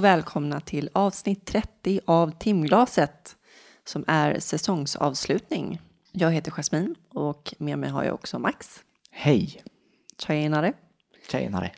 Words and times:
Och 0.00 0.04
välkomna 0.04 0.60
till 0.60 0.90
avsnitt 0.92 1.46
30 1.46 2.00
av 2.04 2.30
Timglaset 2.38 3.36
som 3.84 4.04
är 4.06 4.38
säsongsavslutning. 4.38 5.80
Jag 6.12 6.32
heter 6.32 6.50
Jasmin 6.50 6.94
och 7.08 7.54
med 7.58 7.78
mig 7.78 7.90
har 7.90 8.04
jag 8.04 8.14
också 8.14 8.38
Max. 8.38 8.80
Hej! 9.10 9.62
Tjenare. 10.18 10.72
Tjenare. 11.30 11.72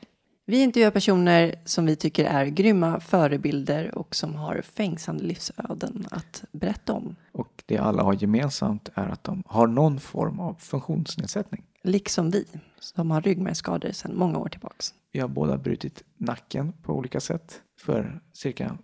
Vi 0.44 0.62
intervjuar 0.62 0.90
personer 0.90 1.54
som 1.64 1.86
vi 1.86 1.96
tycker 1.96 2.24
är 2.24 2.46
grymma 2.46 3.00
förebilder 3.00 3.98
och 3.98 4.14
som 4.14 4.34
har 4.34 4.62
fängslande 4.62 5.24
livsöden 5.24 6.06
att 6.10 6.44
berätta 6.52 6.92
om. 6.92 7.16
Och 7.32 7.62
det 7.66 7.78
alla 7.78 8.02
har 8.02 8.14
gemensamt 8.14 8.88
är 8.94 9.08
att 9.08 9.24
de 9.24 9.42
har 9.46 9.66
någon 9.66 10.00
form 10.00 10.40
av 10.40 10.54
funktionsnedsättning. 10.54 11.64
Liksom 11.82 12.30
vi, 12.30 12.46
som 12.80 13.10
har 13.10 13.20
ryggmärgsskador 13.20 13.90
sedan 13.92 14.16
många 14.16 14.38
år 14.38 14.48
tillbaks. 14.48 14.94
Vi 15.12 15.20
har 15.20 15.28
båda 15.28 15.58
brutit 15.58 16.02
nacken 16.16 16.72
på 16.72 16.92
olika 16.92 17.20
sätt 17.20 17.60
för 17.82 18.20
cirka 18.32 18.78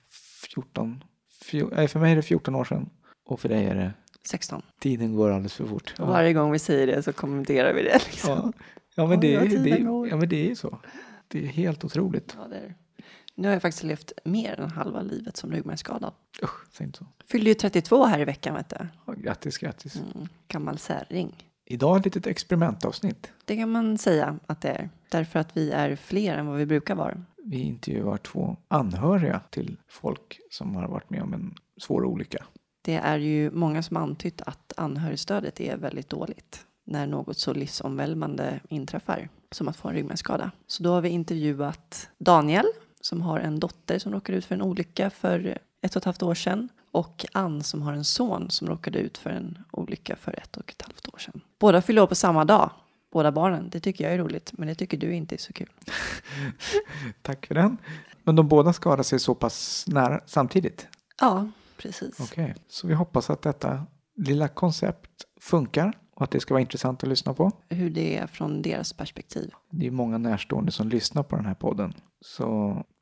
14, 0.54 1.04
fjo- 1.44 1.72
nej, 1.76 1.88
för 1.88 2.00
mig 2.00 2.12
är 2.12 2.16
det 2.16 2.22
14 2.22 2.54
år 2.54 2.64
sedan 2.64 2.90
och 3.24 3.40
för 3.40 3.48
dig 3.48 3.64
är 3.66 3.74
det 3.74 3.92
16. 4.28 4.62
Tiden 4.80 5.14
går 5.14 5.30
alldeles 5.30 5.54
för 5.54 5.66
fort. 5.66 5.94
Och 5.98 6.08
varje 6.08 6.32
gång 6.32 6.52
vi 6.52 6.58
säger 6.58 6.86
det 6.86 7.02
så 7.02 7.12
kommenterar 7.12 7.74
vi 7.74 7.82
det. 7.82 7.92
Liksom. 8.06 8.30
ja. 8.30 8.52
Ja, 8.94 9.06
men 9.06 9.20
det, 9.20 9.38
det, 9.38 9.68
ja, 10.10 10.16
men 10.16 10.28
det 10.28 10.36
är 10.44 10.48
ju 10.48 10.54
så. 10.56 10.78
Det 11.28 11.38
är 11.38 11.46
helt 11.46 11.84
otroligt. 11.84 12.36
Ja, 12.42 12.48
det 12.48 12.56
är. 12.56 12.74
Nu 13.34 13.48
har 13.48 13.52
jag 13.52 13.62
faktiskt 13.62 13.84
levt 13.84 14.12
mer 14.24 14.60
än 14.60 14.70
halva 14.70 15.02
livet 15.02 15.36
som 15.36 15.52
ryggmärgsskadad. 15.52 16.12
Usch, 16.42 16.66
säg 16.72 16.86
inte 16.86 16.98
så. 16.98 17.06
Fyllde 17.24 17.50
ju 17.50 17.54
32 17.54 18.04
här 18.04 18.18
i 18.20 18.24
veckan, 18.24 18.54
vet 18.54 18.68
du. 18.68 18.76
Ja, 19.06 19.12
grattis, 19.12 19.58
grattis. 19.58 19.96
Mm, 19.96 20.28
gammal 20.48 20.78
särring. 20.78 21.44
Idag 21.66 21.98
ett 21.98 22.04
litet 22.04 22.26
experimentavsnitt. 22.26 23.32
Det 23.44 23.56
kan 23.56 23.70
man 23.70 23.98
säga 23.98 24.38
att 24.46 24.60
det 24.60 24.68
är. 24.68 24.90
Därför 25.08 25.38
att 25.38 25.56
vi 25.56 25.70
är 25.70 25.96
fler 25.96 26.36
än 26.38 26.46
vad 26.46 26.56
vi 26.58 26.66
brukar 26.66 26.94
vara. 26.94 27.24
Vi 27.44 27.60
intervjuar 27.60 28.16
två 28.16 28.56
anhöriga 28.68 29.40
till 29.50 29.76
folk 29.88 30.40
som 30.50 30.76
har 30.76 30.88
varit 30.88 31.10
med 31.10 31.22
om 31.22 31.34
en 31.34 31.54
svår 31.76 32.04
olycka. 32.04 32.44
Det 32.82 32.94
är 32.94 33.18
ju 33.18 33.50
många 33.50 33.82
som 33.82 33.96
antytt 33.96 34.42
att 34.42 34.72
anhörigstödet 34.76 35.60
är 35.60 35.76
väldigt 35.76 36.08
dåligt 36.08 36.66
när 36.84 37.06
något 37.06 37.38
så 37.38 37.52
livsomvälvande 37.52 38.60
inträffar 38.68 39.28
som 39.50 39.68
att 39.68 39.76
få 39.76 39.88
en 39.88 39.94
ryggmärgsskada. 39.94 40.50
Så 40.66 40.82
då 40.82 40.90
har 40.90 41.00
vi 41.00 41.08
intervjuat 41.08 42.08
Daniel 42.18 42.66
som 43.00 43.22
har 43.22 43.40
en 43.40 43.60
dotter 43.60 43.98
som 43.98 44.12
råkade 44.12 44.38
ut 44.38 44.44
för 44.44 44.54
en 44.54 44.62
olycka 44.62 45.10
för 45.10 45.58
ett 45.80 45.96
och 45.96 46.00
ett 46.00 46.04
halvt 46.04 46.22
år 46.22 46.34
sedan 46.34 46.68
och 46.90 47.26
Ann 47.32 47.62
som 47.62 47.82
har 47.82 47.92
en 47.92 48.04
son 48.04 48.50
som 48.50 48.68
råkade 48.68 48.98
ut 48.98 49.18
för 49.18 49.30
en 49.30 49.58
olycka 49.70 50.16
för 50.16 50.38
ett 50.38 50.56
och 50.56 50.70
ett 50.70 50.82
halvt 50.82 51.08
år 51.14 51.18
sedan. 51.18 51.40
Båda 51.58 51.82
fyller 51.82 52.02
år 52.02 52.06
på 52.06 52.14
samma 52.14 52.44
dag, 52.44 52.70
båda 53.12 53.32
barnen. 53.32 53.70
Det 53.70 53.80
tycker 53.80 54.04
jag 54.04 54.14
är 54.14 54.18
roligt, 54.18 54.52
men 54.52 54.68
det 54.68 54.74
tycker 54.74 54.96
du 54.96 55.14
inte 55.14 55.34
är 55.34 55.38
så 55.38 55.52
kul. 55.52 55.70
Tack 57.22 57.46
för 57.46 57.54
den. 57.54 57.76
Men 58.24 58.36
de 58.36 58.48
båda 58.48 58.72
skadade 58.72 59.04
sig 59.04 59.18
så 59.18 59.34
pass 59.34 59.84
nära 59.88 60.20
samtidigt. 60.26 60.86
Ja, 61.20 61.50
precis. 61.76 62.20
Okej, 62.20 62.54
så 62.68 62.86
vi 62.86 62.94
hoppas 62.94 63.30
att 63.30 63.42
detta 63.42 63.86
lilla 64.16 64.48
koncept 64.48 65.10
funkar 65.40 65.92
och 66.14 66.22
att 66.22 66.30
det 66.30 66.40
ska 66.40 66.54
vara 66.54 66.60
intressant 66.60 67.02
att 67.02 67.08
lyssna 67.08 67.34
på. 67.34 67.52
Hur 67.68 67.90
det 67.90 68.16
är 68.16 68.26
från 68.26 68.62
deras 68.62 68.92
perspektiv. 68.92 69.50
Det 69.70 69.86
är 69.86 69.90
många 69.90 70.18
närstående 70.18 70.72
som 70.72 70.88
lyssnar 70.88 71.22
på 71.22 71.36
den 71.36 71.46
här 71.46 71.54
podden. 71.54 71.94
Så 72.20 72.46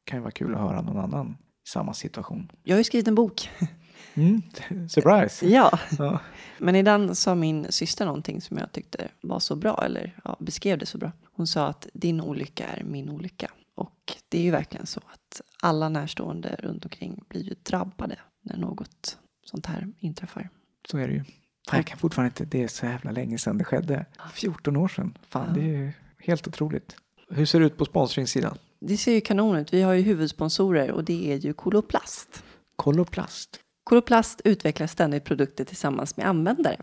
kan 0.04 0.16
det 0.18 0.22
vara 0.22 0.30
kul 0.30 0.54
att 0.54 0.60
höra 0.60 0.82
någon 0.82 0.98
annan 0.98 1.36
i 1.66 1.68
samma 1.68 1.94
situation. 1.94 2.52
Jag 2.62 2.74
har 2.74 2.78
ju 2.78 2.84
skrivit 2.84 3.08
en 3.08 3.14
bok. 3.14 3.50
Mm, 4.16 4.42
surprise! 4.88 5.46
Ja, 5.48 5.78
Ja. 5.98 6.20
men 6.58 6.76
i 6.76 6.82
den 6.82 7.14
sa 7.14 7.34
min 7.34 7.66
syster 7.72 8.04
någonting 8.06 8.40
som 8.40 8.58
jag 8.58 8.72
tyckte 8.72 9.08
var 9.20 9.38
så 9.38 9.56
bra, 9.56 9.82
eller 9.84 10.20
ja, 10.24 10.36
beskrev 10.40 10.78
det 10.78 10.86
så 10.86 10.98
bra. 10.98 11.12
Hon 11.32 11.46
sa 11.46 11.66
att 11.66 11.86
din 11.92 12.20
olycka 12.20 12.66
är 12.66 12.84
min 12.84 13.10
olycka. 13.10 13.50
Och 13.74 14.16
det 14.28 14.38
är 14.38 14.42
ju 14.42 14.50
verkligen 14.50 14.86
så 14.86 15.00
att 15.12 15.40
alla 15.62 15.88
närstående 15.88 16.56
runt 16.58 16.84
omkring 16.84 17.24
blir 17.28 17.42
ju 17.42 17.54
drabbade 17.62 18.16
när 18.42 18.56
något 18.56 19.18
sånt 19.44 19.66
här 19.66 19.88
inträffar. 19.98 20.48
Så 20.90 20.98
är 20.98 21.08
det 21.08 21.14
ju. 21.14 21.24
Fan, 21.68 21.76
jag 21.78 21.86
kan 21.86 21.98
fortfarande 21.98 22.28
inte, 22.28 22.44
det 22.44 22.62
är 22.64 22.68
så 22.68 22.86
jävla 22.86 23.10
länge 23.10 23.38
sedan 23.38 23.58
det 23.58 23.64
skedde. 23.64 24.06
14 24.34 24.76
år 24.76 24.88
sedan. 24.88 25.18
Fan, 25.28 25.54
det 25.54 25.60
är 25.60 25.64
ju 25.64 25.92
helt 26.18 26.48
otroligt. 26.48 26.96
Hur 27.30 27.46
ser 27.46 27.60
det 27.60 27.66
ut 27.66 27.76
på 27.76 27.84
sponsringssidan? 27.84 28.58
Det 28.80 28.96
ser 28.96 29.12
ju 29.12 29.20
kanon 29.20 29.56
ut. 29.56 29.72
Vi 29.72 29.82
har 29.82 29.92
ju 29.92 30.02
huvudsponsorer 30.02 30.90
och 30.90 31.04
det 31.04 31.32
är 31.32 31.36
ju 31.36 31.52
Koloplast. 31.52 32.44
Koloplast. 32.76 33.60
Koloplast 33.90 34.40
utvecklar 34.44 34.86
ständigt 34.86 35.24
produkter 35.24 35.64
tillsammans 35.64 36.16
med 36.16 36.26
användare 36.26 36.76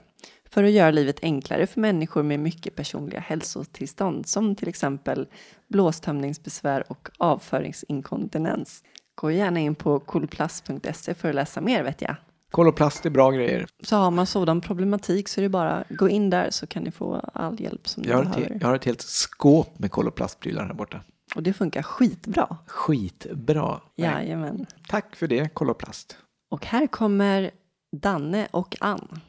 för 0.49 0.63
att 0.63 0.71
göra 0.71 0.91
livet 0.91 1.19
enklare 1.21 1.67
för 1.67 1.81
människor 1.81 2.23
med 2.23 2.39
mycket 2.39 2.75
personliga 2.75 3.19
hälsotillstånd 3.19 4.27
som 4.27 4.55
till 4.55 4.67
exempel 4.67 5.27
blåstömningsbesvär 5.67 6.91
och 6.91 7.09
avföringsinkontinens. 7.17 8.83
Gå 9.15 9.31
gärna 9.31 9.59
in 9.59 9.75
på 9.75 9.99
koloplast.se 9.99 11.13
för 11.13 11.29
att 11.29 11.35
läsa 11.35 11.61
mer 11.61 11.83
vet 11.83 12.01
jag. 12.01 12.15
Koloplast 12.51 13.05
är 13.05 13.09
bra 13.09 13.31
grejer. 13.31 13.65
Så 13.83 13.95
har 13.95 14.11
man 14.11 14.25
sådan 14.25 14.61
problematik 14.61 15.27
så 15.27 15.39
är 15.39 15.43
det 15.43 15.49
bara 15.49 15.83
gå 15.89 16.09
in 16.09 16.29
där 16.29 16.47
så 16.49 16.67
kan 16.67 16.83
ni 16.83 16.91
få 16.91 17.15
all 17.33 17.61
hjälp 17.61 17.87
som 17.87 18.03
ni 18.03 18.09
Jag 18.09 18.21
ett, 18.21 18.33
behöver. 18.33 18.49
he- 18.55 18.57
jag 18.61 18.67
har 18.67 18.75
ett 18.75 18.85
helt 18.85 19.01
skåp 19.01 19.79
med 19.79 19.91
koloplastprylar 19.91 20.65
här 20.65 20.73
borta. 20.73 21.01
Och 21.35 21.43
det 21.43 21.53
funkar 21.53 21.81
skitbra. 21.81 22.57
Skitbra. 22.67 23.81
Jajamän. 23.95 24.65
Tack 24.87 25.15
för 25.15 25.27
det, 25.27 25.53
Koloplast. 25.53 26.17
Och 26.53 26.65
här 26.65 26.87
kommer 26.87 27.51
Danne 27.91 28.47
och 28.51 28.77
Ann. 28.79 29.19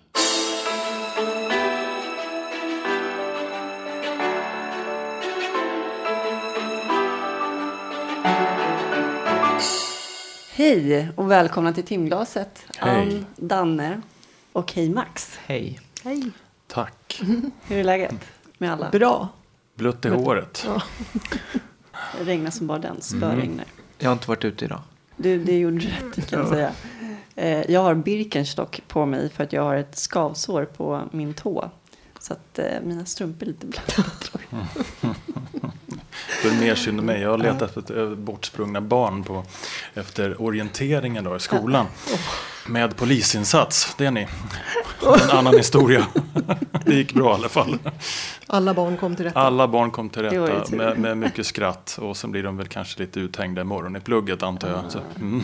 Hej 10.52 11.08
och 11.16 11.30
välkomna 11.30 11.72
till 11.72 11.84
timglaset. 11.84 12.66
Hej. 12.78 13.02
Ann, 13.02 13.26
Danne 13.36 14.00
och 14.52 14.72
hej 14.72 14.90
Max. 14.90 15.38
Hej. 15.46 15.80
Hej. 16.04 16.30
Tack. 16.66 17.22
Hur 17.66 17.78
är 17.78 17.84
läget 17.84 18.14
med 18.58 18.72
alla? 18.72 18.90
Bra. 18.90 19.28
Blött 19.74 20.04
i 20.04 20.08
håret. 20.08 20.68
Det 22.18 22.24
regnar 22.24 22.50
som 22.50 22.66
bara 22.66 22.78
den, 22.78 23.00
spöregnar. 23.00 23.66
Jag 23.98 24.08
har 24.08 24.12
inte 24.12 24.28
varit 24.28 24.44
ute 24.44 24.64
idag. 24.64 24.80
Du, 25.16 25.44
det 25.44 25.58
gjorde 25.58 25.78
du 25.78 25.88
rätt 25.88 26.30
kan 26.30 26.38
jag 26.38 26.48
säga. 26.48 26.72
Eh, 27.36 27.70
jag 27.70 27.82
har 27.82 27.94
Birkenstock 27.94 28.80
på 28.88 29.06
mig 29.06 29.30
för 29.30 29.44
att 29.44 29.52
jag 29.52 29.62
har 29.62 29.76
ett 29.76 29.98
skavsår 29.98 30.64
på 30.64 31.02
min 31.12 31.34
tå. 31.34 31.70
Så 32.20 32.32
att 32.32 32.58
eh, 32.58 32.80
mina 32.82 33.04
strumpor 33.04 33.42
är 33.42 33.46
lite 33.46 33.66
blöta 33.66 34.02
tror 34.20 34.42
jag. 34.50 34.64
Det 36.42 36.48
är 36.48 36.60
mer 36.60 36.74
synd 36.74 37.00
om 37.00 37.06
mig. 37.06 37.20
Jag 37.20 37.30
har 37.30 37.38
letat 37.38 37.76
efter 37.76 38.14
bortsprungna 38.14 38.80
barn 38.80 39.24
på, 39.24 39.44
efter 39.94 40.42
orienteringen 40.42 41.24
då 41.24 41.36
i 41.36 41.40
skolan. 41.40 41.86
Med 42.66 42.96
polisinsats. 42.96 43.94
Det 43.98 44.06
är 44.06 44.10
ni. 44.10 44.28
En 45.22 45.30
annan 45.30 45.56
historia. 45.56 46.06
Det 46.84 46.94
gick 46.94 47.14
bra 47.14 47.30
i 47.30 47.34
alla 47.34 47.48
fall. 47.48 47.78
Alla 48.46 48.74
barn 48.74 48.96
kom 48.96 49.16
till 49.16 49.24
rätta. 49.24 49.40
Alla 49.40 49.68
barn 49.68 49.90
kom 49.90 50.10
till 50.10 50.22
rätta 50.22 50.76
med, 50.76 50.98
med 50.98 51.18
mycket 51.18 51.46
skratt. 51.46 51.98
Och 52.02 52.16
sen 52.16 52.30
blir 52.30 52.42
de 52.42 52.56
väl 52.56 52.68
kanske 52.68 53.00
lite 53.00 53.20
uthängda 53.20 53.62
imorgon 53.62 53.96
i 53.96 54.00
plugget 54.00 54.42
antar 54.42 54.68
jag. 54.68 54.92
Så, 54.92 54.98
mm. 55.20 55.42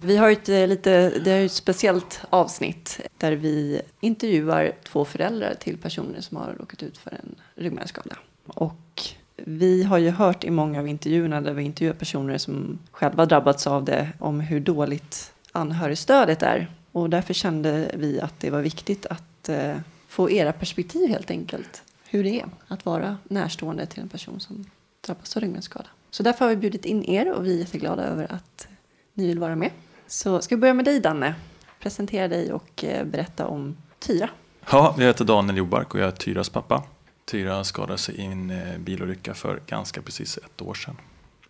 Vi 0.00 0.16
har 0.16 0.30
ett, 0.30 0.48
eh, 0.48 0.66
lite, 0.66 1.10
det 1.18 1.30
är 1.30 1.44
ett 1.44 1.52
speciellt 1.52 2.20
avsnitt 2.30 3.00
där 3.18 3.32
vi 3.32 3.80
intervjuar 4.00 4.72
två 4.84 5.04
föräldrar 5.04 5.54
till 5.60 5.76
personer 5.76 6.20
som 6.20 6.36
har 6.36 6.54
råkat 6.58 6.82
ut 6.82 6.98
för 6.98 7.10
en 7.10 7.34
ryggmärgsskada. 7.54 8.16
Och 8.46 9.02
vi 9.36 9.82
har 9.82 9.98
ju 9.98 10.10
hört 10.10 10.44
i 10.44 10.50
många 10.50 10.78
av 10.80 10.88
intervjuerna 10.88 11.40
där 11.40 11.52
vi 11.52 11.62
intervjuar 11.62 11.94
personer 11.94 12.38
som 12.38 12.78
själva 12.90 13.26
drabbats 13.26 13.66
av 13.66 13.84
det 13.84 14.08
om 14.18 14.40
hur 14.40 14.60
dåligt 14.60 15.32
anhörigstödet 15.56 16.42
är. 16.42 16.70
Och 16.92 17.10
därför 17.10 17.34
kände 17.34 17.90
vi 17.94 18.20
att 18.20 18.40
det 18.40 18.50
var 18.50 18.60
viktigt 18.60 19.06
att 19.06 19.48
eh, 19.48 19.76
få 20.08 20.30
era 20.30 20.52
perspektiv 20.52 21.08
helt 21.08 21.30
enkelt. 21.30 21.82
Hur 22.08 22.24
det 22.24 22.40
är 22.40 22.46
att 22.68 22.84
vara 22.84 23.16
närstående 23.24 23.86
till 23.86 24.02
en 24.02 24.08
person 24.08 24.40
som 24.40 24.64
drabbas 25.06 25.36
av 25.36 25.42
ryggmärgsskada. 25.42 25.86
Så 26.10 26.22
därför 26.22 26.44
har 26.44 26.50
vi 26.50 26.56
bjudit 26.56 26.84
in 26.84 27.04
er 27.04 27.32
och 27.32 27.46
vi 27.46 27.54
är 27.54 27.58
jätteglada 27.58 28.04
över 28.04 28.32
att 28.32 28.68
ni 29.14 29.26
vill 29.26 29.38
vara 29.38 29.56
med. 29.56 29.70
Så 30.06 30.40
ska 30.40 30.56
vi 30.56 30.60
börja 30.60 30.74
med 30.74 30.84
dig 30.84 31.00
Danne. 31.00 31.34
Presentera 31.80 32.28
dig 32.28 32.52
och 32.52 32.84
eh, 32.84 33.04
berätta 33.04 33.46
om 33.46 33.76
Tyra. 33.98 34.30
Ja, 34.70 34.94
jag 34.98 35.06
heter 35.06 35.24
Daniel 35.24 35.56
Jobark 35.56 35.94
och 35.94 36.00
jag 36.00 36.06
är 36.06 36.12
Tyras 36.12 36.48
pappa. 36.48 36.82
Tyra 37.24 37.64
skadade 37.64 37.98
sig 37.98 38.14
i 38.14 38.24
en 38.24 38.50
eh, 38.50 38.78
bilolycka 38.78 39.34
för 39.34 39.60
ganska 39.66 40.02
precis 40.02 40.38
ett 40.38 40.62
år 40.62 40.74
sedan. 40.74 40.96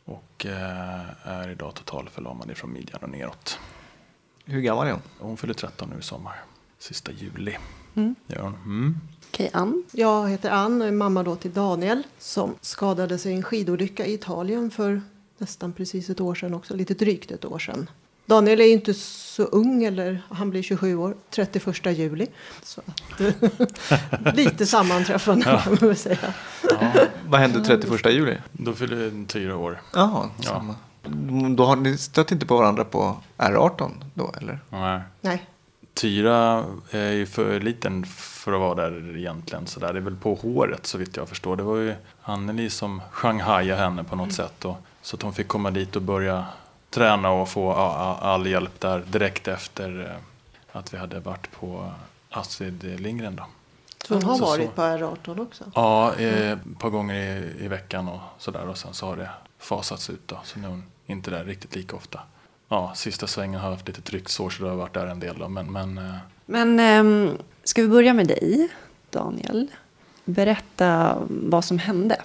Och 0.04 0.46
eh, 0.46 1.28
är 1.28 1.50
idag 1.50 1.74
totalförlamad 1.74 2.50
ifrån 2.50 2.72
midjan 2.72 3.02
och 3.02 3.10
neråt. 3.10 3.58
Hur 4.48 4.60
gammal 4.60 4.86
är 4.86 4.90
hon? 4.92 5.00
Hon 5.18 5.36
fyller 5.36 5.54
13 5.54 5.90
nu 5.94 5.98
i 6.00 6.02
sommar. 6.02 6.42
Sista 6.78 7.12
juli. 7.12 7.56
Mm. 7.94 8.14
Hon. 8.28 8.54
Mm. 8.64 9.00
Okej, 9.30 9.50
Ann. 9.52 9.84
Jag 9.92 10.28
heter 10.30 10.50
Ann 10.50 10.82
och 10.82 10.88
är 10.88 10.92
mamma 10.92 11.22
då 11.22 11.36
till 11.36 11.52
Daniel 11.52 12.02
som 12.18 12.54
skadade 12.60 13.18
sig 13.18 13.32
i 13.32 13.34
en 13.34 13.42
skidolycka 13.42 14.06
i 14.06 14.14
Italien 14.14 14.70
för 14.70 15.02
nästan 15.38 15.72
precis 15.72 16.10
ett 16.10 16.20
år 16.20 16.34
sedan 16.34 16.54
också, 16.54 16.74
lite 16.76 16.94
drygt 16.94 17.30
ett 17.30 17.44
år 17.44 17.58
sedan. 17.58 17.90
Daniel 18.26 18.60
är 18.60 18.64
ju 18.64 18.72
inte 18.72 18.94
så 18.94 19.42
ung, 19.42 19.84
eller 19.84 20.22
han 20.30 20.50
blir 20.50 20.62
27 20.62 20.96
år, 20.96 21.16
31 21.30 21.98
juli. 21.98 22.26
Så 22.62 22.80
att, 22.86 23.20
lite 24.36 24.66
sammanträffande 24.66 25.44
kan 25.44 25.60
man 25.66 25.74
väl 25.74 25.96
säga. 25.96 26.34
Ja, 26.70 26.92
Vad 27.28 27.40
hände 27.40 27.64
31 27.64 28.06
juli? 28.12 28.36
då 28.52 28.72
fyller 28.72 29.26
Tyra 29.26 29.56
år. 29.56 29.80
Jaha, 29.94 30.30
Ja. 30.44 30.74
Då 31.56 31.64
har 31.64 31.76
ni 31.76 31.98
stött 31.98 32.32
inte 32.32 32.46
på 32.46 32.56
varandra 32.56 32.84
på 32.84 33.16
R18 33.36 33.90
då 34.14 34.32
eller? 34.40 34.58
Nej. 34.70 35.00
Nej, 35.20 35.46
Tyra 35.94 36.64
är 36.90 37.12
ju 37.12 37.26
för 37.26 37.60
liten 37.60 38.04
för 38.06 38.52
att 38.52 38.60
vara 38.60 38.74
där 38.74 39.16
egentligen. 39.16 39.66
Så 39.66 39.80
där. 39.80 39.92
Det 39.92 39.98
är 39.98 40.02
väl 40.02 40.16
på 40.16 40.34
håret 40.34 40.86
så 40.86 40.98
vitt 40.98 41.16
jag 41.16 41.28
förstår. 41.28 41.56
Det 41.56 41.62
var 41.62 41.76
ju 41.76 41.94
Anneli 42.22 42.70
som 42.70 43.02
shanghajade 43.10 43.80
henne 43.82 44.04
på 44.04 44.16
något 44.16 44.32
sätt. 44.32 44.64
Och, 44.64 44.76
så 45.02 45.16
att 45.16 45.22
hon 45.22 45.32
fick 45.32 45.48
komma 45.48 45.70
dit 45.70 45.96
och 45.96 46.02
börja 46.02 46.44
träna 46.90 47.30
och 47.30 47.48
få 47.48 47.72
all 47.72 48.46
hjälp 48.46 48.80
där 48.80 48.98
direkt 49.06 49.48
efter 49.48 50.00
eh, 50.10 50.78
att 50.78 50.94
vi 50.94 50.98
hade 50.98 51.20
varit 51.20 51.50
på 51.60 51.90
Astrid 52.30 53.00
Lindgren. 53.00 53.36
Då. 53.36 53.46
så 54.06 54.14
hon 54.14 54.22
har 54.24 54.36
Så- 54.36 54.44
varit 54.44 54.66
så. 54.70 54.72
på 54.72 54.82
R18 54.82 55.40
också. 55.42 55.64
Ja, 55.74 56.14
eh, 56.14 56.50
ett 56.52 56.78
par 56.78 56.90
gånger 56.90 57.14
i, 57.14 57.64
i 57.64 57.68
veckan 57.68 58.08
och 58.08 58.20
sådär. 58.38 58.68
Och 58.68 58.78
sen 58.78 58.94
så 58.94 59.06
har 59.06 59.16
det 59.16 59.30
fasats 59.58 60.10
ut 60.10 60.28
då. 60.28 60.38
Så 60.44 60.58
nu 60.58 60.66
är 60.66 60.70
hon 60.70 60.84
inte 61.06 61.30
där 61.30 61.44
riktigt 61.44 61.74
lika 61.76 61.96
ofta. 61.96 62.20
Ja, 62.68 62.92
sista 62.94 63.26
svängen 63.26 63.60
har 63.60 63.68
jag 63.68 63.76
haft 63.76 63.88
lite 63.88 64.00
trycksår 64.00 64.50
så 64.50 64.62
det 64.62 64.68
har 64.68 64.76
varit 64.76 64.94
där 64.94 65.06
en 65.06 65.20
del. 65.20 65.38
Då. 65.38 65.48
Men, 65.48 65.72
men 65.72 65.98
eh, 65.98 66.14
Men 66.46 66.80
ehm, 66.80 67.38
ska 67.64 67.82
vi 67.82 67.88
börja 67.88 68.14
med 68.14 68.26
dig, 68.26 68.68
Daniel? 69.10 69.68
Berätta 70.24 71.18
vad 71.28 71.64
som 71.64 71.78
hände. 71.78 72.22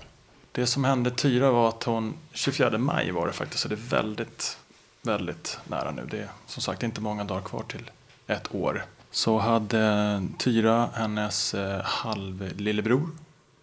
Det 0.52 0.66
som 0.68 0.84
hände 0.84 1.12
Tyra 1.12 1.52
var 1.52 1.70
att 1.70 1.84
hon, 1.84 2.14
24 2.34 2.78
maj 2.78 3.12
var 3.12 3.28
det 3.28 3.34
faktiskt, 3.34 3.62
så 3.62 3.70
det 3.70 3.76
är 3.76 4.02
väldigt, 4.02 4.58
väldigt 5.02 5.60
nära 5.68 5.92
nu. 5.92 6.08
Det 6.12 6.20
är 6.20 6.30
som 6.46 6.62
sagt 6.62 6.84
inte 6.84 7.02
många 7.02 7.24
dagar 7.24 7.42
kvar 7.42 7.64
till 7.68 7.92
ett 8.28 8.56
år. 8.56 8.86
Så 9.12 9.38
hade 9.38 10.24
Tyra 10.38 10.90
hennes 10.94 11.54
eh, 11.54 11.82
halvlillebror 11.84 13.10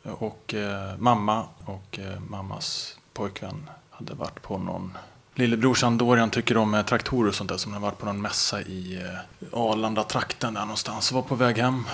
och 0.03 0.55
eh, 0.55 0.97
mamma 0.99 1.47
och 1.65 1.99
eh, 1.99 2.20
mammas 2.20 2.97
pojkvän 3.12 3.70
hade 3.98 4.14
varit 4.14 4.42
på 4.42 4.58
någon 4.58 4.98
Lillebrorsan 5.34 5.98
Dorian 5.98 6.30
tycker 6.30 6.56
om 6.56 6.74
eh, 6.74 6.84
traktorer 6.84 7.28
och 7.28 7.34
sånt 7.34 7.50
där 7.50 7.56
som 7.56 7.72
har 7.72 7.80
varit 7.80 7.98
på 7.98 8.06
någon 8.06 8.22
mässa 8.22 8.60
i 8.60 9.02
eh, 9.02 9.58
Arlanda-trakten 9.60 10.54
där 10.54 10.60
någonstans. 10.60 11.12
Var 11.12 11.22
på 11.22 11.34
väg 11.34 11.58
hem 11.58 11.84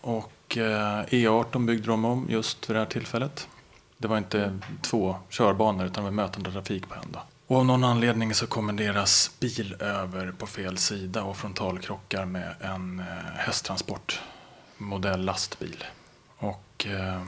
och 0.00 0.56
eh, 0.56 1.04
E18 1.04 1.66
byggde 1.66 1.86
de 1.86 2.04
om 2.04 2.26
just 2.28 2.70
vid 2.70 2.76
det 2.76 2.80
här 2.80 2.86
tillfället. 2.86 3.48
Det 3.98 4.08
var 4.08 4.18
inte 4.18 4.58
två 4.82 5.16
körbanor 5.28 5.86
utan 5.86 6.04
det 6.04 6.10
var 6.10 6.14
mötande 6.14 6.52
trafik 6.52 6.88
på 6.88 6.94
en. 6.94 7.12
Då. 7.12 7.20
Och 7.46 7.56
av 7.56 7.66
någon 7.66 7.84
anledning 7.84 8.34
så 8.34 8.46
kommer 8.46 8.72
deras 8.72 9.30
bil 9.40 9.76
över 9.80 10.32
på 10.32 10.46
fel 10.46 10.78
sida 10.78 11.22
och 11.22 11.36
frontalkrockar 11.36 12.24
med 12.24 12.54
en 12.60 13.02
hästtransport, 13.36 14.20
modell 14.78 15.24
lastbil. 15.24 15.84
Och 16.38 16.86
eh, 16.86 17.22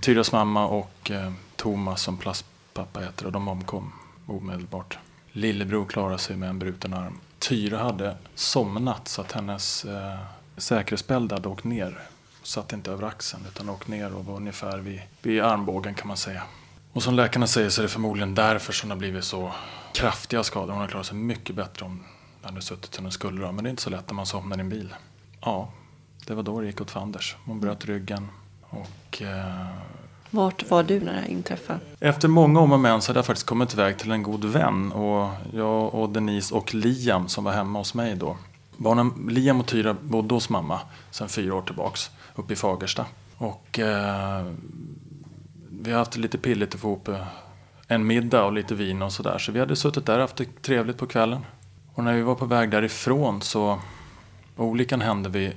Tyras 0.00 0.32
mamma 0.32 0.66
och 0.66 1.10
eh, 1.10 1.32
Thomas 1.56 2.02
som 2.02 2.16
pappa 2.74 3.00
heter 3.00 3.26
och 3.26 3.32
de 3.32 3.48
omkom 3.48 3.92
omedelbart. 4.26 4.98
Lillebror 5.32 5.84
klarade 5.84 6.18
sig 6.18 6.36
med 6.36 6.48
en 6.48 6.58
bruten 6.58 6.94
arm. 6.94 7.20
Tyra 7.38 7.78
hade 7.78 8.16
somnat 8.34 9.08
så 9.08 9.20
att 9.20 9.32
hennes 9.32 9.84
eh, 9.84 10.18
säkerhetsbälte 10.56 11.34
hade 11.34 11.48
åkt 11.48 11.64
ner. 11.64 11.98
Satt 12.42 12.72
inte 12.72 12.90
över 12.90 13.08
axeln 13.08 13.42
utan 13.48 13.68
åkt 13.68 13.88
ner 13.88 14.14
och 14.14 14.24
var 14.24 14.36
ungefär 14.36 14.78
vid, 14.78 15.00
vid 15.22 15.42
armbågen 15.42 15.94
kan 15.94 16.08
man 16.08 16.16
säga. 16.16 16.42
Och 16.92 17.02
som 17.02 17.14
läkarna 17.14 17.46
säger 17.46 17.70
så 17.70 17.80
är 17.80 17.82
det 17.82 17.88
förmodligen 17.88 18.34
därför 18.34 18.72
som 18.72 18.88
det 18.88 18.94
har 18.94 18.98
blivit 18.98 19.24
så 19.24 19.52
kraftiga 19.94 20.42
skador. 20.42 20.72
Hon 20.72 20.80
har 20.80 20.88
klarat 20.88 21.06
sig 21.06 21.16
mycket 21.16 21.56
bättre 21.56 21.84
om 21.84 22.04
det 22.40 22.48
hade 22.48 22.62
suttit 22.62 22.94
som 22.94 23.04
den 23.04 23.12
skulle. 23.12 23.40
då. 23.40 23.52
Men 23.52 23.64
det 23.64 23.68
är 23.68 23.70
inte 23.70 23.82
så 23.82 23.90
lätt 23.90 24.06
när 24.06 24.14
man 24.14 24.26
somnar 24.26 24.56
i 24.56 24.60
en 24.60 24.68
bil. 24.68 24.94
Ja, 25.40 25.72
det 26.26 26.34
var 26.34 26.42
då 26.42 26.60
det 26.60 26.66
gick 26.66 26.80
åt 26.80 26.90
fanders. 26.90 27.36
Hon 27.44 27.60
bröt 27.60 27.84
ryggen 27.84 28.28
och 28.62 29.22
eh, 29.22 29.66
vart 30.30 30.70
var 30.70 30.82
du 30.82 31.00
när 31.00 31.12
det 31.12 31.20
här 31.20 31.28
inträffade? 31.28 31.80
efter 32.00 32.28
många 32.28 32.60
om 32.60 32.72
och 32.72 32.80
men 32.80 33.02
så 33.02 33.10
hade 33.10 33.18
jag 33.18 33.26
faktiskt 33.26 33.46
kommit 33.46 33.74
iväg 33.74 33.98
till 33.98 34.10
en 34.10 34.22
god 34.22 34.44
vän. 34.44 34.92
Och 34.92 35.28
jag 35.52 35.94
och 35.94 36.08
Denise 36.08 36.54
och 36.54 36.74
Liam 36.74 37.28
som 37.28 37.44
var 37.44 37.52
hemma 37.52 37.78
hos 37.78 37.94
mig 37.94 38.16
då. 38.16 38.36
Barnen, 38.76 39.28
Liam 39.30 39.60
och 39.60 39.66
Tyra 39.66 39.96
bodde 40.00 40.34
hos 40.34 40.48
mamma 40.48 40.80
sedan 41.10 41.28
fyra 41.28 41.54
år 41.54 41.62
tillbaks 41.62 42.10
uppe 42.34 42.52
i 42.52 42.56
Fagersta. 42.56 43.06
Och 43.36 43.78
eh, 43.78 44.46
vi 45.70 45.90
har 45.90 45.98
haft 45.98 46.12
det 46.12 46.20
lite 46.20 46.38
pilligt 46.38 46.74
att 46.74 46.80
få 46.80 46.88
ihop 46.88 47.08
eh, 47.08 47.26
en 47.88 48.06
middag 48.06 48.44
och 48.44 48.52
lite 48.52 48.74
vin 48.74 49.02
och 49.02 49.12
sådär. 49.12 49.38
Så 49.38 49.52
vi 49.52 49.60
hade 49.60 49.76
suttit 49.76 50.06
där 50.06 50.14
och 50.14 50.20
haft 50.20 50.36
det 50.36 50.62
trevligt 50.62 50.96
på 50.98 51.06
kvällen. 51.06 51.46
Och 51.94 52.04
när 52.04 52.14
vi 52.14 52.22
var 52.22 52.34
på 52.34 52.46
väg 52.46 52.70
därifrån 52.70 53.42
så 53.42 53.80
olyckan 54.56 55.00
hände 55.00 55.28
vid 55.28 55.52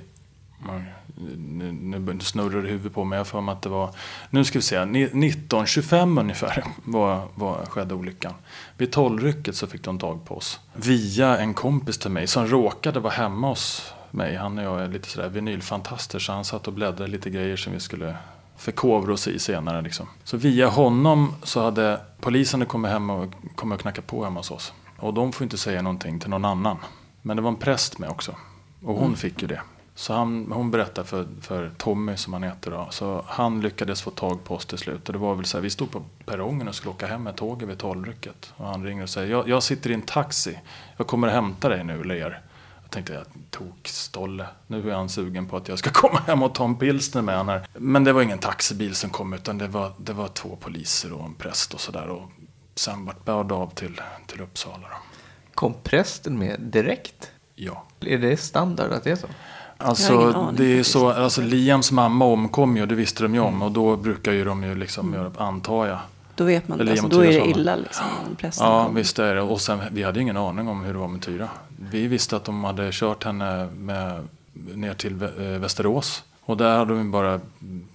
nu, 1.36 1.72
nu 1.72 2.20
snurrar 2.20 2.62
det 2.62 2.68
huvudet 2.68 2.94
på 2.94 3.04
mig. 3.04 3.16
Jag 3.16 3.26
för 3.26 3.40
mig 3.40 3.52
att 3.52 3.62
det 3.62 3.68
var, 3.68 3.90
nu 4.30 4.44
ska 4.44 4.58
vi 4.58 4.62
se, 4.62 4.84
ni- 4.84 5.02
1925 5.02 6.18
ungefär 6.18 6.64
var, 6.84 7.22
var, 7.34 7.66
skedde 7.66 7.94
olyckan. 7.94 8.32
Vid 8.76 8.92
tolvrycket 8.92 9.56
så 9.56 9.66
fick 9.66 9.82
de 9.82 9.98
tag 9.98 10.24
på 10.24 10.36
oss. 10.36 10.60
Via 10.74 11.38
en 11.38 11.54
kompis 11.54 11.98
till 11.98 12.10
mig 12.10 12.26
som 12.26 12.46
råkade 12.46 13.00
vara 13.00 13.12
hemma 13.12 13.48
hos 13.48 13.92
mig. 14.10 14.36
Han 14.36 14.58
och 14.58 14.64
jag 14.64 14.80
är 14.80 14.88
lite 14.88 15.08
sådär 15.08 15.28
vinylfantaster 15.28 16.18
så 16.18 16.32
han 16.32 16.44
satt 16.44 16.66
och 16.66 16.72
bläddrade 16.72 17.10
lite 17.10 17.30
grejer 17.30 17.56
som 17.56 17.72
vi 17.72 17.80
skulle 17.80 18.16
förkovra 18.56 19.12
oss 19.12 19.28
i 19.28 19.38
senare. 19.38 19.82
Liksom. 19.82 20.06
Så 20.24 20.36
via 20.36 20.68
honom 20.68 21.34
så 21.42 21.62
hade 21.62 22.00
polisen 22.20 22.66
kommit 22.66 22.90
hem 22.90 23.10
och, 23.10 23.32
kommit 23.54 23.76
och 23.76 23.82
knackat 23.82 24.06
på 24.06 24.24
hemma 24.24 24.40
hos 24.40 24.50
oss. 24.50 24.72
Och 24.96 25.14
de 25.14 25.32
får 25.32 25.44
inte 25.44 25.58
säga 25.58 25.82
någonting 25.82 26.20
till 26.20 26.30
någon 26.30 26.44
annan. 26.44 26.76
Men 27.22 27.36
det 27.36 27.42
var 27.42 27.50
en 27.50 27.56
präst 27.56 27.98
med 27.98 28.08
också. 28.10 28.36
Och 28.82 28.94
hon 28.94 29.16
fick 29.16 29.42
ju 29.42 29.48
det. 29.48 29.60
Så 29.94 30.12
han, 30.12 30.52
hon 30.52 30.70
berättade 30.70 31.06
för, 31.06 31.26
för 31.40 31.70
Tommy 31.76 32.16
som 32.16 32.32
han 32.32 32.42
heter 32.42 32.70
då. 32.70 32.88
Så 32.90 33.24
han 33.26 33.60
lyckades 33.60 34.02
få 34.02 34.10
tag 34.10 34.44
på 34.44 34.54
oss 34.54 34.66
till 34.66 34.78
slut. 34.78 35.08
Och 35.08 35.12
det 35.12 35.18
var 35.18 35.34
väl 35.34 35.44
så 35.44 35.56
här, 35.56 35.62
vi 35.62 35.70
stod 35.70 35.90
på 35.90 36.02
perrongen 36.24 36.68
och 36.68 36.74
skulle 36.74 36.90
åka 36.90 37.06
hem 37.06 37.22
med 37.22 37.36
tåget 37.36 37.68
vid 37.68 37.78
tolvrycket. 37.78 38.52
Och 38.56 38.66
han 38.66 38.84
ringer 38.84 39.02
och 39.02 39.10
säger, 39.10 39.30
jag, 39.30 39.48
jag 39.48 39.62
sitter 39.62 39.90
i 39.90 39.94
en 39.94 40.02
taxi. 40.02 40.60
Jag 40.96 41.06
kommer 41.06 41.28
hämta 41.28 41.68
dig 41.68 41.84
nu 41.84 42.00
eller 42.00 42.14
er. 42.14 42.40
Jag 42.82 42.90
tänkte, 42.90 43.12
jag 43.12 43.24
tok 43.50 43.88
stolle. 43.88 44.46
Nu 44.66 44.90
är 44.90 44.94
han 44.94 45.08
sugen 45.08 45.46
på 45.46 45.56
att 45.56 45.68
jag 45.68 45.78
ska 45.78 45.90
komma 45.92 46.20
hem 46.26 46.42
och 46.42 46.54
ta 46.54 46.64
en 46.64 46.76
pilsner 46.76 47.22
med 47.22 47.36
honom 47.36 47.48
här. 47.48 47.66
Men 47.72 48.04
det 48.04 48.12
var 48.12 48.22
ingen 48.22 48.38
taxibil 48.38 48.94
som 48.94 49.10
kom 49.10 49.32
utan 49.32 49.58
det 49.58 49.68
var, 49.68 49.92
det 49.98 50.12
var 50.12 50.28
två 50.28 50.56
poliser 50.56 51.12
och 51.12 51.24
en 51.24 51.34
präst 51.34 51.74
och 51.74 51.80
sådär. 51.80 52.08
Och 52.08 52.30
sen 52.74 53.04
vart 53.04 53.24
börd 53.24 53.52
av 53.52 53.74
till, 53.74 54.00
till 54.26 54.40
Uppsala 54.40 54.88
då. 54.88 54.96
Kom 55.54 55.74
prästen 55.82 56.38
med 56.38 56.60
direkt? 56.60 57.30
Ja. 57.54 57.84
Är 58.00 58.18
det 58.18 58.36
standard 58.36 58.92
att 58.92 59.04
det 59.04 59.10
är 59.10 59.16
så? 59.16 59.26
Alltså, 59.84 60.52
det 60.56 60.78
är 60.78 60.82
så, 60.82 61.10
alltså 61.10 61.40
Liams 61.40 61.92
mamma 61.92 62.24
omkom 62.24 62.76
ju, 62.76 62.86
det 62.86 62.94
visste 62.94 63.22
de 63.22 63.34
ju 63.34 63.40
om. 63.40 63.62
Och 63.62 63.72
då 63.72 63.96
brukar 63.96 64.32
ju 64.32 64.44
de 64.44 64.64
ju 64.64 64.74
liksom 64.74 65.14
göra, 65.14 65.30
antar 65.38 65.86
jag. 65.86 65.98
Då 66.34 66.44
vet 66.44 66.68
man, 66.68 66.88
alltså, 66.88 67.08
då 67.08 67.24
är 67.24 67.26
det 67.26 67.46
illa 67.46 67.76
liksom. 67.76 68.04
Ja, 68.42 68.84
kommer. 68.84 69.00
visst 69.00 69.18
är 69.18 69.34
det. 69.34 69.42
Och 69.42 69.60
sen, 69.60 69.80
vi 69.92 70.02
hade 70.02 70.18
ju 70.18 70.22
ingen 70.22 70.36
aning 70.36 70.68
om 70.68 70.84
hur 70.84 70.92
det 70.92 70.98
var 70.98 71.08
med 71.08 71.22
Tyra. 71.22 71.48
Vi 71.90 72.06
visste 72.06 72.36
att 72.36 72.44
de 72.44 72.64
hade 72.64 72.88
kört 72.92 73.24
henne 73.24 73.68
med, 73.76 74.28
ner 74.74 74.94
till 74.94 75.22
eh, 75.22 75.28
Västerås. 75.44 76.22
Och 76.46 76.56
där 76.56 76.78
hade 76.78 76.94
de 76.94 77.10
bara 77.10 77.40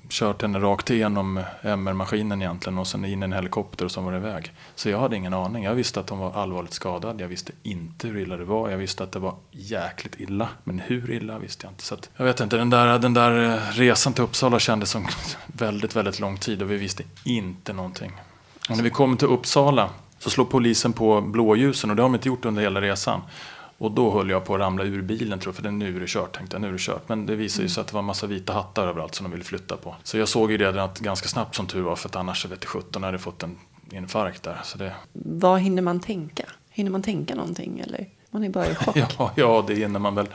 kört 0.09 0.41
henne 0.41 0.59
rakt 0.59 0.89
igenom 0.89 1.43
MR-maskinen 1.61 2.41
egentligen 2.41 2.77
och 2.77 2.87
sen 2.87 3.05
in 3.05 3.23
i 3.23 3.25
en 3.25 3.33
helikopter 3.33 3.85
och 3.85 3.91
så 3.91 4.01
var 4.01 4.11
det 4.11 4.17
iväg. 4.17 4.53
Så 4.75 4.89
jag 4.89 4.99
hade 4.99 5.15
ingen 5.15 5.33
aning. 5.33 5.63
Jag 5.63 5.75
visste 5.75 5.99
att 5.99 6.09
hon 6.09 6.19
var 6.19 6.33
allvarligt 6.33 6.73
skadad. 6.73 7.21
Jag 7.21 7.27
visste 7.27 7.51
inte 7.63 8.07
hur 8.07 8.17
illa 8.17 8.37
det 8.37 8.45
var. 8.45 8.69
Jag 8.69 8.77
visste 8.77 9.03
att 9.03 9.11
det 9.11 9.19
var 9.19 9.35
jäkligt 9.51 10.19
illa. 10.19 10.49
Men 10.63 10.79
hur 10.79 11.11
illa 11.11 11.39
visste 11.39 11.65
jag 11.65 11.71
inte. 11.71 11.83
Så 11.83 11.93
att, 11.93 12.09
jag 12.17 12.25
vet 12.25 12.39
inte, 12.39 12.57
den 12.57 12.69
där, 12.69 12.99
den 12.99 13.13
där 13.13 13.53
eh, 13.53 13.61
resan 13.71 14.13
till 14.13 14.23
Uppsala 14.23 14.59
kändes 14.59 14.89
som 14.89 15.07
väldigt, 15.47 15.95
väldigt 15.95 16.19
lång 16.19 16.37
tid 16.37 16.61
och 16.61 16.71
vi 16.71 16.77
visste 16.77 17.03
inte 17.23 17.73
någonting. 17.73 18.11
Och 18.69 18.75
när 18.75 18.83
vi 18.83 18.89
kom 18.89 19.17
till 19.17 19.27
Uppsala 19.27 19.89
så 20.19 20.29
slog 20.29 20.49
polisen 20.49 20.93
på 20.93 21.21
blåljusen 21.21 21.89
och 21.89 21.95
det 21.95 22.01
har 22.01 22.09
de 22.09 22.15
inte 22.15 22.27
gjort 22.27 22.45
under 22.45 22.61
hela 22.61 22.81
resan. 22.81 23.21
Och 23.79 23.91
då 23.91 24.11
höll 24.11 24.29
jag 24.29 24.45
på 24.45 24.55
att 24.55 24.59
ramla 24.59 24.83
ur 24.83 25.01
bilen 25.01 25.39
tror 25.39 25.51
jag, 25.51 25.55
för 25.55 25.63
det, 25.63 25.71
nu 25.71 25.95
är 25.95 25.99
det 25.99 26.09
kört 26.09 26.37
tänkte 26.37 26.55
jag, 26.55 26.61
nu 26.61 26.67
är 26.67 26.71
det 26.71 26.79
kört. 26.79 27.09
Men 27.09 27.25
det 27.25 27.35
visade 27.35 27.63
ju 27.63 27.69
sig 27.69 27.81
att 27.81 27.87
det 27.87 27.93
var 27.93 27.99
en 27.99 28.05
massa 28.05 28.27
vita 28.27 28.53
hattar 28.53 28.87
överallt 28.87 29.15
som 29.15 29.23
de 29.23 29.31
ville 29.31 29.43
flytta 29.43 29.77
på. 29.77 29.95
Så 30.03 30.17
jag 30.17 30.27
såg 30.27 30.51
ju 30.51 30.57
det 30.57 30.83
att 30.83 30.99
ganska 30.99 31.27
snabbt 31.27 31.55
som 31.55 31.67
tur 31.67 31.81
var, 31.81 31.95
för 31.95 32.09
att 32.09 32.15
annars 32.15 32.45
vet 32.45 32.63
jag 32.63 32.69
17 32.69 33.03
hade 33.03 33.19
fått 33.19 33.43
en 33.43 33.57
infarkt 33.91 34.43
där. 34.43 34.59
Så 34.63 34.77
det, 34.77 34.93
Vad 35.13 35.59
hinner 35.59 35.81
man 35.81 35.99
tänka? 35.99 36.43
Hinner 36.69 36.91
man 36.91 37.01
tänka 37.01 37.35
någonting 37.35 37.79
eller? 37.79 38.09
Man 38.31 38.43
är 38.43 38.49
bara 38.49 38.67
i 38.67 38.75
chock. 38.75 38.97
ja, 39.17 39.31
ja, 39.35 39.63
det 39.67 39.75
hinner 39.75 39.99
man 39.99 40.15
väl. 40.15 40.27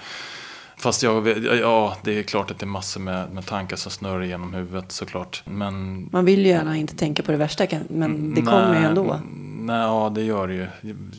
Fast 0.84 1.02
jag, 1.02 1.28
ja, 1.44 1.96
det 2.02 2.18
är 2.18 2.22
klart 2.22 2.50
att 2.50 2.58
det 2.58 2.64
är 2.64 2.68
massor 2.68 3.00
med, 3.00 3.32
med 3.32 3.46
tankar 3.46 3.76
som 3.76 3.92
snurrar 3.92 4.22
genom 4.22 4.54
huvudet 4.54 4.92
såklart. 4.92 5.42
Men 5.44 6.08
Man 6.12 6.24
vill 6.24 6.40
ju 6.40 6.48
gärna 6.48 6.76
inte 6.76 6.96
tänka 6.96 7.22
på 7.22 7.32
det 7.32 7.38
värsta, 7.38 7.66
men 7.88 8.34
det 8.34 8.42
kommer 8.42 8.80
ju 8.80 8.86
ändå. 8.86 9.20
Nej, 9.60 9.80
ja, 9.80 10.12
det 10.14 10.22
gör 10.22 10.48
det 10.48 10.54
ju. 10.54 10.66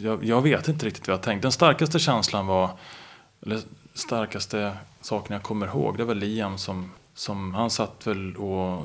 Jag, 0.01 0.23
jag 0.23 0.41
vet 0.41 0.67
inte 0.67 0.85
riktigt 0.85 1.07
vad 1.07 1.13
jag 1.13 1.21
tänkte. 1.21 1.45
Den 1.45 1.51
starkaste 1.51 1.99
känslan 1.99 2.47
var, 2.47 2.69
eller 3.45 3.59
starkaste 3.93 4.71
saken 5.01 5.33
jag 5.33 5.43
kommer 5.43 5.67
ihåg, 5.67 5.97
det 5.97 6.03
var 6.03 6.15
Liam 6.15 6.57
som, 6.57 6.91
som 7.13 7.53
han 7.53 7.69
satt 7.69 8.07
väl 8.07 8.35
och 8.35 8.83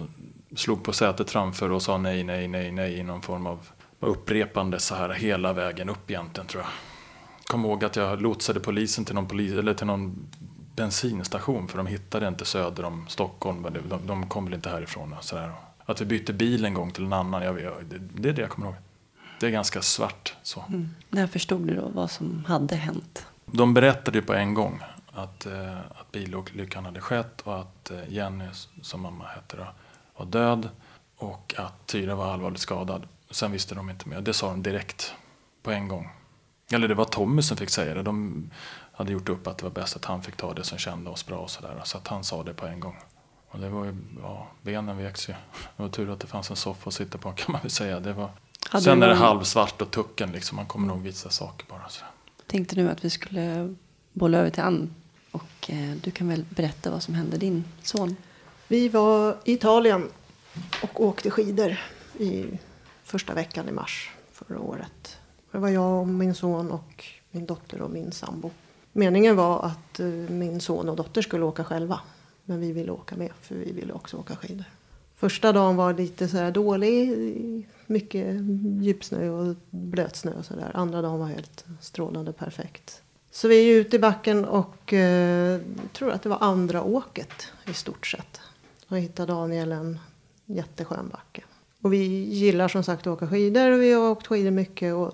slog 0.56 0.82
på 0.82 0.92
sätet 0.92 1.30
framför 1.30 1.72
och 1.72 1.82
sa 1.82 1.98
nej, 1.98 2.24
nej, 2.24 2.48
nej, 2.48 2.72
nej 2.72 2.98
i 2.98 3.02
någon 3.02 3.22
form 3.22 3.46
av 3.46 3.58
upprepande 4.00 4.78
så 4.78 4.94
här 4.94 5.08
hela 5.08 5.52
vägen 5.52 5.88
upp 5.88 6.10
egentligen 6.10 6.46
tror 6.46 6.62
jag. 6.62 6.70
Kom 7.44 7.64
ihåg 7.64 7.84
att 7.84 7.96
jag 7.96 8.22
lotsade 8.22 8.60
polisen 8.60 9.04
till 9.04 9.14
någon, 9.14 9.28
polis, 9.28 9.52
eller 9.52 9.74
till 9.74 9.86
någon 9.86 10.16
bensinstation 10.80 11.68
för 11.68 11.76
de 11.78 11.86
hittade 11.86 12.28
inte 12.28 12.44
söder 12.44 12.84
om 12.84 13.04
Stockholm. 13.08 13.60
men 13.60 13.72
De, 13.88 14.06
de 14.06 14.28
kom 14.28 14.44
väl 14.44 14.54
inte 14.54 14.70
härifrån. 14.70 15.12
Och 15.12 15.24
så 15.24 15.36
där. 15.36 15.52
Att 15.84 16.00
vi 16.00 16.04
bytte 16.04 16.32
bil 16.32 16.64
en 16.64 16.74
gång 16.74 16.90
till 16.90 17.04
en 17.04 17.12
annan, 17.12 17.42
jag, 17.42 17.60
jag, 17.60 17.84
det, 17.84 17.98
det 17.98 18.28
är 18.28 18.32
det 18.32 18.42
jag 18.42 18.50
kommer 18.50 18.66
ihåg. 18.66 18.76
Det 19.40 19.46
är 19.46 19.50
ganska 19.50 19.82
svart 19.82 20.34
så. 20.42 20.64
Mm. 20.68 20.88
När 21.08 21.26
förstod 21.26 21.66
du 21.66 21.74
då 21.76 21.88
vad 21.88 22.10
som 22.10 22.44
hade 22.48 22.76
hänt? 22.76 23.26
De 23.46 23.74
berättade 23.74 24.18
ju 24.18 24.24
på 24.24 24.34
en 24.34 24.54
gång 24.54 24.80
att, 25.12 25.46
eh, 25.46 25.78
att 25.78 26.12
bilolyckan 26.12 26.84
hade 26.84 27.00
skett 27.00 27.40
och 27.40 27.60
att 27.60 27.90
eh, 27.90 27.98
Jenny, 28.08 28.48
som 28.82 29.00
mamma 29.00 29.24
hette 29.24 29.56
då, 29.56 29.66
var 30.16 30.26
död 30.26 30.68
och 31.16 31.54
att 31.56 31.86
Tyra 31.86 32.14
var 32.14 32.32
allvarligt 32.32 32.60
skadad. 32.60 33.08
Sen 33.30 33.52
visste 33.52 33.74
de 33.74 33.90
inte 33.90 34.08
mer. 34.08 34.20
Det 34.20 34.32
sa 34.32 34.50
de 34.50 34.62
direkt 34.62 35.14
på 35.62 35.70
en 35.70 35.88
gång. 35.88 36.10
Eller 36.72 36.88
det 36.88 36.94
var 36.94 37.04
Tommy 37.04 37.42
som 37.42 37.56
fick 37.56 37.70
säga 37.70 37.94
det. 37.94 38.02
De 38.02 38.50
hade 39.00 39.12
gjort 39.12 39.28
upp 39.28 39.46
att 39.46 39.58
det 39.58 39.64
var 39.64 39.70
bäst 39.70 39.96
att 39.96 40.04
han 40.04 40.22
fick 40.22 40.36
ta 40.36 40.54
det 40.54 40.64
som 40.64 40.78
kände 40.78 41.10
oss 41.10 41.26
bra 41.26 41.38
och 41.38 41.50
sådär. 41.50 41.80
Så 41.84 41.98
att 41.98 42.08
han 42.08 42.24
sa 42.24 42.42
det 42.42 42.54
på 42.54 42.66
en 42.66 42.80
gång. 42.80 42.96
Och 43.48 43.58
det 43.58 43.68
var 43.68 43.84
ju, 43.84 43.94
ja, 44.22 44.46
benen 44.62 44.96
veks 44.96 45.28
ju. 45.28 45.32
Det 45.76 45.82
var 45.82 45.88
tur 45.88 46.12
att 46.12 46.20
det 46.20 46.26
fanns 46.26 46.50
en 46.50 46.56
soffa 46.56 46.88
att 46.88 46.94
sitta 46.94 47.18
på 47.18 47.32
kan 47.32 47.52
man 47.52 47.60
väl 47.60 47.70
säga. 47.70 48.00
Det 48.00 48.12
var, 48.12 48.30
Hade 48.68 48.84
sen 48.84 49.02
är 49.02 49.08
det 49.08 49.14
halvsvart 49.14 49.82
och 49.82 49.90
tucken 49.90 50.32
liksom. 50.32 50.56
Man 50.56 50.66
kommer 50.66 50.88
nog 50.88 51.02
visa 51.02 51.30
saker 51.30 51.66
bara. 51.68 51.88
Så. 51.88 52.04
Tänkte 52.46 52.76
nu 52.76 52.90
att 52.90 53.04
vi 53.04 53.10
skulle 53.10 53.74
bolla 54.12 54.38
över 54.38 54.50
till 54.50 54.62
Ann. 54.62 54.94
Och 55.30 55.70
eh, 55.70 55.90
du 56.02 56.10
kan 56.10 56.28
väl 56.28 56.44
berätta 56.48 56.90
vad 56.90 57.02
som 57.02 57.14
hände 57.14 57.36
din 57.36 57.64
son? 57.82 58.16
Vi 58.68 58.88
var 58.88 59.36
i 59.44 59.52
Italien 59.52 60.08
och 60.82 61.04
åkte 61.04 61.30
skidor 61.30 61.76
i 62.18 62.58
första 63.04 63.34
veckan 63.34 63.68
i 63.68 63.72
mars 63.72 64.10
förra 64.32 64.60
året. 64.60 65.18
Det 65.52 65.58
var 65.58 65.68
jag 65.68 66.00
och 66.00 66.08
min 66.08 66.34
son 66.34 66.70
och 66.70 67.04
min 67.30 67.46
dotter 67.46 67.80
och 67.80 67.90
min 67.90 68.12
sambo. 68.12 68.50
Meningen 68.92 69.36
var 69.36 69.62
att 69.62 70.00
eh, 70.00 70.06
min 70.06 70.60
son 70.60 70.88
och 70.88 70.96
dotter 70.96 71.22
skulle 71.22 71.44
åka 71.44 71.64
själva. 71.64 72.00
Men 72.44 72.60
vi 72.60 72.72
ville 72.72 72.92
åka 72.92 73.16
med 73.16 73.30
för 73.40 73.54
vi 73.54 73.72
ville 73.72 73.92
också 73.92 74.16
åka 74.16 74.36
skidor. 74.36 74.64
Första 75.16 75.52
dagen 75.52 75.76
var 75.76 75.94
lite 75.94 76.28
så 76.28 76.36
här 76.36 76.50
dålig. 76.50 77.68
Mycket 77.86 78.36
djupsnö 78.80 79.28
och 79.28 79.56
blötsnö 79.70 80.32
och 80.38 80.44
sådär. 80.44 80.70
Andra 80.74 81.02
dagen 81.02 81.18
var 81.18 81.26
helt 81.26 81.64
strålande 81.80 82.32
perfekt. 82.32 83.02
Så 83.30 83.48
vi 83.48 83.70
är 83.70 83.80
ute 83.80 83.96
i 83.96 83.98
backen 83.98 84.44
och 84.44 84.92
eh, 84.92 85.60
tror 85.92 86.10
att 86.10 86.22
det 86.22 86.28
var 86.28 86.38
andra 86.40 86.82
åket 86.82 87.52
i 87.70 87.74
stort 87.74 88.06
sett. 88.06 88.40
Och 88.88 88.98
hittade 88.98 89.32
Daniel 89.32 89.72
en 89.72 89.98
jätteskön 90.46 91.08
backe. 91.12 91.42
Och 91.82 91.92
vi 91.92 92.04
gillar 92.24 92.68
som 92.68 92.82
sagt 92.82 93.00
att 93.06 93.12
åka 93.12 93.28
skidor 93.28 93.70
och 93.70 93.80
vi 93.80 93.92
har 93.92 94.10
åkt 94.10 94.26
skidor 94.26 94.50
mycket 94.50 94.94
och 94.94 95.12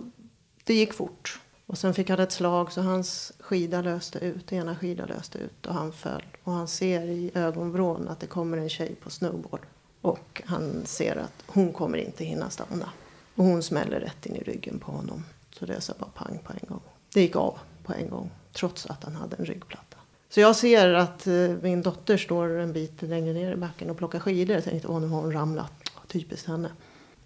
det 0.64 0.74
gick 0.74 0.92
fort. 0.92 1.40
Och 1.66 1.78
sen 1.78 1.94
fick 1.94 2.10
han 2.10 2.20
ett 2.20 2.32
slag 2.32 2.72
så 2.72 2.80
hans 2.80 3.32
skida 3.40 3.82
löste 3.82 4.18
ut, 4.18 4.52
ena 4.52 4.76
skida 4.76 5.06
löste 5.06 5.38
ut 5.38 5.66
och 5.66 5.74
han 5.74 5.92
föll. 5.92 6.24
Och 6.42 6.52
han 6.52 6.68
ser 6.68 7.02
i 7.02 7.30
ögonvrån 7.34 8.08
att 8.08 8.20
det 8.20 8.26
kommer 8.26 8.58
en 8.58 8.68
tjej 8.68 8.94
på 9.02 9.10
snowboard. 9.10 9.60
Och 10.00 10.42
han 10.44 10.86
ser 10.86 11.16
att 11.16 11.42
hon 11.46 11.72
kommer 11.72 11.98
inte 11.98 12.24
hinna 12.24 12.50
stanna. 12.50 12.90
Och 13.34 13.44
hon 13.44 13.62
smäller 13.62 14.00
rätt 14.00 14.26
in 14.26 14.36
i 14.36 14.42
ryggen 14.42 14.78
på 14.78 14.92
honom. 14.92 15.24
Så 15.50 15.66
det 15.66 15.80
sa 15.80 15.94
bara 15.98 16.10
pang 16.10 16.38
på 16.44 16.52
en 16.52 16.68
gång. 16.68 16.82
Det 17.12 17.20
gick 17.20 17.36
av 17.36 17.58
på 17.84 17.92
en 17.92 18.10
gång, 18.10 18.30
trots 18.52 18.86
att 18.86 19.04
han 19.04 19.16
hade 19.16 19.36
en 19.36 19.44
ryggplatta. 19.44 19.96
Så 20.28 20.40
jag 20.40 20.56
ser 20.56 20.94
att 20.94 21.26
eh, 21.26 21.34
min 21.62 21.82
dotter 21.82 22.16
står 22.16 22.48
en 22.58 22.72
bit 22.72 23.02
längre 23.02 23.32
ner 23.32 23.52
i 23.52 23.56
backen 23.56 23.90
och 23.90 23.96
plockar 23.96 24.20
skidor. 24.20 24.54
Jag 24.56 24.64
tänkte, 24.64 24.88
åh 24.88 25.00
nu 25.00 25.06
har 25.06 25.20
hon 25.20 25.32
ramlat. 25.32 25.72
Typiskt 26.08 26.48
henne. 26.48 26.70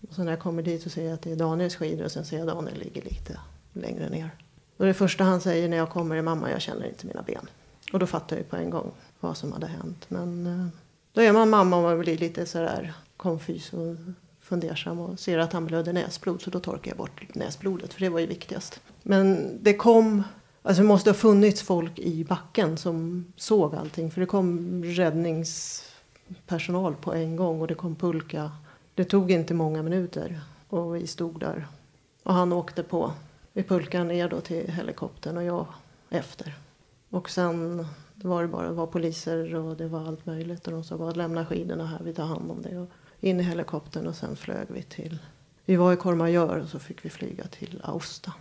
Och 0.09 0.15
så 0.15 0.25
när 0.25 0.33
jag 0.33 0.41
kommer 0.41 0.63
dit 0.63 0.83
så 0.83 0.91
ser 0.91 1.05
jag 1.05 1.15
att 1.15 1.23
det 1.23 1.33
är 1.33 1.37
Daniels 1.37 1.77
skidor 1.77 2.05
och 2.05 2.13
sen 2.13 2.25
ser 2.25 2.39
jag 2.39 2.49
att 2.49 2.55
Daniel 2.55 2.79
ligger 2.79 3.03
lite 3.03 3.41
längre 3.73 4.09
ner. 4.09 4.31
Och 4.77 4.87
det 4.87 4.95
första 4.95 5.25
han 5.25 5.41
säger 5.41 5.69
när 5.69 5.77
jag 5.77 5.91
kommer 5.91 6.17
är 6.17 6.23
mamma, 6.23 6.51
jag 6.51 6.61
känner 6.61 6.87
inte 6.87 7.07
mina 7.07 7.23
ben. 7.23 7.49
Och 7.93 7.99
då 7.99 8.07
fattar 8.07 8.37
jag 8.37 8.43
ju 8.43 8.49
på 8.49 8.57
en 8.57 8.71
gång 8.71 8.91
vad 9.21 9.37
som 9.37 9.53
hade 9.53 9.67
hänt. 9.67 10.05
Men 10.09 10.47
eh, 10.47 10.67
då 11.13 11.23
är 11.23 11.33
man 11.33 11.51
mamma 11.51 11.77
och 11.77 11.83
man 11.83 11.99
blir 11.99 12.19
lite 12.19 12.47
sådär 12.47 12.93
konfys 13.17 13.73
och 13.73 13.97
fundersam 14.41 15.01
och 15.01 15.19
ser 15.19 15.39
att 15.39 15.53
han 15.53 15.67
blöder 15.67 15.93
näsblod 15.93 16.43
så 16.43 16.51
då 16.51 16.61
torkar 16.61 16.91
jag 16.91 16.99
bort 16.99 17.35
näsblodet 17.35 17.93
för 17.93 18.01
det 18.01 18.09
var 18.09 18.21
ju 18.21 18.27
viktigast. 18.27 18.81
Men 19.03 19.59
det 19.63 19.75
kom, 19.75 20.23
alltså 20.63 20.83
det 20.83 20.89
måste 20.89 21.11
ha 21.11 21.15
funnits 21.15 21.63
folk 21.63 21.99
i 21.99 22.25
backen 22.25 22.77
som 22.77 23.25
såg 23.37 23.75
allting 23.75 24.11
för 24.11 24.21
det 24.21 24.27
kom 24.27 24.83
räddningspersonal 24.85 26.95
på 26.95 27.15
en 27.15 27.37
gång 27.37 27.61
och 27.61 27.67
det 27.67 27.75
kom 27.75 27.97
pulka. 27.97 28.53
Det 28.95 29.05
tog 29.05 29.31
inte 29.31 29.55
många 29.55 29.83
minuter 29.83 30.41
och 30.69 30.97
vi 30.97 31.07
stod 31.07 31.41
där 31.41 31.67
och 32.23 32.35
han 32.35 32.53
åkte 32.53 32.83
på 32.83 33.13
i 33.55 33.63
pulkan 33.63 34.09
ner 34.09 34.29
då 34.29 34.41
till 34.41 34.71
helikoptern 34.71 35.37
och 35.37 35.45
jag 35.45 35.67
efter. 36.11 36.55
Och 37.11 37.31
sen 37.31 37.87
var 38.15 38.43
det 38.43 38.49
bara 38.49 38.69
det 38.69 38.75
var 38.75 38.87
poliser 38.87 39.55
och 39.55 39.77
det 39.77 39.89
var 39.89 40.07
allt 40.07 40.27
möjligt. 40.27 40.67
Och 40.67 40.73
de 40.73 40.85
sa 40.85 40.97
bara 40.97 41.11
lämna 41.11 41.47
skidorna 41.47 41.87
här, 41.87 42.01
vi 42.05 42.13
tar 42.13 42.25
hand 42.25 42.51
om 42.51 42.63
det. 42.63 42.79
Och 42.79 42.89
in 43.21 43.41
i 43.41 43.43
helikoptern 43.43 44.07
och 44.07 44.15
sen 44.15 44.37
flög 44.37 44.67
vi 44.69 44.83
till... 44.83 45.19
Vi 45.65 45.77
var 45.77 45.93
i 45.93 45.97
Courmayeur 45.97 46.59
och 46.59 46.69
så 46.69 46.79
fick 46.79 47.05
vi 47.05 47.11
flyga 47.11 47.45
till 47.45 47.81
Austa. 47.85 48.33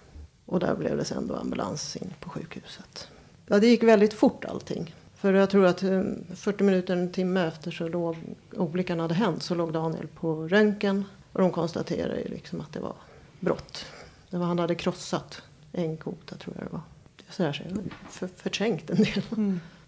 Och 0.45 0.59
där 0.59 0.75
blev 0.75 0.97
det 0.97 1.05
sen 1.05 1.27
då 1.27 1.35
ambulans 1.35 1.95
in 1.95 2.13
på 2.19 2.29
sjukhuset. 2.29 3.07
Ja, 3.47 3.59
det 3.59 3.67
gick 3.67 3.83
väldigt 3.83 4.13
fort 4.13 4.45
allting. 4.45 4.95
För 5.15 5.33
jag 5.33 5.49
tror 5.49 5.65
att 5.65 5.83
eh, 5.83 6.01
40 6.35 6.63
minuter, 6.63 6.93
en 6.93 7.11
timme 7.11 7.47
efter 7.47 7.71
så 7.71 7.87
låg 7.87 8.15
olyckan 8.51 8.99
hade 8.99 9.13
hänt 9.13 9.43
så 9.43 9.55
låg 9.55 9.73
Daniel 9.73 10.07
på 10.07 10.47
röntgen. 10.47 11.05
Och 11.33 11.41
de 11.41 11.51
konstaterade 11.51 12.21
ju 12.21 12.27
liksom 12.27 12.61
att 12.61 12.73
det 12.73 12.79
var 12.79 12.95
brott. 13.39 13.85
Det 14.29 14.37
var, 14.37 14.45
han 14.45 14.59
hade 14.59 14.75
krossat 14.75 15.41
en 15.71 15.97
kota 15.97 16.35
tror 16.35 16.55
jag 16.59 16.67
det 16.67 16.71
var. 16.71 16.81
Så 17.29 17.43
där, 17.43 17.53
så 17.53 17.63
jag 17.63 17.83
för, 18.09 18.27
förträngt 18.27 18.89
en 18.89 19.03
del. 19.03 19.21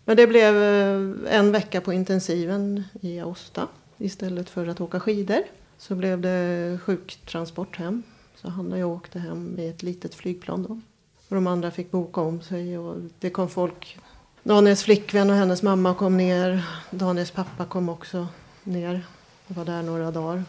Men 0.06 0.18
det 0.18 0.28
blev 0.28 0.56
eh, 0.56 1.38
en 1.38 1.52
vecka 1.52 1.82
på 1.82 1.94
intensiven 1.94 2.84
i 3.02 3.20
Aosta. 3.20 3.68
Istället 3.98 4.50
för 4.50 4.68
att 4.68 4.82
åka 4.82 5.00
skidor 5.00 5.44
så 5.78 5.96
blev 5.96 6.22
det 6.22 6.80
sjuktransport 6.84 7.78
hem. 7.78 8.04
Så 8.36 8.50
han 8.50 8.72
och 8.72 8.80
jag 8.80 8.90
åkte 8.90 9.20
hem 9.20 9.44
med 9.46 9.70
ett 9.70 9.84
litet 9.84 10.16
flygplan 10.16 10.64
då. 10.64 10.80
Och 11.28 11.36
de 11.36 11.48
andra 11.48 11.72
fick 11.72 11.92
boka 11.92 12.22
om 12.22 12.42
sig 12.42 12.78
och 12.78 12.96
det 13.20 13.30
kom 13.30 13.50
folk. 13.50 13.98
Daniels 14.44 14.84
flickvän 14.84 15.30
och 15.30 15.36
hennes 15.36 15.64
mamma 15.64 15.94
kom 15.94 16.18
ner. 16.18 16.66
Daniels 16.90 17.32
pappa 17.32 17.66
kom 17.66 17.90
också 17.90 18.28
ner. 18.64 19.06
och 19.48 19.56
var 19.56 19.66
där 19.66 19.84
några 19.84 20.12
dagar. 20.12 20.44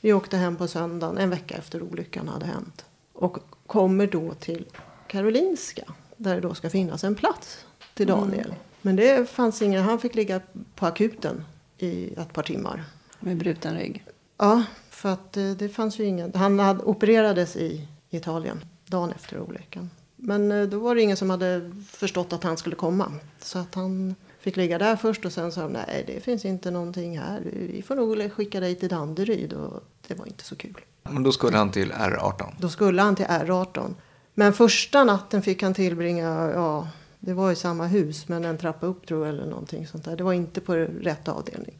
Vi 0.00 0.12
åkte 0.12 0.36
hem 0.36 0.56
på 0.56 0.68
söndagen, 0.68 1.18
en 1.18 1.30
vecka 1.30 1.56
efter 1.56 1.82
olyckan 1.82 2.28
hade 2.28 2.46
hänt. 2.46 2.84
Och 3.18 3.38
kommer 3.66 4.06
då 4.06 4.34
till 4.34 4.66
Karolinska. 5.06 5.84
Där 6.16 6.34
det 6.34 6.40
då 6.40 6.54
ska 6.54 6.70
finnas 6.70 7.04
en 7.04 7.14
plats 7.14 7.66
till 7.94 8.06
Daniel. 8.06 8.54
Men 8.82 8.96
det 8.96 9.30
fanns 9.30 9.62
ingen, 9.62 9.82
han 9.82 9.98
fick 9.98 10.14
ligga 10.14 10.40
på 10.74 10.86
akuten 10.86 11.44
i 11.78 12.12
ett 12.12 12.32
par 12.32 12.42
timmar. 12.42 12.84
Med 13.20 13.36
bruten 13.36 13.74
rygg. 13.74 14.04
Ja, 14.36 14.62
för 14.90 15.12
att 15.12 15.36
eh, 15.36 15.50
det 15.50 15.68
fanns 15.68 16.00
ju 16.00 16.04
ingen. 16.04 16.34
Han 16.34 16.58
hade, 16.58 16.82
opererades 16.82 17.56
i 17.56 17.88
Italien 18.10 18.64
dagen 18.86 19.12
efter 19.12 19.40
olyckan. 19.40 19.90
Men 20.16 20.52
eh, 20.52 20.62
då 20.62 20.78
var 20.78 20.94
det 20.94 21.02
ingen 21.02 21.16
som 21.16 21.30
hade 21.30 21.72
förstått 21.90 22.32
att 22.32 22.44
han 22.44 22.56
skulle 22.56 22.76
komma. 22.76 23.12
Så 23.38 23.58
att 23.58 23.74
han 23.74 24.14
fick 24.46 24.56
ligga 24.56 24.78
där 24.78 24.96
först 24.96 25.24
och 25.24 25.32
sen 25.32 25.52
sa 25.52 25.62
de 25.62 25.72
nej 25.72 26.04
det 26.06 26.20
finns 26.20 26.44
inte 26.44 26.70
någonting 26.70 27.18
här. 27.18 27.42
Vi 27.52 27.82
får 27.82 27.94
nog 27.94 28.32
skicka 28.32 28.60
dig 28.60 28.74
till 28.74 28.88
Danderyd 28.88 29.52
och 29.52 29.82
det 30.06 30.14
var 30.14 30.26
inte 30.26 30.44
så 30.44 30.56
kul. 30.56 30.80
Men 31.02 31.22
då 31.22 31.32
skulle 31.32 31.56
han 31.56 31.70
till 31.70 31.92
R18. 31.92 32.54
Då 32.58 32.68
skulle 32.68 33.02
han 33.02 33.16
till 33.16 33.26
R18. 33.26 33.94
Men 34.34 34.52
första 34.52 35.04
natten 35.04 35.42
fick 35.42 35.62
han 35.62 35.74
tillbringa, 35.74 36.50
ja, 36.54 36.88
det 37.20 37.34
var 37.34 37.52
i 37.52 37.56
samma 37.56 37.86
hus 37.86 38.28
men 38.28 38.44
en 38.44 38.58
trappa 38.58 38.86
upp 38.86 39.06
tror 39.06 39.26
jag 39.26 39.34
eller 39.34 39.46
någonting 39.46 39.86
sånt 39.86 40.04
där. 40.04 40.16
Det 40.16 40.24
var 40.24 40.32
inte 40.32 40.60
på 40.60 40.74
rätt 40.74 41.28
avdelning. 41.28 41.74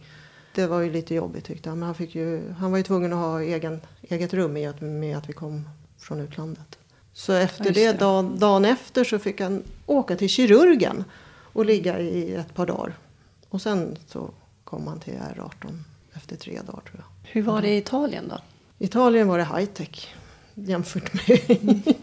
Det 0.55 0.67
var 0.67 0.81
ju 0.81 0.93
lite 0.93 1.15
jobbigt 1.15 1.45
tyckte 1.45 1.69
han. 1.69 1.79
Men 1.79 1.87
han, 1.87 1.95
fick 1.95 2.15
ju, 2.15 2.53
han 2.59 2.71
var 2.71 2.79
ju 2.79 2.85
tvungen 2.85 3.13
att 3.13 3.19
ha 3.19 3.43
egen, 3.43 3.81
eget 4.03 4.35
rum 4.35 4.57
i 4.57 4.67
att, 4.67 4.81
med 4.81 5.17
att 5.17 5.29
vi 5.29 5.33
kom 5.33 5.69
från 5.99 6.21
utlandet. 6.21 6.79
Så 7.13 7.33
efter 7.33 7.65
just 7.65 7.75
det, 7.75 7.93
det. 7.93 7.99
Dagen, 7.99 8.39
dagen 8.39 8.65
efter 8.65 9.05
så 9.05 9.19
fick 9.19 9.41
han 9.41 9.63
åka 9.87 10.17
till 10.17 10.29
kirurgen 10.29 11.05
och 11.57 11.65
ligga 11.65 12.01
i 12.01 12.35
ett 12.35 12.55
par 12.55 12.67
dagar. 12.67 12.95
Och 13.49 13.63
sen 13.63 13.99
så 14.07 14.31
kom 14.65 14.87
han 14.87 15.01
till 15.01 15.15
R18 15.15 15.79
efter 16.15 16.37
tre 16.37 16.61
dagar 16.67 16.81
tror 16.81 16.97
jag. 16.97 17.31
Hur 17.31 17.43
var 17.43 17.63
det 17.63 17.69
i 17.69 17.77
Italien 17.77 18.29
då? 18.29 18.39
Italien 18.79 19.29
var 19.29 19.39
det 19.39 19.45
high 19.45 19.65
tech 19.65 20.15
jämfört 20.55 21.15
med 21.15 21.83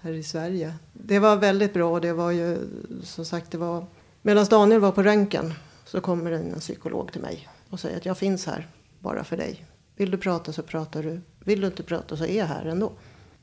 här 0.00 0.12
i 0.12 0.22
Sverige. 0.22 0.74
Det 0.92 1.18
var 1.18 1.36
väldigt 1.36 1.74
bra. 1.74 2.00
Det 2.00 2.12
var 2.12 2.30
ju 2.30 2.58
som 3.02 3.24
sagt 3.24 3.50
det 3.50 3.58
var 3.58 3.86
medan 4.22 4.44
Daniel 4.44 4.80
var 4.80 4.92
på 4.92 5.02
röntgen 5.02 5.54
så 5.84 6.00
kommer 6.00 6.32
en 6.32 6.60
psykolog 6.60 7.12
till 7.12 7.20
mig 7.20 7.48
och 7.70 7.80
säger 7.80 7.96
att 7.96 8.06
jag 8.06 8.18
finns 8.18 8.46
här 8.46 8.68
bara 8.98 9.24
för 9.24 9.36
dig. 9.36 9.66
Vill 9.96 10.10
du 10.10 10.18
prata 10.18 10.52
så 10.52 10.62
pratar 10.62 11.02
du. 11.02 11.20
Vill 11.44 11.60
du 11.60 11.66
inte 11.66 11.82
prata 11.82 12.16
så 12.16 12.24
är 12.24 12.38
jag 12.38 12.46
här 12.46 12.64
ändå. 12.64 12.92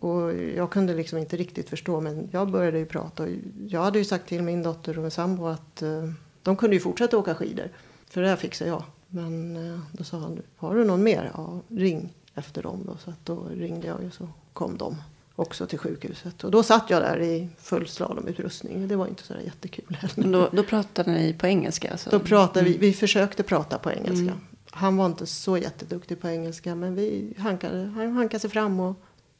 Och 0.04 0.34
jag 0.34 0.70
kunde 0.70 0.94
liksom 0.94 1.18
inte 1.18 1.38
riktigt 1.38 1.70
förstå 1.70 2.02
men 2.02 2.30
jag 2.32 2.52
började 2.52 2.80
ju 2.80 2.86
prata. 2.86 3.24
Och 3.24 3.30
jag 3.68 3.82
hade 3.82 4.00
ju 4.00 4.06
sagt 4.06 4.28
till 4.28 4.44
min 4.44 4.64
dotter 4.64 4.98
och 4.98 5.02
min 5.02 5.12
sambo 5.12 5.48
att 5.48 5.82
eh, 5.82 6.10
de 6.42 6.56
kunde 6.56 6.76
ju 6.76 6.80
fortsätta 6.80 7.18
åka 7.18 7.36
skidor. 7.36 7.70
För 8.10 8.22
det 8.22 8.28
här 8.28 8.36
fixar 8.36 8.66
jag. 8.66 8.84
Men 9.08 9.56
eh, 9.56 9.80
då 9.92 10.04
sa 10.04 10.18
han, 10.18 10.42
har 10.58 10.76
du 10.76 10.86
någon 10.86 11.04
mer? 11.04 11.32
Ja, 11.34 11.60
ring 11.68 12.14
efter 12.36 12.64
dem 12.64 12.84
då. 12.86 12.98
Så 12.98 13.10
att 13.10 13.26
då 13.26 13.44
ringde 13.56 13.88
jag 13.88 13.96
och 14.08 14.14
så 14.14 14.28
kom 14.54 14.78
de 14.78 14.96
också 15.36 15.66
till 15.66 15.80
sjukhuset. 15.80 16.44
Och 16.44 16.52
då 16.52 16.64
satt 16.64 16.90
jag 16.90 17.02
där 17.02 17.22
i 17.22 17.50
full 17.58 17.88
slalomutrustning. 17.88 18.88
Det 18.88 18.96
var 18.96 19.08
inte 19.08 19.24
så 19.24 19.34
där 19.34 19.42
jättekul 19.42 19.98
heller. 20.00 20.32
Då, 20.34 20.50
då 20.52 20.64
pratade 20.64 21.12
ni 21.12 21.34
på 21.34 21.48
engelska? 21.48 21.92
Alltså. 21.92 22.10
Då 22.10 22.20
pratade 22.20 22.66
vi, 22.66 22.78
vi 22.78 22.94
försökte 22.94 23.44
prata 23.44 23.78
på 23.78 23.92
engelska. 23.92 24.40
Han 24.72 24.98
var 24.98 25.06
inte 25.06 25.26
så 25.26 25.58
jätteduktig 25.58 26.22
på 26.22 26.28
engelska 26.28 26.76
men 26.76 26.96
vi 26.96 27.34
hankade, 27.38 27.86
han 27.96 28.12
hankade 28.12 28.40
sig 28.40 28.50
fram 28.50 28.80
och 28.80 28.96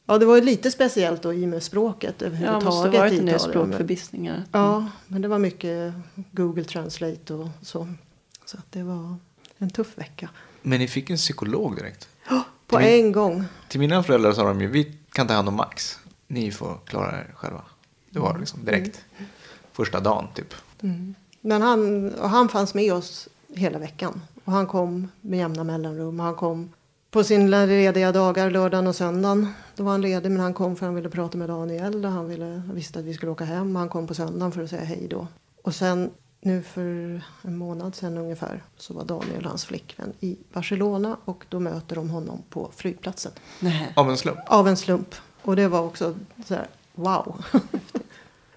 Ja, 0.06 0.18
det 0.18 0.26
var 0.26 0.34
ju 0.36 0.42
lite 0.42 0.70
speciellt 0.70 1.22
då 1.22 1.34
i 1.34 1.44
och 1.44 1.48
med 1.48 1.62
språket 1.62 2.14
Ja, 2.18 2.26
överhuvudtaget. 2.26 2.64
måste 2.64 2.88
ha 2.88 2.98
varit 2.98 3.12
i 3.12 3.18
en 3.18 3.26
del 3.26 3.34
Italien. 3.36 3.52
språkförbistringar. 3.52 4.44
Ja, 4.52 4.86
men 5.06 5.22
det 5.22 5.28
var 5.28 5.38
mycket 5.38 5.94
Google 6.32 6.64
Translate 6.64 7.34
och 7.34 7.48
så. 7.62 7.88
Så 8.44 8.56
att 8.56 8.72
det 8.72 8.82
var 8.82 9.16
en 9.58 9.70
tuff 9.70 9.98
vecka. 9.98 10.28
Men 10.62 10.78
ni 10.78 10.88
fick 10.88 11.10
en 11.10 11.16
psykolog 11.16 11.76
direkt. 11.76 12.08
På 12.66 12.76
Till 12.78 12.86
min- 12.86 13.04
en 13.06 13.12
gång. 13.12 13.44
Till 13.68 13.80
mina 13.80 14.02
föräldrar 14.02 14.32
sa 14.32 14.44
de 14.44 14.60
ju, 14.60 14.66
vi 14.66 14.96
kan 15.12 15.26
ta 15.26 15.34
hand 15.34 15.48
om 15.48 15.54
Max. 15.54 15.98
Ni 16.26 16.50
får 16.50 16.78
klara 16.86 17.18
er 17.18 17.32
själva. 17.34 17.62
Det 18.10 18.18
var 18.18 18.38
liksom 18.38 18.64
direkt. 18.64 19.00
Första 19.72 20.00
dagen 20.00 20.26
typ. 20.34 20.54
Men 21.40 21.62
han, 21.62 22.10
och 22.14 22.30
han 22.30 22.48
fanns 22.48 22.74
med 22.74 22.92
oss 22.94 23.28
hela 23.54 23.78
veckan. 23.78 24.22
Och 24.44 24.52
han 24.52 24.66
kom 24.66 25.08
med 25.20 25.38
jämna 25.38 25.64
mellanrum. 25.64 26.20
Han 26.20 26.34
kom 26.34 26.72
på 27.14 27.24
sina 27.24 27.66
lediga 27.66 28.12
dagar, 28.12 28.50
lördagen 28.50 28.86
och 28.86 28.96
söndagen. 28.96 29.48
Då 29.76 29.84
var 29.84 29.90
han 29.90 30.00
ledig, 30.00 30.30
men 30.30 30.40
han 30.40 30.54
kom 30.54 30.76
för 30.76 30.86
han 30.86 30.94
ville 30.94 31.10
prata 31.10 31.38
med 31.38 31.48
Daniel. 31.48 32.04
Och 32.04 32.10
han 32.10 32.28
ville, 32.28 32.62
visste 32.72 32.98
att 32.98 33.04
vi 33.04 33.14
skulle 33.14 33.32
åka 33.32 33.44
hem. 33.44 33.76
Han 33.76 33.88
kom 33.88 34.06
på 34.06 34.14
söndagen 34.14 34.52
för 34.52 34.62
att 34.62 34.70
säga 34.70 34.84
hej 34.84 35.06
då. 35.10 35.26
Och 35.62 35.74
sen, 35.74 36.10
nu 36.40 36.62
för 36.62 37.22
en 37.42 37.56
månad 37.56 37.94
sedan 37.94 38.18
ungefär, 38.18 38.62
så 38.76 38.94
var 38.94 39.04
Daniel 39.04 39.44
och 39.44 39.48
hans 39.50 39.64
flickvän 39.64 40.12
i 40.20 40.36
Barcelona. 40.52 41.16
Och 41.24 41.44
då 41.48 41.60
möter 41.60 41.96
de 41.96 42.10
honom 42.10 42.42
på 42.50 42.70
flygplatsen. 42.76 43.32
Nej. 43.60 43.92
Av 43.96 44.10
en 44.10 44.16
slump. 44.16 44.38
Av 44.46 44.68
en 44.68 44.76
slump. 44.76 45.14
Och 45.42 45.56
det 45.56 45.68
var 45.68 45.80
också 45.80 46.14
så 46.46 46.54
här, 46.54 46.66
wow. 46.94 47.44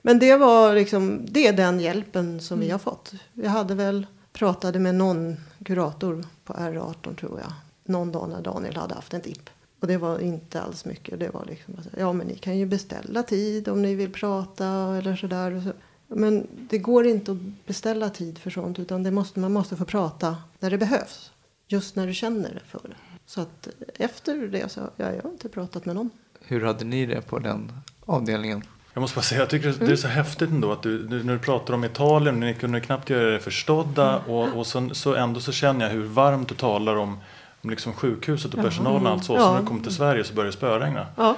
Men 0.01 0.19
det 0.19 0.35
var 0.35 0.73
liksom, 0.73 1.25
det 1.29 1.47
är 1.47 1.53
den 1.53 1.79
hjälpen 1.79 2.39
som 2.39 2.59
vi 2.59 2.69
har 2.69 2.79
fått. 2.79 3.13
Vi 3.33 3.47
hade 3.47 3.75
väl 3.75 4.07
pratade 4.33 4.79
med 4.79 4.95
någon 4.95 5.37
kurator 5.65 6.25
på 6.43 6.53
R18 6.53 7.15
tror 7.15 7.39
jag. 7.39 7.53
Någon 7.87 8.11
dag 8.11 8.29
när 8.29 8.41
Daniel 8.41 8.75
hade 8.75 8.95
haft 8.95 9.13
en 9.13 9.21
dipp. 9.21 9.49
Och 9.79 9.87
det 9.87 9.97
var 9.97 10.19
inte 10.19 10.61
alls 10.61 10.85
mycket. 10.85 11.19
Det 11.19 11.29
var 11.29 11.45
liksom, 11.45 11.75
ja 11.97 12.13
men 12.13 12.27
ni 12.27 12.35
kan 12.35 12.57
ju 12.57 12.65
beställa 12.65 13.23
tid 13.23 13.67
om 13.67 13.81
ni 13.81 13.95
vill 13.95 14.11
prata 14.13 14.65
eller 14.97 15.15
sådär. 15.15 15.73
Men 16.07 16.47
det 16.69 16.77
går 16.77 17.07
inte 17.07 17.31
att 17.31 17.65
beställa 17.65 18.09
tid 18.09 18.37
för 18.37 18.49
sånt 18.49 18.79
utan 18.79 19.03
det 19.03 19.11
måste, 19.11 19.39
man 19.39 19.53
måste 19.53 19.75
få 19.75 19.85
prata 19.85 20.37
när 20.59 20.69
det 20.69 20.77
behövs. 20.77 21.31
Just 21.67 21.95
när 21.95 22.07
du 22.07 22.13
känner 22.13 22.53
det 22.53 22.65
för 22.67 22.89
det. 22.89 22.95
Så 23.25 23.41
att 23.41 23.67
efter 23.95 24.47
det 24.47 24.71
så, 24.71 24.81
ja, 24.95 25.13
jag 25.13 25.23
har 25.23 25.29
inte 25.29 25.49
pratat 25.49 25.85
med 25.85 25.95
någon. 25.95 26.09
Hur 26.41 26.65
hade 26.65 26.85
ni 26.85 27.05
det 27.05 27.21
på 27.21 27.39
den 27.39 27.71
avdelningen? 28.05 28.63
Jag 28.93 29.01
måste 29.01 29.15
bara 29.15 29.21
säga, 29.21 29.41
jag 29.41 29.49
tycker 29.49 29.75
det 29.79 29.91
är 29.91 29.95
så 29.95 30.07
häftigt 30.07 30.49
ändå 30.49 30.71
att 30.71 30.83
du, 30.83 31.07
du, 31.07 31.23
när 31.23 31.33
du 31.33 31.39
pratar 31.39 31.73
om 31.73 31.83
Italien, 31.83 32.39
ni 32.39 32.53
kunde 32.53 32.81
knappt 32.81 33.09
göra 33.09 33.35
er 33.35 33.39
förstådda 33.39 34.19
och, 34.19 34.57
och 34.57 34.67
så, 34.67 34.89
så 34.93 35.15
ändå 35.15 35.39
så 35.39 35.51
känner 35.51 35.85
jag 35.85 35.93
hur 35.93 36.03
varmt 36.03 36.49
du 36.49 36.55
talar 36.55 36.95
om 36.95 37.17
liksom 37.61 37.93
sjukhuset 37.93 38.53
och 38.53 38.61
personalen 38.63 39.05
och 39.05 39.11
allt 39.11 39.25
så. 39.25 39.35
Så 39.35 39.41
Ja. 39.41 39.51
när 39.53 39.59
du 39.61 39.65
kom 39.67 39.79
till 39.83 39.93
Sverige 39.93 40.23
så 40.23 40.33
började 40.33 40.47
det 40.51 40.57
spöregna. 40.57 41.05
Ja, 41.15 41.35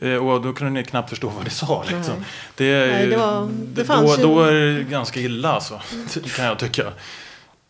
Eh, 0.00 0.14
Och 0.14 0.42
då 0.42 0.52
kunde 0.52 0.72
ni 0.72 0.84
knappt 0.84 1.10
förstå 1.10 1.28
vad 1.28 1.44
ni 1.44 1.50
sa. 1.50 1.82
Liksom. 1.88 2.14
Nej. 2.16 2.24
Det, 2.54 2.86
Nej, 2.92 3.06
det 3.06 3.16
var- 3.16 3.48
det 3.74 3.82
då, 3.84 4.16
ju- 4.16 4.22
då 4.22 4.40
är 4.40 4.52
det 4.52 4.82
ganska 4.84 5.20
illa 5.20 5.52
alltså, 5.52 5.80
kan 6.36 6.44
jag 6.44 6.58
tycka. 6.58 6.82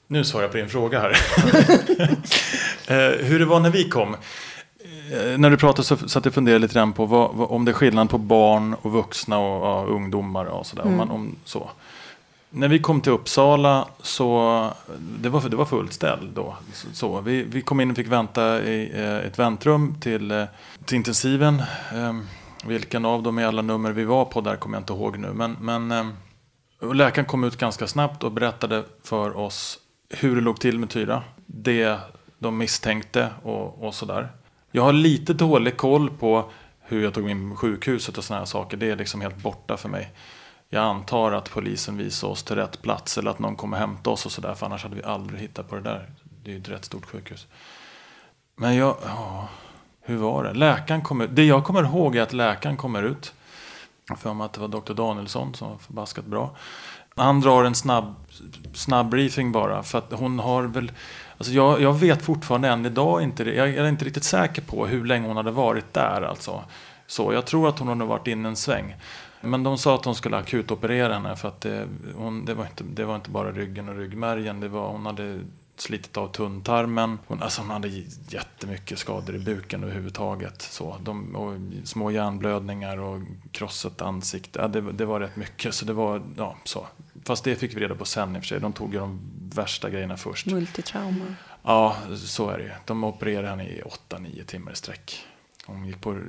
Nu 0.07 0.25
svarar 0.25 0.45
jag 0.45 0.51
på 0.51 0.57
din 0.57 0.69
fråga 0.69 1.01
här. 1.01 1.17
Eh, 2.87 3.27
Hur 3.27 3.39
det 3.39 3.45
var 3.45 3.61
när 3.61 3.71
vi 3.71 3.89
kom. 3.89 4.15
Eh, 5.13 5.39
När 5.39 5.51
du 5.51 5.57
pratade 5.57 5.85
så 5.85 5.97
satt 5.97 6.15
jag 6.25 6.27
och 6.31 6.35
funderade 6.35 6.59
lite 6.59 6.75
grann 6.75 6.93
på 6.93 7.07
vad, 7.07 7.31
om 7.51 7.65
det 7.65 7.71
är 7.71 7.75
skillnad 7.75 8.11
på 8.11 8.19
barn 8.19 8.75
och 8.83 8.93
vuxna 8.93 9.39
och 9.39 9.67
ja, 9.67 9.85
ungdomar 9.95 10.45
och 10.45 10.67
sådär. 10.67 10.85
Om 10.87 10.97
man, 10.97 11.11
om, 11.11 11.37
så. 11.45 11.71
När 12.51 12.69
vi 12.69 12.79
kom 12.79 13.01
till 13.01 13.13
Uppsala 13.13 13.89
så 14.03 14.71
det 14.99 15.29
var, 15.29 15.49
det 15.49 15.57
var 15.57 15.65
fullt 15.65 15.93
ställ 15.93 16.35
då. 16.35 16.57
Så, 16.73 16.87
så. 16.93 17.21
Vi, 17.21 17.43
vi 17.43 17.63
kom 17.63 17.81
in 17.81 17.91
och 17.91 17.97
fick 17.97 18.07
vänta 18.07 18.63
i 18.63 18.91
eh, 18.95 19.17
ett 19.17 19.39
väntrum 19.39 19.95
till, 20.01 20.31
eh, 20.31 20.45
till 20.85 20.97
intensiven. 20.97 21.63
Eh, 21.95 22.17
vilken 22.65 23.05
av 23.05 23.23
dem 23.23 23.39
i 23.39 23.45
alla 23.45 23.63
nummer 23.63 23.93
vi 23.93 24.05
var 24.05 24.25
på 24.25 24.41
där 24.41 24.57
kommer 24.57 24.77
jag 24.77 24.81
inte 24.81 24.93
ihåg 24.93 25.19
nu. 25.19 25.33
Men, 25.33 25.57
men 25.61 25.91
eh, 26.83 26.95
läkaren 26.95 27.27
kom 27.27 27.45
ut 27.45 27.57
ganska 27.57 27.87
snabbt 27.87 28.25
och 28.25 28.33
berättade 28.33 28.85
för 29.05 29.37
oss 29.37 29.79
hur 30.09 30.35
det 30.37 30.43
låg 30.43 30.61
till 30.61 30.79
med 30.79 30.91
Tyra. 30.91 31.23
Det 31.47 31.99
de 32.39 32.59
misstänkte 32.59 33.29
och, 33.43 33.85
och 33.85 33.95
sådär. 33.95 34.29
Jag 34.73 34.83
har 34.83 34.93
lite 34.93 35.35
dålig 35.35 35.77
koll 35.77 36.11
på 36.11 36.51
hur 36.81 37.03
jag 37.03 37.15
tog 37.15 37.25
mig 37.25 37.31
in 37.33 37.51
på 37.51 37.57
sjukhuset 37.57 38.19
och 38.19 38.25
sådana 38.25 38.41
här 38.41 38.47
saker. 38.47 38.77
Det 38.77 38.91
är 38.91 38.97
liksom 38.97 39.21
helt 39.21 39.37
borta 39.37 39.77
för 39.77 39.89
mig. 39.89 40.13
Jag 40.73 40.85
antar 40.85 41.33
att 41.33 41.51
polisen 41.51 41.97
visar 41.97 42.29
oss 42.29 42.43
till 42.43 42.57
rätt 42.57 42.83
plats 42.83 43.19
eller 43.19 43.31
att 43.31 43.39
någon 43.39 43.57
kommer 43.57 43.77
hämta 43.77 44.11
oss 44.11 44.27
och 44.27 44.33
sådär. 44.33 44.55
För 44.55 44.67
annars 44.67 44.83
hade 44.83 44.97
vi 44.97 45.03
aldrig 45.03 45.41
hittat 45.41 45.69
på 45.69 45.75
det 45.75 45.83
där. 45.83 46.11
Det 46.45 46.51
är 46.51 46.55
ju 46.55 46.61
ett 46.61 46.69
rätt 46.69 46.85
stort 46.85 47.07
sjukhus. 47.07 47.47
Men 48.57 48.77
jag, 48.77 48.97
ja, 49.05 49.49
hur 50.01 50.17
var 50.17 50.45
det? 50.45 50.55
Läkaren 50.55 51.03
kommer, 51.03 51.27
det 51.27 51.45
jag 51.45 51.65
kommer 51.65 51.83
ihåg 51.83 52.17
är 52.17 52.23
att 52.23 52.33
läkaren 52.33 52.77
kommer 52.77 53.03
ut. 53.03 53.35
Jag 54.09 54.15
har 54.15 54.21
för 54.21 54.35
mig 54.35 54.45
att 54.45 54.53
det 54.53 54.61
var 54.61 54.69
Dr. 54.69 54.93
Danielsson 54.93 55.55
som 55.55 55.71
var 55.71 55.79
förbaskat 55.79 56.25
bra. 56.25 56.57
Han 57.17 57.41
drar 57.41 57.65
en 57.65 57.75
snabb, 57.75 58.15
snabb 58.75 59.09
briefing 59.09 59.53
bara. 59.53 59.83
För 59.83 59.99
att 59.99 60.13
hon 60.13 60.39
har 60.39 60.63
väl... 60.63 60.93
Alltså 61.39 61.53
jag, 61.53 61.81
jag 61.81 61.93
vet 61.93 62.23
fortfarande 62.23 62.69
än 62.69 62.87
idag 62.87 63.23
inte... 63.23 63.45
Jag 63.45 63.69
är 63.69 63.89
inte 63.89 64.05
riktigt 64.05 64.25
säker 64.25 64.63
på 64.63 64.87
hur 64.87 65.05
länge 65.05 65.29
hon 65.29 65.37
hade 65.37 65.51
varit 65.51 65.95
där 65.95 66.23
alltså. 66.23 66.65
Så 67.07 67.33
jag 67.33 67.47
tror 67.47 67.69
att 67.69 67.79
hon 67.79 68.01
har 68.01 68.07
varit 68.07 68.27
inne 68.27 68.49
en 68.49 68.57
sväng. 68.57 68.97
Men 69.41 69.63
de 69.63 69.79
sa 69.79 69.95
att 69.95 70.03
de 70.03 70.15
skulle 70.15 70.37
akutoperera 70.37 71.13
henne 71.15 71.37
för 71.37 71.49
att 71.49 71.61
det, 71.61 71.89
hon, 72.15 72.45
det, 72.45 72.55
var 72.55 72.67
inte, 72.67 72.85
det 72.85 73.05
var 73.05 73.17
inte 73.17 73.31
bara 73.31 73.53
ryggen 73.53 73.89
och 73.89 73.97
ryggmärgen. 73.97 74.61
Det 74.61 74.69
var, 74.69 74.89
hon 74.89 75.07
hade 75.07 75.41
slitit 75.77 76.17
av 76.17 76.29
tunntarmen. 76.29 77.19
Hon, 77.27 77.43
alltså 77.43 77.61
hon 77.61 77.71
hade 77.71 77.89
jättemycket 78.29 78.99
skador 78.99 79.37
i 79.37 79.39
buken 79.39 79.83
överhuvudtaget. 79.83 80.63
Så, 80.63 80.97
de, 81.03 81.37
och 81.37 81.57
små 81.85 82.11
hjärnblödningar 82.11 82.99
och 82.99 83.21
krossat 83.53 84.03
ansikte. 84.03 84.59
Ja, 84.61 84.69
det, 84.69 84.93
det 84.93 85.05
var 85.05 85.21
rätt 85.21 85.37
mycket. 85.37 85.75
Så 85.75 85.85
det 85.85 85.93
var, 85.93 86.23
ja, 86.37 86.57
så. 86.65 86.87
Fast 87.25 87.45
det 87.45 87.55
fick 87.55 87.77
vi 87.77 87.81
reda 87.81 87.95
på 87.95 88.05
sen 88.05 88.37
i 88.37 88.39
och 88.39 88.43
för 88.43 88.49
sig. 88.49 88.61
De 88.61 88.73
tog 88.73 88.95
ju 88.95 89.01
de 89.01 89.21
värsta 89.55 89.91
grejerna 89.91 90.17
först. 90.17 90.47
Multitrauma. 90.47 91.35
Ja, 91.63 91.97
så 92.17 92.51
är 92.51 92.59
det 92.59 92.65
ju. 92.65 92.71
De 92.85 93.05
opererade 93.05 93.49
henne 93.49 93.65
i 93.65 93.83
8-9 94.09 94.45
timmar 94.45 94.73
i 94.73 94.77
sträck. 94.77 95.27
De, 95.73 95.87
gick 95.87 96.01
på, 96.01 96.21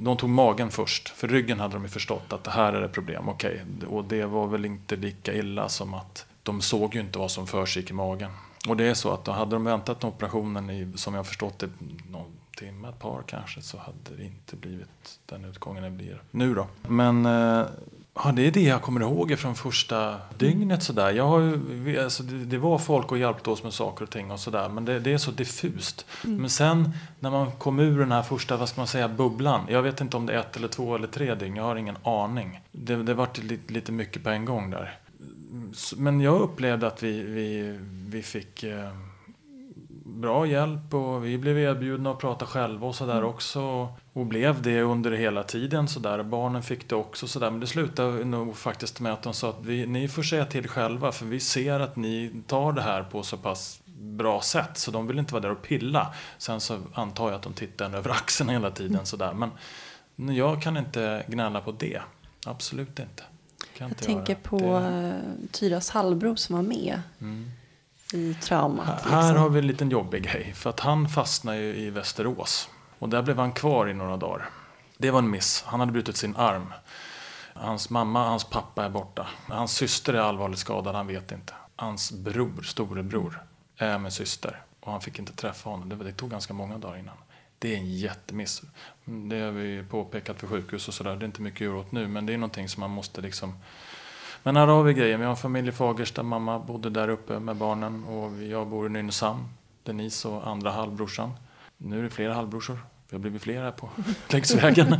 de 0.00 0.16
tog 0.16 0.30
magen 0.30 0.70
först. 0.70 1.08
För 1.08 1.28
ryggen 1.28 1.60
hade 1.60 1.74
de 1.74 1.82
ju 1.82 1.88
förstått 1.88 2.32
att 2.32 2.44
det 2.44 2.50
här 2.50 2.72
är 2.72 2.82
ett 2.82 2.92
problem. 2.92 3.28
Okej, 3.28 3.64
och 3.88 4.04
det 4.04 4.26
var 4.26 4.46
väl 4.46 4.64
inte 4.64 4.96
lika 4.96 5.34
illa 5.34 5.68
som 5.68 5.94
att 5.94 6.26
de 6.42 6.60
såg 6.60 6.94
ju 6.94 7.00
inte 7.00 7.18
vad 7.18 7.30
som 7.30 7.46
försiggick 7.46 7.90
i 7.90 7.94
magen. 7.94 8.30
Och 8.68 8.76
det 8.76 8.84
är 8.84 8.94
så 8.94 9.12
att 9.12 9.24
då 9.24 9.32
hade 9.32 9.50
de 9.50 9.64
väntat 9.64 10.02
med 10.02 10.08
operationen 10.08 10.70
i, 10.70 10.92
som 10.96 11.14
jag 11.14 11.26
förstått 11.26 11.58
det, 11.58 11.68
någon 12.10 12.32
timme, 12.56 12.88
ett 12.88 12.98
par 12.98 13.22
kanske, 13.26 13.62
så 13.62 13.78
hade 13.78 14.16
det 14.16 14.24
inte 14.24 14.56
blivit 14.56 15.18
den 15.26 15.44
utgången 15.44 15.82
det 15.82 15.90
blir 15.90 16.22
nu 16.30 16.54
då. 16.54 16.66
Men 16.82 17.26
eh, 17.26 17.66
Ja, 18.14 18.32
det 18.32 18.46
är 18.46 18.50
det 18.50 18.62
jag 18.62 18.82
kommer 18.82 19.00
ihåg 19.00 19.38
från 19.38 19.54
första 19.54 20.16
dygnet 20.38 20.82
sådär. 20.82 21.10
Jag 21.10 21.28
har 21.28 21.40
ju, 21.40 22.00
alltså, 22.00 22.22
det, 22.22 22.58
var 22.58 22.78
folk 22.78 23.12
och 23.12 23.18
hjälpte 23.18 23.50
oss 23.50 23.62
med 23.62 23.72
saker 23.72 24.04
och 24.04 24.10
ting 24.10 24.30
och 24.30 24.40
sådär. 24.40 24.68
Men 24.68 24.84
det, 24.84 25.00
det 25.00 25.12
är 25.12 25.18
så 25.18 25.30
diffust. 25.30 26.06
Men 26.22 26.50
sen 26.50 26.90
när 27.20 27.30
man 27.30 27.52
kom 27.52 27.78
ur 27.78 27.98
den 27.98 28.12
här 28.12 28.22
första, 28.22 28.56
vad 28.56 28.68
ska 28.68 28.80
man 28.80 28.88
säga, 28.88 29.08
bubblan. 29.08 29.66
Jag 29.68 29.82
vet 29.82 30.00
inte 30.00 30.16
om 30.16 30.26
det 30.26 30.32
är 30.32 30.38
ett 30.38 30.56
eller 30.56 30.68
två 30.68 30.94
eller 30.94 31.06
tre 31.06 31.34
dygn. 31.34 31.56
Jag 31.56 31.64
har 31.64 31.76
ingen 31.76 31.96
aning. 32.02 32.60
Det, 32.72 32.96
det 32.96 33.14
vart 33.14 33.38
lite, 33.38 33.72
lite 33.72 33.92
mycket 33.92 34.24
på 34.24 34.30
en 34.30 34.44
gång 34.44 34.70
där. 34.70 34.98
Men 35.96 36.20
jag 36.20 36.40
upplevde 36.40 36.86
att 36.86 37.02
vi, 37.02 37.22
vi, 37.22 37.78
vi 38.08 38.22
fick 38.22 38.62
eh, 38.62 38.90
bra 40.04 40.46
hjälp 40.46 40.94
och 40.94 41.24
vi 41.24 41.38
blev 41.38 41.58
erbjudna 41.58 42.10
att 42.10 42.18
prata 42.18 42.46
själva 42.46 42.86
och 42.86 42.94
sådär 42.94 43.24
också. 43.24 43.88
Och 44.12 44.26
blev 44.26 44.62
det 44.62 44.82
under 44.82 45.10
hela 45.12 45.42
tiden 45.42 45.88
sådär. 45.88 46.22
Barnen 46.22 46.62
fick 46.62 46.88
det 46.88 46.94
också 46.94 47.28
sådär. 47.28 47.50
Men 47.50 47.60
det 47.60 47.66
slutade 47.66 48.24
nog 48.24 48.56
faktiskt 48.56 49.00
med 49.00 49.12
att 49.12 49.22
de 49.22 49.34
sa 49.34 49.50
att 49.50 49.64
vi, 49.64 49.86
ni 49.86 50.08
får 50.08 50.22
säga 50.22 50.46
till 50.46 50.68
själva 50.68 51.12
för 51.12 51.26
vi 51.26 51.40
ser 51.40 51.80
att 51.80 51.96
ni 51.96 52.30
tar 52.46 52.72
det 52.72 52.82
här 52.82 53.02
på 53.02 53.22
så 53.22 53.36
pass 53.36 53.80
bra 53.98 54.40
sätt. 54.42 54.78
Så 54.78 54.90
de 54.90 55.06
vill 55.06 55.18
inte 55.18 55.32
vara 55.34 55.42
där 55.42 55.50
och 55.50 55.62
pilla. 55.62 56.14
Sen 56.38 56.60
så 56.60 56.78
antar 56.94 57.26
jag 57.26 57.34
att 57.34 57.42
de 57.42 57.52
tittar 57.52 57.84
en 57.84 57.94
över 57.94 58.10
axeln 58.10 58.50
hela 58.50 58.70
tiden 58.70 59.06
sådär. 59.06 59.32
Men 59.34 59.50
jag 60.36 60.62
kan 60.62 60.76
inte 60.76 61.24
gnälla 61.28 61.60
på 61.60 61.72
det. 61.72 62.00
Absolut 62.46 62.88
inte. 62.98 63.22
Kan 63.76 63.88
Jag 63.88 63.90
inte 63.90 64.04
tänker 64.04 64.32
göra. 64.32 64.42
på 64.42 64.58
Det- 64.58 65.08
eh, 65.08 65.48
Tyras 65.50 65.90
halvbror 65.90 66.36
som 66.36 66.56
var 66.56 66.62
med 66.62 67.02
Mm. 67.20 67.50
i 68.12 68.34
traumat. 68.34 68.86
Här- 68.86 68.94
liksom. 68.96 69.12
Här 69.12 69.34
har 69.34 69.48
vi 69.48 69.58
en 69.58 69.66
liten 69.66 69.90
jobbig 69.90 70.22
grej. 70.22 70.52
För 70.54 70.70
att 70.70 70.80
han 70.80 71.08
fastnade 71.08 71.58
ju 71.58 71.74
i 71.76 71.90
Västerås. 71.90 72.68
Och 73.00 73.08
där 73.08 73.22
blev 73.22 73.38
han 73.38 73.52
kvar 73.52 73.88
i 73.88 73.94
några 73.94 74.16
dagar. 74.16 74.48
Det 74.98 75.10
var 75.10 75.18
en 75.18 75.30
miss. 75.30 75.64
Han 75.66 75.80
hade 75.80 75.92
brutit 75.92 76.16
sin 76.16 76.36
arm. 76.36 76.72
Hans 77.54 77.90
mamma, 77.90 78.28
hans 78.28 78.44
pappa 78.44 78.84
är 78.84 78.90
borta. 78.90 79.26
Hans 79.48 79.72
syster 79.72 80.14
är 80.14 80.18
allvarligt 80.18 80.58
skadad, 80.58 80.94
han 80.94 81.06
vet 81.06 81.32
inte. 81.32 81.54
Hans 81.76 82.12
bror, 82.12 82.62
storebror, 82.62 83.42
är 83.76 83.98
med 83.98 84.12
syster. 84.12 84.62
Och 84.80 84.92
han 84.92 85.00
fick 85.00 85.18
inte 85.18 85.32
träffa 85.32 85.70
honom. 85.70 85.88
Det, 85.88 85.96
det 85.96 86.12
tog 86.12 86.30
ganska 86.30 86.54
många 86.54 86.78
dagar 86.78 86.98
innan. 86.98 87.16
Det 87.58 87.74
är 87.74 87.78
en 87.78 87.92
jättemiss. 87.92 88.62
Mm, 89.06 89.28
det 89.28 89.40
har 89.40 89.50
vi 89.50 89.84
påpekat 89.90 90.40
för 90.40 90.46
sjukhus 90.46 90.88
och 90.88 90.94
sådär. 90.94 91.16
Det 91.16 91.24
är 91.24 91.26
inte 91.26 91.42
mycket 91.42 91.56
att 91.56 91.60
göra 91.60 91.78
åt 91.78 91.92
nu. 91.92 92.08
Men 92.08 92.26
det 92.26 92.34
är 92.34 92.38
någonting 92.38 92.68
som 92.68 92.80
man 92.80 92.90
måste 92.90 93.20
liksom 93.20 93.54
men 94.42 94.56
här 94.56 94.66
har 94.66 94.82
vi 94.82 94.94
grejen. 94.94 95.20
Vi 95.20 95.26
har 95.26 95.30
en 95.30 95.36
familj 95.36 95.68
i 95.68 95.72
Fagersta. 95.72 96.22
Mamma 96.22 96.58
bodde 96.58 96.90
där 96.90 97.08
uppe 97.08 97.38
med 97.40 97.56
barnen 97.56 98.04
och 98.04 98.42
jag 98.42 98.66
bor 98.66 98.86
i 98.86 98.88
Nynäshamn. 98.88 99.48
Denise 99.82 100.28
och 100.28 100.46
andra 100.46 100.70
halvbrorsan. 100.70 101.30
Nu 101.82 101.98
är 101.98 102.02
det 102.02 102.10
flera 102.10 102.34
halvbrorsor. 102.34 102.78
Vi 103.08 103.16
har 103.16 103.20
blivit 103.20 103.42
flera 103.42 103.72
på 103.72 103.88
längs 104.28 104.54
vägen. 104.54 104.96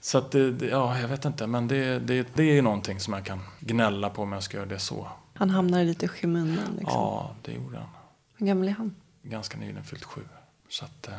Så 0.00 0.18
att 0.18 0.30
det, 0.30 0.66
ja, 0.70 0.98
jag 0.98 1.08
vet 1.08 1.24
inte, 1.24 1.46
men 1.46 1.68
det, 1.68 1.98
det, 1.98 2.28
det 2.34 2.42
är 2.42 2.52
ju 2.54 2.62
någonting 2.62 3.00
som 3.00 3.14
jag 3.14 3.24
kan 3.24 3.40
gnälla 3.60 4.10
på 4.10 4.22
om 4.22 4.32
jag 4.32 4.42
ska 4.42 4.56
göra 4.56 4.66
det 4.66 4.78
så. 4.78 5.08
Han 5.34 5.50
hamnar 5.50 5.84
lite 5.84 6.04
i 6.04 6.08
skymundan. 6.08 6.64
Liksom. 6.78 7.00
Ja, 7.00 7.34
det 7.42 7.52
gjorde 7.52 7.78
han. 7.78 7.88
Hur 8.36 8.46
gammal 8.46 8.68
är 8.68 8.72
han? 8.72 8.94
Ganska 9.22 9.58
nyligen 9.58 9.84
fyllt 9.84 10.04
sju. 10.04 10.20
Så 10.68 10.84
att, 10.84 11.08
eh, 11.08 11.14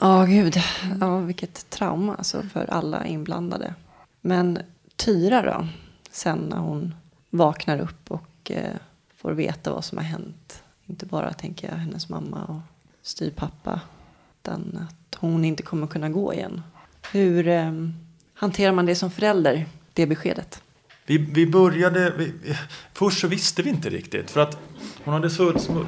Ja, 0.00 0.24
gud. 0.24 0.56
Ja, 1.00 1.18
vilket 1.18 1.70
trauma 1.70 2.14
alltså 2.14 2.42
för 2.42 2.70
alla 2.70 3.06
inblandade. 3.06 3.74
Men 4.20 4.58
Tyra 4.96 5.42
då? 5.42 5.68
Sen 6.10 6.38
när 6.38 6.58
hon 6.58 6.94
vaknar 7.30 7.78
upp 7.78 8.10
och 8.10 8.50
eh, 8.50 8.74
får 9.16 9.32
veta 9.32 9.72
vad 9.72 9.84
som 9.84 9.98
har 9.98 10.04
hänt. 10.04 10.62
Inte 10.86 11.06
bara, 11.06 11.32
tänker 11.32 11.68
jag, 11.68 11.76
hennes 11.76 12.08
mamma 12.08 12.44
och 12.44 12.60
styvpappa. 13.08 13.80
Utan 14.42 14.86
att 14.88 15.14
hon 15.20 15.44
inte 15.44 15.62
kommer 15.62 15.86
kunna 15.86 16.08
gå 16.08 16.34
igen. 16.34 16.62
Hur 17.12 17.48
eh, 17.48 17.72
hanterar 18.34 18.72
man 18.72 18.86
det 18.86 18.94
som 18.94 19.10
förälder, 19.10 19.66
det 19.92 20.06
beskedet? 20.06 20.62
Vi, 21.06 21.18
vi 21.18 21.46
började, 21.46 22.10
vi, 22.18 22.32
vi- 22.42 22.56
först 22.92 23.20
så 23.20 23.28
visste 23.28 23.62
vi 23.62 23.70
inte 23.70 23.90
riktigt 23.90 24.30
för 24.30 24.40
att 24.40 24.58
hon 25.04 25.14
hade 25.14 25.30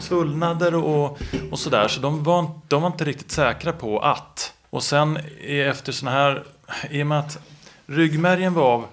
svullnader 0.00 0.74
och, 0.74 1.18
och 1.50 1.58
sådär 1.58 1.88
så 1.88 2.00
de 2.00 2.22
var, 2.24 2.50
de 2.68 2.82
var 2.82 2.88
inte 2.90 3.04
riktigt 3.04 3.30
säkra 3.30 3.72
på 3.72 3.98
att. 4.00 4.52
Och 4.70 4.82
sen 4.82 5.18
efter 5.46 5.92
såna 5.92 6.10
här, 6.10 6.44
i 6.90 7.02
och 7.02 7.06
med 7.06 7.18
att 7.18 7.38
ryggmärgen 7.86 8.54
var 8.54 8.72
av, 8.74 8.84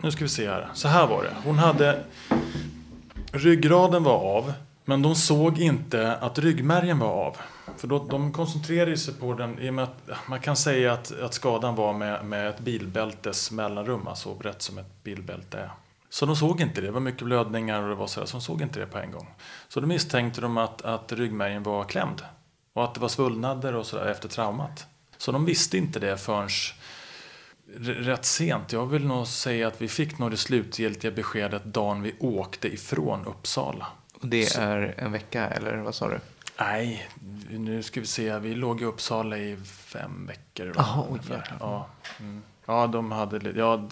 nu 0.00 0.10
ska 0.10 0.24
vi 0.24 0.28
se 0.28 0.48
här, 0.50 0.68
så 0.74 0.88
här 0.88 1.06
var 1.06 1.22
det. 1.22 1.34
Hon 1.44 1.58
hade, 1.58 2.04
ryggraden 3.32 4.02
var 4.02 4.36
av 4.36 4.52
men 4.84 5.02
de 5.02 5.14
såg 5.14 5.58
inte 5.58 6.16
att 6.16 6.38
ryggmärgen 6.38 6.98
var 6.98 7.08
av. 7.26 7.36
För 7.76 7.88
då, 7.88 7.98
de 7.98 8.32
koncentrerade 8.32 8.96
sig 8.96 9.14
på 9.14 9.34
den, 9.34 9.58
i 9.58 9.70
och 9.70 9.74
med 9.74 9.84
att 9.84 10.28
man 10.28 10.40
kan 10.40 10.56
säga 10.56 10.92
att, 10.92 11.20
att 11.20 11.34
skadan 11.34 11.74
var 11.74 11.92
med, 11.92 12.24
med 12.24 12.48
ett 12.48 12.60
bilbältes 12.60 13.50
mellanrum, 13.50 14.06
alltså 14.06 14.34
brett 14.34 14.62
som 14.62 14.78
ett 14.78 15.04
bilbälte 15.04 15.58
är. 15.58 15.70
Så 16.10 16.26
de 16.26 16.36
såg 16.36 16.60
inte 16.60 16.80
det, 16.80 16.86
det 16.86 16.92
var 16.92 17.00
mycket 17.00 17.22
blödningar 17.22 17.82
och 17.82 17.88
det 17.88 17.94
var 17.94 18.06
sådär, 18.06 18.26
så 18.26 18.36
de 18.36 18.40
såg 18.40 18.62
inte 18.62 18.80
det 18.80 18.86
på 18.86 18.98
en 18.98 19.12
gång. 19.12 19.34
Så 19.68 19.80
då 19.80 19.86
misstänkte 19.86 20.40
de 20.40 20.56
att, 20.56 20.82
att 20.82 21.12
ryggmärgen 21.12 21.62
var 21.62 21.84
klämd. 21.84 22.22
Och 22.72 22.84
att 22.84 22.94
det 22.94 23.00
var 23.00 23.08
svullnader 23.08 23.74
och 23.74 23.86
sådär 23.86 24.06
efter 24.06 24.28
traumat. 24.28 24.86
Så 25.18 25.32
de 25.32 25.44
visste 25.44 25.78
inte 25.78 25.98
det 25.98 26.16
förrän 26.16 26.48
rätt 27.80 28.24
sent. 28.24 28.72
Jag 28.72 28.86
vill 28.86 29.06
nog 29.06 29.26
säga 29.26 29.68
att 29.68 29.82
vi 29.82 29.88
fick 29.88 30.18
nog 30.18 30.30
det 30.30 30.36
slutgiltiga 30.36 31.10
beskedet 31.10 31.64
dagen 31.64 32.02
vi 32.02 32.14
åkte 32.20 32.68
ifrån 32.68 33.26
Uppsala. 33.26 33.86
Och 34.20 34.28
det 34.28 34.56
är 34.56 34.94
en 34.98 35.12
vecka, 35.12 35.46
eller 35.46 35.76
vad 35.76 35.94
sa 35.94 36.08
du? 36.08 36.20
Nej, 36.60 37.08
nu 37.50 37.82
ska 37.82 38.00
vi 38.00 38.06
se. 38.06 38.38
Vi 38.38 38.54
låg 38.54 38.80
i 38.82 38.84
Uppsala 38.84 39.38
i 39.38 39.56
fem 39.64 40.26
veckor. 40.26 40.66
va, 40.66 40.72
Jaha, 40.76 41.06
oj, 41.10 41.20
ja, 41.60 41.86
mm. 42.20 42.42
ja, 42.66 42.86
de 42.86 43.12
hade 43.12 43.50
ja, 43.50 43.88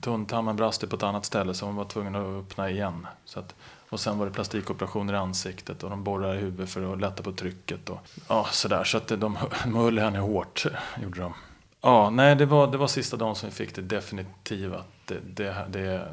tunntarmen 0.00 0.56
brast 0.56 0.90
på 0.90 0.96
ett 0.96 1.02
annat 1.02 1.24
ställe 1.24 1.54
så 1.54 1.66
hon 1.66 1.76
var 1.76 1.84
tvungen 1.84 2.14
att 2.14 2.44
öppna 2.44 2.70
igen. 2.70 3.06
Så 3.24 3.40
att, 3.40 3.54
och 3.88 4.00
sen 4.00 4.18
var 4.18 4.26
det 4.26 4.32
plastikoperationer 4.32 5.14
i 5.14 5.16
ansiktet 5.16 5.82
och 5.82 5.90
de 5.90 6.04
borrade 6.04 6.34
i 6.36 6.38
huvudet 6.38 6.70
för 6.70 6.92
att 6.92 7.00
lätta 7.00 7.22
på 7.22 7.32
trycket. 7.32 7.90
Och, 7.90 7.98
ja, 8.28 8.46
sådär. 8.50 8.84
Så 8.84 8.96
att 8.96 9.08
de, 9.08 9.16
de 9.16 9.36
höll 9.74 9.98
henne 9.98 10.18
hårt, 10.18 10.66
gjorde 11.02 11.20
de. 11.20 11.34
Ja, 11.80 12.10
nej, 12.10 12.36
det 12.36 12.46
var, 12.46 12.66
det 12.66 12.76
var 12.76 12.86
sista 12.86 13.16
dagen 13.16 13.34
som 13.34 13.48
vi 13.48 13.54
fick 13.54 13.74
det 13.74 13.82
definitiva. 13.82 14.84
Det, 15.04 15.18
det, 15.34 15.66
det, 15.68 16.08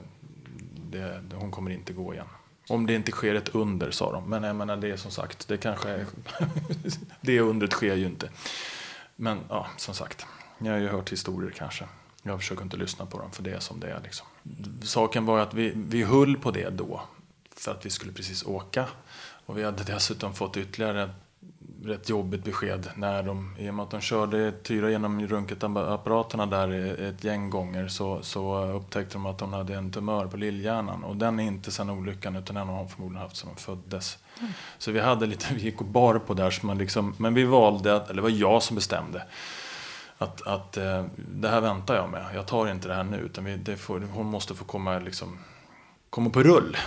det, 0.89 1.35
hon 1.35 1.51
kommer 1.51 1.71
inte 1.71 1.93
gå 1.93 2.13
igen. 2.13 2.27
Om 2.67 2.87
det 2.87 2.93
inte 2.93 3.11
sker 3.11 3.35
ett 3.35 3.55
under, 3.55 3.91
sa 3.91 4.11
de. 4.11 4.29
Men 4.29 4.43
jag 4.43 4.55
menar, 4.55 4.77
det 4.77 4.91
är 4.91 4.97
som 4.97 5.11
sagt, 5.11 5.47
det 5.47 5.57
kanske 5.57 5.89
är, 5.89 6.05
det 7.21 7.39
undret 7.39 7.71
sker 7.71 7.95
ju 7.95 8.05
inte. 8.05 8.29
Men 9.15 9.39
ja, 9.49 9.67
som 9.77 9.93
sagt, 9.93 10.25
jag 10.57 10.71
har 10.71 10.79
ju 10.79 10.87
hört 10.87 11.11
historier 11.11 11.51
kanske. 11.51 11.85
Jag 12.23 12.39
försöker 12.39 12.63
inte 12.63 12.77
lyssna 12.77 13.05
på 13.05 13.17
dem 13.17 13.31
för 13.31 13.43
det 13.43 13.51
är 13.51 13.59
som 13.59 13.79
det 13.79 13.91
är. 13.91 14.01
Liksom. 14.03 14.27
Saken 14.83 15.25
var 15.25 15.37
ju 15.37 15.43
att 15.43 15.53
vi, 15.53 15.73
vi 15.75 16.03
höll 16.03 16.37
på 16.37 16.51
det 16.51 16.69
då 16.69 17.01
för 17.55 17.71
att 17.71 17.85
vi 17.85 17.89
skulle 17.89 18.11
precis 18.11 18.43
åka. 18.43 18.87
Och 19.45 19.57
vi 19.57 19.63
hade 19.63 19.83
dessutom 19.83 20.33
fått 20.33 20.57
ytterligare 20.57 21.03
ett 21.03 21.22
rätt 21.85 22.09
jobbigt 22.09 22.43
besked 22.43 22.89
när 22.95 23.23
de, 23.23 23.55
i 23.59 23.69
och 23.69 23.73
med 23.73 23.83
att 23.83 23.91
de 23.91 24.01
körde 24.01 24.51
Tyra 24.51 24.89
genom 24.89 25.27
röntgenapparaterna 25.27 26.45
där 26.45 27.01
ett 27.01 27.23
gäng 27.23 27.49
gånger 27.49 27.87
så, 27.87 28.21
så 28.21 28.65
upptäckte 28.65 29.13
de 29.15 29.25
att 29.25 29.41
hon 29.41 29.53
hade 29.53 29.75
en 29.75 29.91
tumör 29.91 30.27
på 30.27 30.37
lillhjärnan. 30.37 31.03
Och 31.03 31.15
den 31.15 31.39
är 31.39 31.43
inte 31.43 31.71
sen 31.71 31.89
olyckan 31.89 32.35
utan 32.35 32.55
den 32.55 32.67
har 32.67 32.75
hon 32.75 32.89
förmodligen 32.89 33.23
haft 33.23 33.37
sedan 33.37 33.49
hon 33.49 33.57
föddes. 33.57 34.17
Så 34.77 34.91
vi 34.91 34.99
hade 34.99 35.25
lite, 35.25 35.53
vi 35.53 35.61
gick 35.61 35.81
och 35.81 35.87
bar 35.87 36.19
på 36.19 36.33
där, 36.33 36.51
så 36.51 36.65
man 36.65 36.77
liksom, 36.77 37.15
men 37.17 37.33
vi 37.33 37.43
valde, 37.43 37.95
att, 37.95 38.09
eller 38.09 38.15
det 38.15 38.21
var 38.21 38.39
jag 38.39 38.63
som 38.63 38.75
bestämde. 38.75 39.23
Att, 40.17 40.47
att 40.47 40.77
eh, 40.77 41.05
det 41.15 41.49
här 41.49 41.61
väntar 41.61 41.95
jag 41.95 42.09
med, 42.09 42.25
jag 42.35 42.47
tar 42.47 42.71
inte 42.71 42.87
det 42.87 42.93
här 42.93 43.03
nu 43.03 43.17
utan 43.17 43.45
vi, 43.45 43.55
det 43.55 43.77
får, 43.77 43.99
hon 44.13 44.25
måste 44.25 44.55
få 44.55 44.65
komma, 44.65 44.99
liksom, 44.99 45.37
komma 46.09 46.29
på 46.29 46.43
rull. 46.43 46.77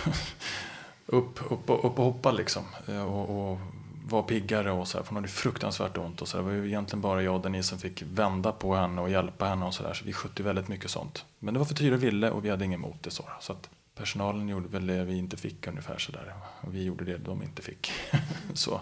upp, 1.05 1.51
upp, 1.51 1.69
upp 1.69 1.99
och 1.99 2.05
hoppa 2.05 2.31
liksom. 2.31 2.63
Eh, 2.87 3.03
Och, 3.03 3.51
och 3.51 3.59
var 4.09 4.23
piggare 4.23 4.71
och 4.71 4.87
så 4.87 4.97
här, 4.97 5.03
för 5.03 5.09
hon 5.09 5.15
hade 5.15 5.27
fruktansvärt 5.27 5.97
ont. 5.97 6.21
Och 6.21 6.27
så 6.27 6.37
här. 6.37 6.43
Det 6.43 6.49
var 6.49 6.57
ju 6.57 6.67
egentligen 6.67 7.01
bara 7.01 7.23
jag 7.23 7.35
och 7.35 7.41
Denise 7.41 7.69
som 7.69 7.79
fick 7.79 8.01
vända 8.01 8.51
på 8.51 8.75
henne 8.75 9.01
och 9.01 9.09
hjälpa 9.09 9.45
henne 9.45 9.65
och 9.65 9.73
så 9.73 9.83
där. 9.83 9.93
Så 9.93 10.05
vi 10.05 10.13
skötte 10.13 10.41
ju 10.41 10.43
väldigt 10.43 10.67
mycket 10.67 10.91
sånt. 10.91 11.25
Men 11.39 11.53
det 11.53 11.59
var 11.59 11.65
för 11.65 11.75
Tyra 11.75 11.97
ville 11.97 12.31
och 12.31 12.45
vi 12.45 12.49
hade 12.49 12.65
inget 12.65 12.77
emot 12.77 13.03
det. 13.03 13.11
Så, 13.11 13.23
så 13.39 13.53
att 13.53 13.69
personalen 13.95 14.49
gjorde 14.49 14.67
väl 14.67 14.87
det 14.87 15.03
vi 15.03 15.17
inte 15.17 15.37
fick 15.37 15.67
ungefär 15.67 15.97
så 15.97 16.11
där. 16.11 16.33
Och 16.61 16.75
vi 16.75 16.83
gjorde 16.83 17.05
det 17.05 17.17
de 17.17 17.43
inte 17.43 17.61
fick. 17.61 17.91
så. 18.53 18.81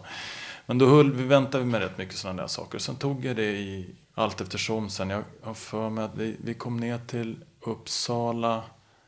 Men 0.65 0.77
då 0.77 0.89
höll, 0.89 1.13
vi 1.13 1.23
väntade 1.23 1.63
vi 1.63 1.69
med 1.69 1.81
rätt 1.81 1.97
mycket 1.97 2.15
sådana 2.15 2.41
där 2.41 2.47
saker. 2.47 2.79
Sen 2.79 2.95
tog 2.95 3.25
jag 3.25 3.35
det 3.35 3.51
i 3.51 3.95
allt 4.13 4.41
eftersom 4.41 4.89
sen. 4.89 5.09
Jag 5.09 5.23
har 5.43 5.53
för 5.53 5.89
mig 5.89 6.03
att 6.03 6.17
vi, 6.17 6.38
vi 6.43 6.53
kom 6.53 6.77
ner 6.77 6.99
till 7.07 7.43
Uppsala. 7.61 8.63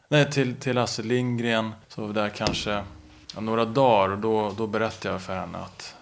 Nej, 0.07 0.31
till, 0.31 0.55
till 0.55 0.77
Astrid 0.77 1.07
Lindgren. 1.07 1.71
Så 1.87 2.01
var 2.01 2.07
vi 2.07 2.13
där 2.13 2.29
kanske 2.29 2.83
några 3.39 3.65
dagar. 3.65 4.09
Och 4.09 4.19
då, 4.19 4.53
då 4.57 4.67
berättade 4.67 5.13
jag 5.13 5.21
för 5.21 5.35
henne 5.35 5.57
att, 5.57 5.95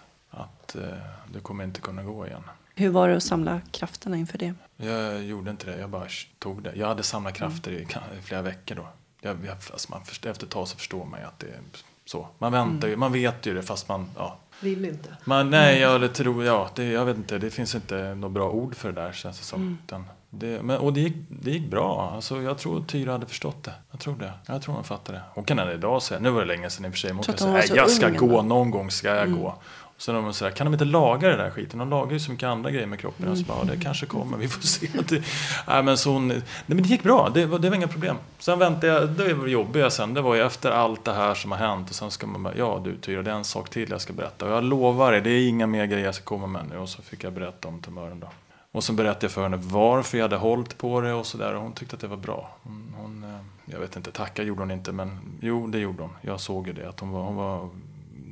det 1.32 1.40
kommer 1.42 1.64
inte 1.64 1.80
kunna 1.80 2.02
gå 2.02 2.26
igen. 2.26 2.42
Hur 2.74 2.88
var 2.90 3.08
det 3.08 3.16
att 3.16 3.22
samla 3.22 3.60
krafterna 3.70 4.16
inför 4.16 4.38
det? 4.38 4.54
Jag 4.76 5.22
gjorde 5.22 5.50
inte 5.50 5.66
det, 5.66 5.78
jag 5.78 5.90
bara 5.90 6.06
tog 6.38 6.62
det. 6.62 6.72
Jag 6.74 6.86
hade 6.86 7.02
samlat 7.02 7.34
krafter 7.34 7.70
i, 7.70 7.86
i 8.18 8.22
flera 8.22 8.42
veckor 8.42 8.74
då. 8.74 8.88
Jag, 9.20 9.36
jag, 9.46 9.56
alltså 9.72 9.90
man, 9.90 10.00
efter 10.02 10.30
ett 10.30 10.50
tag 10.50 10.68
så 10.68 10.76
förstår 10.76 11.04
man 11.04 11.20
ju 11.20 11.26
att 11.26 11.38
det 11.38 11.46
är 11.46 11.60
så. 12.04 12.28
Man 12.38 12.52
väntar 12.52 12.88
ju, 12.88 12.96
man 12.96 13.12
vet 13.12 13.46
ju 13.46 13.54
det 13.54 13.62
fast 13.62 13.88
man, 13.88 14.10
ja. 14.16 14.36
Vill 14.60 14.84
inte. 14.84 15.16
Man, 15.24 15.50
nej, 15.50 15.78
jag 15.80 15.94
eller 15.94 16.08
tror, 16.08 16.44
ja, 16.44 16.70
det, 16.74 16.84
jag 16.84 17.04
vet 17.04 17.16
inte, 17.16 17.38
det 17.38 17.50
finns 17.50 17.74
inte 17.74 18.14
något 18.14 18.32
bra 18.32 18.50
ord 18.50 18.74
för 18.76 18.92
det 18.92 19.00
där 19.00 19.12
känns 19.12 19.38
det 19.38 19.44
som. 19.44 19.60
Mm. 19.62 19.78
Utan 19.86 20.04
det, 20.30 20.62
men, 20.62 20.78
och 20.78 20.92
det 20.92 21.00
gick, 21.00 21.16
det 21.28 21.50
gick 21.50 21.70
bra, 21.70 22.10
alltså, 22.14 22.42
jag 22.42 22.58
tror 22.58 22.84
Tyra 22.84 23.12
hade 23.12 23.26
förstått 23.26 23.64
det. 23.64 23.72
Jag 23.90 24.00
tror 24.00 24.16
det, 24.16 24.32
jag 24.46 24.62
tror 24.62 24.74
hon 24.74 24.84
fattade 24.84 25.18
det. 25.18 25.24
Hon 25.34 25.44
kan 25.44 25.58
än 25.58 25.70
idag 25.70 26.02
säga, 26.02 26.20
nu 26.20 26.30
var 26.30 26.40
det 26.40 26.46
länge 26.46 26.70
sedan 26.70 26.84
i 26.84 26.88
och 26.88 26.92
för 26.92 26.98
sig, 26.98 27.10
men 27.10 27.16
hon 27.16 27.24
kan 27.24 27.36
säga, 27.38 27.46
hon 27.46 27.52
var 27.52 27.58
"Nej, 27.58 27.68
så 27.68 27.76
jag 27.76 27.90
ska 27.90 28.08
gå, 28.10 28.38
ändå." 28.38 28.42
någon 28.42 28.70
gång 28.70 28.90
ska 28.90 29.08
jag 29.08 29.26
Mm. 29.26 29.40
gå. 29.40 29.54
Sen 29.98 30.14
de 30.14 30.32
sådär, 30.34 30.50
kan 30.52 30.64
de 30.64 30.74
inte 30.74 30.84
laga 30.84 31.28
det 31.28 31.36
där 31.36 31.50
skiten? 31.50 31.78
De 31.78 31.90
lagar 31.90 32.12
ju 32.12 32.20
så 32.20 32.30
mycket 32.30 32.46
andra 32.46 32.70
grejer 32.70 32.86
med 32.86 32.98
kroppen. 32.98 33.24
Mm. 33.26 33.36
Så 33.36 33.44
bara, 33.44 33.64
det 33.64 33.76
kanske 33.76 34.06
kommer, 34.06 34.36
vi 34.38 34.48
får 34.48 34.62
se. 34.62 34.88
Det, 35.08 35.22
nej, 35.68 35.82
men 35.82 35.98
så 35.98 36.12
hon, 36.12 36.28
nej, 36.28 36.42
men 36.66 36.76
det 36.76 36.88
gick 36.88 37.02
bra, 37.02 37.30
det, 37.34 37.46
var- 37.46 37.58
det 37.58 37.68
var 37.68 37.76
inga 37.76 37.88
problem. 37.88 38.16
Sen 38.38 38.58
väntade 38.58 38.86
jag, 38.92 39.08
det 39.10 39.34
var 39.34 39.46
jobbiga 39.46 39.90
sen, 39.90 40.14
det 40.14 40.20
var 40.20 40.34
ju 40.34 40.40
efter 40.46 40.70
allt 40.70 41.04
det 41.04 41.12
här 41.12 41.34
som 41.34 41.50
har 41.52 41.58
hänt. 41.58 41.90
Och 41.90 41.94
sen 41.96 42.10
ska 42.10 42.26
man 42.26 42.42
bara, 42.42 42.54
ja 42.56 42.80
du 42.84 42.96
Tyra, 42.96 43.22
det 43.22 43.30
är 43.30 43.34
en 43.34 43.44
sak 43.44 43.70
till 43.70 43.90
jag 43.90 44.00
ska 44.00 44.12
berätta. 44.12 44.44
Och 44.46 44.50
jag 44.52 44.64
lovar 44.64 45.12
dig, 45.12 45.20
det 45.20 45.30
är 45.30 45.48
inga 45.48 45.66
mer 45.66 45.86
grejer 45.86 46.04
jag 46.04 46.14
ska 46.14 46.24
komma 46.24 46.46
med 46.46 46.62
nu. 46.70 46.78
Och 46.78 46.88
så 46.88 47.02
fick 47.02 47.24
jag 47.24 47.32
berätta 47.32 47.68
om 47.68 47.80
tumören 47.80 48.20
då. 48.20 48.28
Och 48.72 48.84
så 48.84 48.92
berättade 48.92 49.24
jag 49.24 49.30
för 49.32 49.42
henne 49.42 49.56
varför 49.62 50.18
jag 50.18 50.24
hade 50.24 50.36
hållit 50.36 50.78
på 50.78 51.00
det 51.00 51.12
och 51.12 51.26
sådär. 51.26 51.54
Och 51.54 51.62
hon 51.62 51.72
tyckte 51.72 51.94
att 51.96 52.00
det 52.00 52.06
var 52.08 52.16
bra. 52.16 52.56
Hon, 52.62 52.94
hon, 52.98 53.24
eh, 53.24 53.72
jag 53.74 53.80
vet 53.80 53.96
inte, 53.96 54.10
tacka 54.10 54.42
gjorde 54.42 54.60
hon 54.62 54.70
inte, 54.70 54.92
men 54.92 55.18
jo, 55.40 55.66
det 55.66 55.78
gjorde 55.78 56.02
hon. 56.02 56.10
Jag 56.20 56.40
såg 56.40 56.66
ju 56.66 56.72
det, 56.72 56.88
att 56.88 57.00
hon 57.00 57.10
var, 57.10 57.22
hon 57.22 57.36
var 57.36 57.68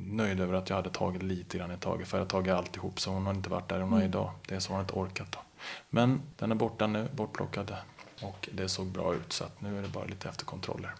nöjd 0.05 0.39
över 0.39 0.53
att 0.53 0.69
jag 0.69 0.75
hade 0.75 0.89
tagit 0.89 1.23
lite 1.23 1.57
grann 1.57 1.71
i 1.71 1.77
taget. 1.77 2.07
För 2.07 2.17
jag 2.17 2.21
hade 2.21 2.31
tagit 2.31 2.53
alltihop, 2.53 2.99
så 2.99 3.11
hon 3.11 3.25
har 3.25 3.33
inte 3.33 3.49
varit 3.49 3.69
där 3.69 3.79
hon 3.81 3.93
är 4.01 4.05
idag. 4.05 4.31
Det 4.47 4.55
är 4.55 4.59
så 4.59 4.69
hon 4.69 4.75
har 4.75 4.81
inte 4.83 4.93
orkat 4.93 5.31
då. 5.31 5.39
Men 5.89 6.21
den 6.37 6.51
är 6.51 6.55
borta 6.55 6.87
nu, 6.87 7.07
bortplockad. 7.15 7.75
Och 8.21 8.49
det 8.53 8.69
såg 8.69 8.87
bra 8.87 9.13
ut, 9.15 9.33
så 9.33 9.43
att 9.43 9.61
nu 9.61 9.77
är 9.77 9.81
det 9.81 9.87
bara 9.87 10.05
lite 10.05 10.29
efterkontroller. 10.29 10.93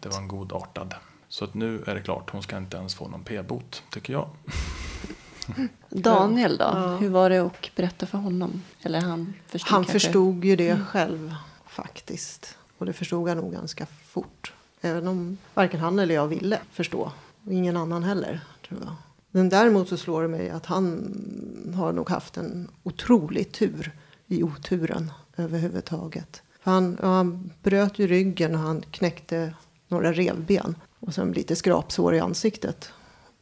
Det 0.00 0.08
var 0.08 0.18
en 0.18 0.28
god 0.28 0.52
artad. 0.52 0.94
Så 1.28 1.44
att 1.44 1.54
nu 1.54 1.82
är 1.86 1.94
det 1.94 2.00
klart, 2.00 2.30
hon 2.30 2.42
ska 2.42 2.56
inte 2.56 2.76
ens 2.76 2.94
få 2.94 3.08
någon 3.08 3.24
p-bot, 3.24 3.82
tycker 3.90 4.12
jag. 4.12 4.28
Daniel 5.88 6.56
då? 6.56 6.64
Ja. 6.64 6.96
Hur 6.96 7.08
var 7.08 7.30
det 7.30 7.38
att 7.38 7.70
berätta 7.76 8.06
för 8.06 8.18
honom? 8.18 8.62
Eller 8.82 9.00
han 9.00 9.34
förstod 9.46 9.70
Han 9.72 9.84
kanske? 9.84 9.92
förstod 9.92 10.44
ju 10.44 10.52
Mm. 10.54 10.78
det 10.78 10.84
själv 10.84 11.34
faktiskt. 11.66 12.58
Och 12.78 12.86
det 12.86 12.92
förstod 12.92 13.28
han 13.28 13.36
nog 13.38 13.52
ganska 13.52 13.86
fort. 13.86 14.52
Även 14.80 15.08
om 15.08 15.38
varken 15.54 15.80
han 15.80 15.98
eller 15.98 16.14
jag 16.14 16.26
ville 16.28 16.58
förstå. 16.72 17.12
Och 17.48 17.54
ingen 17.54 17.76
annan 17.76 18.04
heller, 18.04 18.40
tror 18.68 18.80
jag. 18.84 18.94
Men 19.30 19.48
däremot 19.48 19.88
så 19.88 19.96
slår 19.96 20.22
det 20.22 20.28
mig 20.28 20.50
att 20.50 20.66
han 20.66 21.72
har 21.76 21.92
nog 21.92 22.10
haft 22.10 22.36
en 22.36 22.68
otrolig 22.82 23.52
tur 23.52 23.92
i 24.26 24.42
oturen 24.42 25.12
överhuvudtaget. 25.36 26.42
För 26.60 26.70
han, 26.70 26.98
han 27.02 27.50
bröt 27.62 27.98
ju 27.98 28.06
ryggen 28.06 28.54
och 28.54 28.60
han 28.60 28.80
knäckte 28.80 29.54
några 29.88 30.12
revben. 30.12 30.74
Och 31.00 31.14
sen 31.14 31.32
lite 31.32 31.56
skrapsår 31.56 32.14
i 32.14 32.20
ansiktet. 32.20 32.90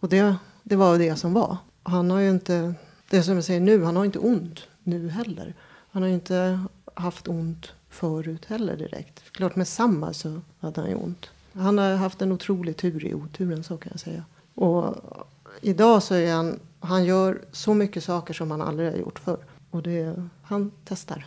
Och 0.00 0.08
det, 0.08 0.36
det 0.62 0.76
var 0.76 0.98
det 0.98 1.16
som 1.16 1.32
var. 1.32 1.56
Han 1.82 2.10
har 2.10 2.20
ju 2.20 2.30
inte, 2.30 2.74
det 3.10 3.22
som 3.22 3.34
jag 3.34 3.44
säger 3.44 3.60
nu, 3.60 3.84
han 3.84 3.96
har 3.96 4.04
inte 4.04 4.18
ont 4.18 4.60
nu 4.82 5.08
heller. 5.08 5.54
Han 5.90 6.02
har 6.02 6.08
ju 6.08 6.14
inte 6.14 6.60
haft 6.94 7.28
ont 7.28 7.72
förut 7.88 8.44
heller 8.44 8.76
direkt. 8.76 9.32
Klart 9.32 9.56
med 9.56 9.68
samma 9.68 10.12
så 10.12 10.40
hade 10.60 10.80
han 10.80 10.90
ju 10.90 10.96
ont. 10.96 11.30
Han 11.56 11.78
har 11.78 11.94
haft 11.94 12.22
en 12.22 12.32
otrolig 12.32 12.76
tur 12.76 13.04
i 13.06 13.14
oturen 13.14 13.64
så 13.64 13.76
kan 13.76 13.92
jag 13.94 14.00
säga. 14.00 14.24
Och 14.54 14.94
idag 15.60 16.02
så 16.02 16.14
är 16.14 16.32
han, 16.32 16.60
han 16.80 17.04
gör 17.04 17.42
så 17.52 17.74
mycket 17.74 18.04
saker 18.04 18.34
som 18.34 18.50
han 18.50 18.60
aldrig 18.60 18.90
har 18.90 18.98
gjort 18.98 19.18
förr. 19.18 19.38
Och 19.70 19.82
det, 19.82 20.22
han 20.42 20.72
testar. 20.84 21.26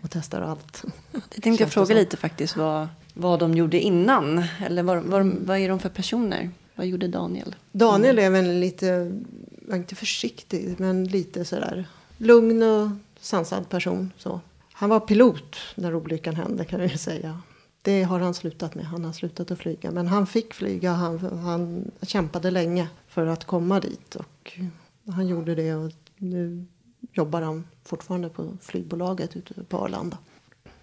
Och 0.00 0.10
testar 0.10 0.40
allt. 0.40 0.84
Jag 1.12 1.22
tänkte 1.22 1.48
jag 1.48 1.58
det 1.58 1.66
fråga 1.66 1.94
lite 1.94 2.16
faktiskt 2.16 2.56
vad, 2.56 2.88
vad 3.14 3.38
de 3.38 3.54
gjorde 3.54 3.80
innan. 3.80 4.44
Eller 4.66 4.82
vad, 4.82 5.02
vad, 5.02 5.26
vad 5.26 5.58
är 5.58 5.68
de 5.68 5.78
för 5.78 5.88
personer? 5.88 6.50
Vad 6.74 6.86
gjorde 6.86 7.08
Daniel? 7.08 7.56
Daniel 7.72 8.18
är 8.18 8.30
väl 8.30 8.58
lite, 8.58 9.20
ja, 9.68 9.76
inte 9.76 9.94
försiktig, 9.94 10.74
men 10.78 11.04
lite 11.04 11.44
sådär 11.44 11.86
lugn 12.16 12.62
och 12.62 12.90
sansad 13.20 13.68
person. 13.68 14.12
Så. 14.18 14.40
Han 14.72 14.90
var 14.90 15.00
pilot 15.00 15.56
när 15.74 15.94
olyckan 15.94 16.36
hände 16.36 16.64
kan 16.64 16.80
vi 16.80 16.98
säga. 16.98 17.40
Det 17.84 18.02
har 18.02 18.20
han 18.20 18.34
slutat 18.34 18.74
med. 18.74 18.84
Han 18.84 19.04
har 19.04 19.12
slutat 19.12 19.50
att 19.50 19.58
flyga. 19.58 19.90
Men 19.90 20.06
han 20.06 20.26
fick 20.26 20.54
flyga. 20.54 20.92
Han, 20.92 21.18
han 21.38 21.90
kämpade 22.02 22.50
länge 22.50 22.88
för 23.08 23.26
att 23.26 23.44
komma 23.44 23.80
dit. 23.80 24.14
Och 24.14 24.58
han 25.06 25.26
gjorde 25.26 25.54
det 25.54 25.74
och 25.74 25.92
nu 26.16 26.64
jobbar 27.12 27.42
han 27.42 27.64
fortfarande 27.84 28.28
på 28.28 28.56
flygbolaget 28.60 29.36
ute 29.36 29.54
på 29.64 29.78
Arlanda. 29.78 30.18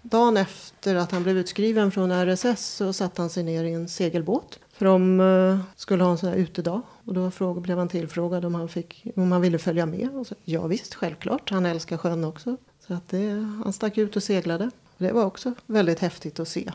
Dagen 0.02 0.36
efter 0.36 0.94
att 0.94 1.12
han 1.12 1.22
blev 1.22 1.38
utskriven 1.38 1.90
från 1.90 2.10
RSS 2.10 2.66
så 2.66 2.92
satte 2.92 3.22
han 3.22 3.30
sig 3.30 3.42
ner 3.42 3.64
i 3.64 3.72
en 3.72 3.88
segelbåt. 3.88 4.58
För 4.72 4.84
de 4.84 5.20
eh, 5.20 5.58
skulle 5.76 6.04
ha 6.04 6.10
en 6.10 6.18
sån 6.18 6.28
här 6.28 6.36
utedag. 6.36 6.80
Och 7.04 7.14
då 7.14 7.54
blev 7.54 7.78
han 7.78 7.88
tillfrågad 7.88 8.44
om 8.44 8.54
han, 8.54 8.68
fick, 8.68 9.06
om 9.16 9.32
han 9.32 9.40
ville 9.40 9.58
följa 9.58 9.86
med. 9.86 10.08
Och 10.14 10.26
så, 10.26 10.34
ja 10.44 10.66
visst, 10.66 10.94
självklart. 10.94 11.50
Han 11.50 11.66
älskar 11.66 11.96
sjön 11.96 12.24
också. 12.24 12.56
Så 12.86 12.94
att 12.94 13.08
det, 13.08 13.30
han 13.64 13.72
stack 13.72 13.98
ut 13.98 14.16
och 14.16 14.22
seglade. 14.22 14.70
Det 15.02 15.12
var 15.12 15.24
också 15.24 15.54
väldigt 15.66 15.98
häftigt 15.98 16.40
att 16.40 16.48
se. 16.48 16.72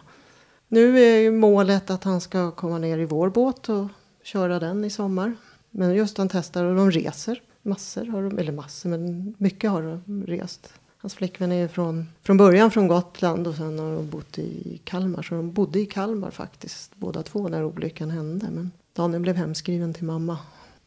Nu 0.68 1.00
är 1.00 1.20
ju 1.20 1.32
målet 1.32 1.90
att 1.90 2.04
han 2.04 2.22
ska 2.22 2.52
komma 2.52 2.78
ner 2.78 2.98
i 2.98 3.06
vår 3.06 3.30
båt 3.30 3.70
och 3.70 3.88
köra 4.24 4.60
den 4.60 4.86
i 4.86 4.90
sommar. 4.90 5.36
Men 5.72 5.96
just 5.96 6.18
han 6.18 6.30
testar 6.30 6.64
och 6.64 6.76
de 6.76 6.92
reser. 6.92 7.42
Massor 7.62 8.06
har 8.06 8.24
de, 8.24 8.38
eller 8.38 8.52
massor, 8.52 8.90
men 8.90 9.34
mycket 9.38 9.72
har 9.72 9.82
de 9.82 10.26
rest. 10.26 10.74
Hans 10.98 11.14
flickvän 11.14 11.52
är 11.52 11.68
från, 11.68 12.06
från 12.24 12.38
början 12.38 12.72
från 12.72 12.88
Gotland 12.88 13.48
och 13.48 13.56
sen 13.56 13.80
har 13.80 13.96
de 13.96 14.10
bott 14.10 14.38
i 14.38 14.82
Kalmar. 14.84 15.24
Så 15.24 15.36
de 15.36 15.52
bodde 15.52 15.80
i 15.80 15.86
Kalmar 15.86 16.32
faktiskt, 16.32 16.96
båda 16.96 17.24
två, 17.24 17.48
när 17.48 17.64
olyckan 17.64 18.10
hände. 18.10 18.48
Men 18.52 18.72
Daniel 18.94 19.22
blev 19.22 19.36
hemskriven 19.36 19.94
till 19.94 20.06
mamma 20.06 20.38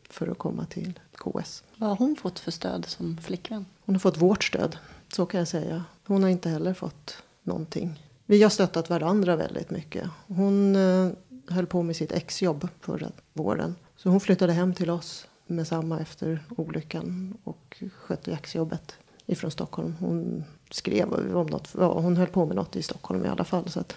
för 0.09 0.29
att 0.29 0.38
komma 0.38 0.64
till 0.64 1.00
KS. 1.14 1.62
Vad 1.76 1.88
har 1.88 1.96
hon 1.96 2.16
fått 2.16 2.38
för 2.38 2.50
stöd 2.50 2.87
som 2.87 3.18
flickvän? 3.22 3.66
Hon 3.85 3.94
har 3.94 4.00
fått 4.00 4.16
vårt 4.16 4.44
stöd, 4.44 4.76
så 5.12 5.26
kan 5.26 5.38
jag 5.38 5.48
säga. 5.48 5.85
Hon 6.07 6.22
har 6.22 6.31
inte 6.31 6.48
heller 6.48 6.74
fått 6.74 7.22
någonting. 7.42 8.07
Vi 8.26 8.42
har 8.42 8.50
stöttat 8.50 8.90
varandra 8.90 9.37
väldigt 9.37 9.70
mycket. 9.70 10.09
Hon 10.26 10.76
eh, 10.76 11.09
höll 11.48 11.66
på 11.66 11.83
med 11.83 11.96
sitt 11.96 12.12
exjobb 12.12 12.68
förra 12.81 13.11
våren. 13.33 13.74
Så 13.96 14.09
hon 14.09 14.20
flyttade 14.20 14.53
hem 14.53 14.74
till 14.74 14.90
oss 14.90 15.26
med 15.46 15.66
samma 15.66 16.00
efter 16.00 16.44
olyckan 16.57 17.37
och 17.44 17.83
skötte 17.96 18.33
exjobbet 18.33 18.94
ifrån 19.26 19.50
Stockholm. 19.50 19.94
Hon 20.00 20.44
skrev 20.70 21.37
om 21.37 21.46
något, 21.46 21.68
ja, 21.79 22.00
hon 22.00 22.16
höll 22.16 22.26
på 22.26 22.46
med 22.46 22.57
något 22.57 22.76
i 22.76 22.83
Stockholm 22.83 23.24
i 23.24 23.29
alla 23.29 23.44
fall. 23.44 23.68
Så 23.68 23.81
att 23.81 23.96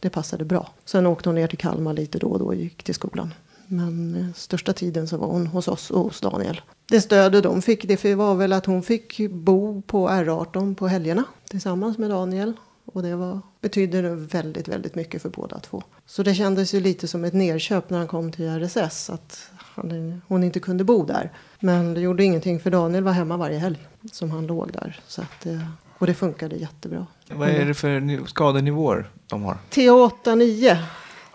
det 0.00 0.10
passade 0.10 0.44
bra. 0.44 0.70
Sen 0.84 1.06
åkte 1.06 1.28
hon 1.28 1.34
ner 1.34 1.46
till 1.46 1.58
Kalmar 1.58 1.92
lite 1.92 2.18
då 2.18 2.26
och 2.26 2.38
då 2.38 2.44
och 2.44 2.54
gick 2.54 2.82
till 2.82 2.94
skolan. 2.94 3.34
Men 3.66 4.14
eh, 4.14 4.34
största 4.34 4.72
tiden 4.72 5.08
så 5.08 5.16
var 5.16 5.26
hon 5.26 5.46
hos 5.46 5.68
oss 5.68 5.90
och 5.90 6.00
hos 6.00 6.20
Daniel. 6.20 6.60
Det 6.88 7.00
stödet 7.00 7.42
de 7.42 7.62
fick 7.62 7.88
det 7.88 8.14
var 8.14 8.34
väl 8.34 8.52
att 8.52 8.66
hon 8.66 8.82
fick 8.82 9.20
bo 9.30 9.82
på 9.82 10.08
R18 10.08 10.74
på 10.74 10.88
helgerna 10.88 11.24
tillsammans 11.48 11.98
med 11.98 12.10
Daniel. 12.10 12.52
Och 12.92 13.02
det 13.02 13.16
var, 13.16 13.40
betydde 13.60 14.02
väldigt, 14.14 14.68
väldigt 14.68 14.94
mycket 14.94 15.22
för 15.22 15.28
båda 15.28 15.58
två. 15.58 15.82
Så 16.06 16.22
det 16.22 16.34
kändes 16.34 16.74
ju 16.74 16.80
lite 16.80 17.08
som 17.08 17.24
ett 17.24 17.32
nerköp 17.34 17.90
när 17.90 17.98
han 17.98 18.06
kom 18.08 18.32
till 18.32 18.48
RSS. 18.48 19.10
Att 19.10 19.50
han, 19.58 20.22
hon 20.28 20.44
inte 20.44 20.60
kunde 20.60 20.84
bo 20.84 21.04
där. 21.04 21.32
Men 21.60 21.94
det 21.94 22.00
gjorde 22.00 22.24
ingenting 22.24 22.60
för 22.60 22.70
Daniel 22.70 23.04
var 23.04 23.12
hemma 23.12 23.36
varje 23.36 23.58
helg 23.58 23.86
som 24.12 24.30
han 24.30 24.46
låg 24.46 24.72
där. 24.72 25.00
Så 25.06 25.22
att, 25.22 25.46
eh, 25.46 25.60
och 25.98 26.06
det 26.06 26.14
funkade 26.14 26.56
jättebra. 26.56 27.06
Vad 27.30 27.48
är 27.48 27.64
det 27.66 27.74
för 27.74 28.00
ni- 28.00 28.20
skadenivåer 28.26 29.10
de 29.26 29.42
har? 29.42 29.58
TH89 29.70 30.76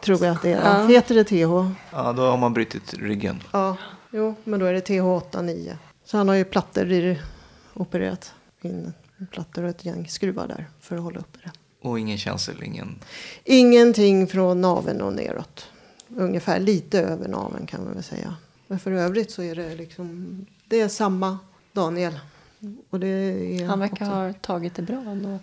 tror 0.03 0.23
jag 0.25 0.35
att 0.35 0.41
det 0.41 0.53
är. 0.53 0.79
Ja. 0.81 0.87
Heter 0.87 1.15
det 1.15 1.23
TH? 1.23 1.75
Ja, 1.91 2.13
då 2.13 2.21
har 2.21 2.37
man 2.37 2.53
brutit 2.53 2.93
ryggen. 2.93 3.43
Ja, 3.51 3.77
jo, 4.11 4.35
men 4.43 4.59
då 4.59 4.65
är 4.65 4.73
det 4.73 4.87
TH89. 4.87 5.73
Så 6.05 6.17
han 6.17 6.27
har 6.27 6.35
ju 6.35 6.43
plattor 6.45 6.91
i 6.91 7.19
opererat 7.73 8.33
in. 8.61 8.93
Plattor 9.31 9.63
och 9.63 9.69
ett 9.69 9.86
gäng 9.86 10.07
skruvar 10.07 10.47
där 10.47 10.69
för 10.79 10.95
att 10.95 11.01
hålla 11.01 11.19
uppe 11.19 11.39
det. 11.43 11.51
Och 11.88 11.99
ingen 11.99 12.17
känsel, 12.17 12.63
ingen... 12.63 12.99
Ingenting 13.43 14.27
från 14.27 14.62
naveln 14.62 15.01
och 15.01 15.13
neråt. 15.13 15.65
Ungefär 16.17 16.59
lite 16.59 17.01
över 17.01 17.27
naveln 17.27 17.65
kan 17.67 17.83
man 17.83 17.93
väl 17.93 18.03
säga. 18.03 18.36
Men 18.67 18.79
för 18.79 18.91
övrigt 18.91 19.31
så 19.31 19.41
är 19.43 19.55
det 19.55 19.75
liksom, 19.75 20.45
det 20.67 20.81
är 20.81 20.88
samma 20.88 21.39
Daniel. 21.73 22.19
Och 22.89 22.99
det 22.99 23.07
är 23.07 23.65
Han 23.65 23.79
verkar 23.79 23.95
också- 23.95 24.05
ha 24.05 24.33
tagit 24.33 24.75
det 24.75 24.81
bra 24.81 25.01
ändå. 25.01 25.39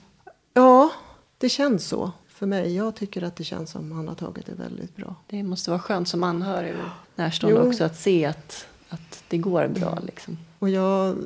Ja, 0.54 0.90
det 1.38 1.48
känns 1.48 1.86
så 1.86 2.12
för 2.28 2.46
mig. 2.46 2.76
Jag 2.76 2.94
tycker 2.94 3.22
att 3.22 3.36
det 3.36 3.44
känns 3.44 3.70
som 3.70 3.92
han 3.92 4.08
har 4.08 4.14
tagit 4.14 4.46
det 4.46 4.54
väldigt 4.54 4.96
bra. 4.96 5.14
Det 5.26 5.42
måste 5.42 5.70
vara 5.70 5.80
skönt 5.80 6.08
som 6.08 6.22
anhörig 6.24 6.74
och 6.74 7.16
närstående 7.18 7.60
Jo. 7.62 7.68
också 7.68 7.84
att 7.84 7.96
se 7.98 8.24
att, 8.26 8.66
att 8.88 9.24
det 9.28 9.38
går 9.38 9.68
bra. 9.68 9.98
Liksom. 10.06 10.38
Och 10.60 10.70
jag 10.70 11.16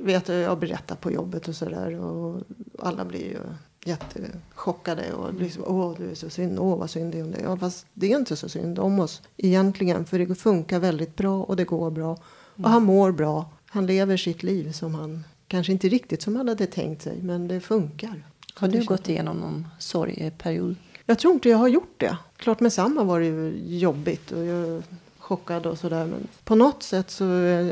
vet 0.00 0.30
att 0.30 0.36
jag 0.36 0.58
berättar 0.58 0.96
på 0.96 1.12
jobbet 1.12 1.48
och 1.48 1.54
sådär. 1.54 2.00
Och 2.00 2.42
alla 2.78 3.04
blir 3.04 3.24
ju 3.24 3.38
jättechockade. 3.84 5.12
Och 5.12 5.34
liksom, 5.34 5.64
åh 5.66 5.94
du 5.98 6.10
är 6.10 6.14
så 6.14 6.30
synd, 6.30 6.58
åh 6.58 6.78
vad 6.78 6.90
synd 6.90 7.12
det 7.12 7.18
är 7.18 7.24
om 7.24 7.30
dig. 7.30 7.40
Ja, 7.44 7.56
fast 7.56 7.86
det 7.92 8.12
är 8.12 8.16
inte 8.16 8.36
så 8.36 8.48
synd 8.48 8.78
om 8.78 9.00
oss 9.00 9.22
egentligen. 9.36 10.04
För 10.04 10.18
det 10.18 10.34
funkar 10.34 10.78
väldigt 10.78 11.16
bra 11.16 11.42
och 11.42 11.56
det 11.56 11.64
går 11.64 11.90
bra. 11.90 12.18
Och 12.56 12.70
han 12.70 12.82
mår 12.82 13.12
bra. 13.12 13.50
Han 13.66 13.86
lever 13.86 14.16
sitt 14.16 14.42
liv 14.42 14.72
som 14.72 14.94
han, 14.94 15.24
kanske 15.48 15.72
inte 15.72 15.88
riktigt 15.88 16.22
som 16.22 16.36
han 16.36 16.48
hade 16.48 16.66
tänkt 16.66 17.02
sig. 17.02 17.22
Men 17.22 17.48
det 17.48 17.60
funkar. 17.60 18.24
Har 18.54 18.68
du 18.68 18.84
gått 18.84 19.08
igenom 19.08 19.36
någon 19.36 19.68
sorgeperiod? 19.78 20.76
Jag 21.06 21.18
tror 21.18 21.34
inte 21.34 21.48
jag 21.48 21.58
har 21.58 21.68
gjort 21.68 21.94
det. 21.96 22.16
Klart 22.36 22.60
med 22.60 22.72
samma 22.72 23.04
var 23.04 23.20
det 23.20 23.26
ju 23.26 23.54
jobbigt 23.78 24.32
och 24.32 24.44
jag 24.44 24.82
chockad 25.24 25.66
och 25.66 25.78
sådär. 25.78 26.06
Men 26.06 26.28
på 26.44 26.54
något 26.54 26.82
sätt 26.82 27.10
så, 27.10 27.24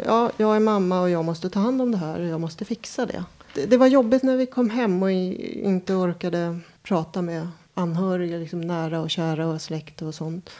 ja, 0.06 0.30
jag 0.36 0.56
är 0.56 0.60
mamma 0.60 1.00
och 1.00 1.10
jag 1.10 1.24
måste 1.24 1.50
ta 1.50 1.60
hand 1.60 1.82
om 1.82 1.92
det 1.92 1.98
här 1.98 2.20
och 2.20 2.26
jag 2.26 2.40
måste 2.40 2.64
fixa 2.64 3.06
det. 3.06 3.24
Det, 3.54 3.66
det 3.66 3.76
var 3.76 3.86
jobbigt 3.86 4.22
när 4.22 4.36
vi 4.36 4.46
kom 4.46 4.70
hem 4.70 5.02
och 5.02 5.12
i, 5.12 5.60
inte 5.64 5.94
orkade 5.94 6.58
prata 6.82 7.22
med 7.22 7.48
anhöriga, 7.74 8.38
liksom 8.38 8.60
nära 8.60 9.00
och 9.00 9.10
kära 9.10 9.46
och 9.46 9.62
släkt 9.62 10.02
och 10.02 10.14
sånt. 10.14 10.50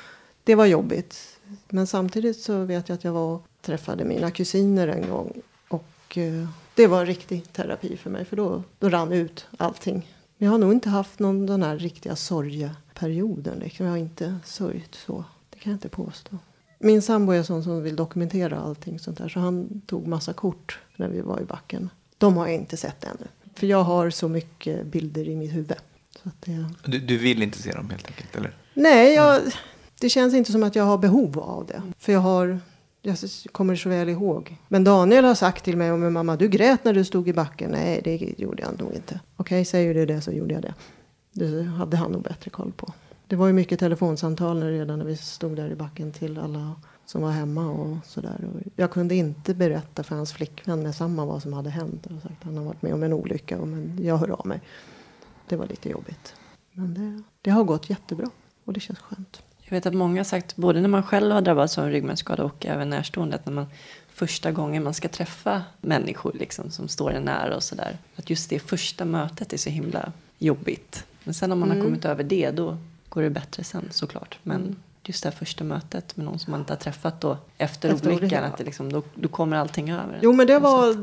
Det 0.44 0.55
var 0.55 0.66
jobbigt. 0.66 1.38
Men 1.68 1.87
samtidigt 1.87 2.40
så 2.40 2.64
vet 2.64 2.88
jag 2.88 2.96
att 2.96 3.05
jag 3.05 3.12
var 3.12 3.35
och 3.35 3.46
träffade 3.61 4.05
mina 4.05 4.31
kusiner 4.31 4.88
en 4.88 5.11
gång. 5.11 5.33
Och 5.68 6.18
eh, 6.18 6.48
det 6.74 6.87
var 6.87 7.07
riktig 7.07 7.52
terapi 7.52 7.96
för 7.96 8.11
mig 8.11 8.24
för 8.24 8.37
då, 8.37 8.62
då 8.78 8.88
rann 8.88 9.12
ut 9.12 9.46
allting. 9.59 10.09
Men 10.38 10.46
jag 10.46 10.50
har 10.52 10.59
nog 10.59 10.72
inte 10.72 10.88
haft 10.88 11.18
någon 11.18 11.46
den 11.46 11.62
här 11.62 11.78
riktiga 11.78 12.16
sorgeperioden. 12.16 13.59
Liksom. 13.59 13.87
Jag 13.87 13.92
har 13.92 13.98
inte 13.98 14.38
sörjt 14.44 14.94
så. 14.94 15.24
Det 15.50 15.59
kan 15.59 15.72
jag 15.72 15.76
inte 15.76 15.88
påstå. 15.88 16.38
Min 16.85 17.03
sambo 17.03 17.33
är 17.33 17.42
sån 17.42 17.62
som 17.62 17.83
vill 17.83 17.97
dokumentera 17.97 18.61
allting 18.61 18.99
sånt 18.99 19.18
där. 19.18 19.29
Så 19.29 19.40
han 19.40 19.83
tog 19.87 20.07
massa 20.07 20.33
kort 20.33 20.79
när 20.97 21.09
vi 21.09 21.21
var 21.21 21.40
i 21.40 21.45
backen. 21.45 21.90
De 22.18 22.37
har 22.37 22.47
jag 22.47 22.55
inte 22.55 22.77
sett 22.77 23.05
ännu. 23.05 23.27
För 23.55 23.66
jag 23.66 23.83
har 23.83 24.11
så 24.11 24.29
mycket 24.29 24.87
bilder 24.87 25.29
i 25.29 25.37
mitt 25.37 25.53
huvud. 25.53 25.77
Så 26.23 26.29
att 26.29 26.42
det... 26.42 26.66
Du, 26.85 26.99
du 26.99 27.18
vill 27.18 27.42
inte 27.42 27.59
se 27.59 27.73
dem 27.73 27.90
helt 27.90 28.07
enkelt, 28.07 28.37
eller? 28.37 28.57
Nej, 28.75 29.14
jag, 29.14 29.40
det 30.01 30.09
känns 30.09 30.35
inte 30.35 30.53
som 30.53 30.62
att 30.62 30.77
jag 30.77 30.85
har 30.85 30.99
behov 30.99 31.38
av 31.38 31.66
det. 31.66 31.83
För 31.99 32.12
jag 32.12 32.21
har, 32.21 32.61
jag 33.03 33.16
kommer 33.53 33.77
så 33.77 33.88
väl 33.88 34.09
ihåg. 34.09 34.57
Men 34.68 34.85
Daniel 34.85 35.25
har 35.25 35.35
sagt 35.35 35.64
till 35.64 35.77
mig, 35.77 35.92
men 35.92 36.12
mamma 36.12 36.37
du 36.37 36.49
grät 36.49 36.85
när 36.85 36.92
du 36.92 37.05
stod 37.05 37.29
i 37.29 37.33
backen. 37.33 37.71
Nej, 37.71 38.01
det 38.05 38.35
gjorde 38.38 38.62
jag 38.62 38.81
nog 38.81 38.92
inte. 38.92 39.21
Okej, 39.37 39.64
säger 39.64 39.95
du 39.95 40.07
det 40.07 40.21
så 40.21 40.33
gjorde 40.33 40.55
jag 40.55 40.62
det. 40.62 40.75
Det 41.33 41.62
hade 41.62 41.97
han 41.97 42.12
nog 42.12 42.23
bättre 42.23 42.51
koll 42.51 42.73
på. 42.77 42.92
Det 43.33 43.37
var 43.37 43.47
ju 43.47 43.53
mycket 43.53 43.79
telefonsamtal 43.81 44.62
redan 44.62 44.99
när 44.99 45.07
vi 45.07 45.16
stod 45.16 45.57
där 45.57 45.71
i 45.71 45.75
backen 45.75 46.12
till 46.12 46.38
alla 46.38 46.75
som 47.07 47.23
var 47.23 47.31
hemma 47.31 47.71
och 47.71 47.97
sådär. 48.07 48.49
Jag 48.77 48.90
kunde 48.90 49.14
inte 49.14 49.55
berätta 49.55 50.03
för 50.03 50.16
hans 50.16 50.33
flickvän 50.33 50.83
med 50.83 50.95
samma 50.95 51.25
vad 51.25 51.42
som 51.42 51.53
hade 51.53 51.71
hänt. 51.71 52.07
Och 52.07 52.23
sagt, 52.23 52.45
han 52.45 52.57
har 52.57 52.64
varit 52.64 52.83
med 52.83 52.95
om 52.95 53.03
en 53.03 53.12
olycka 53.12 53.59
och 53.61 53.68
men 53.68 53.99
jag 54.05 54.16
hör 54.16 54.31
av 54.31 54.47
mig. 54.47 54.61
Det 55.49 55.57
var 55.57 55.66
lite 55.66 55.88
jobbigt. 55.88 56.35
Men 56.73 56.95
det, 56.95 57.23
det 57.42 57.51
har 57.51 57.64
gått 57.64 57.90
jättebra 57.90 58.31
och 58.64 58.73
det 58.73 58.81
känns 58.81 58.99
skönt. 58.99 59.42
Jag 59.61 59.71
vet 59.71 59.87
att 59.87 59.95
många 59.95 60.18
har 60.18 60.25
sagt, 60.25 60.57
både 60.57 60.81
när 60.81 60.88
man 60.88 61.03
själv 61.03 61.33
har 61.33 61.40
drabbats 61.40 61.79
av 61.79 61.85
en 61.85 61.92
ryggmärgsskada 61.92 62.45
och 62.45 62.66
även 62.66 62.90
närstående, 62.90 63.37
att 63.37 63.47
när 63.47 63.53
man 63.53 63.66
första 64.09 64.53
gången 64.53 64.85
man 64.85 64.95
ska 64.95 65.09
träffa 65.09 65.62
människor 65.81 66.33
liksom, 66.35 66.71
som 66.71 66.88
står 66.88 67.12
en 67.12 67.23
nära 67.23 67.57
och 67.57 67.62
sådär, 67.62 67.99
att 68.16 68.31
just 68.31 68.51
det 68.51 68.59
första 68.59 69.05
mötet 69.05 69.53
är 69.53 69.57
så 69.57 69.71
himla 69.71 70.12
jobbigt. 70.38 71.05
Men 71.25 71.35
sen 71.35 71.53
om 71.53 71.61
man 71.61 71.68
har 71.68 71.77
Mm. 71.77 71.87
kommit 71.87 72.05
över 72.05 72.25
det, 72.25 72.51
då 72.51 72.77
går 73.12 73.22
det 73.22 73.31
bättre 73.31 73.64
sen 73.64 73.88
såklart. 73.90 74.38
Men 74.42 74.77
just 75.05 75.22
det 75.22 75.29
här 75.29 75.37
första 75.37 75.64
mötet 75.64 76.16
med 76.16 76.27
någon 76.27 76.38
som 76.38 76.51
man 76.51 76.61
inte 76.61 76.72
har 76.72 76.79
träffat 76.79 77.20
då 77.20 77.38
efter, 77.59 77.92
Efter 77.94 78.12
olyckan, 78.12 78.44
att 78.44 78.59
det 78.59 78.64
liksom, 78.64 78.92
då, 78.92 79.03
då 79.14 79.29
kommer 79.29 79.57
allting 79.57 79.90
över. 79.90 80.18
Jo 80.22 80.33
men 80.33 80.46
det 80.46 80.59
var 80.59 80.94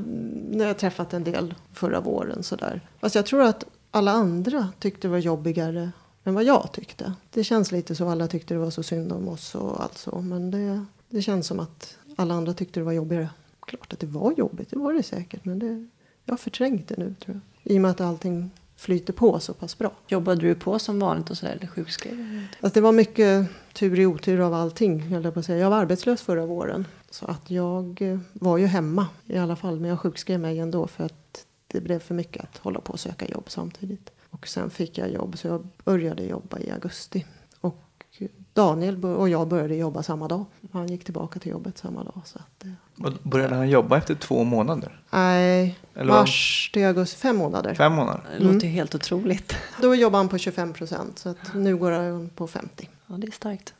när 0.55 0.65
jag 0.65 0.77
träffat 0.77 1.13
en 1.13 1.23
del 1.23 1.53
förra 1.73 2.01
våren 2.01 2.43
sådär. 2.43 2.81
Fast 2.99 3.15
jag 3.15 3.25
tror 3.25 3.43
att 3.43 3.65
alla 3.91 4.11
andra 4.11 4.69
tyckte 4.79 5.07
det 5.07 5.11
var 5.11 5.17
jobbigare 5.17 5.91
än 6.23 6.33
vad 6.33 6.43
jag 6.43 6.71
tyckte. 6.71 7.13
Det 7.29 7.43
känns 7.43 7.71
lite 7.71 7.95
så. 7.95 8.09
Alla 8.09 8.27
tyckte 8.27 8.53
det 8.53 8.59
var 8.59 8.69
så 8.69 8.83
synd 8.83 9.11
om 9.11 9.27
oss 9.27 9.55
och 9.55 9.83
allt 9.83 9.97
så. 9.97 10.21
Men 10.21 10.51
det, 10.51 10.85
det 11.09 11.21
känns 11.21 11.47
som 11.47 11.59
att 11.59 11.97
alla 12.15 12.33
andra 12.33 12.53
tyckte 12.53 12.79
det 12.79 12.83
var 12.83 12.91
jobbigare. 12.91 13.29
Klart 13.59 13.93
att 13.93 13.99
det 13.99 14.07
var 14.07 14.33
jobbigt, 14.37 14.69
det 14.69 14.79
var 14.79 14.93
det 14.93 15.03
säkert. 15.03 15.45
Men 15.45 15.59
det, 15.59 15.87
jag 16.25 16.33
har 16.33 16.37
förträngt 16.37 16.87
det 16.87 16.97
nu 16.97 17.15
tror 17.25 17.39
jag. 17.63 17.73
I 17.73 17.77
och 17.77 17.81
med 17.81 17.91
att 17.91 18.01
allting 18.01 18.51
flyter 18.79 19.13
på 19.13 19.39
så 19.39 19.53
pass 19.53 19.77
bra. 19.77 19.91
Jobbade 20.07 20.41
du 20.41 20.55
på 20.55 20.79
som 20.79 20.99
vanligt 20.99 21.29
och 21.29 21.37
sådär 21.37 21.53
eller 21.53 21.67
sjukskrev? 21.67 22.17
du? 22.17 22.41
Alltså 22.61 22.79
det 22.79 22.81
var 22.81 22.91
mycket 22.91 23.47
tur 23.73 23.99
i 23.99 24.05
otur 24.05 24.39
av 24.39 24.53
allting. 24.53 25.11
Jag, 25.11 25.33
på 25.33 25.39
att 25.39 25.45
säga. 25.45 25.59
jag 25.59 25.69
var 25.69 25.77
arbetslös 25.77 26.21
förra 26.21 26.45
våren. 26.45 26.87
Så 27.09 27.25
att 27.25 27.51
jag 27.51 28.01
eh, 28.01 28.19
var 28.33 28.57
ju 28.57 28.65
hemma 28.65 29.07
i 29.25 29.37
alla 29.37 29.55
fall. 29.55 29.79
Men 29.79 29.89
jag 29.89 29.99
sjukskrev 29.99 30.39
mig 30.39 30.59
ändå 30.59 30.87
för 30.87 31.03
att 31.03 31.45
det 31.67 31.81
blev 31.81 31.99
för 31.99 32.15
mycket 32.15 32.43
att 32.43 32.57
hålla 32.57 32.79
på 32.79 32.93
och 32.93 32.99
söka 32.99 33.27
jobb 33.27 33.43
samtidigt. 33.47 34.11
Och 34.29 34.47
sen 34.47 34.69
fick 34.69 34.97
jag 34.97 35.11
jobb 35.11 35.37
så 35.37 35.47
jag 35.47 35.67
började 35.83 36.23
jobba 36.23 36.59
i 36.59 36.71
augusti. 36.71 37.25
Och 37.61 38.15
Daniel 38.53 39.05
och 39.05 39.29
jag 39.29 39.47
började 39.47 39.75
jobba 39.75 40.03
samma 40.03 40.27
dag. 40.27 40.45
Han 40.71 40.87
gick 40.87 41.03
tillbaka 41.03 41.39
till 41.39 41.51
jobbet 41.51 41.77
samma 41.77 42.03
dag. 42.03 42.21
Så 42.25 42.39
att, 42.39 42.65
eh, 42.65 42.71
då 42.95 43.11
Började 43.23 43.55
han 43.55 43.69
jobba 43.69 43.97
efter 43.97 44.15
två 44.15 44.43
månader? 44.43 45.01
nej, 45.09 45.79
Eller 45.99 46.13
mars 46.13 46.69
till 46.73 46.85
augusti, 46.85 47.17
fem 47.17 47.35
månader. 47.35 47.73
Fem 47.73 47.93
månader? 47.93 48.21
Det 48.37 48.43
låter 48.43 48.67
ju 48.67 48.73
helt 48.73 48.95
otroligt. 48.95 49.55
Då 49.81 49.95
jobbar 49.95 50.19
han 50.19 50.29
på 50.29 50.37
25 50.37 50.73
procent. 50.73 51.19
Så 51.19 51.29
att 51.29 51.37
nu 51.55 51.77
går 51.77 51.91
han 51.91 52.29
på 52.35 52.47
50. 52.47 52.89
Ja, 53.07 53.15
det 53.17 53.27
är 53.27 53.31
starkt. 53.31 53.73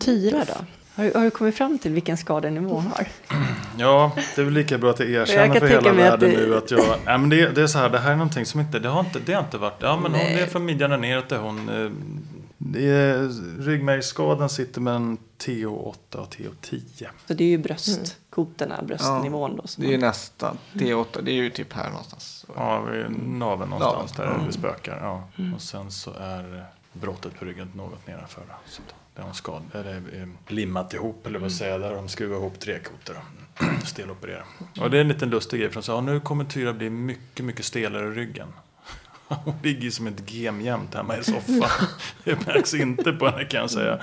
Tyra 0.00 0.44
då? 0.44 0.54
Har, 0.94 1.04
du- 1.04 1.12
har 1.14 1.24
du 1.24 1.30
kommit 1.30 1.54
fram 1.56 1.78
till 1.78 1.92
vilken 1.92 2.16
skadenivå 2.16 2.74
hon 2.74 2.86
har? 2.86 3.06
Ja, 3.78 4.12
det 4.36 4.40
är 4.40 4.44
väl 4.44 4.54
lika 4.54 4.78
bra 4.78 4.90
att 4.90 5.00
jag 5.00 5.08
Jag 5.10 5.22
erkänner 5.22 5.46
kan 5.46 5.60
för 5.60 5.68
hela 5.68 5.92
mig 5.92 6.06
att 6.06 6.12
världen 6.22 6.30
det- 6.30 6.46
nu 6.46 6.56
att 6.56 6.70
jag... 6.70 6.80
Nej, 7.04 7.18
men 7.18 7.28
det, 7.28 7.48
det 7.54 7.62
är 7.62 7.66
så 7.66 7.78
här, 7.78 7.88
det 7.88 7.98
här 7.98 8.12
är 8.12 8.16
någonting 8.16 8.46
som 8.46 8.60
inte... 8.60 8.78
Det 8.78 8.88
har 8.88 9.00
inte, 9.00 9.18
det 9.26 9.32
har 9.32 9.42
inte 9.42 9.58
varit... 9.58 9.76
Ja, 9.78 9.96
men 10.02 10.12
hon 10.12 10.20
Nej. 10.24 10.40
är 10.42 10.46
från 10.46 10.64
midjan 10.64 10.92
och 10.92 11.00
neråt. 11.00 11.32
är 11.32 11.38
Hon, 11.38 11.68
eh, 11.68 11.74
det 11.74 11.90
ryggmärgsskadan 13.58 14.48
sitter 14.48 14.80
mellan 14.80 15.18
TO8 15.38 16.16
och 16.16 16.34
TO10. 16.34 17.08
Så 17.26 17.34
det 17.34 17.44
är 17.44 17.48
ju 17.48 17.58
bröstkotorna, 17.58 18.82
bröstnivån 18.82 19.56
då. 19.56 19.66
Som 19.66 19.82
Det 19.84 19.88
är 19.88 19.92
ju 19.92 19.98
man- 19.98 20.08
nästan 20.08 20.58
T8, 20.72 21.22
det 21.22 21.30
är 21.30 21.34
ju 21.34 21.50
typ 21.50 21.72
här 21.72 21.90
någonstans. 21.90 22.46
Ja, 22.56 22.80
naveln 23.26 23.70
någonstans 23.70 24.18
Naveln, 24.18 24.32
där 24.36 24.40
ja. 24.40 24.46
det 24.46 24.52
spökar. 24.52 24.98
Ja. 25.02 25.28
Och 25.54 25.62
sen 25.62 25.90
så 25.90 26.10
är 26.20 26.64
brottet 26.92 27.38
på 27.38 27.44
ryggen 27.44 27.70
något 27.74 28.06
nedanför. 28.06 28.42
Så 28.66 28.82
har 29.22 29.28
en 29.28 29.34
skad, 29.34 29.62
eller 29.74 29.96
eh, 29.96 30.28
limmat 30.54 30.94
ihop, 30.94 31.26
eller 31.26 31.38
vad 31.38 31.52
säger 31.52 31.72
jag, 31.72 31.80
där 31.80 31.94
de 31.94 32.08
skruvar 32.08 32.36
ihop 32.36 32.60
tre 32.60 32.78
kotor. 32.78 33.16
och 33.58 33.86
Steloperera. 33.86 34.42
Och 34.80 34.90
det 34.90 34.96
är 34.96 35.00
en 35.00 35.08
liten 35.08 35.30
lustig 35.30 35.60
grej, 35.60 35.68
för 35.68 35.74
de 35.74 35.82
sa, 35.82 35.92
ja, 35.94 36.00
nu 36.00 36.20
kommer 36.20 36.44
Tyra 36.44 36.72
bli 36.72 36.90
mycket, 36.90 37.44
mycket 37.44 37.64
stelare 37.64 38.06
i 38.06 38.10
ryggen. 38.10 38.48
Hon 39.44 39.54
ligger 39.62 39.90
som 39.90 40.06
ett 40.06 40.30
gem 40.30 40.60
jämt 40.60 40.94
hemma 40.94 41.16
i 41.16 41.24
soffan. 41.24 41.88
Det 42.24 42.46
märks 42.46 42.74
inte 42.74 43.12
på 43.12 43.26
henne 43.28 43.44
kan 43.44 43.60
jag 43.60 43.70
säga. 43.70 43.98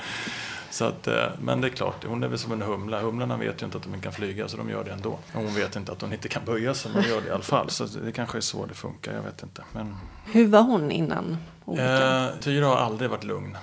Så 0.69 0.85
att, 0.85 1.07
eh, 1.07 1.25
men 1.41 1.61
det 1.61 1.67
är 1.67 1.69
klart, 1.69 2.03
hon 2.07 2.23
är 2.23 2.27
väl 2.27 2.39
som 2.39 2.51
en 2.51 2.61
humla. 2.61 3.01
Humlarna 3.01 3.37
vet 3.37 3.61
ju 3.61 3.65
inte 3.65 3.77
att 3.77 3.83
de 3.83 4.01
kan 4.01 4.11
flyga 4.13 4.47
så 4.47 4.57
de 4.57 4.69
gör 4.69 4.83
det 4.83 4.91
ändå. 4.91 5.19
Hon 5.33 5.53
vet 5.55 5.75
inte 5.75 5.91
att 5.91 6.01
hon 6.01 6.13
inte 6.13 6.27
kan 6.27 6.45
böja 6.45 6.73
sig 6.73 6.91
men 6.93 7.03
de 7.03 7.09
gör 7.09 7.21
det 7.21 7.27
i 7.27 7.31
alla 7.31 7.43
fall. 7.43 7.69
Så 7.69 7.85
det 7.85 8.11
kanske 8.11 8.37
är 8.37 8.41
så 8.41 8.65
det 8.65 8.73
funkar, 8.73 9.13
jag 9.13 9.21
vet 9.21 9.43
inte. 9.43 9.63
Men, 9.73 9.95
Hur 10.25 10.47
var 10.47 10.61
hon 10.61 10.91
innan 10.91 11.37
olyckan? 11.65 12.23
eh, 12.25 12.29
Tyra 12.39 12.65
har 12.65 12.75
aldrig 12.77 13.09
varit 13.09 13.23
lugn. 13.23 13.57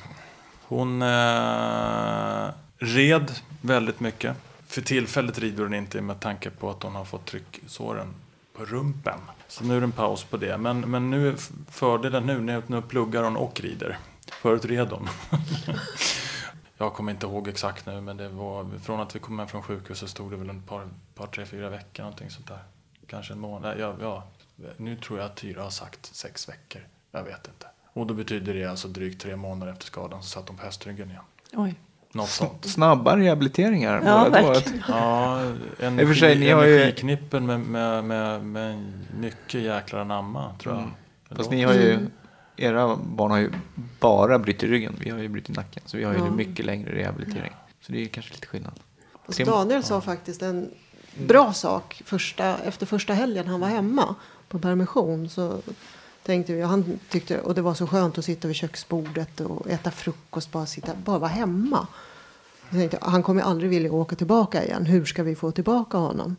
Hon 0.66 1.02
eh, 1.02 2.48
red 2.78 3.32
väldigt 3.60 4.00
mycket. 4.00 4.36
För 4.66 4.80
tillfället 4.82 5.38
rider 5.38 5.62
hon 5.62 5.74
inte 5.74 6.00
med 6.00 6.20
tanke 6.20 6.50
på 6.50 6.70
att 6.70 6.82
hon 6.82 6.94
har 6.94 7.04
fått 7.04 7.26
trycksåren 7.26 8.14
på 8.56 8.64
rumpen. 8.64 9.18
Så 9.54 9.64
nu 9.64 9.76
är 9.76 9.80
det 9.80 9.84
en 9.84 9.92
paus 9.92 10.24
på 10.24 10.36
det. 10.36 10.58
Men, 10.58 10.80
men 10.80 11.10
nu 11.10 11.28
är 11.28 11.36
fördelen 11.70 12.26
nu, 12.26 12.40
nu, 12.40 12.62
nu 12.66 12.82
pluggar 12.82 13.22
hon 13.22 13.36
och 13.36 13.60
rider. 13.60 13.98
Förut 14.32 14.64
red 14.64 14.88
hon. 14.88 15.08
Jag 16.78 16.94
kommer 16.94 17.12
inte 17.12 17.26
ihåg 17.26 17.48
exakt 17.48 17.86
nu, 17.86 18.00
men 18.00 18.16
det 18.16 18.28
var 18.28 18.78
från 18.82 19.00
att 19.00 19.16
vi 19.16 19.18
kom 19.18 19.38
hem 19.38 19.48
från 19.48 19.62
sjukhuset 19.62 20.10
stod 20.10 20.30
det 20.30 20.36
väl 20.36 20.50
en 20.50 20.62
par, 20.62 20.88
par 21.14 21.26
tre, 21.26 21.46
fyra 21.46 21.68
veckor 21.68 22.02
någonting 22.02 22.30
sånt 22.30 22.48
där. 22.48 22.58
Kanske 23.06 23.32
en 23.32 23.38
månad. 23.38 23.80
Ja, 23.80 23.94
ja, 24.00 24.28
nu 24.76 24.96
tror 24.96 25.18
jag 25.18 25.26
att 25.26 25.36
Tyra 25.36 25.62
har 25.62 25.70
sagt 25.70 26.14
sex 26.14 26.48
veckor. 26.48 26.82
Jag 27.10 27.24
vet 27.24 27.48
inte. 27.48 27.66
Och 27.92 28.06
då 28.06 28.14
betyder 28.14 28.54
det 28.54 28.64
alltså 28.64 28.88
drygt 28.88 29.22
tre 29.22 29.36
månader 29.36 29.72
efter 29.72 29.86
skadan 29.86 30.22
så 30.22 30.28
satt 30.28 30.48
hon 30.48 30.56
på 30.56 30.64
hästryggen 30.64 31.10
igen. 31.10 31.24
Oj. 31.52 31.74
Något 32.14 32.28
sånt. 32.28 32.64
Snabba 32.64 33.16
rehabiliteringar. 33.16 34.02
Ja, 34.04 34.28
verkligen. 34.28 34.82
Ja, 34.88 35.42
I 35.80 36.04
och 36.04 36.08
för 36.08 36.14
sig, 36.14 36.38
ni 36.38 36.50
har 36.50 36.64
ju- 36.64 36.76
energiknippen 36.82 37.46
med, 37.46 37.60
med, 37.60 38.04
med, 38.04 38.44
med 38.44 38.92
mycket 39.20 39.60
jäklar 39.62 40.00
anamma, 40.00 40.52
tror 40.58 40.74
jag. 40.74 40.82
Mm. 40.82 40.94
Fast 41.36 41.50
ni 41.50 41.62
har 41.62 41.74
ju, 41.74 41.98
era 42.56 42.96
barn 42.96 43.30
har 43.30 43.38
ju 43.38 43.50
bara 44.00 44.38
brutit 44.38 44.62
ryggen. 44.70 44.96
Vi 45.00 45.10
har 45.10 45.18
ju 45.18 45.28
brutit 45.28 45.56
nacken. 45.56 45.82
Så 45.86 45.96
vi 45.96 46.04
har 46.04 46.12
ju 46.12 46.18
Ja. 46.18 46.30
mycket 46.30 46.66
längre 46.66 46.94
rehabilitering. 46.94 47.52
Så 47.80 47.92
det 47.92 48.02
är 48.02 48.06
kanske 48.06 48.32
lite 48.34 48.46
skillnad. 48.46 48.80
Tre- 49.32 49.44
Daniel 49.44 49.82
sa 49.82 50.00
faktiskt 50.00 50.42
en 50.42 50.70
bra 51.26 51.52
sak 51.52 52.02
första, 52.04 52.56
efter 52.58 52.86
första 52.86 53.12
helgen 53.12 53.46
han 53.46 53.60
var 53.60 53.68
hemma 53.68 54.14
på 54.48 54.58
permission. 54.58 55.28
Så 55.28 55.58
tänkte 56.24 56.52
vi, 56.52 56.62
han 56.62 56.98
tyckte, 57.08 57.40
och 57.40 57.54
det 57.54 57.62
var 57.62 57.74
så 57.74 57.86
skönt 57.86 58.18
att 58.18 58.24
sitta 58.24 58.48
vid 58.48 58.56
köksbordet 58.56 59.40
och 59.40 59.70
äta 59.70 59.90
frukost, 59.90 60.52
bara 60.52 60.66
sitta, 60.66 60.92
bara 61.04 61.18
vara 61.18 61.30
hemma. 61.30 61.86
Jag 62.70 62.80
tänkte, 62.80 62.98
han 63.00 63.22
kommer 63.22 63.42
aldrig 63.42 63.70
vilja 63.70 63.92
åka 63.92 64.16
tillbaka 64.16 64.64
igen. 64.64 64.86
Hur 64.86 65.04
ska 65.04 65.22
vi 65.22 65.34
få 65.34 65.50
tillbaka 65.50 65.96
honom? 65.96 66.36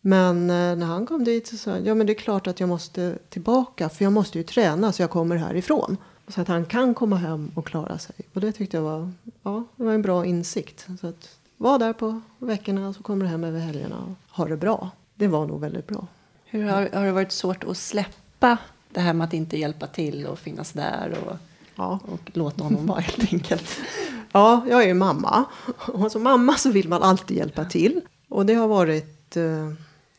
Men 0.00 0.50
eh, 0.50 0.76
när 0.76 0.86
han 0.86 1.06
kom 1.06 1.24
dit 1.24 1.46
så 1.46 1.56
sa 1.56 1.70
han, 1.70 1.84
ja 1.84 1.94
men 1.94 2.06
det 2.06 2.12
är 2.12 2.14
klart 2.14 2.46
att 2.46 2.60
jag 2.60 2.68
måste 2.68 3.18
tillbaka 3.28 3.88
för 3.88 4.04
jag 4.04 4.12
måste 4.12 4.38
ju 4.38 4.44
träna 4.44 4.92
så 4.92 5.02
jag 5.02 5.10
kommer 5.10 5.36
härifrån. 5.36 5.96
Så 6.28 6.40
att 6.40 6.48
han 6.48 6.64
kan 6.64 6.94
komma 6.94 7.16
hem 7.16 7.50
och 7.54 7.66
klara 7.66 7.98
sig. 7.98 8.14
Och 8.32 8.40
det 8.40 8.52
tyckte 8.52 8.76
jag 8.76 8.84
var, 8.84 9.12
ja, 9.42 9.64
det 9.76 9.84
var 9.84 9.92
en 9.92 10.02
bra 10.02 10.26
insikt. 10.26 10.86
Så 11.00 11.06
att 11.06 11.38
var 11.56 11.78
där 11.78 11.92
på 11.92 12.20
veckorna 12.38 12.92
så 12.92 13.02
kommer 13.02 13.24
du 13.24 13.30
hem 13.30 13.44
över 13.44 13.60
helgerna 13.60 13.96
och 13.96 14.36
ha 14.36 14.44
det 14.44 14.56
bra. 14.56 14.90
Det 15.14 15.28
var 15.28 15.46
nog 15.46 15.60
väldigt 15.60 15.86
bra. 15.86 16.06
Hur 16.44 16.64
har, 16.64 16.88
har 16.92 17.04
det 17.04 17.12
varit 17.12 17.32
svårt 17.32 17.64
att 17.64 17.76
släppa 17.76 18.58
det 18.94 19.00
här 19.00 19.12
med 19.12 19.24
att 19.24 19.32
inte 19.32 19.58
hjälpa 19.58 19.86
till 19.86 20.26
och 20.26 20.38
finnas 20.38 20.72
där 20.72 21.18
och, 21.26 21.36
Ja. 21.74 21.98
och 22.04 22.20
låta 22.36 22.64
honom 22.64 22.86
vara 22.86 23.00
helt 23.00 23.32
enkelt? 23.32 23.64
Ja, 24.34 24.66
jag 24.68 24.82
är 24.82 24.86
ju 24.86 24.94
mamma. 24.94 25.44
Och 25.76 26.12
som 26.12 26.22
mamma 26.22 26.54
så 26.54 26.70
vill 26.70 26.88
man 26.88 27.02
alltid 27.02 27.36
hjälpa 27.36 27.64
till. 27.64 28.00
Och 28.28 28.46
det 28.46 28.54
har 28.54 28.68
varit, 28.68 29.36
eh, 29.36 29.72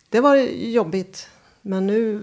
det 0.09 0.19
var 0.19 0.35
jobbigt. 0.55 1.29
Men 1.61 1.87
nu 1.87 2.21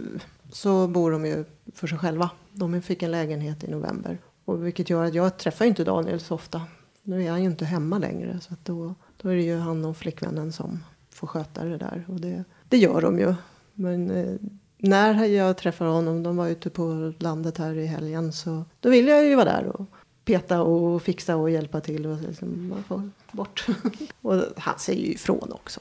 så 0.53 0.87
bor 0.87 1.11
de 1.11 1.27
ju 1.27 1.45
för 1.75 1.87
sig 1.87 1.99
själva. 1.99 2.31
De 2.53 2.83
fick 2.83 3.03
en 3.03 3.11
lägenhet 3.11 3.65
i 3.65 3.71
november. 3.71 4.19
Och 4.45 4.67
vilket 4.67 4.91
gör 4.91 5.05
att 5.05 5.15
jag 5.15 5.39
träffar 5.39 5.65
inte 5.65 5.85
Daniel 5.85 6.21
så 6.21 6.35
ofta. 6.35 6.63
Nu 7.03 7.25
är 7.25 7.31
han 7.31 7.41
ju 7.43 7.47
inte 7.51 7.65
hemma 7.65 7.99
längre. 7.99 8.41
Så 8.41 8.53
att 8.53 8.65
då, 8.65 8.95
då 9.23 9.29
är 9.29 9.37
det 9.37 9.43
ju 9.43 9.59
han 9.59 9.85
och 9.85 9.97
flickvännen 9.97 10.53
som 10.53 10.85
får 11.11 11.27
sköta 11.27 11.65
det 11.65 11.79
där. 11.79 12.05
Och 12.09 12.21
det, 12.21 12.45
det 12.69 12.77
gör 12.79 13.01
de 13.03 13.19
ju. 13.19 13.35
Men 13.75 14.11
eh, 14.11 14.35
när 14.83 15.25
jag 15.25 15.57
träffar 15.57 15.87
honom, 15.87 16.23
de 16.23 16.37
var 16.37 16.49
ute 16.49 16.71
på 16.71 17.13
landet 17.19 17.59
här 17.59 17.79
i 17.79 17.87
helgen. 17.87 18.33
Så 18.33 18.65
då 18.81 18.91
vill 18.91 19.09
jag 19.09 19.27
ju 19.27 19.35
vara 19.35 19.45
där 19.45 19.67
och 19.67 19.87
peta 20.25 20.63
och 20.63 21.03
fixa 21.03 21.37
och 21.37 21.51
hjälpa 21.51 21.81
till. 21.81 22.07
Och 22.07 22.21
liksom, 22.21 22.69
man 22.69 22.85
får 22.85 23.11
bort. 23.33 23.67
och 24.21 24.43
han 24.57 24.79
säger 24.79 25.07
ju 25.07 25.13
ifrån 25.13 25.53
också. 25.53 25.81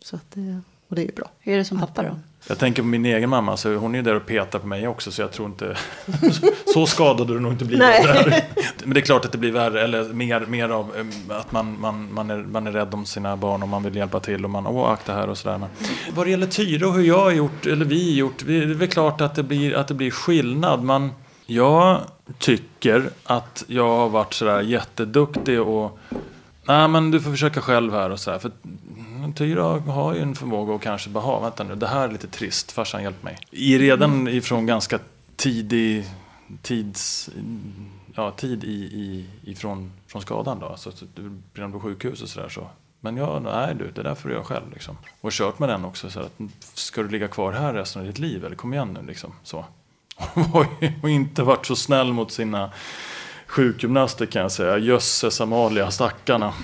Så 0.00 0.16
att 0.16 0.30
det, 0.30 0.60
och 0.88 0.96
det 0.96 1.02
är 1.02 1.06
ju 1.06 1.12
bra. 1.12 1.30
Hur 1.38 1.52
är 1.52 1.58
det 1.58 1.64
som 1.64 1.78
pappa 1.78 2.02
då? 2.02 2.18
Jag 2.48 2.58
tänker 2.58 2.82
på 2.82 2.88
min 2.88 3.04
egen 3.04 3.30
mamma, 3.30 3.56
så 3.56 3.74
hon 3.74 3.94
är 3.94 3.98
ju 3.98 4.02
där 4.02 4.14
och 4.14 4.26
petar 4.26 4.58
på 4.58 4.66
mig 4.66 4.88
också, 4.88 5.12
så 5.12 5.22
jag 5.22 5.32
tror 5.32 5.48
inte... 5.48 5.76
så 6.74 6.86
skadade 6.86 7.34
du 7.34 7.40
nog 7.40 7.52
inte 7.52 7.64
blir 7.64 7.78
Nej. 7.78 8.02
där. 8.02 8.44
Men 8.84 8.94
det 8.94 9.00
är 9.00 9.04
klart 9.04 9.24
att 9.24 9.32
det 9.32 9.38
blir 9.38 9.52
värre, 9.52 9.82
eller 9.82 10.04
mer, 10.04 10.40
mer 10.40 10.68
av 10.68 10.96
eh, 10.96 11.36
att 11.36 11.52
man, 11.52 11.80
man, 11.80 12.14
man, 12.14 12.30
är, 12.30 12.36
man 12.36 12.66
är 12.66 12.72
rädd 12.72 12.94
om 12.94 13.06
sina 13.06 13.36
barn 13.36 13.62
och 13.62 13.68
man 13.68 13.82
vill 13.82 13.96
hjälpa 13.96 14.20
till 14.20 14.44
och 14.44 14.50
man, 14.50 14.66
åh, 14.66 14.90
akta 14.90 15.12
här 15.12 15.28
och 15.28 15.38
sådär. 15.38 15.58
Men 15.58 15.68
Vad 16.14 16.26
det 16.26 16.30
gäller 16.30 16.46
Tyra 16.46 16.88
och 16.88 16.94
hur 16.94 17.02
jag 17.02 17.18
har 17.18 17.30
gjort, 17.30 17.66
eller 17.66 17.84
vi 17.84 18.10
har 18.10 18.16
gjort, 18.16 18.42
det 18.46 18.58
är 18.58 18.66
väl 18.66 18.88
klart 18.88 19.20
att 19.20 19.34
det 19.34 19.42
blir, 19.42 19.74
att 19.74 19.88
det 19.88 19.94
blir 19.94 20.10
skillnad. 20.10 20.82
Man, 20.82 21.10
jag 21.46 22.00
tycker 22.38 23.10
att 23.24 23.64
jag 23.66 23.88
har 23.88 24.08
varit 24.08 24.34
sådär 24.34 24.60
jätteduktig 24.60 25.60
och 25.60 25.98
Nej 26.68 26.88
men 26.88 27.10
du 27.10 27.20
får 27.20 27.30
försöka 27.30 27.60
själv 27.60 27.92
här 27.92 28.10
och 28.10 28.20
så 28.20 28.30
här. 28.30 28.38
För 28.38 28.50
Tyra 29.32 29.80
har 29.80 30.14
ju 30.14 30.22
en 30.22 30.34
förmåga 30.34 30.74
att 30.74 30.80
kanske 30.80 31.10
bara, 31.10 31.24
ha, 31.24 31.40
vänta 31.40 31.64
nu, 31.64 31.74
det 31.74 31.86
här 31.86 32.08
är 32.08 32.12
lite 32.12 32.28
trist, 32.28 32.72
farsan 32.72 33.02
hjälp 33.02 33.22
mig. 33.22 33.38
I 33.50 33.78
redan 33.78 34.28
ifrån 34.28 34.66
ganska 34.66 34.98
tidig 35.36 36.04
tids, 36.62 37.30
ja, 38.14 38.30
tid 38.30 38.64
i, 38.64 38.68
i, 38.68 39.26
ifrån 39.44 39.92
från 40.06 40.22
skadan 40.22 40.58
då, 40.58 40.66
alltså 40.66 40.92
så 40.92 41.04
du 41.14 41.38
redan 41.54 41.72
på 41.72 41.80
sjukhus 41.80 42.22
och 42.22 42.28
sådär 42.28 42.48
så. 42.48 42.66
Men 43.00 43.16
ja, 43.16 43.38
nej 43.38 43.74
du, 43.74 43.90
det 43.90 44.02
där 44.02 44.14
får 44.14 44.28
du 44.28 44.34
göra 44.34 44.44
själv 44.44 44.72
liksom. 44.72 44.98
Och 45.20 45.32
kört 45.32 45.58
med 45.58 45.68
den 45.68 45.84
också 45.84 46.10
så 46.10 46.20
att 46.20 46.40
ska 46.74 47.02
du 47.02 47.08
ligga 47.08 47.28
kvar 47.28 47.52
här 47.52 47.74
resten 47.74 48.02
av 48.02 48.08
ditt 48.08 48.18
liv 48.18 48.44
eller 48.44 48.56
kom 48.56 48.74
igen 48.74 48.98
nu 49.00 49.06
liksom 49.06 49.32
så. 49.42 49.64
Och 51.02 51.10
inte 51.10 51.42
varit 51.42 51.66
så 51.66 51.76
snäll 51.76 52.12
mot 52.12 52.32
sina 52.32 52.70
sjukgymnaster 53.46 54.26
kan 54.26 54.42
jag 54.42 54.52
säga. 54.52 54.78
Jösses 54.78 55.40
Amalia, 55.40 55.90
stackarna. 55.90 56.54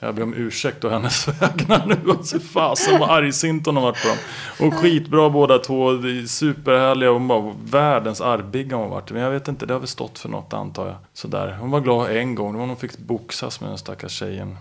Jag 0.00 0.14
ber 0.14 0.22
om 0.22 0.34
ursäkt 0.34 0.84
och 0.84 0.90
hennes 0.90 1.28
vägnar 1.42 1.86
nu. 1.86 2.10
Alltså 2.10 2.40
fasen 2.40 3.00
vad 3.00 3.10
argsint 3.10 3.66
hon 3.66 3.76
har 3.76 3.82
varit 3.82 4.02
på 4.02 4.08
dem. 4.08 4.18
Och 4.66 4.74
skitbra 4.74 5.30
båda 5.30 5.58
två. 5.58 5.90
Superhärliga. 6.26 7.10
Hon 7.10 7.28
var 7.28 7.54
världens 7.64 8.20
argbigga 8.20 8.76
hon 8.76 8.84
har 8.84 8.90
varit. 8.90 9.10
Men 9.10 9.22
jag 9.22 9.30
vet 9.30 9.48
inte, 9.48 9.66
det 9.66 9.72
har 9.72 9.80
väl 9.80 9.88
stått 9.88 10.18
för 10.18 10.28
något 10.28 10.52
antar 10.52 10.86
jag. 10.86 10.96
Sådär. 11.12 11.56
Hon 11.60 11.70
var 11.70 11.80
glad 11.80 12.10
en 12.10 12.34
gång. 12.34 12.52
Det 12.52 12.58
var 12.58 12.66
när 12.66 12.74
hon 12.74 12.80
fick 12.80 12.98
boxas 12.98 13.60
med 13.60 13.70
den 13.70 13.78
stackars 13.78 14.12
tjejen 14.12 14.56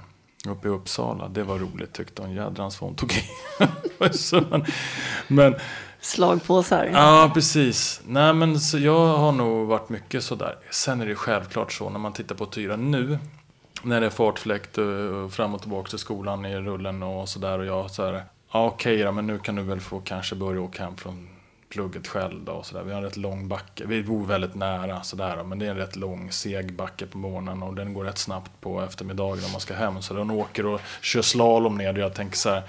uppe 0.48 0.68
i 0.68 0.72
Uppsala. 0.72 1.28
Det 1.28 1.44
var 1.44 1.60
roligt 1.60 1.94
tyckte 1.94 2.22
hon. 2.22 2.32
Jädrans 2.32 2.82
vad 2.82 2.90
hon 2.90 2.96
tog 2.96 3.12
i. 3.12 3.24
men, 4.50 4.66
men 5.28 5.56
Slagpåsar. 6.02 6.90
Ja, 6.94 7.32
precis. 7.34 8.02
Nej, 8.08 8.34
men 8.34 8.60
så 8.60 8.78
jag 8.78 9.18
har 9.18 9.32
nog 9.32 9.68
varit 9.68 9.90
mycket 9.90 10.24
sådär. 10.24 10.56
Sen 10.72 11.02
är 11.02 11.06
det 11.06 11.16
självklart 11.16 11.74
så 11.74 11.90
när 11.90 12.00
man 12.00 12.14
tittar 12.14 12.36
på 12.36 12.46
Tyra 12.46 12.76
nu. 12.76 13.20
När 13.84 14.02
det 14.02 14.06
är 14.06 14.10
fartfläkt 14.10 14.78
eh, 14.78 15.28
fram 15.30 15.56
och 15.56 15.62
tillbaka 15.62 15.90
till 15.90 16.00
skolan 16.00 16.46
i 16.46 16.58
rullen 16.58 17.04
och 17.04 17.30
sådär. 17.30 17.60
Och 17.60 17.66
jag 17.66 17.92
så 17.92 18.06
här, 18.06 18.24
ja 18.52 18.66
okej 18.66 18.98
då, 18.98 19.12
men 19.12 19.28
nu 19.28 19.40
kan 19.40 19.56
du 19.56 19.64
väl 19.64 19.80
få 19.80 20.00
kanske 20.00 20.36
börja 20.36 20.62
åka 20.62 20.84
hem 20.84 20.98
från 20.98 21.30
plugget 21.70 22.08
själv 22.08 22.44
då. 22.44 22.52
Och 22.52 22.66
sådär. 22.66 22.84
Vi 22.84 22.92
har 22.92 22.98
en 22.98 23.04
rätt 23.04 23.18
lång 23.18 23.48
backe. 23.48 23.86
Vi 23.88 24.04
bor 24.04 24.26
väldigt 24.26 24.56
nära 24.56 25.04
sådär. 25.04 25.44
Men 25.44 25.60
det 25.60 25.66
är 25.66 25.72
en 25.72 25.78
rätt 25.78 25.96
lång 25.96 26.32
seg 26.32 26.74
backe 26.74 27.06
på 27.06 27.18
morgonen. 27.18 27.64
Och 27.64 27.76
den 27.76 27.94
går 27.94 28.04
rätt 28.04 28.18
snabbt 28.18 28.52
på 28.62 28.82
eftermiddagen 28.82 29.40
när 29.44 29.52
man 29.52 29.62
ska 29.62 29.74
hem. 29.74 30.02
Så 30.02 30.14
den 30.14 30.32
åker 30.32 30.66
och 30.66 30.82
kör 31.02 31.22
slalom 31.22 31.78
ner. 31.78 31.94
Och 31.94 32.00
jag 32.00 32.14
tänker 32.14 32.38
så 32.38 32.50
här. 32.50 32.64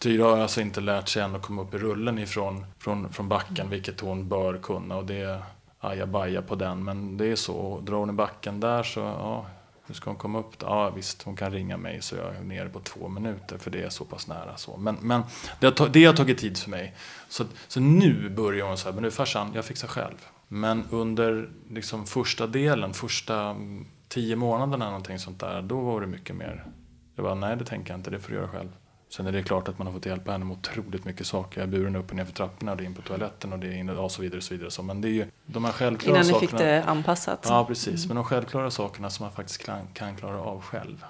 Tyra 0.00 0.24
har 0.24 0.38
alltså 0.38 0.60
inte 0.60 0.80
lärt 0.80 1.08
sig 1.08 1.22
än 1.22 1.36
att 1.36 1.42
komma 1.42 1.62
upp 1.62 1.74
i 1.74 1.78
rullen 1.78 2.18
ifrån 2.18 2.66
från, 2.78 3.12
från 3.12 3.28
backen, 3.28 3.70
vilket 3.70 4.00
hon 4.00 4.28
bör 4.28 4.56
kunna. 4.56 4.96
Och 4.96 5.04
det 5.04 5.20
är 5.20 5.42
ajabaja 5.80 6.42
på 6.42 6.54
den, 6.54 6.84
men 6.84 7.16
det 7.16 7.26
är 7.26 7.36
så. 7.36 7.80
Drar 7.80 7.96
hon 7.96 8.10
i 8.10 8.12
backen 8.12 8.60
där 8.60 8.82
så, 8.82 9.00
ja, 9.00 9.46
hur 9.92 9.96
ska 9.96 10.10
hon 10.10 10.18
komma 10.18 10.38
upp? 10.38 10.54
Ja 10.60 10.90
visst, 10.90 11.22
hon 11.22 11.36
kan 11.36 11.52
ringa 11.52 11.76
mig 11.76 12.02
så 12.02 12.16
jag 12.16 12.36
är 12.36 12.40
nere 12.40 12.68
på 12.68 12.80
två 12.80 13.08
minuter 13.08 13.58
för 13.58 13.70
det 13.70 13.82
är 13.82 13.88
så 13.88 14.04
pass 14.04 14.26
nära. 14.26 14.56
så. 14.56 14.76
Men, 14.76 14.96
men 15.00 15.22
det, 15.60 15.78
har, 15.78 15.88
det 15.88 16.04
har 16.04 16.14
tagit 16.14 16.38
tid 16.38 16.58
för 16.58 16.70
mig. 16.70 16.94
Så, 17.28 17.44
så 17.68 17.80
nu 17.80 18.30
börjar 18.30 18.66
hon 18.66 18.78
så 18.78 18.88
här, 18.88 18.92
men 18.92 19.02
nu 19.02 19.10
farsan, 19.10 19.50
jag 19.54 19.64
fixar 19.64 19.88
själv. 19.88 20.26
Men 20.48 20.84
under 20.90 21.50
liksom 21.70 22.06
första 22.06 22.46
delen, 22.46 22.94
första 22.94 23.40
mm, 23.40 23.86
tio 24.08 24.36
månaderna 24.36 24.86
någonting 24.86 25.18
sånt 25.18 25.40
där, 25.40 25.62
då 25.62 25.80
var 25.80 26.00
det 26.00 26.06
mycket 26.06 26.36
mer. 26.36 26.66
Jag 27.14 27.24
bara, 27.24 27.34
nej 27.34 27.56
det 27.56 27.64
tänker 27.64 27.90
jag 27.92 27.98
inte, 27.98 28.10
det 28.10 28.20
får 28.20 28.30
du 28.30 28.34
göra 28.34 28.48
själv. 28.48 28.68
Sen 29.16 29.26
är 29.26 29.32
det 29.32 29.42
klart 29.42 29.68
att 29.68 29.78
man 29.78 29.86
har 29.86 29.94
fått 29.94 30.06
hjälpa 30.06 30.32
henne 30.32 30.44
med 30.44 30.56
otroligt 30.56 31.04
mycket 31.04 31.26
saker. 31.26 31.60
Jag 31.60 31.68
buren 31.68 31.96
upp 31.96 32.10
och 32.10 32.16
ner 32.16 32.24
för 32.24 32.32
trapporna 32.32 32.74
det 32.74 32.82
är 32.82 32.84
in 32.84 32.94
på 32.94 33.02
toaletten 33.02 33.52
och 33.52 33.58
det 33.58 33.66
är 33.66 33.72
in 33.72 33.88
och 33.90 34.12
så 34.12 34.22
vidare. 34.22 34.38
Och 34.38 34.44
så 34.44 34.54
vidare. 34.54 34.70
Så, 34.70 34.82
men 34.82 35.00
det 35.00 35.08
är 35.08 35.12
ju 35.12 35.26
de 35.46 35.64
här 35.64 35.72
självklara 35.72 36.16
Innan 36.16 36.26
ni 36.26 36.32
sakerna. 36.32 36.50
fick 36.50 36.58
det 36.58 36.84
anpassat. 36.84 37.46
Ja, 37.48 37.64
precis. 37.64 38.06
Men 38.06 38.16
de 38.16 38.24
självklara 38.24 38.70
sakerna 38.70 39.10
som 39.10 39.24
man 39.24 39.32
faktiskt 39.32 39.64
kan, 39.64 39.86
kan 39.94 40.16
klara 40.16 40.40
av 40.40 40.60
själv. 40.60 41.04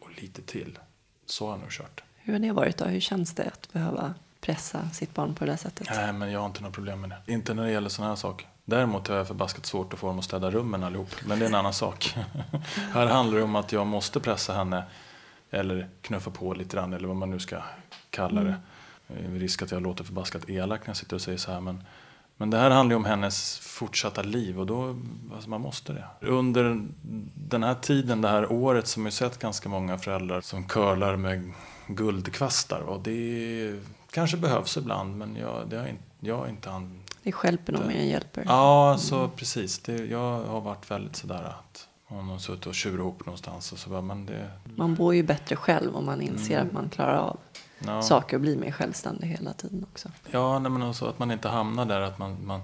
Och 0.00 0.22
lite 0.22 0.42
till. 0.42 0.78
Så 1.26 1.44
har 1.46 1.52
jag 1.52 1.60
nog 1.60 1.70
kört. 1.70 2.02
Hur 2.16 2.32
har 2.32 2.40
det 2.40 2.52
varit 2.52 2.76
då? 2.76 2.84
Hur 2.84 3.00
känns 3.00 3.34
det 3.34 3.44
att 3.44 3.72
behöva 3.72 4.14
pressa 4.40 4.90
sitt 4.90 5.14
barn 5.14 5.34
på 5.34 5.44
det 5.44 5.50
där 5.50 5.56
sättet? 5.56 5.86
Nej, 5.90 6.12
men 6.12 6.32
jag 6.32 6.40
har 6.40 6.46
inte 6.46 6.60
några 6.60 6.72
problem 6.74 7.00
med 7.00 7.10
det. 7.10 7.32
Inte 7.32 7.54
när 7.54 7.62
det 7.64 7.70
gäller 7.70 7.88
sådana 7.88 8.10
här 8.10 8.16
saker. 8.16 8.48
Däremot 8.64 9.08
har 9.08 9.16
jag 9.16 9.26
förbaskat 9.26 9.66
svårt 9.66 9.92
att 9.92 9.98
få 9.98 10.06
dem 10.06 10.18
att 10.18 10.24
städa 10.24 10.50
rummen 10.50 10.84
allihop. 10.84 11.08
Men 11.26 11.38
det 11.38 11.44
är 11.44 11.48
en 11.48 11.54
annan 11.54 11.74
sak. 11.74 12.14
här 12.92 13.06
handlar 13.06 13.38
det 13.38 13.44
om 13.44 13.56
att 13.56 13.72
jag 13.72 13.86
måste 13.86 14.20
pressa 14.20 14.52
henne 14.54 14.84
eller 15.54 15.88
knuffa 16.02 16.30
på 16.30 16.54
lite 16.54 16.76
grann 16.76 16.92
eller 16.92 17.08
vad 17.08 17.16
man 17.16 17.30
nu 17.30 17.38
ska 17.38 17.56
kalla 18.10 18.42
det. 18.42 18.56
Mm. 19.08 19.38
Risk 19.38 19.62
att 19.62 19.70
jag 19.70 19.82
låter 19.82 20.04
förbaskat 20.04 20.50
elak 20.50 20.80
när 20.80 20.88
jag 20.88 20.96
sitter 20.96 21.16
och 21.16 21.22
säger 21.22 21.38
så 21.38 21.52
här. 21.52 21.60
Men, 21.60 21.84
men 22.36 22.50
det 22.50 22.58
här 22.58 22.70
handlar 22.70 22.92
ju 22.92 22.96
om 22.96 23.04
hennes 23.04 23.58
fortsatta 23.58 24.22
liv 24.22 24.60
och 24.60 24.66
då, 24.66 24.96
alltså 25.34 25.50
man 25.50 25.60
måste 25.60 25.92
det. 25.92 26.04
Under 26.20 26.86
den 27.34 27.62
här 27.62 27.74
tiden, 27.74 28.20
det 28.20 28.28
här 28.28 28.52
året, 28.52 28.86
som 28.86 29.04
jag 29.04 29.12
sett 29.12 29.38
ganska 29.38 29.68
många 29.68 29.98
föräldrar 29.98 30.40
som 30.40 30.68
curlar 30.68 31.16
med 31.16 31.52
guldkvastar. 31.86 32.80
Och 32.80 33.00
det 33.00 33.80
kanske 34.10 34.36
behövs 34.36 34.76
ibland 34.76 35.16
men 35.16 35.36
jag, 35.36 35.68
det 35.68 35.76
har 35.76 35.86
inte, 35.86 36.02
jag 36.20 36.36
har 36.38 36.48
inte 36.48 36.70
an... 36.70 37.00
Det 37.22 37.32
stjälper 37.32 37.72
nog 37.72 37.86
mer 37.86 37.96
än 37.96 38.08
hjälper. 38.08 38.44
Ja, 38.46 38.96
så 38.98 39.18
mm. 39.18 39.30
precis. 39.36 39.78
Det, 39.78 39.96
jag 40.06 40.44
har 40.44 40.60
varit 40.60 40.90
väldigt 40.90 41.16
sådär 41.16 41.42
att 41.42 41.88
hon 42.06 42.28
har 42.28 42.38
suttit 42.38 42.66
och 42.66 42.74
tjurat 42.74 42.98
ihop 42.98 43.26
någonstans. 43.26 43.72
Och 43.72 43.78
så 43.78 43.90
bara, 43.90 44.02
men 44.02 44.26
det... 44.26 44.50
Man 44.76 44.94
bor 44.94 45.14
ju 45.14 45.22
bättre 45.22 45.56
själv 45.56 45.96
om 45.96 46.06
man 46.06 46.20
inser 46.20 46.54
mm. 46.54 46.66
att 46.66 46.72
man 46.72 46.88
klarar 46.88 47.16
av 47.16 47.36
ja. 47.78 48.02
saker 48.02 48.36
och 48.36 48.40
blir 48.40 48.56
mer 48.56 48.70
självständig 48.70 49.26
hela 49.26 49.52
tiden 49.52 49.86
också. 49.92 50.08
Ja, 50.30 50.58
nej, 50.58 50.70
men 50.70 50.82
också 50.82 51.06
att 51.06 51.18
man 51.18 51.30
inte 51.30 51.48
hamnar 51.48 51.86
där 51.86 52.00
att 52.00 52.18
man, 52.18 52.46
man, 52.46 52.60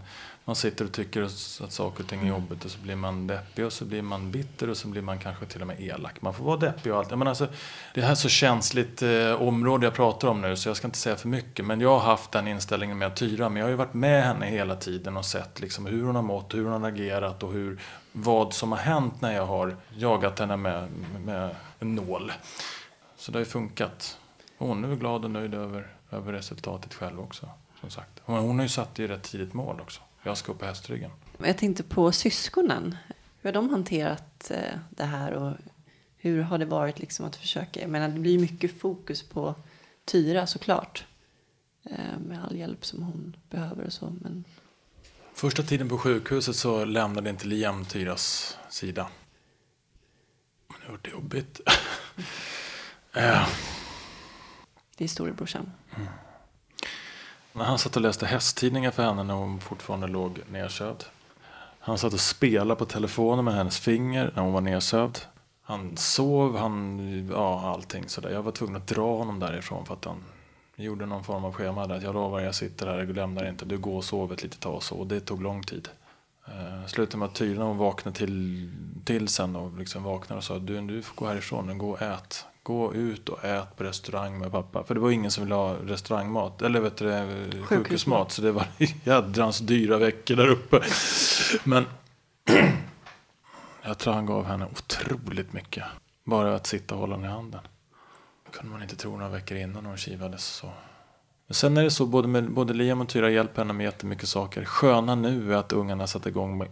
man 0.50 0.56
sitter 0.56 0.84
och 0.84 0.92
tycker 0.92 1.22
att 1.22 1.72
saker 1.72 2.02
och 2.02 2.08
ting 2.10 2.20
är 2.20 2.28
jobbigt 2.28 2.64
och 2.64 2.70
så 2.70 2.78
blir 2.78 2.96
man 2.96 3.26
deppig 3.26 3.66
och 3.66 3.72
så 3.72 3.84
blir 3.84 4.02
man 4.02 4.30
bitter 4.30 4.70
och 4.70 4.76
så 4.76 4.88
blir 4.88 5.02
man 5.02 5.18
kanske 5.18 5.46
till 5.46 5.60
och 5.60 5.66
med 5.66 5.80
elak. 5.80 6.22
Man 6.22 6.34
får 6.34 6.44
vara 6.44 6.56
deppig 6.56 6.92
och 6.92 6.98
allt. 6.98 7.10
Men 7.10 7.28
alltså, 7.28 7.48
det 7.94 8.02
här 8.02 8.10
är 8.10 8.14
så 8.14 8.28
känsligt 8.28 9.02
eh, 9.02 9.42
område 9.42 9.86
jag 9.86 9.94
pratar 9.94 10.28
om 10.28 10.40
nu 10.40 10.56
så 10.56 10.68
jag 10.68 10.76
ska 10.76 10.86
inte 10.86 10.98
säga 10.98 11.16
för 11.16 11.28
mycket. 11.28 11.64
Men 11.64 11.80
jag 11.80 11.98
har 11.98 11.98
haft 11.98 12.32
den 12.32 12.48
inställningen 12.48 12.98
med 12.98 13.16
Tyra. 13.16 13.48
Men 13.48 13.56
jag 13.56 13.64
har 13.64 13.70
ju 13.70 13.76
varit 13.76 13.94
med 13.94 14.24
henne 14.24 14.46
hela 14.46 14.76
tiden 14.76 15.16
och 15.16 15.24
sett 15.24 15.60
liksom, 15.60 15.86
hur 15.86 16.04
hon 16.04 16.14
har 16.14 16.22
mått, 16.22 16.54
hur 16.54 16.64
hon 16.64 16.82
har 16.82 16.88
agerat 16.88 17.42
och 17.42 17.52
hur, 17.52 17.80
vad 18.12 18.54
som 18.54 18.72
har 18.72 18.78
hänt 18.78 19.20
när 19.20 19.32
jag 19.32 19.46
har 19.46 19.76
jagat 19.96 20.38
henne 20.38 20.56
med, 20.56 20.88
med 21.24 21.54
en 21.78 21.94
nål. 21.94 22.32
Så 23.16 23.32
det 23.32 23.38
har 23.38 23.44
ju 23.44 23.50
funkat. 23.50 24.18
Och 24.58 24.68
hon 24.68 24.84
är 24.84 24.88
väl 24.88 24.98
glad 24.98 25.24
och 25.24 25.30
nöjd 25.30 25.54
över, 25.54 25.94
över 26.10 26.32
resultatet 26.32 26.94
själv 26.94 27.20
också. 27.20 27.48
Som 27.80 27.90
sagt. 27.90 28.20
Hon, 28.24 28.38
hon 28.38 28.56
har 28.56 28.62
ju 28.62 28.68
satt 28.68 28.98
i 28.98 29.08
rätt 29.08 29.22
tidigt 29.22 29.54
mål 29.54 29.80
också. 29.80 30.00
Jag 30.22 30.36
ska 30.36 30.52
upp 30.52 30.58
på 30.58 30.64
hästryggen. 30.64 31.10
Jag 31.38 31.58
tänkte 31.58 31.82
på 31.82 32.12
syskonen. 32.12 32.96
Hur 33.40 33.48
har 33.48 33.52
de 33.52 33.70
hanterat 33.70 34.50
eh, 34.50 34.78
det 34.90 35.04
här 35.04 35.32
och 35.32 35.56
hur 36.16 36.42
har 36.42 36.58
det 36.58 36.64
varit 36.64 36.98
liksom 36.98 37.26
att 37.26 37.36
försöka? 37.36 37.80
Jag 37.80 37.90
menar, 37.90 38.08
det 38.08 38.20
blir 38.20 38.38
mycket 38.38 38.80
fokus 38.80 39.22
på 39.22 39.54
Tyra 40.04 40.46
såklart. 40.46 41.04
Eh, 41.84 42.18
med 42.26 42.44
all 42.44 42.56
hjälp 42.56 42.84
som 42.84 43.02
hon 43.02 43.36
behöver 43.50 43.84
och 43.84 43.92
så. 43.92 44.16
Men... 44.20 44.44
Första 45.34 45.62
tiden 45.62 45.88
på 45.88 45.98
sjukhuset 45.98 46.56
så 46.56 46.84
lämnade 46.84 47.30
inte 47.30 47.46
Liam 47.46 47.84
Tyras 47.84 48.58
sida. 48.68 49.08
Men 50.68 50.76
det 50.80 51.10
var 51.10 51.18
jobbigt. 51.18 51.60
äh. 53.14 53.48
Det 54.96 55.04
är 55.04 55.08
storebrorsan. 55.08 55.72
Mm. 55.96 56.08
När 57.52 57.64
han 57.64 57.78
satt 57.78 57.96
och 57.96 58.02
läste 58.02 58.26
hästtidningar 58.26 58.90
för 58.90 59.02
henne 59.02 59.22
när 59.22 59.34
hon 59.34 59.60
fortfarande 59.60 60.06
låg 60.06 60.40
nedsövd. 60.50 61.04
Han 61.80 61.98
satt 61.98 62.12
och 62.12 62.20
spelade 62.20 62.78
på 62.78 62.84
telefonen 62.84 63.44
med 63.44 63.54
hennes 63.54 63.78
finger 63.78 64.32
när 64.34 64.42
hon 64.42 64.52
var 64.52 64.60
nedsövd. 64.60 65.18
Han 65.62 65.96
sov, 65.96 66.56
han, 66.56 67.28
ja 67.32 67.72
allting 67.74 68.08
sådär. 68.08 68.30
Jag 68.30 68.42
var 68.42 68.52
tvungen 68.52 68.76
att 68.76 68.86
dra 68.86 69.16
honom 69.16 69.40
därifrån 69.40 69.86
för 69.86 69.94
att 69.94 70.04
han 70.04 70.24
gjorde 70.76 71.06
någon 71.06 71.24
form 71.24 71.44
av 71.44 71.52
schema 71.52 71.86
där. 71.86 72.00
Jag 72.00 72.14
lovar, 72.14 72.40
jag 72.40 72.54
sitter 72.54 72.86
här, 72.86 72.98
jag 72.98 73.16
lämnar 73.16 73.48
inte. 73.48 73.64
Du 73.64 73.78
går 73.78 73.96
och 73.96 74.04
sover 74.04 74.34
ett 74.34 74.42
litet 74.42 74.60
tag 74.60 74.74
och 74.74 74.82
så. 74.82 74.94
Och 74.94 75.06
det 75.06 75.20
tog 75.20 75.42
lång 75.42 75.62
tid. 75.62 75.88
Uh, 76.48 76.86
slutade 76.86 77.18
med 77.18 77.28
att 77.28 77.34
Tyra 77.34 77.64
hon 77.64 77.78
vaknade 77.78 78.16
till, 78.16 78.70
till 79.04 79.28
sen 79.28 79.56
och 79.56 79.78
liksom 79.78 80.02
vaknade 80.02 80.38
och 80.38 80.44
sa 80.44 80.58
du, 80.58 80.80
du 80.80 81.02
får 81.02 81.16
gå 81.16 81.26
härifrån, 81.26 81.66
nu 81.66 81.74
gå 81.74 81.90
och 81.90 82.02
ät. 82.02 82.46
Gå 82.70 82.94
ut 82.94 83.28
och 83.28 83.44
ät 83.44 83.76
på 83.76 83.84
restaurang 83.84 84.38
med 84.38 84.52
pappa. 84.52 84.84
För 84.84 84.94
det 84.94 85.00
var 85.00 85.10
ingen 85.10 85.30
som 85.30 85.44
ville 85.44 85.54
ha 85.54 85.74
restaurangmat. 85.74 86.62
Eller 86.62 86.80
vet 86.80 86.96
du, 86.96 87.62
sjukhusmat. 87.62 88.32
Så 88.32 88.42
det 88.42 88.52
var 88.52 88.66
jädrans 89.04 89.58
dyra 89.58 89.98
veckor 89.98 90.36
där 90.36 90.48
uppe. 90.48 90.82
Men 91.64 91.86
jag 93.82 93.98
tror 93.98 94.12
han 94.12 94.26
gav 94.26 94.44
henne 94.44 94.66
otroligt 94.72 95.52
mycket. 95.52 95.84
Bara 96.24 96.54
att 96.54 96.66
sitta 96.66 96.94
och 96.94 97.00
hålla 97.00 97.14
henne 97.16 97.28
i 97.28 97.30
handen. 97.30 97.60
Det 98.46 98.58
kunde 98.58 98.72
man 98.72 98.82
inte 98.82 98.96
tro 98.96 99.16
några 99.16 99.28
veckor 99.28 99.56
innan 99.56 99.86
hon 99.86 99.96
kivades 99.96 100.44
så. 100.44 100.70
Men 101.46 101.54
sen 101.54 101.76
är 101.76 101.82
det 101.82 101.90
så, 101.90 102.06
både, 102.06 102.28
med, 102.28 102.50
både 102.50 102.74
Liam 102.74 103.00
och 103.00 103.08
Tyra 103.08 103.30
hjälper 103.30 103.62
henne 103.62 103.72
med 103.72 103.84
jättemycket 103.84 104.28
saker. 104.28 104.64
Sköna 104.64 105.14
nu 105.14 105.52
är 105.52 105.56
att 105.56 105.72
ungarna 105.72 106.06
satt 106.06 106.26
igång 106.26 106.58
med 106.58 106.68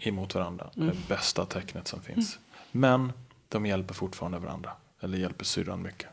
emot 0.00 0.34
varandra. 0.34 0.70
Mm. 0.76 0.88
Det 0.88 1.08
bästa 1.08 1.44
tecknet 1.44 1.88
som 1.88 2.00
finns. 2.00 2.36
Mm. 2.36 2.80
Men 2.80 3.12
de 3.48 3.66
hjälper 3.66 3.94
fortfarande 3.94 4.38
varandra. 4.38 4.70
Eller 5.00 5.18
hjälper 5.18 5.44
syrran 5.44 5.82
mycket. 5.82 6.08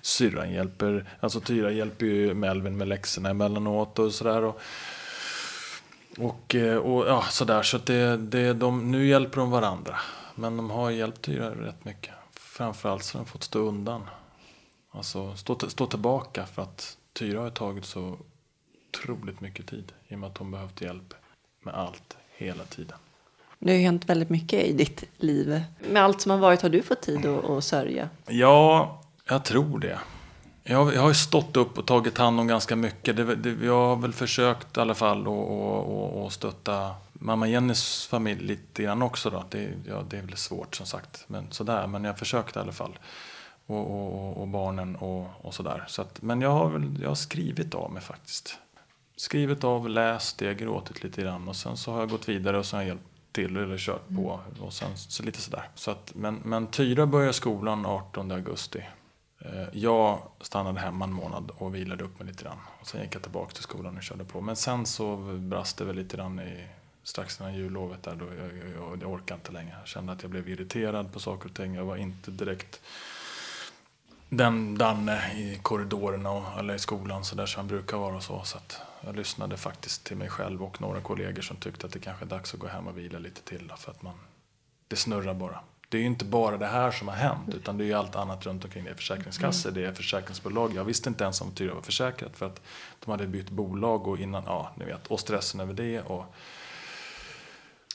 Syrran 0.00 0.52
hjälper, 0.52 1.10
alltså 1.20 1.40
Tyra 1.40 1.70
hjälper 1.70 2.06
ju 2.06 2.34
Melvin 2.34 2.76
med 2.76 2.88
läxorna 2.88 3.30
emellanåt 3.30 3.98
och 3.98 4.12
sådär. 4.12 4.42
Och, 4.44 4.60
och, 6.18 6.54
eh, 6.54 6.76
och 6.76 7.06
ja, 7.06 7.22
sådär. 7.30 7.62
Så 7.62 7.76
att 7.76 7.86
det, 7.86 8.16
det, 8.16 8.52
de, 8.52 8.90
nu 8.90 9.06
hjälper 9.06 9.40
de 9.40 9.50
varandra. 9.50 9.96
Men 10.34 10.56
de 10.56 10.70
har 10.70 10.90
hjälpt 10.90 11.22
Tyra 11.22 11.50
rätt 11.50 11.84
mycket. 11.84 12.14
Framförallt 12.32 13.04
så 13.04 13.18
har 13.18 13.24
de 13.24 13.30
fått 13.30 13.42
stå 13.42 13.58
undan. 13.58 14.02
Alltså 14.90 15.36
stå, 15.36 15.58
stå 15.58 15.86
tillbaka 15.86 16.46
för 16.46 16.62
att 16.62 16.96
Tyra 17.12 17.40
har 17.40 17.50
tagit 17.50 17.84
så 17.84 18.18
otroligt 18.88 19.40
mycket 19.40 19.66
tid. 19.66 19.92
I 20.08 20.14
och 20.14 20.18
med 20.18 20.30
att 20.30 20.38
hon 20.38 20.50
behövt 20.50 20.80
hjälp 20.80 21.14
med 21.62 21.74
allt, 21.74 22.16
hela 22.36 22.64
tiden. 22.64 22.98
Det 23.64 23.70
har 23.70 23.78
ju 23.78 23.84
hänt 23.84 24.08
väldigt 24.08 24.30
mycket 24.30 24.64
i 24.64 24.72
ditt 24.72 25.04
liv. 25.18 25.62
Med 25.90 26.02
allt 26.02 26.20
som 26.20 26.30
har 26.30 26.38
varit, 26.38 26.62
har 26.62 26.68
du 26.68 26.82
fått 26.82 27.02
tid 27.02 27.26
att, 27.26 27.44
att 27.44 27.64
sörja? 27.64 28.08
Ja, 28.26 29.00
jag 29.28 29.44
tror 29.44 29.78
det. 29.78 29.98
Jag, 30.64 30.94
jag 30.94 31.00
har 31.00 31.08
ju 31.08 31.14
stått 31.14 31.56
upp 31.56 31.78
och 31.78 31.86
tagit 31.86 32.18
hand 32.18 32.40
om 32.40 32.46
ganska 32.46 32.76
mycket. 32.76 33.16
Det, 33.16 33.36
det, 33.36 33.66
jag 33.66 33.86
har 33.86 33.96
väl 33.96 34.12
försökt 34.12 34.76
i 34.76 34.80
alla 34.80 34.94
fall 34.94 35.26
att 36.26 36.32
stötta 36.32 36.94
mamma 37.12 37.48
Jennys 37.48 38.06
familj 38.06 38.44
lite 38.44 38.82
grann 38.82 39.02
också 39.02 39.30
då. 39.30 39.44
Det, 39.48 39.68
ja, 39.88 40.04
det 40.10 40.18
är 40.18 40.22
väl 40.22 40.36
svårt 40.36 40.76
som 40.76 40.86
sagt. 40.86 41.24
Men 41.26 41.50
sådär, 41.50 41.86
men 41.86 42.04
jag 42.04 42.18
försökte 42.18 42.58
i 42.58 42.62
alla 42.62 42.72
fall. 42.72 42.98
Och, 43.66 43.90
och, 43.90 44.36
och 44.36 44.48
barnen 44.48 44.96
och, 44.96 45.26
och 45.40 45.54
sådär. 45.54 45.84
Så 45.88 46.02
att, 46.02 46.22
men 46.22 46.40
jag 46.40 46.50
har, 46.50 46.70
väl, 46.70 46.98
jag 47.02 47.08
har 47.08 47.14
skrivit 47.14 47.74
av 47.74 47.92
mig 47.92 48.02
faktiskt. 48.02 48.58
Skrivit 49.16 49.64
av, 49.64 49.88
läst 49.88 50.38
det, 50.38 50.54
gråtit 50.54 51.02
lite 51.02 51.22
grann. 51.22 51.48
Och 51.48 51.56
sen 51.56 51.76
så 51.76 51.92
har 51.92 52.00
jag 52.00 52.10
gått 52.10 52.28
vidare 52.28 52.58
och 52.58 52.66
så 52.66 52.76
har 52.76 52.82
jag 52.82 52.88
hjälpt 52.88 53.11
till 53.32 53.56
eller 53.56 53.78
kört 53.78 54.08
på. 54.16 54.40
Och 54.60 54.72
sen 54.72 54.96
så 54.96 55.22
lite 55.22 55.40
sådär. 55.40 55.68
Så 55.74 55.90
att, 55.90 56.12
men, 56.14 56.40
men 56.44 56.66
Tyra 56.66 57.06
började 57.06 57.32
skolan 57.32 57.86
18 57.86 58.30
augusti. 58.32 58.84
Eh, 59.40 59.64
Jag 59.72 60.18
stannade 60.40 60.80
hemma 60.80 61.04
en 61.04 61.12
månad 61.12 61.50
och 61.56 61.74
vilade 61.74 62.04
upp 62.04 62.18
mig 62.18 62.28
lite 62.28 62.44
grann. 62.44 62.58
Och 62.80 62.86
sen 62.86 63.02
gick 63.02 63.14
jag 63.14 63.22
tillbaka 63.22 63.52
till 63.52 63.62
skolan 63.62 63.96
och 63.96 64.02
körde 64.02 64.24
på. 64.24 64.40
Men 64.40 64.56
sen 64.56 64.86
så 64.86 65.16
brast 65.38 65.78
det 65.78 65.84
väl 65.84 65.96
lite 65.96 66.16
grann 66.16 66.40
i, 66.40 66.66
strax 67.02 67.40
innan 67.40 67.54
jullovet 67.54 68.02
där. 68.02 68.14
Då 68.14 68.24
jag, 68.24 68.74
jag, 68.76 69.02
jag 69.02 69.10
orkade 69.12 69.38
inte 69.38 69.52
längre. 69.52 69.76
Jag 69.78 69.88
kände 69.88 70.12
att 70.12 70.22
jag 70.22 70.30
blev 70.30 70.48
irriterad 70.48 71.12
på 71.12 71.20
saker 71.20 71.48
och 71.48 71.54
ting. 71.54 71.74
Jag 71.74 71.84
var 71.84 71.96
inte 71.96 72.30
direkt 72.30 72.80
den 74.28 74.78
Danne 74.78 75.32
i 75.36 75.58
korridorerna 75.62 76.30
och, 76.30 76.58
eller 76.58 76.74
i 76.74 76.78
skolan 76.78 77.24
så 77.24 77.36
där 77.36 77.46
som 77.46 77.60
han 77.60 77.68
brukar 77.68 77.96
vara. 77.96 78.16
och 78.16 78.22
Så, 78.22 78.42
så 78.44 78.56
att 78.56 78.80
jag 79.04 79.16
lyssnade 79.16 79.56
faktiskt 79.56 80.04
till 80.04 80.16
mig 80.16 80.28
själv 80.28 80.62
och 80.62 80.80
några 80.80 81.00
kollegor 81.00 81.42
som 81.42 81.56
tyckte 81.56 81.86
att 81.86 81.92
det 81.92 81.98
kanske 81.98 82.24
är 82.24 82.28
dags 82.28 82.54
att 82.54 82.60
gå 82.60 82.66
hem 82.66 82.86
och 82.86 82.98
vila 82.98 83.18
lite 83.18 83.42
till. 83.42 83.72
För 83.76 83.90
att 83.90 84.02
man, 84.02 84.14
det 84.88 84.96
snurrar 84.96 85.34
bara. 85.34 85.60
Det 85.88 85.98
är 85.98 86.02
inte 86.02 86.24
bara 86.24 86.56
det 86.56 86.66
här 86.66 86.90
som 86.90 87.08
har 87.08 87.14
hänt 87.14 87.54
utan 87.54 87.78
det 87.78 87.90
är 87.90 87.96
allt 87.96 88.16
annat 88.16 88.46
runt 88.46 88.64
omkring. 88.64 88.84
Det 88.84 88.90
är 88.90 88.94
försäkringskassor, 88.94 89.70
det 89.70 89.84
är 89.84 89.92
försäkringsbolag. 89.92 90.74
Jag 90.74 90.84
visste 90.84 91.08
inte 91.08 91.24
ens 91.24 91.40
om 91.40 91.50
Tyra 91.50 91.74
var 91.74 91.82
försäkrat 91.82 92.36
för 92.36 92.46
att 92.46 92.60
de 93.04 93.10
hade 93.10 93.26
bytt 93.26 93.50
bolag 93.50 94.08
och 94.08 94.18
innan, 94.18 94.42
ja 94.46 94.72
ni 94.76 94.84
vet, 94.84 95.06
och 95.06 95.20
stressen 95.20 95.60
över 95.60 95.74
det 95.74 96.00
och 96.00 96.34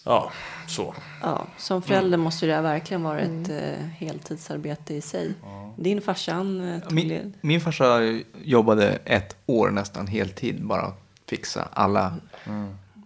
ja, 0.08 0.32
så. 0.68 0.96
Ja, 1.22 1.48
som 1.58 1.82
förälder 1.82 2.18
måste 2.18 2.46
det 2.46 2.62
verkligen 2.62 3.04
vara 3.04 3.20
ett 3.20 3.50
eh, 3.50 3.86
heltidsarbete 3.98 4.94
i 4.94 5.02
sig. 5.02 5.34
Din 5.78 6.02
farsa 6.02 6.34
han 6.34 6.70
eh, 6.70 6.80
tog 6.80 6.94
Min, 6.94 7.08
led. 7.08 7.34
min 7.42 7.62
farsa 7.62 8.00
jobbade 8.44 9.00
ett 9.06 9.36
år 9.46 9.70
nästan 9.70 10.08
heltid 10.08 10.66
bara 10.66 10.82
att 10.82 11.00
fixa 11.26 11.70
alla 11.74 12.16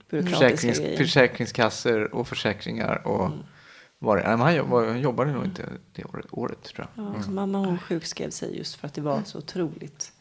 byråkratiska 0.10 0.68
försäkrings, 0.68 0.98
försäkringskassor 0.98 2.16
och 2.16 2.28
försäkringar 2.28 3.08
och 3.08 3.32
var 4.00 4.18
det, 4.18 4.24
nej, 4.24 4.38
han 4.38 4.56
jobbade, 4.56 4.88
han 4.88 5.02
jobbade 5.02 5.32
nog 5.32 5.46
inte 5.46 5.66
det 5.94 6.04
året, 6.04 6.26
året 6.32 6.64
tror 6.64 6.88
jag. 6.96 7.06
Ja, 7.06 7.24
så 7.24 7.32
mamma 7.32 7.58
hon 7.58 7.80
sjukskrev 7.80 8.30
sig 8.30 8.58
just 8.58 8.76
för 8.76 8.88
att 8.88 8.94
det 8.94 9.02
var 9.02 9.22
så 9.26 9.38
otroligt 9.38 10.12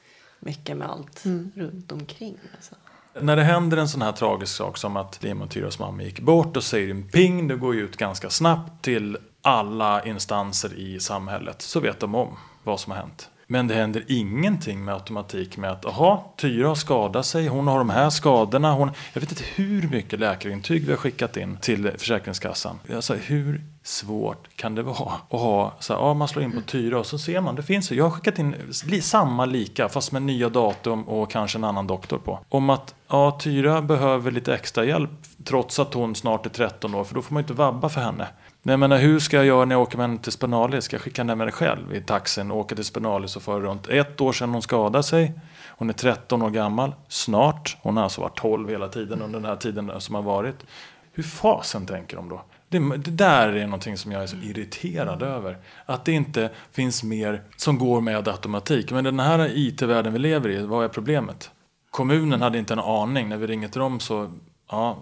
mycket 0.41 0.77
med 0.77 0.91
allt 0.91 1.25
runt 1.55 1.93
omkring. 1.93 2.39
Alltså. 2.57 2.75
När 3.15 3.37
det 3.37 3.43
händer 3.43 3.77
en 3.77 3.89
sån 3.89 4.03
här 4.03 4.13
tragisk 4.13 4.57
sak 4.57 4.77
som 4.77 4.97
att 4.97 5.23
Lima 5.23 5.45
och 5.45 5.51
Tyras 5.51 5.79
mamma 5.79 6.03
gick 6.03 6.21
bort 6.21 6.57
och 6.57 6.65
säger 6.65 6.91
en 6.91 7.09
ping, 7.09 7.49
det 7.49 7.57
går 7.57 7.75
ju 7.75 7.81
ut 7.81 7.97
ganska 7.97 8.31
snabbt 8.31 8.85
till 8.85 9.17
alla 9.43 10.05
instanser 10.05 10.75
i 10.75 11.01
samhället 11.01 11.63
så 11.63 11.81
vet 11.81 12.01
de 12.01 12.15
om 12.15 12.37
vad 12.65 12.81
som 12.81 12.93
har 12.93 12.99
hänt. 12.99 13.31
Men 13.53 13.69
det 13.69 13.75
händer 13.75 14.05
ingenting 14.09 14.85
med 14.85 14.95
automatik 14.95 15.57
med 15.57 15.71
att 15.71 15.87
aha, 15.87 16.35
Tyra 16.37 16.69
har 16.69 16.75
skadat 16.75 17.27
sig, 17.27 17.47
hon 17.47 17.69
har 17.69 17.79
de 17.79 17.91
här 17.91 18.11
skadorna. 18.11 18.73
Hon, 18.73 18.91
jag 19.13 19.21
vet 19.21 19.31
inte 19.31 19.45
hur 19.55 19.89
mycket 19.89 20.21
läkarintyg 20.21 20.85
vi 20.85 20.91
har 20.91 20.97
skickat 20.97 21.37
in 21.37 21.57
till 21.57 21.91
Försäkringskassan. 21.99 22.79
Alltså, 22.95 23.15
hur 23.15 23.65
svårt 23.83 24.57
kan 24.57 24.75
det 24.75 24.83
vara 24.83 25.13
att 25.31 25.41
ha, 25.41 25.73
så 25.81 25.93
här, 25.93 26.01
ja, 26.01 26.15
man 26.15 26.29
slår 26.29 26.45
in 26.45 26.53
på 26.53 26.61
Tyra 26.61 26.99
och 26.99 27.07
så 27.07 27.19
ser 27.19 27.41
man, 27.41 27.55
det 27.55 27.63
finns 27.63 27.91
jag 27.91 28.05
har 28.05 28.11
skickat 28.11 28.39
in 28.39 28.55
samma 29.03 29.45
lika 29.45 29.89
fast 29.89 30.13
med 30.13 30.23
nya 30.23 30.49
datum 30.49 31.09
och 31.09 31.31
kanske 31.31 31.59
en 31.59 31.65
annan 31.65 31.87
doktor 31.87 32.19
på. 32.19 32.41
Om 32.49 32.71
att 32.71 32.95
ja, 33.09 33.39
Tyra 33.43 33.83
behöver 33.83 34.31
lite 34.31 34.55
extra 34.55 34.85
hjälp 34.85 35.11
trots 35.45 35.79
att 35.79 35.95
hon 35.95 36.15
snart 36.15 36.47
är 36.47 36.51
13 36.51 36.95
år 36.95 37.05
för 37.05 37.15
då 37.15 37.23
får 37.23 37.35
man 37.35 37.41
ju 37.41 37.45
inte 37.45 37.55
vabba 37.55 37.89
för 37.89 38.01
henne. 38.01 38.27
Nej 38.63 38.77
Men 38.77 38.93
hur 38.93 39.19
ska 39.19 39.37
jag 39.37 39.47
göra 39.47 39.65
när 39.65 39.75
jag 39.75 39.83
åker 39.83 39.97
med 39.97 40.09
henne 40.09 40.19
till 40.19 40.33
Spenalis? 40.33 40.85
Ska 40.85 40.97
jag 40.97 41.03
skicka 41.03 41.23
henne 41.23 41.35
med 41.35 41.47
mig 41.47 41.53
själv 41.53 41.95
i 41.95 42.01
taxin 42.01 42.51
och 42.51 42.57
åka 42.57 42.75
till 42.75 42.85
Spenalis 42.85 43.37
och 43.37 43.43
föra 43.43 43.61
runt? 43.61 43.89
Ett 43.89 44.21
år 44.21 44.33
sedan 44.33 44.51
hon 44.51 44.63
skadade 44.63 45.03
sig. 45.03 45.41
Hon 45.67 45.89
är 45.89 45.95
13 45.95 46.43
år 46.43 46.51
gammal, 46.51 46.95
snart. 47.09 47.77
Hon 47.83 47.97
har 47.97 48.05
alltså 48.05 48.21
varit 48.21 48.39
12 48.39 48.69
hela 48.69 48.89
tiden 48.89 49.23
under 49.23 49.41
den 49.41 49.49
här 49.49 49.57
tiden 49.57 49.93
som 49.99 50.15
har 50.15 50.23
varit. 50.23 50.57
Hur 51.13 51.23
fasen 51.23 51.87
tänker 51.87 52.17
de 52.17 52.29
då? 52.29 52.43
Det, 52.69 52.79
det 52.79 53.11
där 53.11 53.49
är 53.49 53.65
någonting 53.65 53.97
som 53.97 54.13
jag 54.13 54.23
är 54.23 54.27
så 54.27 54.37
irriterad 54.37 55.23
över. 55.23 55.59
Att 55.87 56.05
det 56.05 56.13
inte 56.13 56.51
finns 56.73 57.03
mer 57.03 57.43
som 57.57 57.79
går 57.79 58.01
med 58.01 58.29
automatik. 58.29 58.91
Men 58.91 59.05
den 59.05 59.21
här 59.21 59.51
IT-världen 59.55 60.13
vi 60.13 60.19
lever 60.19 60.49
i, 60.49 60.67
vad 60.67 60.85
är 60.85 60.89
problemet? 60.89 61.51
Kommunen 61.91 62.43
hade 62.43 62.59
inte 62.59 62.73
en 62.73 62.79
aning. 62.79 63.29
När 63.29 63.37
vi 63.37 63.47
ringde 63.47 63.69
till 63.69 63.81
dem 63.81 64.01
så, 64.01 64.31
ja, 64.71 64.99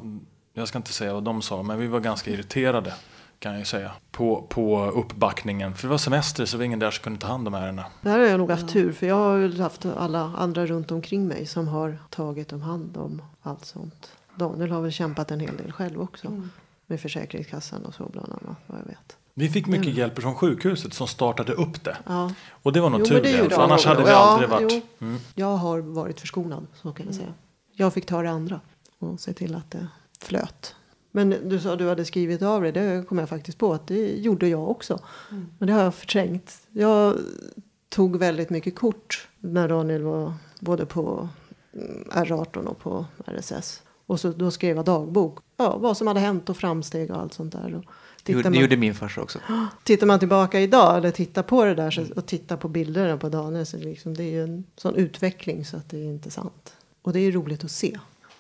jag 0.55 0.69
ska 0.69 0.79
inte 0.79 0.93
säga 0.93 1.15
vad 1.15 1.23
de 1.23 1.43
sa, 1.43 1.63
men 1.63 1.79
vi 1.79 1.87
var 1.87 2.01
ganska 2.01 2.31
irriterade 2.31 2.95
kan 3.39 3.53
jag 3.53 3.59
ju 3.59 3.65
säga. 3.65 3.93
På, 4.11 4.47
på 4.49 4.85
uppbackningen. 4.85 5.75
För 5.75 5.83
det 5.83 5.91
var 5.91 5.99
semester 5.99 6.45
så 6.47 6.57
det 6.57 6.59
var 6.59 6.65
ingen 6.65 6.79
där 6.79 6.91
som 6.91 7.03
kunde 7.03 7.19
ta 7.21 7.27
hand 7.27 7.49
om 7.49 7.55
ärendena. 7.55 7.87
Där 8.01 8.19
har 8.19 8.27
jag 8.27 8.39
nog 8.39 8.51
haft 8.51 8.69
tur 8.69 8.93
för 8.93 9.07
jag 9.07 9.15
har 9.15 9.37
ju 9.37 9.61
haft 9.61 9.87
alla 9.87 10.21
andra 10.21 10.67
runt 10.67 10.91
omkring 10.91 11.27
mig 11.27 11.47
som 11.47 11.69
har 11.69 11.99
tagit 12.11 12.53
om 12.53 12.63
hand 12.63 12.97
om 12.97 13.23
allt 13.43 13.65
sånt. 13.65 14.13
Daniel 14.35 14.71
har 14.71 14.81
väl 14.81 14.93
kämpat 14.93 15.31
en 15.31 15.41
hel 15.41 15.57
del 15.57 15.73
själv 15.73 16.01
också. 16.01 16.43
Med 16.87 17.01
Försäkringskassan 17.01 17.85
och 17.85 17.95
så 17.95 18.09
bland 18.13 18.33
annat 18.33 18.57
vad 18.67 18.81
jag 18.81 18.87
vet. 18.87 19.17
Vi 19.35 19.49
fick 19.49 19.67
mycket 19.67 19.95
hjälp 19.95 20.23
från 20.23 20.35
sjukhuset 20.35 20.95
som 20.95 21.07
startade 21.07 21.53
upp 21.53 21.85
det. 21.85 21.97
Ja. 22.07 22.33
Och 22.51 22.73
det 22.73 22.81
var 22.81 22.91
nog 22.91 23.05
tur 23.09 23.23
det 23.23 23.51
för 23.55 23.63
annars 23.63 23.87
hade 23.87 24.03
vi 24.03 24.11
Ja, 24.11 24.17
aldrig 24.17 24.51
varit... 24.51 24.85
Mm. 25.01 25.19
Jag 25.35 25.57
har 25.57 25.79
varit 25.79 26.21
förskonad 26.21 26.67
så 26.75 26.93
kan 26.93 27.07
jag 27.07 27.15
säga. 27.15 27.35
Jag 27.73 27.95
fick 27.95 28.07
ta 28.07 28.23
det 28.23 28.31
andra 28.31 28.61
och 28.99 29.21
se 29.21 29.33
till 29.33 29.55
att 29.55 29.71
det 29.71 29.87
flöt. 30.21 30.75
Men 31.19 31.49
du 31.49 31.61
sa 31.61 31.73
att 31.73 31.79
du 31.79 31.89
hade 31.89 32.05
skrivit 32.05 32.43
av 32.43 32.63
det. 32.63 32.73
Det 32.73 33.05
kom 33.09 33.19
jag 33.19 33.29
faktiskt 33.29 33.59
på 33.59 33.73
att 33.73 33.87
det 33.87 34.17
gjorde 34.17 34.49
jag 34.49 34.71
också. 34.71 34.99
Men 35.59 35.67
det 35.67 35.73
har 35.73 35.83
jag 35.83 35.95
förträngt. 35.95 36.59
Jag 36.71 37.17
tog 37.89 38.17
väldigt 38.17 38.51
mycket 38.51 38.75
kort 38.75 39.29
när 39.41 39.69
Daniel 39.69 40.03
var 40.03 40.33
både 40.61 40.87
på 40.87 41.29
mm, 41.75 42.05
R18 42.11 42.65
och 42.65 42.79
på 42.79 43.07
RSS. 43.27 43.83
Och 44.07 44.21
så, 44.21 44.31
då 44.31 44.51
skrev 44.51 44.77
jag 44.77 44.85
dagbok. 44.85 45.39
Ja, 45.57 45.79
vad 45.79 45.97
som 45.97 46.07
hade 46.07 46.21
hänt 46.21 46.49
och 46.49 46.57
framsteg 46.57 47.11
och 47.11 47.21
allt 47.21 47.35
sånt 47.35 47.53
där. 47.53 47.75
Och 47.75 47.85
det 48.23 48.45
man, 48.45 48.55
gjorde 48.55 48.77
min 48.77 48.95
farsa 48.95 49.23
också. 49.23 49.39
tittar 49.83 50.07
man 50.07 50.19
tillbaka 50.19 50.61
idag 50.61 50.97
eller 50.97 51.11
tittar 51.11 51.43
på 51.43 51.65
det 51.65 51.75
där 51.75 51.91
så, 51.91 52.05
och 52.17 52.27
tittar 52.27 52.57
på 52.57 52.69
bilderna 52.69 53.17
på 53.17 53.29
Daniel 53.29 53.67
så 53.67 53.77
liksom, 53.77 54.15
det 54.15 54.23
är 54.23 54.31
ju 54.31 54.43
en 54.43 54.65
sån 54.77 54.95
utveckling 54.95 55.65
så 55.65 55.77
att 55.77 55.91
det 55.91 55.99
är 55.99 56.05
inte 56.05 56.31
sant. 56.31 56.77
Och 57.03 57.13
det 57.13 57.21
är 57.21 57.33
roligt 57.33 57.65
att 57.65 57.71
se. 57.71 57.99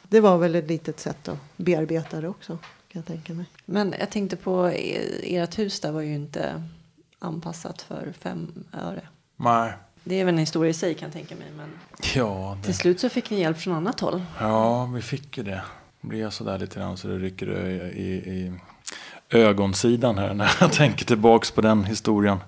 Det 0.08 0.20
var 0.20 0.38
väl 0.38 0.54
ett 0.54 0.68
litet 0.68 1.00
sätt 1.00 1.28
att 1.28 1.38
bearbeta 1.56 2.20
det 2.20 2.28
också 2.28 2.52
kan 2.88 3.00
jag 3.02 3.06
tänka 3.06 3.32
mig. 3.34 3.44
Men 3.64 3.94
jag 3.98 4.10
tänkte 4.10 4.36
på 4.36 4.68
er- 4.70 5.20
ert 5.22 5.58
hus 5.58 5.80
där 5.80 5.92
var 5.92 6.00
ju 6.00 6.14
inte 6.14 6.62
anpassat 7.18 7.82
för 7.82 8.12
fem 8.20 8.64
öre. 8.72 9.02
Nej. 9.36 9.72
Det 10.04 10.20
är 10.20 10.24
väl 10.24 10.34
en 10.34 10.38
historia 10.38 10.70
i 10.70 10.74
sig 10.74 10.94
kan 10.94 11.06
jag 11.06 11.12
tänka 11.12 11.34
mig. 11.34 11.46
Men 11.56 11.70
Ja, 12.14 12.56
det, 12.60 12.64
till 12.66 12.74
slut 12.74 13.00
så 13.00 13.08
fick 13.08 13.30
ni 13.30 13.40
hjälp 13.40 13.58
från 13.58 13.74
annat 13.74 14.00
håll. 14.00 14.22
ja, 14.40 14.84
vi 14.94 15.02
fick 15.02 15.36
ju 15.38 15.42
det. 15.44 15.62
Det 16.00 16.08
blir 16.08 16.30
sådär 16.30 16.58
lite 16.58 16.78
grann 16.80 16.96
så 16.96 17.08
det 17.08 17.18
rycker 17.18 17.66
i, 17.66 17.74
i, 18.02 18.12
i 18.14 18.52
ögonsidan 19.30 20.18
här 20.18 20.34
när 20.34 20.50
jag 20.60 20.72
tänker 20.72 21.04
tillbaks 21.04 21.50
på 21.50 21.60
den 21.60 21.84
historien. 21.84 22.38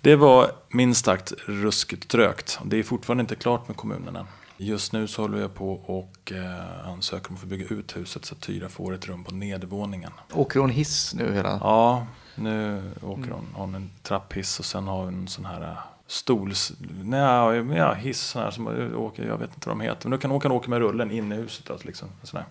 Det 0.00 0.16
var 0.16 0.50
minst 0.68 1.04
sagt 1.04 1.32
ruskigt 1.46 2.08
trögt. 2.08 2.58
Det 2.64 2.76
är 2.78 2.82
fortfarande 2.82 3.20
inte 3.20 3.34
klart 3.34 3.68
med 3.68 3.76
kommunen 3.76 4.16
än. 4.16 4.26
Just 4.60 4.92
nu 4.92 5.06
så 5.06 5.22
håller 5.22 5.38
jag 5.38 5.54
på 5.54 5.72
och 5.72 6.32
eh, 6.32 6.88
ansöker 6.88 7.28
om 7.28 7.34
att 7.34 7.40
få 7.40 7.46
bygga 7.46 7.66
ut 7.66 7.96
huset 7.96 8.24
så 8.24 8.34
att 8.34 8.40
Tyra 8.40 8.68
får 8.68 8.94
ett 8.94 9.06
rum 9.06 9.24
på 9.24 9.34
nedervåningen. 9.34 10.12
Åker 10.32 10.60
hon 10.60 10.70
hiss 10.70 11.14
nu 11.14 11.34
hela? 11.34 11.58
Ja, 11.62 12.06
nu 12.34 12.82
åker 13.02 13.30
hon, 13.30 13.46
hon 13.52 13.74
en 13.74 13.90
trapphiss 14.02 14.58
och 14.58 14.64
sen 14.64 14.88
har 14.88 15.04
hon 15.04 15.14
en 15.14 15.28
sån 15.28 15.44
här 15.44 15.62
äh, 15.62 15.78
stols... 16.06 16.72
Nej, 17.02 17.76
ja, 17.76 17.92
hiss 17.94 18.34
här 18.34 18.50
som 18.50 18.66
åker, 18.96 19.26
jag 19.26 19.38
vet 19.38 19.54
inte 19.54 19.68
vad 19.68 19.78
de 19.78 19.84
heter. 19.84 20.08
Men 20.08 20.10
då 20.10 20.18
kan 20.18 20.30
hon 20.30 20.52
åka 20.52 20.70
med 20.70 20.78
rullen 20.78 21.10
in 21.10 21.32
i 21.32 21.36
huset. 21.36 21.66
Då, 21.66 21.78
liksom, 21.82 22.08
sån 22.22 22.40
här. 22.40 22.46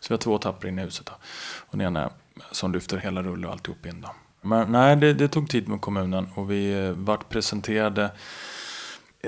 Så 0.00 0.08
vi 0.08 0.12
har 0.12 0.18
två 0.18 0.38
tappar 0.38 0.68
in 0.68 0.78
i 0.78 0.82
huset. 0.82 1.06
Då. 1.06 1.12
Och 1.58 1.78
den 1.78 1.80
ena 1.80 2.10
som 2.50 2.72
lyfter 2.72 2.96
hela 2.96 3.22
rullen 3.22 3.44
och 3.44 3.52
alltihop 3.52 3.86
in. 3.86 4.00
Då. 4.00 4.08
Men 4.40 4.72
nej, 4.72 4.96
det, 4.96 5.14
det 5.14 5.28
tog 5.28 5.50
tid 5.50 5.68
med 5.68 5.80
kommunen 5.80 6.28
och 6.34 6.50
vi 6.50 6.86
eh, 6.86 6.90
vart 6.90 7.28
presenterade 7.28 8.10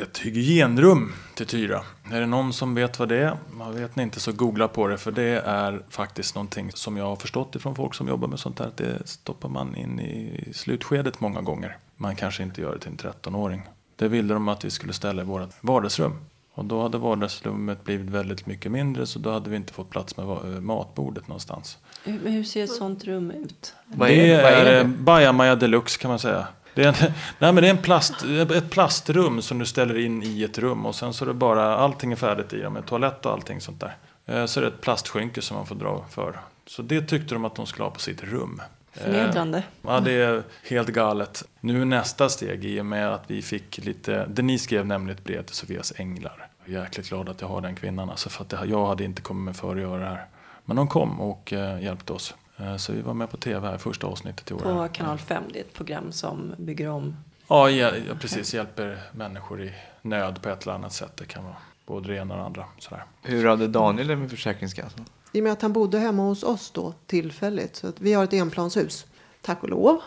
ett 0.02 0.18
hygienrum 0.18 1.12
till 1.34 1.46
Tyra. 1.46 1.82
Är 2.12 2.20
det 2.20 2.26
någon 2.26 2.52
som 2.52 2.74
vet 2.74 2.98
vad 2.98 3.08
det 3.08 3.16
är? 3.16 3.36
Man 3.50 3.74
vet 3.74 3.96
ni 3.96 4.02
inte 4.02 4.20
så 4.20 4.32
googla 4.32 4.68
på 4.68 4.88
det 4.88 4.98
för 4.98 5.12
det 5.12 5.42
är 5.46 5.82
faktiskt 5.90 6.34
någonting 6.34 6.70
som 6.74 6.96
jag 6.96 7.04
har 7.04 7.16
förstått 7.16 7.54
ifrån 7.54 7.74
folk 7.74 7.94
som 7.94 8.08
jobbar 8.08 8.28
med 8.28 8.38
sånt 8.38 8.58
här. 8.58 8.66
att 8.66 8.76
Det 8.76 9.08
stoppar 9.08 9.48
man 9.48 9.76
in 9.76 10.00
i 10.00 10.48
slutskedet 10.54 11.20
många 11.20 11.40
gånger. 11.40 11.76
Man 11.96 12.16
kanske 12.16 12.42
inte 12.42 12.60
gör 12.60 12.72
det 12.72 12.78
till 12.78 12.90
en 12.90 12.96
13-åring. 12.96 13.62
Det 13.96 14.08
ville 14.08 14.34
de 14.34 14.48
att 14.48 14.64
vi 14.64 14.70
skulle 14.70 14.92
ställa 14.92 15.22
i 15.22 15.24
vårt 15.24 15.50
vardagsrum. 15.60 16.18
Och 16.54 16.64
då 16.64 16.82
hade 16.82 16.98
vardagsrummet 16.98 17.84
blivit 17.84 18.10
väldigt 18.10 18.46
mycket 18.46 18.72
mindre 18.72 19.06
så 19.06 19.18
då 19.18 19.32
hade 19.32 19.50
vi 19.50 19.56
inte 19.56 19.72
fått 19.72 19.90
plats 19.90 20.16
med 20.16 20.26
eh, 20.26 20.60
matbordet 20.60 21.28
någonstans. 21.28 21.78
Hur, 22.04 22.20
men 22.22 22.32
hur 22.32 22.44
ser 22.44 22.64
ett 22.64 22.72
sånt 22.72 23.04
rum 23.04 23.30
ut? 23.30 23.74
Vad 23.86 24.08
det 24.08 24.30
är, 24.30 24.42
vad 24.42 24.52
är 24.52 24.66
är 24.66 24.84
det? 24.84 24.84
Bajamaja 24.84 25.56
deluxe 25.56 25.98
kan 26.00 26.08
man 26.08 26.18
säga. 26.18 26.46
Det 26.76 26.84
är, 26.84 26.88
en, 26.88 26.94
nej 27.38 27.52
men 27.52 27.54
det 27.56 27.66
är 27.66 27.70
en 27.70 27.78
plast, 27.82 28.14
ett 28.54 28.70
plastrum 28.70 29.42
som 29.42 29.58
du 29.58 29.66
ställer 29.66 29.98
in 29.98 30.22
i 30.22 30.42
ett 30.44 30.58
rum 30.58 30.86
och 30.86 30.94
sen 30.94 31.12
så 31.14 31.24
är 31.24 31.26
det 31.28 31.34
bara, 31.34 31.76
allting 31.76 32.12
är 32.12 32.16
färdigt 32.16 32.52
i 32.52 32.56
det 32.60 32.70
med 32.70 32.86
toalett 32.86 33.26
och 33.26 33.32
allting 33.32 33.60
sånt 33.60 33.80
där. 33.80 33.96
Eh, 34.26 34.46
Så 34.46 34.60
är 34.60 34.62
det 34.62 34.68
ett 34.68 34.80
plastskynke 34.80 35.42
som 35.42 35.56
man 35.56 35.66
får 35.66 35.74
dra 35.74 36.04
för. 36.10 36.40
Så 36.66 36.82
det 36.82 37.02
tyckte 37.02 37.34
de 37.34 37.44
att 37.44 37.54
de 37.54 37.66
skulle 37.66 37.84
ha 37.84 37.90
på 37.90 38.00
sitt 38.00 38.22
rum. 38.24 38.62
Eh, 38.94 39.02
Förnedrande. 39.02 39.62
Ja, 39.82 40.00
det 40.00 40.12
är 40.12 40.42
helt 40.68 40.88
galet. 40.88 41.44
Nu 41.60 41.84
nästa 41.84 42.28
steg 42.28 42.64
i 42.64 42.80
och 42.80 42.86
med 42.86 43.14
att 43.14 43.22
vi 43.26 43.42
fick 43.42 43.78
lite, 43.78 44.26
Denise 44.26 44.64
skrev 44.64 44.86
nämligen 44.86 45.18
ett 45.18 45.24
brev 45.24 45.42
till 45.42 45.54
Sofias 45.56 45.92
änglar. 45.96 46.48
Jag 46.64 46.76
är 46.76 46.80
jäkligt 46.80 47.08
glad 47.08 47.28
att 47.28 47.40
jag 47.40 47.48
har 47.48 47.60
den 47.60 47.76
kvinnan, 47.76 48.10
alltså 48.10 48.28
för 48.28 48.42
att 48.44 48.50
det, 48.50 48.58
jag 48.64 48.86
hade 48.86 49.04
inte 49.04 49.22
kommit 49.22 49.44
med 49.44 49.56
för 49.56 49.74
att 49.74 49.80
göra 49.80 49.98
det 49.98 50.06
här. 50.06 50.24
Men 50.64 50.76
de 50.76 50.88
kom 50.88 51.20
och 51.20 51.52
eh, 51.52 51.82
hjälpte 51.82 52.12
oss. 52.12 52.34
Eh, 52.56 52.76
så 52.76 52.92
vi 52.92 53.00
var 53.00 53.14
med 53.14 53.30
på 53.30 53.36
tv 53.36 53.68
här, 53.68 53.78
första 53.78 54.06
avsnittet 54.06 54.50
i 54.50 54.54
år. 54.54 54.58
På 54.58 54.88
kanal 54.92 55.18
5, 55.18 55.42
det 55.52 55.58
är 55.58 55.64
ett 55.64 55.74
program 55.74 56.12
som 56.12 56.54
bygger 56.58 56.88
om. 56.88 57.16
Ja, 57.48 57.70
ja, 57.70 57.92
ja, 58.08 58.14
precis. 58.20 58.54
Hjälper 58.54 58.98
människor 59.12 59.62
i 59.62 59.72
nöd 60.02 60.42
på 60.42 60.48
ett 60.48 60.62
eller 60.62 60.72
annat 60.74 60.92
sätt. 60.92 61.12
Det 61.16 61.24
kan 61.24 61.44
vara 61.44 61.56
både 61.86 62.08
det 62.08 62.16
ena 62.16 62.34
och 62.34 62.40
det 62.40 62.46
andra. 62.46 62.64
Sådär. 62.78 63.04
Hur 63.22 63.46
hade 63.46 63.68
Daniel 63.68 64.06
det 64.06 64.16
med 64.16 64.30
Försäkringskassan? 64.30 65.04
I 65.32 65.40
och 65.40 65.44
med 65.44 65.52
att 65.52 65.62
han 65.62 65.72
bodde 65.72 65.98
hemma 65.98 66.22
hos 66.22 66.42
oss 66.42 66.70
då 66.70 66.94
tillfälligt. 67.06 67.76
Så 67.76 67.88
att 67.88 68.00
vi 68.00 68.12
har 68.12 68.24
ett 68.24 68.32
enplanshus. 68.32 69.06
Tack 69.42 69.62
och 69.62 69.68
lov. 69.68 70.00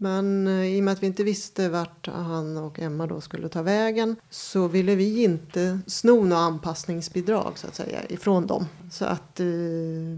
Men 0.00 0.46
eh, 0.46 0.76
i 0.76 0.80
och 0.80 0.84
med 0.84 0.92
att 0.92 1.02
vi 1.02 1.06
inte 1.06 1.24
visste 1.24 1.68
vart 1.68 2.06
han 2.06 2.56
och 2.56 2.78
Emma 2.78 3.06
då 3.06 3.20
skulle 3.20 3.48
ta 3.48 3.62
vägen 3.62 4.16
så 4.30 4.68
ville 4.68 4.94
vi 4.94 5.22
inte 5.22 5.80
sno 5.86 6.24
några 6.24 6.42
anpassningsbidrag 6.42 7.52
så 7.58 7.66
att 7.66 7.74
säga 7.74 8.00
ifrån 8.08 8.46
dem. 8.46 8.66
Så 8.90 9.04
att 9.04 9.40
eh, 9.40 9.46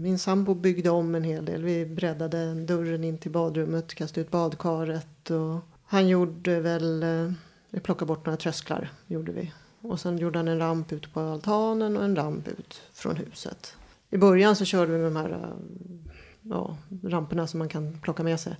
min 0.01 0.19
sambo 0.19 0.53
byggde 0.53 0.89
om 0.89 1.15
en 1.15 1.23
hel 1.23 1.45
del. 1.45 1.63
Vi 1.63 1.85
breddade 1.85 2.53
dörren 2.53 3.03
in 3.03 3.17
till 3.17 3.31
badrummet, 3.31 3.93
kastade 3.93 4.21
ut 4.21 4.31
badkaret 4.31 5.29
och 5.29 5.59
han 5.85 6.07
gjorde 6.07 6.59
väl, 6.59 7.03
eh, 7.03 7.31
vi 7.69 7.79
plockade 7.79 8.07
bort 8.07 8.25
några 8.25 8.37
trösklar 8.37 8.91
gjorde 9.07 9.31
vi. 9.31 9.53
Och 9.81 9.99
sen 9.99 10.17
gjorde 10.17 10.39
han 10.39 10.47
en 10.47 10.59
ramp 10.59 10.91
ut 10.91 11.13
på 11.13 11.19
altanen 11.19 11.97
och 11.97 12.03
en 12.03 12.15
ramp 12.15 12.47
ut 12.47 12.81
från 12.93 13.15
huset. 13.15 13.75
I 14.09 14.17
början 14.17 14.55
så 14.55 14.65
körde 14.65 14.91
vi 14.91 14.97
med 14.97 15.07
de 15.07 15.15
här 15.15 15.31
eh, 15.31 16.10
ja, 16.41 16.77
ramperna 17.03 17.47
som 17.47 17.57
man 17.57 17.69
kan 17.69 17.99
plocka 18.01 18.23
med 18.23 18.39
sig. 18.39 18.55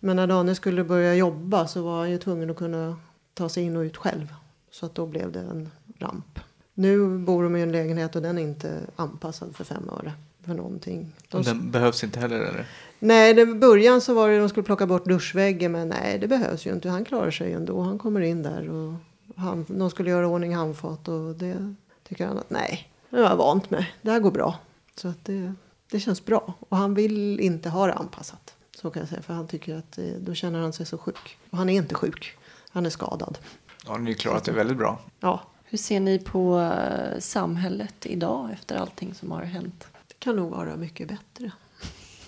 Men 0.00 0.16
när 0.16 0.26
Daniel 0.26 0.56
skulle 0.56 0.84
börja 0.84 1.14
jobba 1.14 1.66
så 1.66 1.82
var 1.82 1.98
han 1.98 2.10
ju 2.10 2.18
tvungen 2.18 2.50
att 2.50 2.56
kunna 2.56 2.96
ta 3.34 3.48
sig 3.48 3.62
in 3.62 3.76
och 3.76 3.80
ut 3.80 3.96
själv. 3.96 4.34
Så 4.70 4.86
att 4.86 4.94
då 4.94 5.06
blev 5.06 5.32
det 5.32 5.40
en 5.40 5.70
ramp. 5.98 6.38
Nu 6.74 7.18
bor 7.18 7.42
de 7.42 7.56
i 7.56 7.62
en 7.62 7.72
lägenhet 7.72 8.16
och 8.16 8.22
den 8.22 8.38
är 8.38 8.42
inte 8.42 8.80
anpassad 8.96 9.56
för 9.56 9.64
fem 9.64 9.90
öre 9.98 10.12
för 10.44 10.54
någonting. 10.54 11.12
De, 11.28 11.36
Och 11.38 11.44
den 11.44 11.70
behövs 11.70 12.04
inte 12.04 12.20
heller 12.20 12.40
eller? 12.40 12.66
Nej, 12.98 13.40
i 13.40 13.46
början 13.46 14.00
så 14.00 14.14
var 14.14 14.28
det 14.28 14.38
de 14.38 14.48
skulle 14.48 14.64
plocka 14.64 14.86
bort 14.86 15.04
duschväggen 15.04 15.72
men 15.72 15.88
nej 15.88 16.18
det 16.18 16.28
behövs 16.28 16.66
ju 16.66 16.72
inte. 16.72 16.88
Han 16.88 17.04
klarar 17.04 17.30
sig 17.30 17.52
ändå. 17.52 17.80
Han 17.80 17.98
kommer 17.98 18.20
in 18.20 18.42
där 18.42 18.70
och 18.70 18.94
han, 19.36 19.66
de 19.68 19.90
skulle 19.90 20.10
göra 20.10 20.28
ordning 20.28 20.54
handfat 20.56 21.08
och 21.08 21.34
det 21.34 21.74
tycker 22.08 22.26
han 22.26 22.38
att 22.38 22.50
nej, 22.50 22.92
det 23.10 23.16
har 23.16 23.24
jag 23.24 23.36
vant 23.36 23.70
med. 23.70 23.86
Det 24.02 24.10
här 24.10 24.20
går 24.20 24.30
bra. 24.30 24.58
Så 24.96 25.08
att 25.08 25.24
det, 25.24 25.54
det 25.92 26.00
känns 26.00 26.24
bra. 26.24 26.54
Och 26.68 26.76
han 26.76 26.94
vill 26.94 27.40
inte 27.40 27.68
ha 27.68 27.86
det 27.86 27.92
anpassat. 27.94 28.54
Så 28.76 28.90
kan 28.90 29.00
jag 29.00 29.08
säga. 29.08 29.22
För 29.22 29.34
han 29.34 29.46
tycker 29.46 29.76
att 29.76 29.92
det, 29.92 30.18
då 30.18 30.34
känner 30.34 30.60
han 30.60 30.72
sig 30.72 30.86
så 30.86 30.98
sjuk. 30.98 31.38
Och 31.50 31.58
han 31.58 31.68
är 31.68 31.74
inte 31.74 31.94
sjuk. 31.94 32.36
Han 32.70 32.86
är 32.86 32.90
skadad. 32.90 33.38
Ja, 33.86 33.96
ni 33.96 34.10
har 34.10 34.14
klarat 34.18 34.44
det 34.44 34.52
väldigt 34.52 34.76
bra. 34.76 35.00
Ja, 35.20 35.42
Hur 35.64 35.78
ser 35.78 36.00
ni 36.00 36.18
på 36.18 36.60
eh, 36.60 37.18
samhället 37.18 38.06
idag 38.06 38.50
efter 38.52 38.76
allting 38.76 39.14
som 39.14 39.30
har 39.30 39.42
hänt? 39.42 39.86
det 40.08 40.14
kan 40.18 40.36
nog 40.36 40.50
vara 40.50 40.76
mycket 40.76 41.08
bättre. 41.08 41.52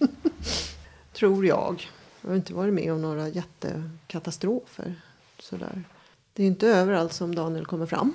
Tror 1.12 1.46
jag. 1.46 1.90
Jag 2.20 2.28
har 2.30 2.36
inte 2.36 2.54
varit 2.54 2.74
med 2.74 2.92
om 2.92 3.02
några 3.02 3.28
jättekatastrofer. 3.28 4.94
Sådär. 5.38 5.84
Det 6.32 6.42
är 6.42 6.46
inte 6.46 6.68
överallt 6.68 7.12
som 7.12 7.34
Daniel 7.34 7.66
kommer 7.66 7.86
fram. 7.86 8.12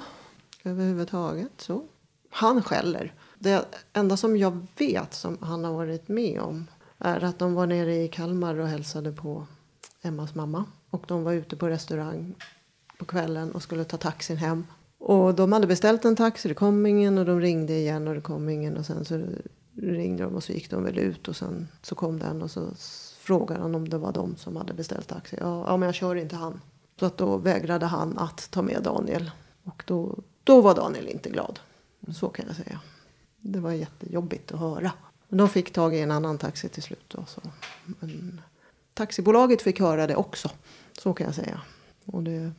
Överhuvudtaget. 0.63 1.51
Så. 1.57 1.83
Han 2.29 2.63
skäller. 2.63 3.13
Det 3.41 3.65
enda 3.93 4.17
som 4.17 4.37
jag 4.37 4.67
vet 4.77 5.13
som 5.13 5.37
han 5.41 5.63
har 5.63 5.73
varit 5.73 6.07
med 6.07 6.41
om 6.41 6.67
är 6.97 7.23
att 7.23 7.39
de 7.39 7.53
var 7.53 7.67
nere 7.67 7.95
i 7.95 8.07
Kalmar 8.07 8.59
och 8.59 8.67
hälsade 8.67 9.11
på 9.11 9.47
Emmas 10.01 10.35
mamma. 10.35 10.65
Och 10.89 11.05
de 11.07 11.23
var 11.23 11.33
ute 11.33 11.55
på 11.55 11.69
restaurang 11.69 12.35
på 12.97 13.05
kvällen 13.05 13.51
och 13.51 13.63
skulle 13.63 13.83
ta 13.83 13.97
taxin 13.97 14.37
hem. 14.37 14.67
Och 14.97 15.35
de 15.35 15.51
hade 15.51 15.67
beställt 15.67 16.05
en 16.05 16.15
taxi, 16.15 16.47
det 16.47 16.53
kom 16.53 16.85
ingen 16.85 17.17
och 17.17 17.25
de 17.25 17.41
ringde 17.41 17.73
igen 17.73 18.07
och 18.07 18.15
det 18.15 18.21
kom 18.21 18.49
ingen. 18.49 18.77
Och 18.77 18.85
sen 18.85 19.05
så 19.05 19.21
ringde 19.75 20.23
de 20.23 20.35
och 20.35 20.43
så 20.43 20.51
gick 20.51 20.69
de 20.69 20.83
väl 20.83 20.97
ut 20.97 21.27
och 21.27 21.35
sen 21.35 21.67
så 21.81 21.95
kom 21.95 22.19
den 22.19 22.41
och 22.41 22.51
så 22.51 22.67
frågade 23.19 23.61
han 23.61 23.75
om 23.75 23.89
det 23.89 23.97
var 23.97 24.11
de 24.11 24.35
som 24.35 24.55
hade 24.55 24.73
beställt 24.73 25.07
taxi. 25.07 25.37
Ja, 25.39 25.65
ja 25.67 25.77
men 25.77 25.87
jag 25.87 25.95
kör 25.95 26.15
inte 26.15 26.35
han. 26.35 26.61
Så 26.99 27.05
att 27.05 27.17
då 27.17 27.37
vägrade 27.37 27.85
han 27.85 28.17
att 28.17 28.51
ta 28.51 28.61
med 28.61 28.83
Daniel. 28.83 29.31
Och 29.63 29.83
då, 29.85 30.17
då 30.43 30.61
var 30.61 30.75
Daniel 30.75 31.07
inte 31.07 31.29
glad. 31.29 31.59
Så 32.13 32.29
kan 32.29 32.45
jag 32.47 32.55
säga. 32.55 32.79
Det 33.41 33.59
var 33.59 33.71
jättejobbigt 33.71 34.51
att 34.51 34.59
höra. 34.59 34.91
Men 35.27 35.37
de 35.37 35.49
fick 35.49 35.73
tag 35.73 35.95
i 35.95 35.99
en 35.99 36.11
annan 36.11 36.37
taxi 36.37 36.69
till 36.69 36.83
slut. 36.83 37.05
Då, 37.07 37.25
så. 37.27 37.41
Men 37.85 38.41
taxibolaget 38.93 39.61
fick 39.61 39.79
höra 39.79 40.07
det 40.07 40.15
också. 40.15 40.51
Så 40.99 41.13
kan 41.13 41.25
jag 41.25 41.35
säga. 41.35 41.61
Och 42.05 42.23
det, 42.23 42.51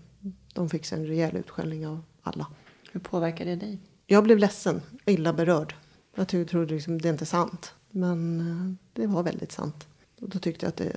de 0.54 0.68
fick 0.70 0.84
sig 0.84 0.98
en 0.98 1.06
rejäl 1.06 1.36
utskällning 1.36 1.86
av 1.86 2.02
alla. 2.22 2.46
Hur 2.92 3.00
påverkar 3.00 3.44
det 3.44 3.56
dig? 3.56 3.78
Jag 4.06 4.24
blev 4.24 4.38
ledsen, 4.38 4.80
illa 5.06 5.32
berörd. 5.32 5.74
Jag 6.14 6.28
tro- 6.28 6.44
trodde 6.44 6.74
liksom, 6.74 7.00
det 7.00 7.08
är 7.08 7.12
inte 7.12 7.26
sant. 7.26 7.74
Men 7.90 8.40
eh, 8.40 8.74
det 8.92 9.06
var 9.06 9.22
väldigt 9.22 9.52
sant. 9.52 9.86
Och 10.20 10.28
då 10.28 10.38
tyckte 10.38 10.66
jag 10.66 10.68
att 10.68 10.76
det, 10.76 10.96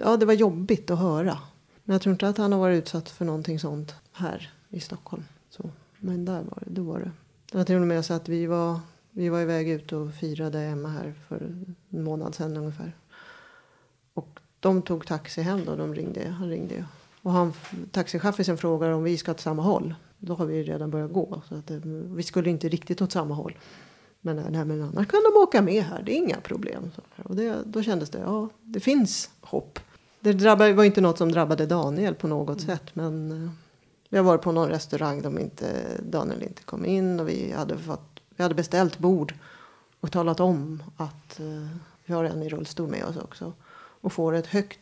ja, 0.00 0.16
det 0.16 0.26
var 0.26 0.32
jobbigt 0.34 0.90
att 0.90 0.98
höra. 0.98 1.38
Men 1.84 1.94
jag 1.94 2.02
tror 2.02 2.12
inte 2.12 2.28
att 2.28 2.38
han 2.38 2.52
har 2.52 2.58
varit 2.58 2.78
utsatt 2.82 3.08
för 3.08 3.24
någonting 3.24 3.60
sånt 3.60 3.94
här 4.12 4.52
i 4.68 4.80
Stockholm. 4.80 5.24
Så, 5.50 5.70
men 5.98 6.24
där 6.24 6.42
var 6.42 6.62
det, 6.66 6.70
då 6.70 6.82
var 6.82 6.98
det. 6.98 7.10
Det 7.52 7.58
var 7.58 7.64
till 7.64 7.76
och 7.76 7.80
med 7.86 8.04
så 8.04 8.14
att 8.14 8.28
vi 8.28 8.46
var, 8.46 8.80
vi 9.18 9.28
var 9.28 9.40
iväg 9.40 9.68
ut 9.68 9.92
och 9.92 10.14
firade 10.14 10.60
Emma 10.60 10.88
här 10.88 11.14
för 11.28 11.36
en 11.90 12.04
månad 12.04 12.34
sedan 12.34 12.56
ungefär. 12.56 12.96
Och 14.14 14.40
de 14.60 14.82
tog 14.82 15.06
taxi 15.06 15.42
hem 15.42 15.64
då, 15.64 15.76
de 15.76 15.94
ringde, 15.94 16.28
han 16.28 16.48
ringde 16.48 16.74
ju. 16.74 16.84
Och 17.22 17.32
han, 17.32 17.52
taxichauffören 17.90 18.58
frågar 18.58 18.90
om 18.90 19.02
vi 19.02 19.16
ska 19.16 19.30
åt 19.30 19.40
samma 19.40 19.62
håll. 19.62 19.94
Då 20.18 20.34
har 20.34 20.46
vi 20.46 20.62
redan 20.62 20.90
börjat 20.90 21.12
gå. 21.12 21.42
Så 21.48 21.54
att 21.54 21.66
det, 21.66 21.80
vi 21.84 22.22
skulle 22.22 22.50
inte 22.50 22.68
riktigt 22.68 23.02
åt 23.02 23.12
samma 23.12 23.34
håll. 23.34 23.58
Men, 24.20 24.36
nej, 24.36 24.44
nej, 24.50 24.64
men 24.64 24.82
annars 24.82 25.08
kan 25.08 25.22
de 25.22 25.40
åka 25.42 25.62
med 25.62 25.82
här, 25.82 26.02
det 26.02 26.12
är 26.12 26.16
inga 26.16 26.40
problem. 26.40 26.90
Och 27.24 27.36
det, 27.36 27.56
då 27.64 27.82
kändes 27.82 28.10
det, 28.10 28.18
ja, 28.18 28.48
det 28.62 28.80
finns 28.80 29.30
hopp. 29.40 29.78
Det 30.20 30.32
drabbade, 30.32 30.72
var 30.72 30.84
inte 30.84 31.00
något 31.00 31.18
som 31.18 31.32
drabbade 31.32 31.66
Daniel 31.66 32.14
på 32.14 32.28
något 32.28 32.60
sätt. 32.60 32.94
Men 32.94 33.32
eh, 33.32 33.50
vi 34.08 34.16
har 34.16 34.24
varit 34.24 34.42
på 34.42 34.52
någon 34.52 34.68
restaurang 34.68 35.22
där 35.22 35.40
inte, 35.40 35.66
Daniel 36.02 36.42
inte 36.42 36.62
kom 36.62 36.84
in. 36.84 37.20
Och 37.20 37.28
vi 37.28 37.52
hade, 37.52 37.78
fått, 37.78 38.07
vi 38.38 38.42
hade 38.42 38.54
beställt 38.54 38.98
bord 38.98 39.34
och 40.00 40.12
talat 40.12 40.40
om 40.40 40.82
att 40.96 41.40
eh, 41.40 41.66
vi 42.04 42.14
har 42.14 42.24
en 42.24 42.42
i 42.42 42.48
rullstol 42.48 42.88
med 42.88 43.04
oss 43.04 43.16
också. 43.16 43.52
Och 44.00 44.12
får 44.12 44.34
ett 44.34 44.46
högt 44.46 44.78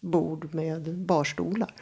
bord 0.00 0.54
med 0.54 0.98
barstolar. 0.98 1.74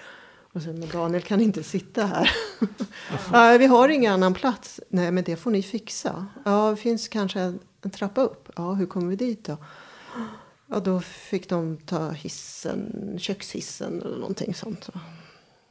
Och 0.52 0.62
sen, 0.62 0.78
men 0.78 0.88
Daniel 0.88 1.22
kan 1.22 1.40
inte 1.40 1.62
sitta 1.62 2.06
här. 2.06 2.30
Nej, 3.32 3.58
vi 3.58 3.66
har 3.66 3.88
ingen 3.88 4.12
annan 4.12 4.34
plats. 4.34 4.80
Nej, 4.88 5.12
men 5.12 5.24
det 5.24 5.36
får 5.36 5.50
ni 5.50 5.62
fixa. 5.62 6.26
Ja, 6.44 6.70
det 6.70 6.76
finns 6.76 7.08
kanske 7.08 7.40
en, 7.40 7.58
en 7.82 7.90
trappa 7.90 8.20
upp. 8.20 8.48
Ja, 8.56 8.72
hur 8.72 8.86
kommer 8.86 9.08
vi 9.08 9.16
dit 9.16 9.44
då? 9.44 9.56
Ja, 10.66 10.80
då 10.80 11.00
fick 11.00 11.48
de 11.48 11.76
ta 11.76 12.10
hissen, 12.10 13.14
kökshissen 13.18 14.02
eller 14.02 14.18
någonting 14.18 14.54
sånt. 14.54 14.88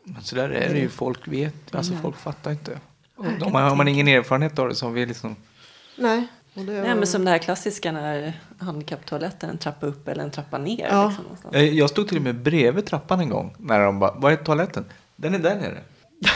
Men 0.04 0.22
så 0.22 0.36
där 0.36 0.50
är 0.50 0.74
det 0.74 0.80
ju. 0.80 0.90
Folk 0.90 1.28
vet, 1.28 1.76
alltså 1.76 1.94
folk 1.94 2.18
fattar 2.18 2.52
inte. 2.52 2.80
Nej, 3.18 3.38
de, 3.40 3.52
kan 3.52 3.62
har 3.64 3.76
man 3.76 3.88
ingen 3.88 4.08
erfarenhet 4.08 4.60
av 4.60 4.70
det 4.70 4.76
så 4.76 4.86
har 4.86 4.92
vi 4.94 5.06
liksom... 5.06 5.36
Nej. 5.98 6.28
Och 6.54 6.66
det 6.66 6.72
Nej, 6.74 6.82
var- 6.90 6.96
men 6.96 7.08
som 7.08 7.26
det 7.26 7.32
här 7.32 7.38
klassiska 7.38 7.92
när 7.92 8.34
handikapptoaletten, 8.60 9.50
en 9.50 9.58
trappa 9.58 9.86
upp 9.86 10.08
eller 10.08 10.24
en 10.24 10.32
trappa 10.32 10.58
ner. 10.58 10.88
Ja. 10.92 11.06
Liksom, 11.08 11.24
någonstans. 11.24 11.56
Jag, 11.56 11.64
jag 11.66 11.90
stod 11.90 12.08
till 12.08 12.18
och 12.18 12.24
med 12.24 12.36
bredvid 12.36 12.86
trappan 12.86 13.20
en 13.20 13.30
gång. 13.30 13.56
När 13.60 13.80
de 13.80 14.00
bara, 14.00 14.12
var 14.12 14.32
är 14.32 14.36
toaletten? 14.36 14.86
Den 15.16 15.36
är 15.36 15.40
där 15.40 15.56
nere. 15.56 15.82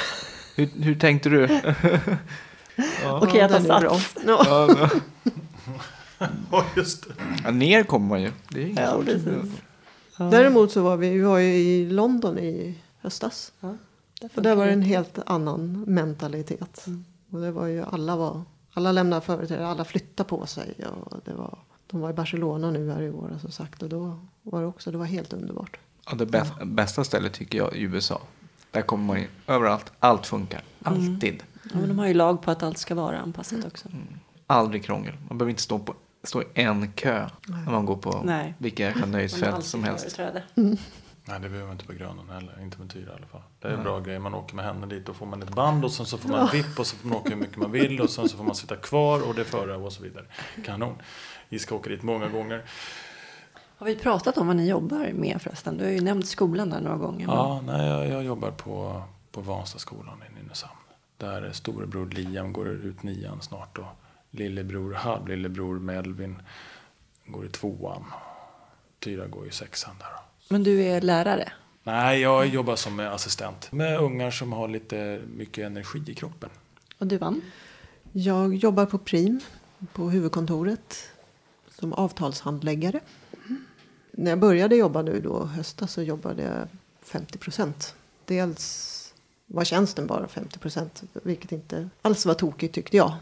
hur, 0.55 0.69
hur 0.83 0.95
tänkte 0.95 1.29
du? 1.29 1.41
ja, 3.03 3.19
Okej, 3.23 3.39
jag 3.39 3.49
tar 3.51 3.59
sats. 3.59 4.15
Ja. 4.27 4.45
ja, 4.47 4.89
ja. 6.51 6.65
Just 6.75 7.07
det. 7.07 7.13
ja, 7.43 7.51
ner 7.51 7.83
kommer 7.83 8.07
man 8.07 8.21
ju. 8.21 8.31
Det 8.49 8.63
är 8.63 8.81
Ja, 8.83 9.01
precis. 9.05 9.27
Ja. 10.17 10.25
Däremot 10.25 10.71
så 10.71 10.81
var 10.81 10.97
vi, 10.97 11.09
vi 11.09 11.21
var 11.21 11.37
ju 11.37 11.53
i 11.55 11.85
London 11.89 12.39
i 12.39 12.75
höstas. 13.01 13.51
Ja, 13.59 13.75
där 14.21 14.29
Och 14.35 14.41
där 14.41 14.55
var 14.55 14.65
det 14.65 14.71
en 14.71 14.81
helt 14.81 15.19
annan 15.25 15.83
mentalitet. 15.87 16.85
Och 17.31 17.41
det 17.41 17.51
var 17.51 17.67
ju, 17.67 17.83
alla 17.83 18.15
var, 18.15 18.41
alla 18.73 18.91
lämnade 18.91 19.21
företräde, 19.21 19.67
alla 19.67 19.85
flyttade 19.85 20.29
på 20.29 20.45
sig. 20.45 20.75
Och 21.03 21.21
det 21.25 21.33
var, 21.33 21.57
de 21.87 22.01
var 22.01 22.09
i 22.09 22.13
Barcelona 22.13 22.71
nu 22.71 22.91
här 22.91 23.01
i 23.01 23.09
år 23.09 23.37
som 23.41 23.51
sagt. 23.51 23.83
Och 23.83 23.89
då 23.89 24.19
var 24.41 24.61
det 24.61 24.67
också, 24.67 24.91
det 24.91 24.97
var 24.97 25.05
helt 25.05 25.33
underbart. 25.33 25.77
Ja, 26.09 26.15
det 26.15 26.25
bästa, 26.25 26.65
bästa 26.65 27.03
stället 27.03 27.33
tycker 27.33 27.57
jag 27.57 27.75
är 27.75 27.79
USA. 27.79 28.21
Där 28.71 28.81
kommer 28.81 29.03
man 29.03 29.17
in 29.17 29.27
överallt. 29.47 29.91
Allt 29.99 30.27
funkar. 30.27 30.63
Alltid. 30.83 31.43
Ja, 31.63 31.79
men 31.79 31.87
de 31.89 31.99
har 31.99 32.07
ju 32.07 32.13
lag 32.13 32.41
på 32.41 32.51
att 32.51 32.63
allt 32.63 32.77
ska 32.77 32.95
vara 32.95 33.19
anpassat 33.19 33.65
också. 33.65 33.89
Aldrig 34.47 34.83
krångel. 34.83 35.13
Man 35.29 35.37
behöver 35.37 35.49
inte 35.49 35.61
stå, 35.61 35.79
på, 35.79 35.95
stå 36.23 36.41
i 36.41 36.45
en 36.53 36.91
kö 36.91 37.29
när 37.47 37.71
man 37.71 37.85
går 37.85 37.95
på 37.95 38.21
Nej. 38.25 38.53
vilka 38.57 38.83
jäkla 38.83 39.05
nöjesfält 39.05 39.65
som 39.65 39.83
helst. 39.83 40.11
företräde. 40.15 40.43
Nej, 40.55 41.39
det 41.39 41.49
behöver 41.49 41.63
man 41.63 41.71
inte 41.71 41.85
på 41.85 41.93
Grönan 41.93 42.29
heller. 42.29 42.61
Inte 42.61 42.79
med 42.79 42.89
Tyra 42.89 43.11
i 43.11 43.15
alla 43.15 43.27
fall. 43.27 43.41
Det 43.59 43.67
är 43.67 43.71
en 43.71 43.83
bra 43.83 43.99
grej. 43.99 44.19
Man 44.19 44.33
åker 44.33 44.55
med 44.55 44.65
henne 44.65 44.85
dit 44.87 45.09
och 45.09 45.15
får 45.15 45.25
man 45.25 45.43
ett 45.43 45.55
band 45.55 45.85
och 45.85 45.91
sen 45.91 46.05
så 46.05 46.17
får 46.17 46.29
man 46.29 46.39
en 46.39 46.51
vipp 46.51 46.79
och 46.79 46.87
så 46.87 46.95
får 46.95 47.07
man 47.07 47.17
åka 47.17 47.29
hur 47.29 47.35
mycket 47.35 47.57
man 47.57 47.71
vill 47.71 48.01
och 48.01 48.09
sen 48.09 48.29
så 48.29 48.37
får 48.37 48.43
man 48.43 48.55
sitta 48.55 48.75
kvar 48.75 49.27
och 49.27 49.35
det 49.35 49.41
är 49.41 49.45
före 49.45 49.75
och 49.75 49.93
så 49.93 50.03
vidare. 50.03 50.25
Kanon. 50.65 50.95
Vi 51.49 51.59
ska 51.59 51.75
åka 51.75 51.89
dit 51.89 52.03
många 52.03 52.27
gånger. 52.27 52.63
Har 53.77 53.85
vi 53.85 53.95
pratat 53.95 54.37
om 54.37 54.47
vad 54.47 54.55
ni 54.55 54.69
jobbar 54.69 55.11
med 55.13 55.41
förresten? 55.41 55.77
Du 55.77 55.83
har 55.83 55.91
ju 55.91 56.01
nämnt 56.01 56.27
skolan 56.27 56.69
där 56.69 56.81
några 56.81 56.97
gånger. 56.97 57.25
Ja, 57.25 57.61
nej, 57.65 57.87
jag, 57.87 58.07
jag 58.07 58.23
jobbar 58.23 58.51
på, 58.51 59.03
på 59.31 59.41
Vanstaskolan 59.41 60.23
i 60.29 60.41
Nynäshamn. 60.41 60.73
Där 61.17 61.51
storebror 61.51 62.09
Liam 62.09 62.53
går 62.53 62.67
ut 62.67 63.03
nian 63.03 63.41
snart 63.41 63.77
och 63.77 63.85
lillebror, 64.31 64.93
halvlillebror 64.93 65.79
Melvin 65.79 66.41
går 67.25 67.45
i 67.45 67.49
tvåan. 67.49 68.05
Tyra 68.99 69.27
går 69.27 69.47
i 69.47 69.51
sexan 69.51 69.95
där. 69.99 70.07
Men 70.49 70.63
du 70.63 70.83
är 70.83 71.01
lärare? 71.01 71.51
Nej, 71.87 72.21
jag 72.21 72.47
jobbar 72.47 72.75
som 72.75 72.99
assistent 72.99 73.71
med 73.71 73.99
ungar 73.99 74.31
som 74.31 74.53
har 74.53 74.67
lite 74.67 75.21
mycket 75.35 75.65
energi 75.65 76.03
i 76.07 76.13
kroppen. 76.13 76.49
Och 76.97 77.07
du 77.07 77.19
Ann? 77.19 77.41
Jag 78.11 78.55
jobbar 78.55 78.85
på 78.85 78.97
Prim 78.97 79.39
på 79.93 80.09
huvudkontoret 80.09 81.09
som 81.79 81.93
avtalshandläggare. 81.93 82.99
När 84.11 84.31
jag 84.31 84.39
började 84.39 84.75
jobba 84.75 85.01
nu 85.01 85.21
då 85.21 85.45
höstas 85.45 85.93
så 85.93 86.01
jobbade 86.01 86.43
jag 86.43 86.67
50 87.01 87.37
procent. 87.37 87.95
Dels 88.25 89.13
var 89.45 89.63
tjänsten 89.63 90.07
bara 90.07 90.27
50 90.27 90.59
procent, 90.59 91.03
vilket 91.13 91.51
inte 91.51 91.89
alls 92.01 92.25
var 92.25 92.33
tokigt 92.33 92.75
tyckte 92.75 92.97
jag. 92.97 93.13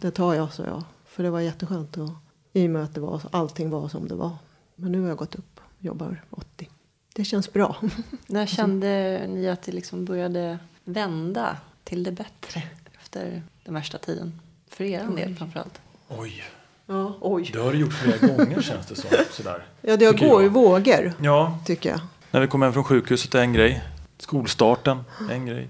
Det 0.00 0.10
tar 0.10 0.34
jag, 0.34 0.52
så 0.52 0.62
jag. 0.62 0.82
För 1.04 1.22
det 1.22 1.30
var 1.30 1.40
jätteskönt 1.40 1.96
och, 1.96 2.10
i 2.52 2.66
och 2.66 2.70
med 2.70 2.84
att 2.84 2.94
det 2.94 3.00
var, 3.00 3.22
allting 3.30 3.70
var 3.70 3.88
som 3.88 4.08
det 4.08 4.14
var. 4.14 4.36
Men 4.76 4.92
nu 4.92 5.00
har 5.00 5.08
jag 5.08 5.16
gått 5.16 5.34
upp 5.34 5.60
och 5.60 5.84
jobbar 5.84 6.24
80. 6.30 6.68
Det 7.16 7.24
känns 7.24 7.52
bra. 7.52 7.76
När 8.26 8.46
kände 8.46 9.20
ni 9.28 9.48
att 9.48 9.62
det 9.62 9.72
liksom 9.72 10.04
började 10.04 10.58
vända 10.84 11.56
till 11.84 12.02
det 12.04 12.12
bättre 12.12 12.62
efter 13.00 13.42
den 13.64 13.74
värsta 13.74 13.98
tiden? 13.98 14.40
För 14.68 14.84
er 14.84 15.04
del 15.16 15.34
framförallt. 15.36 15.80
Oj, 16.08 16.44
Ja, 16.86 17.16
oj. 17.20 17.50
det 17.52 17.58
har 17.58 17.72
du 17.72 17.78
gjort 17.78 17.92
flera 17.92 18.26
gånger 18.36 18.62
känns 18.62 18.86
det 18.86 18.96
som. 18.96 19.10
Sådär. 19.30 19.66
Ja, 19.80 19.96
det 19.96 20.18
går 20.18 20.44
i 20.44 20.48
vågor, 20.48 21.12
Ja, 21.22 21.58
tycker 21.66 21.90
jag. 21.90 22.00
när 22.30 22.40
vi 22.40 22.46
kom 22.46 22.62
hem 22.62 22.72
från 22.72 22.84
sjukhuset 22.84 23.34
är 23.34 23.40
en 23.40 23.52
grej. 23.52 23.82
Skolstarten, 24.18 25.04
en 25.30 25.46
grej. 25.46 25.68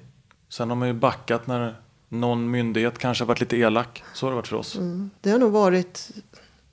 Sen 0.48 0.68
har 0.68 0.76
man 0.76 0.88
ju 0.88 0.94
backat 0.94 1.46
när 1.46 1.74
någon 2.08 2.50
myndighet 2.50 2.98
kanske 2.98 3.24
har 3.24 3.26
varit 3.26 3.40
lite 3.40 3.56
elak. 3.56 4.04
Så 4.14 4.26
har 4.26 4.30
det 4.30 4.36
varit 4.36 4.48
för 4.48 4.56
oss. 4.56 4.76
Mm. 4.76 5.10
Det 5.20 5.30
har 5.30 5.38
nog 5.38 5.52
varit, 5.52 6.10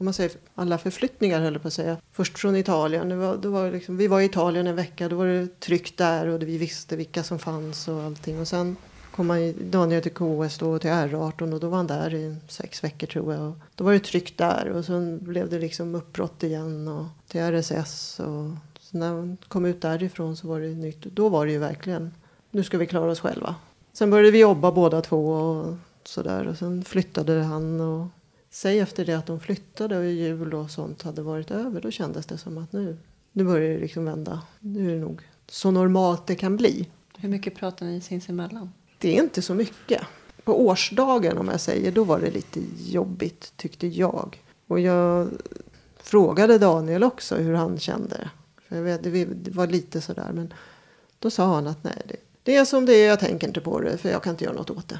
om 0.03 0.05
man 0.05 0.13
säger 0.13 0.31
alla 0.55 0.77
förflyttningar 0.77 1.41
höll 1.41 1.53
jag 1.53 1.61
på 1.61 1.67
att 1.67 1.73
säga. 1.73 1.97
Först 2.11 2.39
från 2.39 2.55
Italien. 2.55 3.09
Det 3.09 3.15
var, 3.15 3.37
det 3.37 3.47
var 3.47 3.71
liksom, 3.71 3.97
vi 3.97 4.07
var 4.07 4.21
i 4.21 4.25
Italien 4.25 4.67
en 4.67 4.75
vecka, 4.75 5.09
då 5.09 5.15
var 5.15 5.25
det 5.25 5.59
tryggt 5.59 5.97
där 5.97 6.27
och 6.27 6.41
vi 6.41 6.57
visste 6.57 6.95
vilka 6.95 7.23
som 7.23 7.39
fanns 7.39 7.87
och 7.87 8.01
allting. 8.01 8.39
Och 8.39 8.47
sen 8.47 8.75
kom 9.15 9.27
man 9.27 9.53
Daniel 9.71 10.01
till 10.01 10.11
KS 10.11 10.57
då, 10.57 10.79
till 10.79 10.89
R18 10.89 11.53
och 11.53 11.59
då 11.59 11.69
var 11.69 11.77
han 11.77 11.87
där 11.87 12.13
i 12.13 12.35
sex 12.47 12.83
veckor 12.83 13.07
tror 13.07 13.33
jag. 13.33 13.49
Och 13.49 13.57
då 13.75 13.83
var 13.83 13.93
det 13.93 13.99
tryggt 13.99 14.37
där 14.37 14.69
och 14.69 14.85
sen 14.85 15.19
blev 15.21 15.49
det 15.49 15.59
liksom 15.59 15.95
uppbrott 15.95 16.43
igen 16.43 16.87
och 16.87 17.05
till 17.27 17.41
RSS. 17.41 18.19
Och 18.19 18.49
så 18.79 18.97
när 18.97 19.13
man 19.13 19.37
kom 19.47 19.65
ut 19.65 19.81
därifrån 19.81 20.37
så 20.37 20.47
var 20.47 20.59
det 20.59 20.67
nytt. 20.67 21.01
Då 21.01 21.29
var 21.29 21.45
det 21.45 21.51
ju 21.51 21.59
verkligen, 21.59 22.13
nu 22.51 22.63
ska 22.63 22.77
vi 22.77 22.87
klara 22.87 23.11
oss 23.11 23.19
själva. 23.19 23.55
Sen 23.93 24.09
började 24.09 24.31
vi 24.31 24.39
jobba 24.39 24.71
båda 24.71 25.01
två 25.01 25.27
och 25.27 25.75
sådär 26.03 26.47
och 26.47 26.57
sen 26.57 26.83
flyttade 26.83 27.43
han 27.43 27.81
och 27.81 28.07
Säg 28.53 28.79
efter 28.79 29.05
det 29.05 29.13
att 29.13 29.25
de 29.25 29.39
flyttade 29.39 29.97
och 29.97 30.05
jul 30.05 30.53
och 30.53 30.71
sånt 30.71 31.01
hade 31.01 31.21
varit 31.21 31.51
över, 31.51 31.81
då 31.81 31.91
kändes 31.91 32.25
det 32.25 32.37
som 32.37 32.57
att 32.57 32.73
nu, 32.73 32.97
nu 33.31 33.43
börjar 33.43 33.73
det 33.73 33.79
liksom 33.79 34.05
vända. 34.05 34.41
Nu 34.59 34.89
är 34.89 34.93
det 34.93 34.99
nog 34.99 35.21
så 35.47 35.71
normalt 35.71 36.27
det 36.27 36.35
kan 36.35 36.57
bli. 36.57 36.89
Hur 37.17 37.29
mycket 37.29 37.55
pratar 37.55 37.85
ni 37.85 38.01
sinsemellan? 38.01 38.73
Det 38.97 39.17
är 39.17 39.23
inte 39.23 39.41
så 39.41 39.53
mycket. 39.53 40.01
På 40.43 40.65
årsdagen 40.67 41.37
om 41.37 41.47
jag 41.47 41.61
säger, 41.61 41.91
då 41.91 42.03
var 42.03 42.19
det 42.19 42.31
lite 42.31 42.61
jobbigt 42.87 43.53
tyckte 43.57 43.87
jag. 43.87 44.43
Och 44.67 44.79
jag 44.79 45.29
frågade 45.97 46.57
Daniel 46.57 47.03
också 47.03 47.35
hur 47.35 47.53
han 47.53 47.79
kände. 47.79 48.29
För 48.67 48.75
jag 48.75 48.83
vet, 48.83 49.03
det 49.03 49.25
det 49.25 49.51
var 49.51 49.67
lite 49.67 50.01
sådär, 50.01 50.31
men 50.33 50.53
då 51.19 51.29
sa 51.29 51.45
han 51.45 51.67
att 51.67 51.83
nej, 51.83 52.01
det, 52.07 52.15
det 52.43 52.55
är 52.55 52.65
som 52.65 52.85
det 52.85 52.93
är, 52.93 53.07
jag 53.07 53.19
tänker 53.19 53.47
inte 53.47 53.61
på 53.61 53.79
det 53.79 53.97
för 53.97 54.09
jag 54.09 54.23
kan 54.23 54.31
inte 54.33 54.43
göra 54.43 54.55
något 54.55 54.69
åt 54.69 54.89
det. 54.89 54.99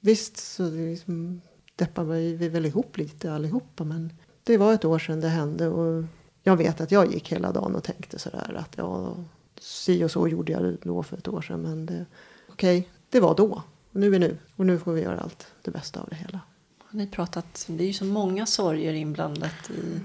Visst 0.00 0.36
så 0.36 0.62
det 0.62 0.90
liksom 0.90 1.40
deppar 1.78 2.04
vi 2.04 2.48
väl 2.48 2.66
ihop 2.66 2.96
lite 2.96 3.32
allihopa 3.32 3.84
men 3.84 4.12
det 4.44 4.56
var 4.56 4.74
ett 4.74 4.84
år 4.84 4.98
sedan 4.98 5.20
det 5.20 5.28
hände 5.28 5.68
och 5.68 6.04
jag 6.42 6.56
vet 6.56 6.80
att 6.80 6.92
jag 6.92 7.12
gick 7.12 7.32
hela 7.32 7.52
dagen 7.52 7.74
och 7.74 7.84
tänkte 7.84 8.18
sådär 8.18 8.54
att 8.58 8.72
ja, 8.76 9.16
si 9.60 10.04
och 10.04 10.10
så 10.10 10.28
gjorde 10.28 10.52
jag 10.52 10.76
då 10.82 11.02
för 11.02 11.16
ett 11.16 11.28
år 11.28 11.42
sedan 11.42 11.62
men 11.62 11.86
det, 11.86 12.06
okej, 12.48 12.88
det 13.10 13.20
var 13.20 13.34
då. 13.34 13.62
Och 13.92 14.00
nu 14.00 14.14
är 14.14 14.18
nu 14.18 14.38
och 14.56 14.66
nu 14.66 14.78
får 14.78 14.92
vi 14.92 15.02
göra 15.02 15.20
allt 15.20 15.46
det 15.62 15.70
bästa 15.70 16.00
av 16.00 16.08
det 16.08 16.16
hela. 16.16 16.40
Har 16.78 16.98
ni 16.98 17.06
pratat? 17.06 17.64
Det 17.68 17.84
är 17.84 17.86
ju 17.86 17.92
så 17.92 18.04
många 18.04 18.46
sorger 18.46 18.92
inblandat 18.92 19.70
i 19.70 20.00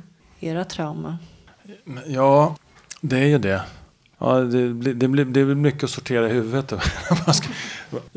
era 0.47 0.65
trauma. 0.65 1.17
Ja, 2.07 2.55
det 3.01 3.17
är 3.17 3.27
ju 3.27 3.37
det. 3.37 3.61
Ja, 4.23 4.33
det, 4.39 4.69
blir- 4.69 4.93
det, 4.93 5.07
blir, 5.07 5.25
det 5.25 5.39
är 5.39 5.45
mycket 5.45 5.83
att 5.83 5.89
sortera 5.89 6.29
i 6.29 6.33
huvudet. 6.33 6.73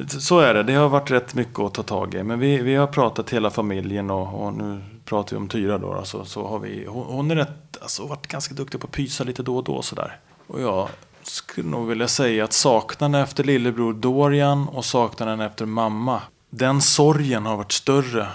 Så 0.09 0.39
är 0.39 0.55
det. 0.55 0.63
Det 0.63 0.75
har 0.75 0.89
varit 0.89 1.11
rätt 1.11 1.35
mycket 1.35 1.59
att 1.61 1.75
ta 1.75 1.83
tag 1.83 2.15
i. 2.15 2.23
Men 2.23 2.39
vi, 2.39 2.57
vi 2.63 2.75
har 2.75 2.87
pratat 2.87 3.31
hela 3.31 3.51
familjen 3.51 4.11
och, 4.11 4.47
och 4.47 4.53
nu 4.53 4.81
pratar 5.05 5.31
vi 5.31 5.37
om 5.37 5.49
Tyra 5.49 5.79
då. 5.79 5.93
Alltså, 5.93 6.25
så 6.25 6.47
har 6.47 6.59
vi, 6.59 6.87
hon, 6.89 7.07
hon 7.07 7.31
är 7.31 7.37
rätt, 7.37 7.77
alltså, 7.83 8.07
varit 8.07 8.27
ganska 8.27 8.55
duktig 8.55 8.81
på 8.81 8.87
att 8.87 8.93
pysa 8.93 9.25
lite 9.25 9.43
då 9.43 9.57
och 9.57 9.65
då 9.65 9.83
sådär. 9.83 10.19
Och 10.47 10.61
jag 10.61 10.89
skulle 11.23 11.69
nog 11.71 11.87
vilja 11.89 12.09
säga 12.09 12.45
att 12.45 12.53
saknaden 12.53 13.21
efter 13.23 13.45
lillebror 13.45 13.93
Dorian 13.93 14.69
och 14.69 14.85
saknaden 14.85 15.41
efter 15.41 15.67
mamma. 15.67 16.23
Den 16.51 16.81
sorgen 16.81 17.47
har 17.47 17.57
varit 17.57 17.73
större 17.73 18.27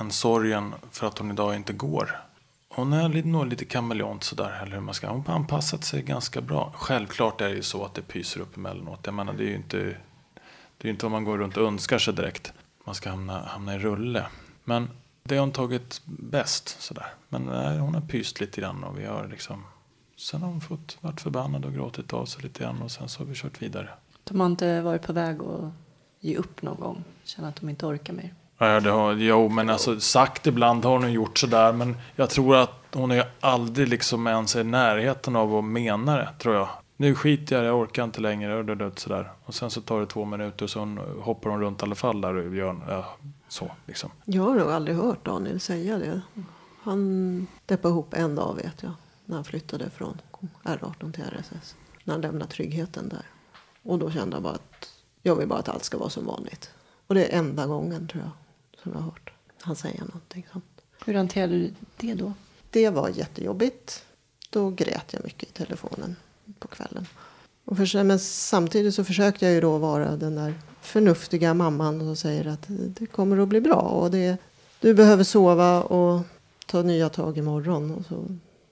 än 0.00 0.10
sorgen 0.10 0.74
för 0.90 1.06
att 1.06 1.18
hon 1.18 1.30
idag 1.30 1.54
inte 1.56 1.72
går. 1.72 2.20
Hon 2.76 2.92
är 2.92 3.22
nog 3.22 3.46
lite 3.46 3.64
kameleont 3.64 4.24
sådär, 4.24 4.60
eller 4.62 4.72
hur 4.72 4.80
man 4.80 4.94
ska. 4.94 5.08
Hon 5.08 5.26
har 5.26 5.34
anpassat 5.34 5.84
sig 5.84 6.02
ganska 6.02 6.40
bra. 6.40 6.72
Självklart 6.76 7.40
är 7.40 7.48
det 7.48 7.54
ju 7.54 7.62
så 7.62 7.84
att 7.84 7.94
det 7.94 8.02
pyser 8.02 8.40
upp 8.40 8.56
emellanåt. 8.56 9.00
Jag 9.02 9.14
menar, 9.14 9.32
det 9.32 9.44
är 9.44 9.48
ju 9.48 9.54
inte, 9.56 9.96
det 10.78 10.88
är 10.88 10.92
inte 10.92 11.06
om 11.06 11.12
man 11.12 11.24
går 11.24 11.38
runt 11.38 11.56
och 11.56 11.66
önskar 11.66 11.98
sig 11.98 12.14
direkt. 12.14 12.52
Man 12.84 12.94
ska 12.94 13.10
hamna, 13.10 13.42
hamna 13.42 13.74
i 13.74 13.78
rulle. 13.78 14.26
Men 14.64 14.90
det 15.22 15.34
har 15.34 15.40
hon 15.40 15.52
tagit 15.52 16.02
bäst 16.04 16.82
sådär. 16.82 17.06
Men 17.28 17.42
nej, 17.42 17.78
hon 17.78 17.94
har 17.94 18.00
pyst 18.00 18.40
lite 18.40 18.60
grann 18.60 18.84
och 18.84 18.98
vi 18.98 19.04
har 19.04 19.28
liksom... 19.28 19.64
Sen 20.16 20.42
har 20.42 20.48
hon 20.48 20.60
fått 20.60 20.98
varit 21.00 21.20
förbannad 21.20 21.64
och 21.64 21.74
gråtit 21.74 22.12
av 22.12 22.26
sig 22.26 22.42
lite 22.42 22.62
grann 22.62 22.82
och 22.82 22.90
sen 22.90 23.08
så 23.08 23.20
har 23.20 23.26
vi 23.26 23.34
kört 23.34 23.62
vidare. 23.62 23.88
De 24.24 24.40
har 24.40 24.46
inte 24.46 24.80
varit 24.80 25.02
på 25.02 25.12
väg 25.12 25.40
att 25.42 25.72
ge 26.20 26.36
upp 26.36 26.62
någon 26.62 26.80
gång. 26.80 27.04
Känna 27.24 27.48
att 27.48 27.56
de 27.56 27.68
inte 27.68 27.86
orkar 27.86 28.12
mer. 28.12 28.34
Ja, 28.58 28.80
det 28.80 28.90
har, 28.90 29.12
jo, 29.12 29.48
men 29.48 29.70
alltså 29.70 30.00
sagt 30.00 30.46
ibland 30.46 30.84
har 30.84 30.98
hon 30.98 31.12
gjort 31.12 31.38
sådär. 31.38 31.72
Men 31.72 31.96
jag 32.16 32.30
tror 32.30 32.56
att 32.56 32.84
hon 32.92 33.10
är 33.10 33.28
aldrig 33.40 33.88
liksom 33.88 34.26
ens 34.26 34.56
i 34.56 34.64
närheten 34.64 35.36
av 35.36 35.54
att 35.56 35.64
mena 35.64 36.16
det, 36.16 36.28
tror 36.38 36.54
jag. 36.54 36.68
Nu 36.96 37.14
skiter 37.14 37.56
jag 37.56 37.62
i 37.62 37.64
det, 37.64 37.68
jag 37.68 37.80
orkar 37.80 38.04
inte 38.04 38.20
längre, 38.20 38.56
och 38.56 38.80
och, 38.80 39.00
sådär. 39.00 39.32
Och 39.44 39.54
sen 39.54 39.70
så 39.70 39.80
tar 39.80 40.00
det 40.00 40.06
två 40.06 40.24
minuter 40.24 40.64
och 40.64 40.70
så 40.70 40.96
hoppar 41.20 41.50
hon 41.50 41.60
runt 41.60 41.82
i 41.82 41.84
alla 41.84 41.94
fall 41.94 42.20
där 42.20 42.34
och 42.34 42.54
gör 42.54 42.76
ja, 42.88 43.16
så 43.48 43.70
liksom. 43.86 44.10
Jag 44.24 44.42
har 44.42 44.54
nog 44.54 44.70
aldrig 44.70 44.96
hört 44.96 45.24
Daniel 45.24 45.60
säga 45.60 45.98
det. 45.98 46.20
Han 46.82 47.46
deppade 47.66 47.92
ihop 47.92 48.14
en 48.14 48.34
dag 48.34 48.54
vet 48.62 48.82
jag. 48.82 48.92
När 49.24 49.36
han 49.36 49.44
flyttade 49.44 49.90
från 49.90 50.20
R18 50.62 51.12
till 51.12 51.24
RSS. 51.24 51.76
När 52.04 52.14
han 52.14 52.20
lämnade 52.20 52.50
tryggheten 52.50 53.08
där. 53.08 53.26
Och 53.82 53.98
då 53.98 54.10
kände 54.10 54.36
jag 54.36 54.42
bara 54.42 54.54
att 54.54 54.90
jag 55.22 55.36
vill 55.36 55.48
bara 55.48 55.58
att 55.58 55.68
allt 55.68 55.84
ska 55.84 55.98
vara 55.98 56.10
som 56.10 56.26
vanligt. 56.26 56.70
Och 57.06 57.14
det 57.14 57.24
är 57.24 57.38
enda 57.38 57.66
gången 57.66 58.08
tror 58.08 58.22
jag 58.22 58.30
som 58.84 58.92
jag 58.92 58.98
har 58.98 59.04
hört 59.04 59.34
han 59.64 59.76
säga 59.76 60.04
någonting 60.04 60.46
sånt. 60.52 60.64
Hur 61.04 61.14
hanterade 61.14 61.58
du 61.58 61.74
det 61.96 62.14
då? 62.14 62.32
Det 62.70 62.90
var 62.90 63.08
jättejobbigt. 63.08 64.04
Då 64.50 64.70
grät 64.70 65.12
jag 65.12 65.24
mycket 65.24 65.48
i 65.48 65.52
telefonen 65.52 66.16
på 66.58 66.68
kvällen. 66.68 67.06
Och 67.64 67.76
för, 67.76 68.04
men 68.04 68.18
samtidigt 68.18 68.94
så 68.94 69.04
försökte 69.04 69.44
jag 69.44 69.54
ju 69.54 69.60
då 69.60 69.78
vara 69.78 70.16
den 70.16 70.34
där 70.34 70.54
förnuftiga 70.80 71.54
mamman 71.54 72.00
som 72.00 72.16
säger 72.16 72.46
att 72.46 72.64
det 72.68 73.06
kommer 73.06 73.38
att 73.38 73.48
bli 73.48 73.60
bra. 73.60 73.80
Och 73.80 74.10
det, 74.10 74.36
du 74.80 74.94
behöver 74.94 75.24
sova 75.24 75.82
och 75.82 76.22
ta 76.66 76.82
nya 76.82 77.08
tag 77.08 77.38
imorgon. 77.38 77.90
Och 77.90 78.06
så 78.06 78.24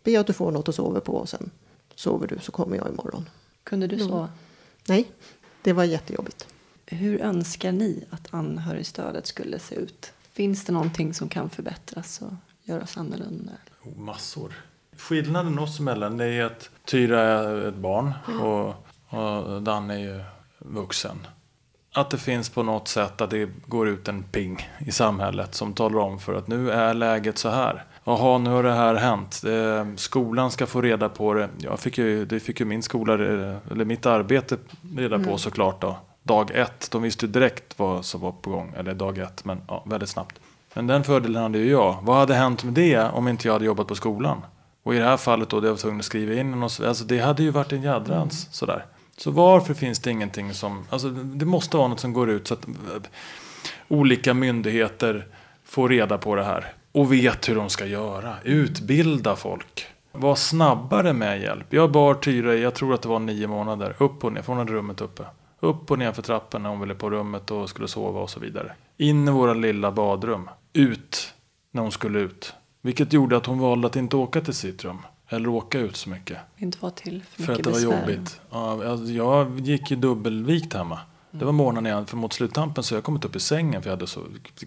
be 0.03 0.21
att 0.21 0.27
du 0.27 0.33
får 0.33 0.51
något 0.51 0.69
att 0.69 0.75
sova 0.75 1.01
på 1.01 1.13
och 1.13 1.29
sen 1.29 1.51
sover 1.95 2.27
du 2.27 2.39
så 2.43 2.53
kommer 2.53 2.77
jag 2.77 2.89
imorgon. 2.89 3.29
Kunde 3.65 3.87
du 3.87 3.99
så? 3.99 4.29
Nej, 4.89 5.11
det 5.63 5.73
var 5.73 5.85
jättejobbigt. 5.85 6.47
Hur 6.93 7.21
önskar 7.21 7.73
ni 7.73 8.05
att 8.11 8.35
anhörigstödet 8.35 9.27
skulle 9.27 9.59
se 9.59 9.75
ut? 9.75 10.13
Finns 10.33 10.65
det 10.65 10.73
någonting 10.73 11.15
som 11.15 11.29
kan 11.29 11.51
förbättras 11.51 12.23
och 12.23 12.33
göras 12.63 12.97
annorlunda? 12.97 13.53
Massor. 13.97 14.53
Skillnaden 14.97 15.59
oss 15.59 15.81
emellan 15.81 16.21
är 16.21 16.45
att 16.45 16.71
Tyra 16.85 17.21
är 17.21 17.69
ett 17.69 17.75
barn 17.75 18.13
och, 18.41 18.75
och 19.19 19.63
Danne 19.63 19.95
är 19.95 19.99
ju 19.99 20.23
vuxen. 20.59 21.27
Att 21.95 22.11
det 22.11 22.19
finns 22.19 22.51
på 22.51 22.63
något 22.63 22.89
sätt 22.89 23.21
att 23.21 23.31
det 23.31 23.51
går 23.67 23.89
ut 23.89 24.09
en 24.09 24.23
ping 24.23 24.69
i 24.79 24.93
samhället 24.93 25.55
som 25.55 25.73
talar 25.73 25.99
om 25.99 26.19
för 26.19 26.35
att 26.35 26.49
nu 26.49 26.71
är 26.71 26.95
läget 26.95 27.39
så 27.39 27.49
här. 27.49 27.85
Jaha, 28.05 28.39
nu 28.39 28.51
har 28.51 28.63
det 28.63 28.73
här 28.73 28.95
hänt. 28.95 29.43
Skolan 30.01 30.51
ska 30.51 30.67
få 30.67 30.81
reda 30.81 31.09
på 31.09 31.35
det. 31.35 31.49
Jag 31.59 31.81
fick 31.81 31.99
ju, 31.99 32.25
det 32.25 32.41
fick 32.41 32.61
ju 32.61 32.67
min 32.67 32.83
skola, 32.83 33.15
eller 33.15 33.85
mitt 33.85 34.07
arbete 34.07 34.57
reda 34.97 35.19
på 35.19 35.39
såklart 35.39 35.81
då. 35.81 35.97
Dag 36.23 36.51
ett. 36.51 36.91
De 36.91 37.03
visste 37.03 37.27
direkt 37.27 37.79
vad 37.79 38.05
som 38.05 38.21
var 38.21 38.33
på 38.33 38.51
gång. 38.51 38.75
Eller 38.77 38.95
dag 38.95 39.19
ett, 39.19 39.45
men 39.45 39.63
ja, 39.69 39.85
väldigt 39.87 40.09
snabbt. 40.09 40.41
Men 40.75 40.87
den 40.87 41.05
fördelen 41.05 41.43
hade 41.43 41.59
ju 41.59 41.71
jag. 41.71 41.99
Vad 42.03 42.17
hade 42.17 42.35
hänt 42.35 42.65
med 42.65 42.75
det 42.75 43.11
om 43.11 43.29
inte 43.29 43.49
jag 43.49 43.53
hade 43.53 43.65
jobbat 43.65 43.87
på 43.87 43.95
skolan? 43.95 44.43
Och 44.83 44.95
i 44.95 44.99
det 44.99 45.05
här 45.05 45.17
fallet 45.17 45.51
då, 45.51 45.61
det 45.61 45.67
jag 45.67 45.73
var 45.73 45.79
tvungen 45.79 45.99
att 45.99 46.05
skriva 46.05 46.35
in 46.35 46.51
något, 46.51 46.81
alltså 46.81 47.05
det 47.05 47.19
hade 47.19 47.43
ju 47.43 47.51
varit 47.51 47.73
en 47.73 47.83
jädrans 47.83 48.49
sådär. 48.51 48.87
Så 49.17 49.31
varför 49.31 49.75
finns 49.75 49.99
det 49.99 50.11
ingenting 50.11 50.55
som, 50.55 50.85
alltså 50.91 51.11
det 51.11 51.45
måste 51.45 51.77
vara 51.77 51.89
något 51.89 52.01
som 52.01 52.13
går 52.13 52.31
ut 52.31 52.49
så 52.49 52.55
att 52.55 52.69
eh, 52.69 52.75
olika 53.89 54.35
myndigheter 54.35 55.27
får 55.65 55.89
reda 55.89 56.19
på 56.19 56.35
det 56.35 56.45
här 56.45 56.73
och 56.93 57.13
vet 57.13 57.49
hur 57.49 57.57
de 57.57 57.69
ska 57.69 57.87
göra. 57.87 58.35
Utbilda 58.45 59.37
folk. 59.37 59.87
Var 60.13 60.35
snabbare 60.35 61.13
med 61.13 61.41
hjälp. 61.41 61.67
Jag 61.73 61.93
bar 61.93 62.15
Tyra 62.15 62.55
jag 62.55 62.75
tror 62.75 62.95
att 62.95 63.03
det 63.03 63.09
var 63.09 63.19
nio 63.19 63.47
månader, 63.47 63.97
upp 63.99 64.25
och 64.25 64.33
ner, 64.33 64.43
för 64.43 64.53
hon 64.53 64.59
hade 64.59 64.73
rummet 64.73 65.01
uppe. 65.01 65.25
Upp 65.63 65.91
och 65.91 65.99
ner 65.99 66.13
för 66.13 66.23
trappen 66.23 66.63
när 66.63 66.71
hon 66.71 66.81
ville 66.81 66.95
på 66.95 67.11
rummet 67.11 67.51
och 67.51 67.69
skulle 67.71 67.89
sova 67.89 68.21
och 68.21 68.31
så 68.31 68.41
vidare. 68.41 68.73
In 68.97 69.29
i 69.29 69.31
våra 69.31 69.55
lilla 69.55 69.93
badrum. 69.93 70.51
Ut 70.73 71.35
när 71.71 71.83
hon 71.83 71.93
skulle 71.93 72.19
ut. 72.19 72.53
Vilket 72.81 73.13
gjorde 73.13 73.37
att 73.37 73.47
hon 73.47 73.59
valde 73.59 73.87
att 73.87 73.97
inte 73.97 74.17
åka 74.17 74.41
till 74.41 74.55
sitt 74.55 74.85
rum. 74.85 74.99
Eller 75.29 75.49
åka 75.49 75.79
ut 75.79 75.97
så 75.97 76.11
mycket. 76.11 76.39
Inte 76.57 76.79
vara 76.81 76.93
till 76.93 77.23
för 77.23 77.43
För 77.43 77.53
att 77.53 77.59
mycket 77.59 77.65
det 77.75 77.87
var 77.87 77.93
besvär. 77.93 78.13
jobbigt. 78.13 78.41
Ja, 78.51 78.89
alltså 78.91 79.13
jag 79.13 79.61
gick 79.61 79.91
ju 79.91 79.97
dubbelvikt 79.97 80.75
hemma. 80.75 80.99
Det 81.35 81.45
var 81.45 81.53
morgonen 81.53 81.85
jag, 81.85 82.09
för 82.09 82.17
mot 82.17 82.33
sluttampen 82.33 82.85
så 82.85 82.95
jag 82.95 83.05
kommit 83.05 83.25
upp 83.25 83.37
i 83.37 83.41
sängen 83.41 83.83
för 83.83 83.91
jag 83.91 83.97
hade 83.97 84.07
så, 84.07 84.21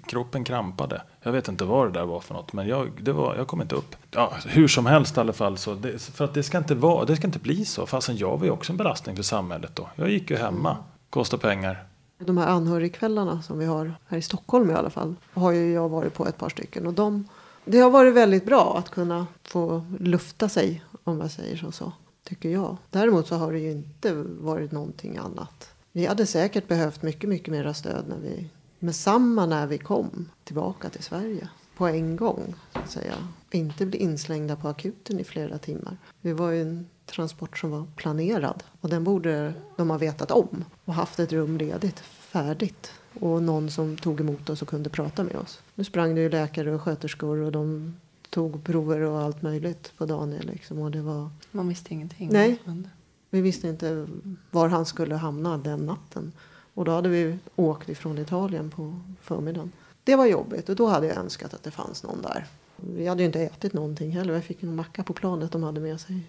kroppen 0.08 0.44
krampade. 0.44 1.02
Jag 1.22 1.32
vet 1.32 1.48
inte 1.48 1.64
vad 1.64 1.88
det 1.88 2.00
där 2.00 2.06
var 2.06 2.20
för 2.20 2.34
något 2.34 2.54
men 2.54 2.68
jag, 2.68 2.92
det 3.02 3.12
var, 3.12 3.36
jag 3.36 3.48
kom 3.48 3.62
inte 3.62 3.76
upp. 3.76 3.96
Ja, 4.12 4.32
alltså, 4.34 4.50
hur 4.50 4.68
som 4.68 4.86
helst 4.86 5.18
i 5.18 5.20
alla 5.20 5.34
fall 5.34 5.58
så, 5.58 5.74
det, 5.74 6.02
för 6.02 6.26
att 6.26 6.34
det 6.34 6.44
ska 6.44 6.58
inte 6.58 6.76
vara, 6.76 7.06
det 7.06 7.16
ska 7.16 7.28
inte 7.28 7.40
bli 7.40 7.66
så. 7.66 7.86
Fastän 7.86 8.18
jag 8.18 8.38
var 8.38 8.46
ju 8.46 8.52
också 8.52 8.74
en 8.74 8.78
belastning 8.78 9.16
för 9.16 9.24
samhället 9.24 9.76
då. 9.76 9.90
Jag 9.96 10.10
gick 10.10 10.30
ju 10.30 10.38
hemma, 10.38 10.78
Kostade 11.10 11.42
pengar. 11.42 11.84
De 12.18 12.38
här 12.38 12.48
anhörigkvällarna 12.48 13.42
som 13.42 13.60
vi 13.60 13.66
har 13.66 13.94
här 14.08 14.18
i 14.18 14.22
Stockholm 14.22 14.72
i 14.72 14.74
alla 14.74 14.90
fall 14.90 15.16
har 15.34 15.52
ju 15.52 15.74
jag 15.74 15.90
varit 15.90 16.14
på 16.14 16.28
ett 16.28 16.38
par 16.38 16.50
stycken. 16.50 16.88
Och 16.88 16.94
de, 16.94 17.28
det 17.66 17.80
har 17.80 17.90
varit 17.90 18.14
väldigt 18.14 18.46
bra 18.46 18.76
att 18.78 18.90
kunna 18.90 19.28
få 19.44 19.86
lufta 20.00 20.50
sig 20.50 20.84
om 21.04 21.18
man 21.18 21.30
säger 21.30 21.58
som 21.58 21.72
så. 21.72 21.92
Tycker 22.24 22.50
jag. 22.50 22.78
Däremot 22.90 23.28
så 23.28 23.36
har 23.36 23.52
det 23.52 23.60
ju 23.60 23.72
inte 23.72 24.14
varit 24.24 24.72
någonting 24.72 25.18
annat. 25.18 25.75
Vi 25.96 26.06
hade 26.06 26.26
säkert 26.26 26.68
behövt 26.68 27.02
mycket, 27.02 27.30
mycket 27.30 27.52
mera 27.52 27.74
stöd 27.74 28.06
när 28.08 28.18
vi, 28.18 28.50
med 28.80 28.96
samma 28.96 29.46
när 29.46 29.68
vi 29.68 29.78
kom 29.78 30.30
tillbaka 30.44 30.90
till 30.90 31.04
Sverige. 31.04 31.50
På 31.78 31.88
en 31.88 32.16
gång, 32.16 32.56
så 32.74 32.80
att 32.80 32.92
säga. 32.92 33.14
Inte 33.52 33.86
bli 33.86 34.00
inslängda 34.00 34.56
på 34.56 34.68
akuten 34.68 35.20
i 35.20 35.24
flera 35.24 35.58
timmar. 35.58 35.98
Det 36.22 36.34
var 36.34 36.52
ju 36.52 36.62
en 36.62 36.86
transport 37.06 37.58
som 37.58 37.72
var 37.72 37.88
planerad. 37.96 38.64
Och 38.82 38.90
den 38.90 39.04
borde 39.04 39.54
de 39.78 39.90
ha 39.90 39.98
vetat 39.98 40.32
om. 40.32 40.66
Och 40.86 40.94
haft 40.94 41.20
ett 41.20 41.34
rum 41.34 41.58
ledigt, 41.58 42.00
färdigt. 42.00 42.92
Och 43.20 43.44
någon 43.44 43.72
som 43.72 43.98
tog 43.98 44.20
emot 44.20 44.50
oss 44.50 44.62
och 44.62 44.68
kunde 44.68 44.90
prata 44.90 45.24
med 45.24 45.36
oss. 45.36 45.62
Nu 45.76 45.84
sprang 45.84 46.16
det 46.16 46.22
ju 46.22 46.30
läkare 46.30 46.76
och 46.76 46.82
sköterskor 46.82 47.38
och 47.38 47.52
de 47.52 47.96
tog 48.30 48.64
prover 48.64 49.02
och 49.02 49.22
allt 49.22 49.42
möjligt 49.42 49.92
på 49.98 50.06
Daniel. 50.06 50.48
Liksom. 50.48 50.80
Och 50.80 50.92
det 50.92 51.02
var 51.02 51.30
Man 51.52 51.68
visste 51.68 51.94
ingenting. 51.94 52.30
Nej. 52.32 52.62
Men, 52.66 52.88
vi 53.36 53.42
visste 53.42 53.68
inte 53.68 54.08
var 54.52 54.70
han 54.70 54.86
skulle 54.86 55.16
hamna 55.16 55.58
den 55.58 55.86
natten. 55.86 56.32
Och 56.74 56.86
då 56.86 56.92
hade 56.92 57.10
vi 57.10 57.38
åkt 57.56 57.90
ifrån 57.90 58.18
Italien 58.18 58.70
på 58.70 59.00
förmiddagen. 59.22 59.72
Det 60.04 60.16
var 60.16 60.26
jobbigt 60.26 60.70
och 60.70 60.76
då 60.76 60.88
hade 60.88 61.08
jag 61.08 61.18
önskat 61.18 61.54
att 61.54 61.64
det 61.64 61.72
fanns 61.72 62.04
någon 62.04 62.22
där. 62.22 62.46
Vi 62.76 63.08
hade 63.08 63.22
ju 63.22 63.26
inte 63.26 63.42
ätit 63.42 63.74
någonting 63.74 64.12
heller. 64.12 64.34
Jag 64.34 64.44
fick 64.44 64.64
en 64.64 64.76
macka 64.76 65.04
på 65.04 65.14
planet 65.14 65.52
de 65.52 65.64
hade 65.64 65.80
med 65.80 66.02
sig 66.02 66.22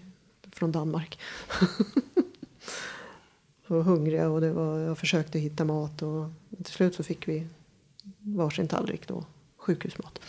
från 0.51 0.71
Danmark. 0.71 1.19
var 3.67 3.81
hungriga 3.81 4.29
och 4.29 4.41
det 4.41 4.51
var, 4.51 4.79
jag 4.79 4.97
försökte 4.97 5.39
hitta 5.39 5.65
mat 5.65 6.01
och 6.01 6.29
till 6.63 6.73
slut 6.73 6.95
så 6.95 7.03
fick 7.03 7.27
vi 7.27 7.47
varsin 8.19 8.67
tallrik 8.67 9.07
då, 9.07 9.25
sjukhusmat. 9.57 10.19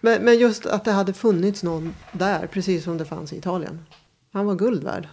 Men, 0.00 0.24
men 0.24 0.38
just 0.38 0.66
att 0.66 0.84
det 0.84 0.92
hade 0.92 1.12
funnits 1.12 1.62
någon 1.62 1.94
där, 2.12 2.46
precis 2.46 2.84
som 2.84 2.98
det 2.98 3.04
fanns 3.04 3.32
i 3.32 3.36
Italien. 3.36 3.86
Han 4.32 4.46
var 4.46 4.54
guld 4.54 4.84
värd. 4.84 5.08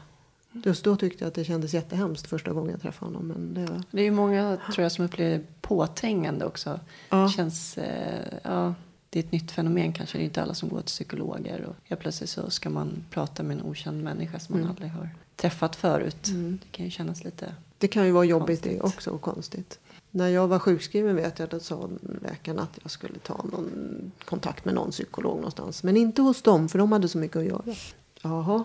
Just 0.64 0.84
då 0.84 0.96
tyckte 0.96 1.24
jag 1.24 1.28
att 1.28 1.34
det 1.36 1.44
kändes 1.44 1.74
jättehemskt 1.74 2.28
första 2.28 2.54
gången 2.54 2.72
jag 2.72 2.82
träffade 2.82 3.12
honom. 3.14 3.28
Men 3.28 3.54
det, 3.54 3.84
det 3.92 4.00
är 4.02 4.06
ju 4.06 4.12
många 4.12 4.58
tror 4.74 4.84
jag 4.84 4.92
som 4.92 5.06
upplever 5.06 5.38
det 5.38 5.44
påträngande 5.62 6.46
också. 6.46 6.80
Ja. 7.10 7.18
Det 7.24 7.30
känns, 7.30 7.78
eh, 7.78 8.38
ja, 8.44 8.74
det 9.10 9.20
är 9.20 9.24
ett 9.24 9.32
nytt 9.32 9.52
fenomen 9.52 9.94
kanske. 9.94 10.18
Det 10.18 10.22
är 10.22 10.26
inte 10.26 10.42
alla 10.44 10.54
som 10.54 10.70
går 10.70 10.78
till 10.78 10.86
psykologer. 10.86 11.66
Och 11.70 11.76
helt 11.84 12.02
plötsligt 12.02 12.30
så 12.30 12.50
ska 12.50 12.70
man 12.70 13.06
prata 13.12 13.44
med 13.44 13.58
en 13.58 13.64
okänd 13.66 14.04
människa 14.04 14.40
som 14.40 14.54
man 14.54 14.60
Mm. 14.62 14.70
aldrig 14.72 14.90
har 14.92 15.10
träffat 15.36 15.76
förut. 15.76 16.28
Mm. 16.28 16.60
Det 16.64 16.78
kan 16.78 16.86
ju 16.86 16.92
kännas 16.92 17.24
lite... 17.24 17.56
det 17.78 17.88
kan 17.88 18.06
ju 18.06 18.12
vara 18.12 18.26
jobbigt 18.26 18.64
det 18.64 18.70
Konstigt. 18.80 18.98
också 18.98 19.10
och 19.10 19.22
konstigt. 19.22 19.80
När 20.12 20.28
jag 20.28 20.48
var 20.48 20.60
sjukskriven 20.60 21.16
vet 21.16 21.40
jag 21.40 21.56
att 21.56 21.64
sa 21.64 21.90
läkaren 22.22 22.60
att 22.60 22.80
jag 22.82 22.92
skulle 22.92 23.20
ta 23.20 23.46
någon 23.52 24.12
kontakt 24.26 24.66
med 24.66 24.74
någon 24.76 24.92
psykolog 24.92 25.36
någonstans. 25.36 25.84
Men 25.84 25.98
inte 25.98 26.22
hos 26.22 26.42
dem 26.42 26.70
för 26.70 26.80
de 26.80 26.92
hade 26.92 27.08
så 27.08 27.18
mycket 27.18 27.38
att 27.38 27.46
göra. 27.46 27.76
Jaha, 28.22 28.64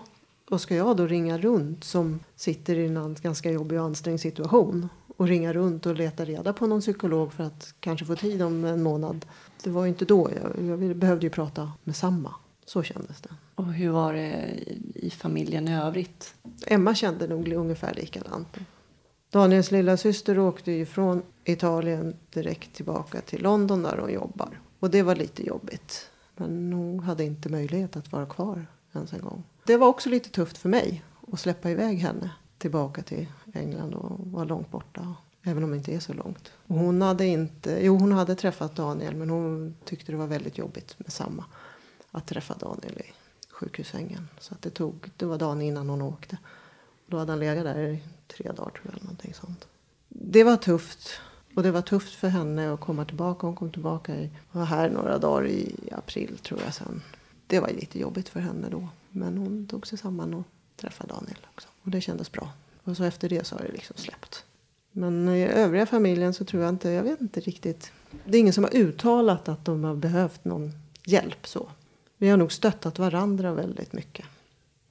och 0.51 0.61
ska 0.61 0.75
jag 0.75 0.97
då 0.97 1.07
ringa 1.07 1.37
runt 1.37 1.83
som 1.83 2.19
sitter 2.35 2.75
i 2.75 2.85
en 2.85 3.15
ganska 3.21 3.51
jobbig 3.51 3.79
och 3.79 3.85
ansträngd 3.85 4.19
situation 4.19 4.89
och 5.17 5.27
ringa 5.27 5.53
runt 5.53 5.85
och 5.85 5.95
leta 5.95 6.25
reda 6.25 6.53
på 6.53 6.67
någon 6.67 6.81
psykolog 6.81 7.33
för 7.33 7.43
att 7.43 7.73
kanske 7.79 8.05
få 8.05 8.15
tid 8.15 8.41
om 8.41 8.65
en 8.65 8.83
månad. 8.83 9.25
Det 9.63 9.69
var 9.69 9.83
ju 9.83 9.89
inte 9.89 10.05
då. 10.05 10.29
Jag, 10.41 10.65
jag 10.65 10.95
behövde 10.95 11.25
ju 11.25 11.29
prata 11.29 11.71
med 11.83 11.95
samma. 11.95 12.35
Så 12.65 12.83
kändes 12.83 13.21
det. 13.21 13.29
Och 13.55 13.73
hur 13.73 13.89
var 13.89 14.13
det 14.13 14.29
i, 14.29 14.91
i 14.93 15.09
familjen 15.09 15.67
i 15.67 15.75
övrigt? 15.75 16.33
Emma 16.67 16.95
kände 16.95 17.27
nog 17.27 17.53
ungefär 17.53 17.93
likadant. 17.93 18.57
Daniels 19.29 19.71
lilla 19.71 19.97
syster 19.97 20.39
åkte 20.39 20.71
ju 20.71 20.85
från 20.85 21.21
Italien 21.43 22.15
direkt 22.29 22.73
tillbaka 22.73 23.21
till 23.21 23.41
London 23.41 23.83
där 23.83 23.97
hon 23.97 24.13
jobbar. 24.13 24.59
Och 24.79 24.89
det 24.89 25.03
var 25.03 25.15
lite 25.15 25.47
jobbigt. 25.47 26.09
Men 26.35 26.73
hon 26.73 26.99
hade 26.99 27.23
inte 27.23 27.49
möjlighet 27.49 27.95
att 27.95 28.11
vara 28.11 28.25
kvar 28.25 28.65
ens 28.93 29.13
en 29.13 29.21
gång. 29.21 29.43
Det 29.63 29.77
var 29.77 29.87
också 29.87 30.09
lite 30.09 30.29
tufft 30.29 30.57
för 30.57 30.69
mig 30.69 31.03
att 31.31 31.39
släppa 31.39 31.69
iväg 31.69 31.97
henne 31.97 32.31
tillbaka 32.57 33.01
till 33.01 33.27
England 33.53 33.93
och 33.93 34.19
vara 34.31 34.43
långt 34.43 34.71
borta. 34.71 35.15
Även 35.43 35.63
om 35.63 35.71
det 35.71 35.77
inte 35.77 35.93
är 35.93 35.99
så 35.99 36.13
långt. 36.13 36.51
Och 36.67 36.75
hon 36.75 37.01
hade 37.01 37.25
inte, 37.25 37.79
jo 37.81 37.97
hon 37.97 38.11
hade 38.11 38.35
träffat 38.35 38.75
Daniel 38.75 39.15
men 39.15 39.29
hon 39.29 39.75
tyckte 39.85 40.11
det 40.11 40.17
var 40.17 40.27
väldigt 40.27 40.57
jobbigt 40.57 40.99
med 40.99 41.13
samma. 41.13 41.45
Att 42.11 42.27
träffa 42.27 42.53
Daniel 42.53 42.97
i 42.97 43.13
sjukhussängen. 43.49 44.27
Så 44.39 44.53
att 44.53 44.61
det 44.61 44.69
tog, 44.69 45.09
det 45.17 45.25
var 45.25 45.37
dagen 45.37 45.61
innan 45.61 45.89
hon 45.89 46.01
åkte. 46.01 46.37
Då 47.07 47.17
hade 47.17 47.31
han 47.31 47.39
legat 47.39 47.63
där 47.63 47.79
i 47.79 48.03
tre 48.27 48.51
dagar 48.51 48.71
tror 48.71 48.81
jag. 48.83 48.93
Eller 48.93 49.03
någonting 49.03 49.33
sånt. 49.33 49.67
Det 50.09 50.43
var 50.43 50.57
tufft. 50.57 51.09
Och 51.55 51.63
det 51.63 51.71
var 51.71 51.81
tufft 51.81 52.15
för 52.15 52.27
henne 52.27 52.73
att 52.73 52.79
komma 52.79 53.05
tillbaka. 53.05 53.47
Hon 53.47 53.55
kom 53.55 53.71
tillbaka 53.71 54.15
i, 54.15 54.29
var 54.51 54.65
här 54.65 54.89
några 54.89 55.17
dagar 55.17 55.47
i 55.47 55.75
april 55.91 56.37
tror 56.37 56.61
jag 56.65 56.73
sen. 56.73 57.01
Det 57.47 57.59
var 57.59 57.69
lite 57.69 57.99
jobbigt 57.99 58.29
för 58.29 58.39
henne 58.39 58.67
då. 58.69 58.87
Men 59.11 59.37
hon 59.37 59.67
tog 59.67 59.87
sig 59.87 59.97
samman 59.97 60.33
och 60.33 60.43
träffade 60.75 61.13
Daniel 61.13 61.47
också. 61.53 61.67
Och 61.81 61.91
det 61.91 62.01
kändes 62.01 62.31
bra. 62.31 62.51
Och 62.83 62.97
så 62.97 63.03
efter 63.03 63.29
det 63.29 63.47
så 63.47 63.55
har 63.55 63.63
det 63.63 63.71
liksom 63.71 63.97
släppt. 63.97 64.45
Men 64.91 65.29
i 65.29 65.43
övriga 65.43 65.85
familjen 65.85 66.33
så 66.33 66.45
tror 66.45 66.63
jag 66.63 66.69
inte, 66.69 66.89
jag 66.89 67.03
vet 67.03 67.21
inte 67.21 67.39
riktigt. 67.39 67.91
Det 68.25 68.37
är 68.37 68.39
ingen 68.39 68.53
som 68.53 68.63
har 68.63 68.75
uttalat 68.75 69.49
att 69.49 69.65
de 69.65 69.83
har 69.83 69.95
behövt 69.95 70.45
någon 70.45 70.71
hjälp 71.05 71.47
så. 71.47 71.69
Vi 72.17 72.29
har 72.29 72.37
nog 72.37 72.51
stöttat 72.51 72.99
varandra 72.99 73.53
väldigt 73.53 73.93
mycket. 73.93 74.25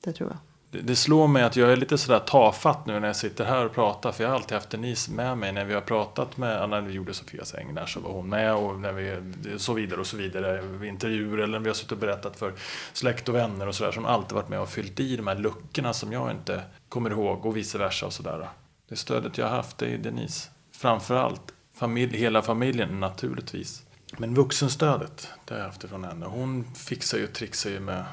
Det 0.01 0.13
tror 0.13 0.29
jag. 0.29 0.39
Det, 0.73 0.97
slår 0.97 1.29
mig 1.29 1.43
att 1.43 1.57
jag 1.57 1.73
är 1.73 1.77
lite 1.77 1.99
sådär 1.99 2.19
tafatt 2.19 2.87
nu 2.87 3.01
när 3.01 3.07
jag 3.07 3.17
sitter 3.17 3.45
här 3.45 3.67
och 3.67 3.75
pratar. 3.75 4.13
För 4.13 4.25
jag 4.25 4.31
har 4.31 4.37
alltid 4.37 4.55
haft 4.55 4.71
Denise 4.71 5.11
med 5.13 5.39
mig 5.39 5.53
när 5.53 5.65
vi 5.65 5.75
har 5.75 5.81
pratat 5.81 6.37
med, 6.37 6.69
när 6.69 6.81
vi 6.81 6.93
gjorde 6.93 7.15
Sofias 7.15 7.55
äng 7.55 7.75
där 7.75 7.87
så 7.87 8.01
var 8.01 8.13
hon 8.13 8.29
med 8.29 8.55
och 8.55 8.81
när 8.81 8.93
vi, 8.93 9.21
så 9.57 9.73
vidare 9.73 10.01
och 10.01 10.07
så 10.07 10.17
vidare. 10.17 10.63
Intervjuer 10.89 11.39
eller 11.39 11.59
när 11.59 11.65
vi 11.65 11.69
har 11.69 11.75
suttit 11.75 11.93
och 11.93 11.99
berättat 11.99 12.37
för 12.37 12.53
släkt 12.93 13.29
och 13.29 13.35
vänner 13.35 13.67
och 13.67 13.75
sådär. 13.75 13.93
som 13.93 14.05
alltid 14.05 14.33
varit 14.33 14.49
med 14.49 14.61
och 14.61 14.69
fyllt 14.69 15.01
i 15.01 15.17
de 15.17 15.27
här 15.27 15.35
luckorna 15.35 15.93
som 15.93 16.13
jag 16.13 16.31
inte 16.31 16.63
kommer 16.89 17.11
ihåg 17.11 17.47
och 17.47 17.57
vice 17.57 17.79
versa 17.79 18.07
och 18.07 18.13
sådär. 18.13 18.49
Det 18.89 18.97
stödet 18.97 19.39
jag 19.39 19.47
har 19.47 19.57
haft 19.57 19.79
det 19.79 19.95
är 19.95 19.99
Denise. 19.99 20.49
Framförallt 20.73 21.53
familj, 21.75 22.17
hela 22.17 22.43
familjen 22.43 23.01
naturligtvis. 23.01 23.83
Men 24.19 24.35
vuxenstödet, 24.35 25.29
det 25.45 25.55
har 25.55 25.59
jag 25.59 25.67
haft 25.67 25.85
ifrån 25.85 26.05
henne. 26.05 26.27
Hon 26.27 26.75
fixar 26.75 27.19
ju 27.19 27.25
och 27.25 27.33
trixar 27.33 27.71
ju 27.71 27.81
med 27.81 28.05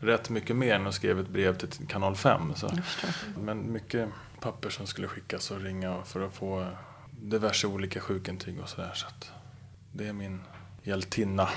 rätt 0.00 0.30
mycket 0.30 0.56
mer 0.56 0.74
än 0.74 0.86
att 0.86 0.94
skriva 0.94 1.20
ett 1.20 1.28
brev 1.28 1.56
till 1.56 1.86
kanal 1.86 2.16
5. 2.16 2.52
Så. 2.56 2.70
Men 3.38 3.72
mycket 3.72 4.08
papper 4.40 4.70
som 4.70 4.86
skulle 4.86 5.08
skickas 5.08 5.50
och 5.50 5.60
ringa 5.60 6.02
för 6.04 6.20
att 6.20 6.34
få 6.34 6.66
diverse 7.10 7.66
olika 7.66 8.00
sjukintyg 8.00 8.60
och 8.60 8.68
sådär. 8.68 8.92
Så 8.94 9.06
att 9.06 9.30
det 9.92 10.08
är 10.08 10.12
min 10.12 10.40
hjältinna 10.82 11.48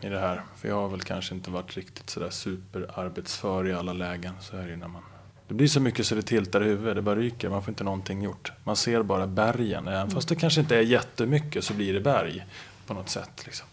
i 0.00 0.08
det 0.08 0.20
här. 0.20 0.42
För 0.56 0.68
jag 0.68 0.74
har 0.74 0.88
väl 0.88 1.02
kanske 1.02 1.34
inte 1.34 1.50
varit 1.50 1.76
riktigt 1.76 2.10
sådär 2.10 2.30
superarbetsför 2.30 3.68
i 3.68 3.72
alla 3.72 3.92
lägen. 3.92 4.34
Så 4.40 4.56
är 4.56 4.66
det 4.66 4.76
när 4.76 4.88
man... 4.88 5.02
Det 5.48 5.54
blir 5.54 5.68
så 5.68 5.80
mycket 5.80 6.06
så 6.06 6.14
det 6.14 6.22
tiltar 6.22 6.60
i 6.60 6.64
huvudet, 6.64 6.96
det 6.96 7.02
bara 7.02 7.16
ryker, 7.16 7.50
man 7.50 7.62
får 7.62 7.72
inte 7.72 7.84
någonting 7.84 8.22
gjort. 8.22 8.52
Man 8.64 8.76
ser 8.76 9.02
bara 9.02 9.26
bergen, 9.26 9.88
även 9.88 10.10
fast 10.10 10.28
det 10.28 10.36
kanske 10.36 10.60
inte 10.60 10.76
är 10.76 10.80
jättemycket 10.80 11.64
så 11.64 11.74
blir 11.74 11.94
det 11.94 12.00
berg 12.00 12.46
på 12.86 12.94
något 12.94 13.08
sätt. 13.08 13.42
Liksom. 13.44 13.66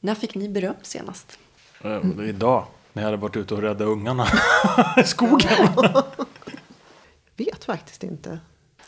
När 0.00 0.14
fick 0.14 0.34
ni 0.34 0.48
beröm 0.48 0.74
senast? 0.82 1.38
Eh, 1.80 2.00
Idag, 2.28 2.66
när 2.92 3.02
jag 3.02 3.06
hade 3.06 3.16
varit 3.16 3.36
ute 3.36 3.54
och 3.54 3.62
räddat 3.62 3.88
ungarna 3.88 4.26
i 4.96 5.04
skogen. 5.04 5.68
Vet 7.36 7.64
faktiskt 7.64 8.04
inte. 8.04 8.40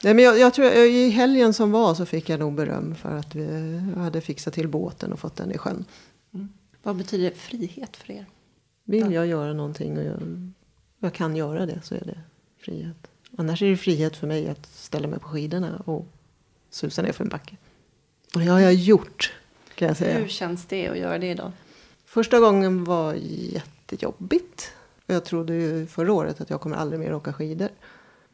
Nej, 0.03 0.15
men 0.15 0.25
jag, 0.25 0.39
jag 0.39 0.55
tror 0.55 0.67
i 0.73 1.11
helgen 1.11 1.55
som 1.55 1.73
var 1.73 1.95
så 1.95 2.07
fick 2.07 2.29
jag 2.29 2.41
nog 2.41 2.55
beröm 2.55 2.95
för 2.95 3.17
att 3.17 3.35
vi 3.35 3.79
hade 3.97 4.21
fixat 4.21 4.55
till 4.55 4.69
båten 4.69 5.13
och 5.13 5.19
fått 5.19 5.37
den 5.37 5.53
i 5.53 5.59
sjön. 5.59 5.85
Vad 6.83 6.97
betyder 6.97 7.31
frihet 7.31 7.97
för 7.97 8.13
er? 8.13 8.27
Vill 8.85 9.13
jag 9.13 9.27
göra 9.27 9.53
någonting 9.53 9.99
och 9.99 10.05
jag, 10.05 10.51
jag 10.99 11.15
kan 11.15 11.37
göra 11.37 11.67
det 11.67 11.81
så 11.83 11.95
är 11.95 12.05
det 12.05 12.21
frihet. 12.59 13.11
Annars 13.39 13.63
är 13.63 13.71
det 13.71 13.77
frihet 13.77 14.17
för 14.17 14.27
mig 14.27 14.49
att 14.49 14.67
ställa 14.67 15.09
mig 15.09 15.19
på 15.19 15.29
skidorna 15.29 15.83
och 15.85 16.07
susa 16.71 17.03
ner 17.03 17.13
för 17.13 17.25
en 17.25 17.31
backe. 17.31 17.57
Och 18.35 18.41
det 18.41 18.47
har 18.47 18.61
jag 18.61 18.75
gjort 18.75 19.33
kan 19.75 19.89
jag 19.89 19.97
säga. 19.97 20.19
Hur 20.19 20.29
känns 20.29 20.67
det 20.67 20.89
att 20.89 20.99
göra 20.99 21.19
det 21.19 21.31
idag? 21.31 21.53
Första 22.05 22.41
gången 22.41 22.85
var 22.85 23.15
jättejobbigt. 23.93 24.73
Jag 25.07 25.25
trodde 25.25 25.55
ju 25.55 25.87
förra 25.87 26.13
året 26.13 26.41
att 26.41 26.51
jag 26.51 26.61
kommer 26.61 26.77
aldrig 26.77 27.01
mer 27.01 27.15
åka 27.15 27.33
skidor. 27.33 27.69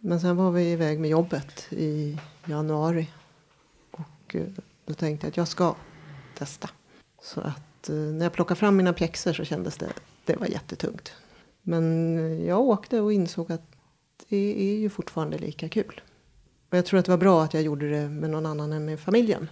Men 0.01 0.21
sen 0.21 0.37
var 0.37 0.51
vi 0.51 0.73
iväg 0.73 1.01
med 1.01 1.11
jobbet 1.11 1.67
i 1.71 2.19
januari. 2.45 3.09
Och 3.91 4.35
eh, 4.35 4.47
då 4.87 4.95
tänkte 4.95 5.27
jag 5.27 5.31
att 5.31 5.37
jag 5.37 5.49
ska 5.49 5.75
testa. 6.39 6.71
Så 7.23 7.41
att 7.41 7.89
eh, 7.89 7.95
när 7.95 8.25
jag 8.25 8.33
plockade 8.33 8.61
fram 8.61 8.77
mina 8.77 8.93
pjäxor 8.93 9.33
så 9.33 9.45
kändes 9.45 9.77
det, 9.77 9.93
det 10.25 10.37
var 10.37 10.47
jättetungt. 10.47 11.13
Men 11.63 12.17
eh, 12.19 12.47
jag 12.47 12.61
åkte 12.61 13.01
och 13.01 13.13
insåg 13.13 13.53
att 13.53 13.63
det 14.29 14.73
är 14.73 14.79
ju 14.79 14.91
fortfarande 14.91 15.39
lika 15.39 15.69
kul. 15.69 16.01
Och 16.71 16.77
jag 16.77 16.87
tror 16.87 17.01
att 17.01 17.07
det 17.07 17.13
var 17.13 17.19
bra 17.19 17.45
att 17.45 17.55
jag 17.55 17.63
gjorde 17.63 17.91
det 17.91 18.09
med 18.09 18.31
någon 18.31 18.47
annan 18.47 18.73
än 18.73 18.85
med 18.85 19.01
familjen. 19.01 19.49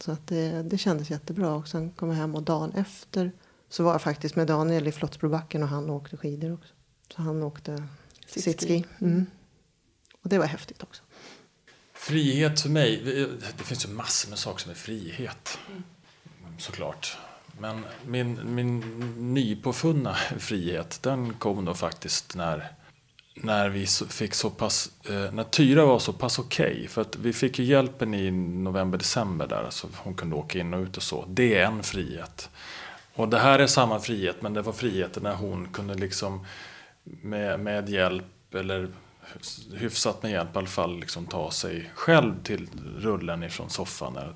Så 0.00 0.12
att 0.12 0.26
det, 0.26 0.62
det 0.62 0.78
kändes 0.78 1.10
jättebra. 1.10 1.54
Och 1.54 1.68
sen 1.68 1.90
kom 1.90 2.08
jag 2.08 2.16
hem 2.16 2.34
och 2.34 2.42
dagen 2.42 2.72
efter 2.72 3.32
så 3.74 3.82
var 3.82 3.92
jag 3.92 4.02
faktiskt 4.02 4.36
med 4.36 4.46
Daniel 4.46 4.88
i 4.88 4.92
Flottsbrobacken 4.92 5.62
och 5.62 5.68
han 5.68 5.90
åkte 5.90 6.16
skidor 6.16 6.52
också. 6.52 6.74
Så 7.14 7.22
han 7.22 7.42
åkte 7.42 7.84
Sitski. 8.26 8.84
Mm. 9.00 9.26
Och 10.22 10.28
det 10.28 10.38
var 10.38 10.46
häftigt 10.46 10.82
också. 10.82 11.02
Frihet 11.94 12.60
för 12.60 12.68
mig, 12.68 13.02
det 13.58 13.64
finns 13.64 13.84
ju 13.86 13.88
massor 13.88 14.30
med 14.30 14.38
saker 14.38 14.62
som 14.62 14.70
är 14.70 14.74
frihet. 14.74 15.58
Såklart. 16.58 17.18
Men 17.58 17.84
min, 18.06 18.54
min 18.54 18.80
nypåfunna 19.34 20.14
frihet, 20.38 20.98
den 21.02 21.34
kom 21.34 21.64
då 21.64 21.74
faktiskt 21.74 22.34
när, 22.34 22.72
när 23.34 23.68
vi 23.68 23.86
fick 24.08 24.34
så 24.34 24.50
pass, 24.50 24.90
eh, 25.08 25.32
när 25.32 25.44
Tyra 25.44 25.84
var 25.84 25.98
så 25.98 26.12
pass 26.12 26.38
okej. 26.38 26.88
för 26.88 27.00
att 27.02 27.16
vi 27.16 27.32
fick 27.32 27.58
ju 27.58 27.64
hjälpen 27.64 28.14
i 28.14 28.30
november, 28.30 28.98
december 28.98 29.46
där, 29.46 29.70
så 29.70 29.88
hon 29.96 30.14
kunde 30.14 30.36
åka 30.36 30.58
in 30.58 30.74
och 30.74 30.82
ut 30.82 30.96
och 30.96 31.02
så. 31.02 31.24
Det 31.28 31.58
är 31.58 31.66
en 31.66 31.82
frihet. 31.82 32.50
Och 33.14 33.28
det 33.28 33.38
här 33.38 33.58
är 33.58 33.66
samma 33.66 34.00
frihet, 34.00 34.42
men 34.42 34.54
det 34.54 34.62
var 34.62 34.72
friheten 34.72 35.22
när 35.22 35.34
hon 35.34 35.68
kunde 35.72 35.94
liksom 35.94 36.46
med, 37.04 37.60
med 37.60 37.88
hjälp 37.88 38.54
eller 38.54 38.88
hyfsat 39.74 40.22
med 40.22 40.32
hjälp 40.32 40.54
i 40.54 40.58
alla 40.58 40.66
fall 40.66 40.98
liksom 41.00 41.26
ta 41.26 41.50
sig 41.50 41.90
själv 41.94 42.42
till 42.42 42.68
rullen 42.98 43.42
ifrån 43.42 43.70
soffan. 43.70 44.14
Där. 44.14 44.34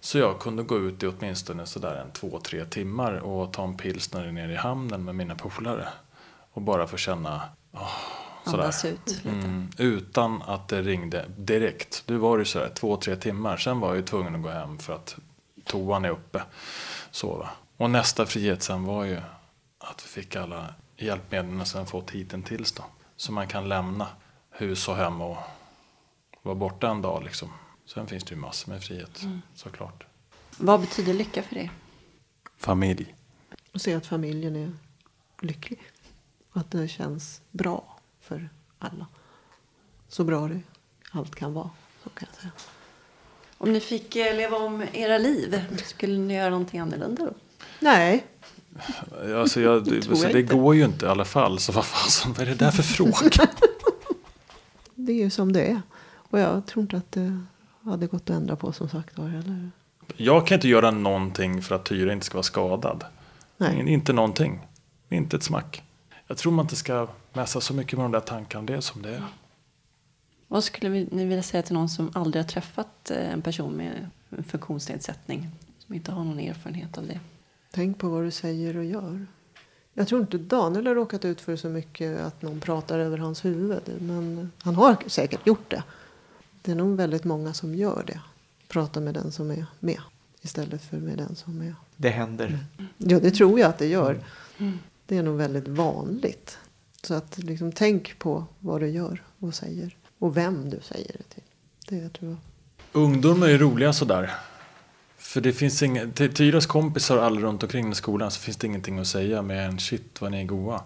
Så 0.00 0.18
jag 0.18 0.40
kunde 0.40 0.62
gå 0.62 0.78
ut 0.78 1.02
i 1.02 1.06
åtminstone 1.06 1.66
sådär 1.66 1.96
en 1.96 2.10
två, 2.10 2.40
tre 2.40 2.64
timmar 2.64 3.12
och 3.12 3.52
ta 3.52 3.64
en 3.64 3.76
pilsner 3.76 4.32
nere 4.32 4.52
i 4.52 4.56
hamnen 4.56 5.04
med 5.04 5.14
mina 5.14 5.34
polare. 5.34 5.88
Och 6.52 6.62
bara 6.62 6.86
få 6.86 6.96
känna 6.96 7.42
sådär. 8.44 8.62
Andas 8.62 8.84
ut. 8.84 9.24
Mm, 9.24 9.68
utan 9.78 10.42
att 10.42 10.68
det 10.68 10.82
ringde 10.82 11.24
direkt. 11.36 12.02
Du 12.06 12.16
var 12.16 12.38
det 12.38 12.44
sådär 12.44 12.70
två, 12.74 12.96
tre 12.96 13.16
timmar. 13.16 13.56
Sen 13.56 13.80
var 13.80 13.88
jag 13.88 13.96
ju 13.96 14.02
tvungen 14.02 14.34
att 14.34 14.42
gå 14.42 14.48
hem 14.48 14.78
för 14.78 14.94
att 14.94 15.16
toan 15.64 16.04
är 16.04 16.10
uppe. 16.10 16.42
Sova. 17.10 17.50
Och 17.76 17.90
nästa 17.90 18.26
frihet 18.26 18.62
sen 18.62 18.84
var 18.84 19.04
ju 19.04 19.20
att 19.78 20.04
vi 20.04 20.08
fick 20.08 20.36
alla 20.36 20.74
hjälpmedlen 20.96 21.60
och 21.60 21.68
sen 21.68 21.86
fått 21.86 22.10
hittills 22.10 22.72
då. 22.72 22.84
Så 23.16 23.32
man 23.32 23.48
kan 23.48 23.68
lämna 23.68 24.08
hus 24.50 24.88
och 24.88 24.96
hem 24.96 25.20
och 25.20 25.36
vara 26.42 26.54
borta 26.54 26.88
en 26.88 27.02
dag 27.02 27.24
liksom. 27.24 27.52
Sen 27.86 28.06
finns 28.06 28.24
det 28.24 28.34
ju 28.34 28.40
massor 28.40 28.72
med 28.72 28.82
frihet 28.82 29.20
såklart. 29.54 30.06
Vad 30.58 30.80
betyder 30.80 31.14
lycka 31.14 31.42
för 31.42 31.54
dig? 31.54 31.70
Familj. 32.56 33.14
Och 33.72 33.80
se 33.80 33.94
att 33.94 34.06
familjen 34.06 34.56
är 34.56 34.72
lycklig. 35.40 35.82
Och 36.52 36.60
att 36.60 36.70
det 36.70 36.88
känns 36.88 37.40
bra 37.50 37.98
för 38.20 38.48
alla. 38.78 39.06
Så 40.08 40.24
bra 40.24 40.48
det 40.48 40.60
allt 41.10 41.34
kan 41.34 41.54
vara. 41.54 41.70
Så 42.02 42.10
kan 42.10 42.28
jag 42.32 42.40
säga. 42.40 42.52
Om 43.58 43.72
ni 43.72 43.80
fick 43.80 44.16
eh, 44.16 44.36
leva 44.36 44.56
om 44.56 44.84
era 44.92 45.18
liv, 45.18 45.64
skulle 45.84 46.18
ni 46.18 46.34
göra 46.34 46.50
någonting 46.50 46.80
annorlunda 46.80 47.24
då? 47.24 47.32
Nej, 47.80 48.24
Alltså 49.36 49.60
jag, 49.60 49.84
det, 49.84 50.02
tror 50.02 50.14
så 50.14 50.24
jag 50.26 50.32
det 50.34 50.40
inte. 50.40 50.54
går 50.54 50.74
ju 50.74 50.84
inte 50.84 51.06
i 51.06 51.08
alla 51.08 51.24
fall. 51.24 51.58
Så 51.58 51.72
vad 51.72 51.84
fasen, 51.84 52.32
vad 52.32 52.40
är 52.40 52.46
det 52.46 52.54
där 52.54 52.70
för 52.70 52.82
fråga? 52.82 53.30
det 54.94 55.12
är 55.12 55.16
ju 55.16 55.30
som 55.30 55.52
det 55.52 55.66
är. 55.66 55.82
Och 56.12 56.40
jag 56.40 56.66
tror 56.66 56.82
inte 56.82 56.96
att 56.96 57.12
det 57.12 57.40
hade 57.84 58.06
gått 58.06 58.30
att 58.30 58.36
ändra 58.36 58.56
på 58.56 58.72
som 58.72 58.88
sagt 58.88 59.18
var. 59.18 59.28
Eller? 59.28 59.70
Jag 60.16 60.46
kan 60.46 60.54
inte 60.54 60.68
göra 60.68 60.90
någonting 60.90 61.62
för 61.62 61.74
att 61.74 61.84
Tyra 61.84 62.12
inte 62.12 62.26
ska 62.26 62.34
vara 62.34 62.42
skadad. 62.42 63.04
Nej. 63.56 63.92
Inte 63.92 64.12
någonting. 64.12 64.60
Inte 65.08 65.36
ett 65.36 65.42
smack. 65.42 65.82
Jag 66.26 66.36
tror 66.36 66.52
man 66.52 66.64
inte 66.64 66.76
ska 66.76 67.08
mässa 67.32 67.60
så 67.60 67.74
mycket 67.74 67.98
med 67.98 68.04
de 68.04 68.12
där 68.12 68.20
tankarna. 68.20 68.64
Det 68.66 68.74
är 68.74 68.80
som 68.80 69.02
det 69.02 69.14
är. 69.14 69.22
Vad 70.48 70.64
skulle 70.64 70.90
vi- 70.90 71.08
ni 71.12 71.24
vilja 71.24 71.42
säga 71.42 71.62
till 71.62 71.74
någon 71.74 71.88
som 71.88 72.10
aldrig 72.14 72.44
har 72.44 72.48
träffat 72.48 73.10
eh, 73.10 73.32
en 73.32 73.42
person 73.42 73.72
med 73.72 74.10
funktionsnedsättning? 74.48 75.48
Som 75.78 75.94
inte 75.94 76.12
har 76.12 76.24
någon 76.24 76.38
erfarenhet 76.38 76.98
av 76.98 77.06
det. 77.06 77.20
Tänk 77.74 77.98
på 77.98 78.08
vad 78.08 78.24
du 78.24 78.30
säger 78.30 78.76
och 78.76 78.84
gör. 78.84 79.26
Jag 79.94 80.08
tror 80.08 80.20
inte 80.20 80.38
Daniel 80.38 80.86
har 80.86 80.94
råkat 80.94 81.24
ut 81.24 81.40
för 81.40 81.56
så 81.56 81.68
mycket 81.68 82.20
att 82.20 82.42
någon 82.42 82.60
pratar 82.60 82.98
över 82.98 83.18
hans 83.18 83.44
huvud. 83.44 83.82
Men 84.00 84.52
han 84.62 84.74
har 84.74 84.96
säkert 85.06 85.46
gjort 85.46 85.70
det. 85.70 85.82
Det 86.62 86.70
är 86.70 86.74
nog 86.74 86.96
väldigt 86.96 87.24
många 87.24 87.54
som 87.54 87.74
gör 87.74 88.04
det. 88.06 88.20
Pratar 88.68 89.00
med 89.00 89.14
den 89.14 89.32
som 89.32 89.50
är 89.50 89.66
med. 89.80 90.00
Istället 90.42 90.82
för 90.82 90.96
med 90.96 91.18
den 91.18 91.36
som 91.36 91.60
är... 91.60 91.74
Det 91.96 92.08
händer. 92.08 92.58
Ja, 92.98 93.20
det 93.20 93.30
tror 93.30 93.60
jag 93.60 93.68
att 93.68 93.78
det 93.78 93.86
gör. 93.86 94.20
Det 95.06 95.16
är 95.16 95.22
nog 95.22 95.36
väldigt 95.36 95.68
vanligt. 95.68 96.58
Så 97.02 97.14
att 97.14 97.38
liksom 97.38 97.72
tänk 97.72 98.18
på 98.18 98.44
vad 98.58 98.80
du 98.80 98.88
gör 98.88 99.22
och 99.38 99.54
säger. 99.54 99.96
Och 100.18 100.36
vem 100.36 100.70
du 100.70 100.80
säger 100.82 101.12
det 101.18 101.34
till. 101.34 101.42
Det 101.88 102.08
tror 102.08 102.30
jag. 102.30 102.38
Ungdom 103.02 103.42
är 103.42 103.58
roliga 103.58 103.92
sådär. 103.92 104.30
För 105.24 105.40
det 105.40 105.52
finns 105.52 105.82
inget, 105.82 106.14
till 106.14 106.34
Tyras 106.34 106.66
kompisar 106.66 107.16
och 107.16 107.24
alla 107.24 107.40
runt 107.40 107.62
omkring 107.62 107.92
i 107.92 107.94
skolan 107.94 108.30
så 108.30 108.40
finns 108.40 108.56
det 108.56 108.66
ingenting 108.66 108.98
att 108.98 109.06
säga 109.06 109.42
med 109.42 109.66
en 109.66 109.78
shit 109.78 110.20
vad 110.20 110.30
ni 110.30 110.40
är 110.40 110.44
goa. 110.44 110.80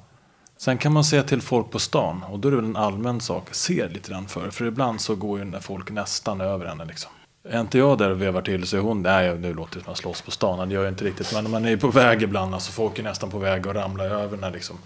Sen 0.56 0.78
kan 0.78 0.92
man 0.92 1.04
säga 1.04 1.22
till 1.22 1.42
folk 1.42 1.70
på 1.70 1.78
stan 1.78 2.22
och 2.22 2.38
då 2.38 2.48
är 2.48 2.50
det 2.50 2.56
väl 2.56 2.66
en 2.66 2.76
allmän 2.76 3.20
sak. 3.20 3.48
Se 3.50 3.88
lite 3.88 4.10
grann 4.10 4.28
för 4.28 4.50
För 4.50 4.64
ibland 4.64 5.00
så 5.00 5.14
går 5.14 5.38
ju 5.38 5.44
när 5.44 5.60
folk 5.60 5.90
nästan 5.90 6.40
över 6.40 6.66
henne 6.66 6.84
liksom. 6.84 7.10
Är 7.48 7.60
inte 7.60 7.78
jag 7.78 7.98
där 7.98 8.10
och 8.10 8.22
vevar 8.22 8.42
till 8.42 8.66
så 8.66 8.76
är 8.76 8.80
hon, 8.80 9.02
nej 9.02 9.38
nu 9.38 9.54
låter 9.54 9.78
det 9.78 9.84
som 9.84 9.92
att 9.92 9.98
slåss 9.98 10.22
på 10.22 10.30
stan. 10.30 10.68
Det 10.68 10.74
gör 10.74 10.84
jag 10.84 10.92
inte 10.92 11.04
riktigt. 11.04 11.32
Men 11.34 11.50
man 11.50 11.64
är 11.64 11.70
ju 11.70 11.78
på 11.78 11.88
väg 11.88 12.22
ibland. 12.22 12.54
Alltså 12.54 12.72
folk 12.72 12.98
är 12.98 13.02
nästan 13.02 13.30
på 13.30 13.38
väg 13.38 13.68
att 13.68 13.74
ramla 13.74 14.04
över 14.04 14.36
när 14.36 14.50
liksom. 14.50 14.76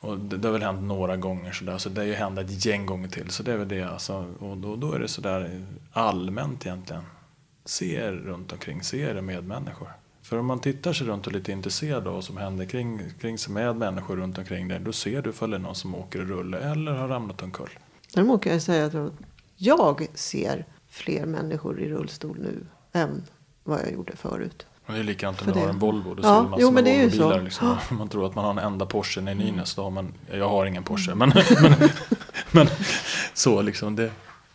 Och 0.00 0.18
det, 0.18 0.36
det 0.36 0.48
har 0.48 0.52
väl 0.52 0.62
hänt 0.62 0.82
några 0.82 1.16
gånger 1.16 1.52
sådär. 1.52 1.78
Så 1.78 1.88
det 1.88 2.00
har 2.00 2.06
ju 2.06 2.14
hänt 2.14 2.38
ett 2.38 2.66
gäng 2.66 2.86
gånger 2.86 3.08
till. 3.08 3.30
Så 3.30 3.42
det 3.42 3.52
är 3.52 3.56
väl 3.56 3.68
det 3.68 3.82
alltså. 3.82 4.34
Och 4.38 4.56
då, 4.56 4.76
då 4.76 4.92
är 4.92 4.98
det 4.98 5.08
sådär 5.08 5.40
eh, 5.40 6.02
allmänt 6.02 6.66
egentligen. 6.66 7.02
Se 7.64 7.94
er 7.94 8.12
runt 8.12 8.52
omkring, 8.52 8.82
se 8.82 9.00
era 9.00 9.22
medmänniskor. 9.22 9.88
För 10.22 10.38
om 10.38 10.46
man 10.46 10.60
tittar 10.60 10.92
sig 10.92 11.06
runt 11.06 11.26
och 11.26 11.32
är 11.32 11.36
lite 11.38 11.52
intresserad 11.52 12.06
av 12.06 12.14
vad 12.14 12.24
som 12.24 12.36
händer 12.36 12.64
kring, 12.64 13.02
kring 13.20 13.38
sig 13.38 13.52
med 13.52 13.76
människor 13.76 14.16
runt 14.16 14.38
omkring 14.38 14.68
dig. 14.68 14.80
Då 14.80 14.92
ser 14.92 15.22
du 15.22 15.30
ifall 15.30 15.50
det 15.50 15.56
är 15.56 15.60
någon 15.60 15.74
som 15.74 15.94
åker 15.94 16.18
i 16.18 16.24
rulle 16.24 16.58
eller 16.58 16.92
har 16.92 17.08
ramlat 17.08 17.42
omkull. 17.42 17.70
Däremot 18.14 18.42
kan 18.42 18.52
jag 18.52 18.62
säga 18.62 18.84
att 18.86 19.12
jag 19.56 20.06
ser 20.14 20.64
fler 20.88 21.26
människor 21.26 21.80
i 21.80 21.88
rullstol 21.88 22.36
nu 22.40 22.66
än 22.92 23.22
vad 23.64 23.80
jag 23.80 23.92
gjorde 23.92 24.16
förut. 24.16 24.66
Och 24.86 24.92
det 24.92 24.98
är 24.98 25.04
likadant 25.04 25.40
om 25.40 25.46
För 25.46 25.54
du 25.54 25.60
har 25.60 25.68
en 25.68 25.78
Volvo. 25.78 26.14
Då 26.14 26.22
Ja, 26.22 26.42
ser 26.42 26.48
massor 26.48 26.62
jo, 26.62 26.70
men 26.70 26.84
det 26.84 26.90
är 26.90 27.02
ju 27.02 27.08
Volvobilar. 27.08 27.50
så. 27.50 27.64
Mm. 27.64 27.74
Liksom. 27.78 27.96
Man 27.96 28.08
tror 28.08 28.26
att 28.26 28.34
man 28.34 28.44
har 28.44 28.50
en 28.50 28.58
enda 28.58 28.86
Porsche 28.86 29.20
i 29.20 29.34
Nynäs. 29.34 29.74
Då 29.74 29.82
har 29.82 29.90
man, 29.90 30.12
jag 30.32 30.48
har 30.48 30.66
ingen 30.66 30.84
Porsche. 30.84 31.14
Men, 31.14 31.32
men, 31.62 31.74
men 32.50 32.66
så 33.34 33.62
liksom. 33.62 33.96
Det, 33.96 34.10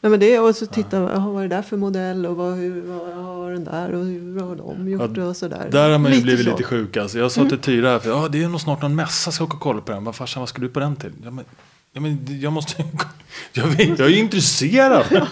Nej, 0.05 0.09
men 0.09 0.19
det, 0.19 0.39
och 0.39 0.55
så 0.55 0.65
titta, 0.65 0.97
jaha, 0.97 1.29
vad 1.29 1.43
är 1.43 1.47
det 1.47 1.55
där 1.55 1.61
för 1.61 1.77
modell 1.77 2.25
och 2.25 2.35
vad, 2.35 2.55
hur, 2.55 2.81
vad 2.81 3.25
har 3.25 3.51
den 3.51 3.63
där 3.63 3.91
och 3.91 4.05
hur 4.05 4.39
har 4.39 4.55
de 4.55 4.89
gjort 4.89 5.17
Ja, 5.17 5.23
och 5.23 5.37
sådär. 5.37 5.67
Där 5.71 5.89
har 5.89 5.97
man 5.97 6.11
ju 6.11 6.15
Lite 6.15 6.23
blivit 6.23 6.45
så. 6.45 6.49
Mm. 6.49 6.57
lite 6.57 6.69
sjuk 6.69 6.97
alltså. 6.97 7.17
Jag 7.17 7.31
sa 7.31 7.49
till 7.49 7.57
Tyra 7.57 7.89
här, 7.89 7.99
för, 7.99 8.09
ja, 8.09 8.27
det 8.27 8.43
är 8.43 8.47
nog 8.47 8.61
snart 8.61 8.81
någon 8.81 8.95
mässa, 8.95 9.31
ska 9.31 9.41
jag 9.41 9.47
åka 9.47 9.57
och 9.57 9.63
kolla 9.63 9.81
på 9.81 9.91
den. 9.91 10.03
Vad 10.03 10.15
farsan, 10.15 10.41
vad 10.41 10.49
ska 10.49 10.61
du 10.61 10.69
på 10.69 10.79
den 10.79 10.95
till? 10.95 11.11
Ja, 11.23 11.31
men, 11.31 11.45
ja, 11.93 12.01
men 12.01 12.39
jag 12.41 12.53
måste 12.53 12.83
jag, 13.53 13.67
vet, 13.67 13.99
jag 13.99 14.11
är 14.11 14.17
intresserad. 14.17 15.05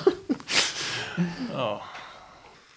ja. 1.53 1.81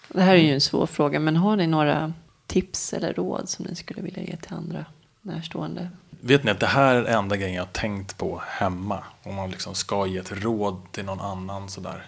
Det 0.07 0.21
här 0.21 0.35
är 0.35 0.41
ju 0.41 0.53
en 0.53 0.61
svår 0.61 0.85
fråga, 0.85 1.19
men 1.19 1.35
har 1.35 1.55
ni 1.55 1.67
några 1.67 2.13
tips 2.47 2.93
eller 2.93 3.13
råd 3.13 3.49
som 3.49 3.65
ni 3.65 3.75
skulle 3.75 4.01
vilja 4.01 4.23
ge 4.23 4.37
till 4.37 4.53
andra 4.53 4.85
närstående? 5.21 5.89
Vet 6.21 6.43
ni 6.43 6.51
att 6.51 6.59
det 6.59 6.67
här 6.67 6.95
är 6.95 7.03
den 7.03 7.13
enda 7.15 7.37
grejen 7.37 7.55
jag 7.55 7.63
har 7.65 7.71
tänkt 7.71 8.17
på 8.17 8.41
hemma. 8.47 9.03
Om 9.23 9.35
man 9.35 9.49
liksom 9.51 9.75
ska 9.75 10.05
ge 10.05 10.17
ett 10.17 10.31
råd 10.31 10.91
till 10.91 11.05
någon 11.05 11.19
annan 11.19 11.69
sådär. 11.69 12.05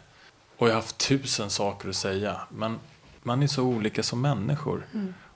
Och 0.58 0.68
jag 0.68 0.74
har 0.74 0.82
haft 0.82 0.98
tusen 0.98 1.50
saker 1.50 1.90
att 1.90 1.96
säga. 1.96 2.42
Men 2.50 2.80
man 3.24 3.44
är 3.44 3.48
så 3.48 3.64
olika 3.64 4.04
som 4.04 4.22
människor. 4.22 4.86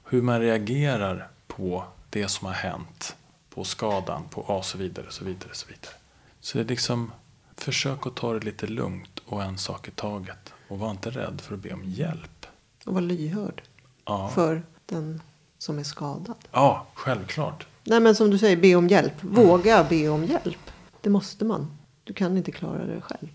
Hur 0.05 0.21
man 0.21 0.39
reagerar 0.39 1.27
på 1.47 1.83
det 2.09 2.27
som 2.27 2.47
har 2.47 2.53
hänt 2.53 3.15
på 3.49 3.63
skadan 3.63 4.23
på 4.29 4.45
A 4.47 4.61
så 4.63 4.77
vidare, 4.77 5.05
så 5.09 5.25
vidare, 5.25 5.49
så 5.53 5.67
vidare. 5.67 5.93
Så 6.39 6.57
det 6.57 6.63
är 6.63 6.67
liksom, 6.67 7.11
försök 7.57 8.07
att 8.07 8.15
ta 8.15 8.33
det 8.33 8.39
lite 8.45 8.67
lugnt 8.67 9.19
och 9.25 9.43
en 9.43 9.57
sak 9.57 9.87
i 9.87 9.91
taget. 9.91 10.53
Och 10.67 10.79
var 10.79 10.91
inte 10.91 11.09
rädd 11.09 11.41
för 11.41 11.53
att 11.53 11.59
be 11.59 11.73
om 11.73 11.83
hjälp. 11.85 12.45
Och 12.85 12.93
vara 12.93 13.01
lyhörd 13.03 13.61
Ja, 14.05 14.29
för 14.35 14.63
den 14.85 15.21
som 15.57 15.79
är 15.79 15.83
skadad. 15.83 16.35
ja 16.51 16.85
självklart. 16.93 17.67
Nej 17.83 17.99
men 17.99 18.15
som 18.15 18.29
du 18.29 18.37
säger, 18.37 18.57
be 18.57 18.75
om 18.75 18.87
hjälp. 18.87 19.13
Våga 19.21 19.83
be 19.89 20.09
om 20.09 20.25
hjälp. 20.25 20.71
Det 21.01 21.09
måste 21.09 21.45
man. 21.45 21.77
Du 22.03 22.13
kan 22.13 22.37
inte 22.37 22.51
klara 22.51 22.85
det 22.85 23.01
själv. 23.01 23.27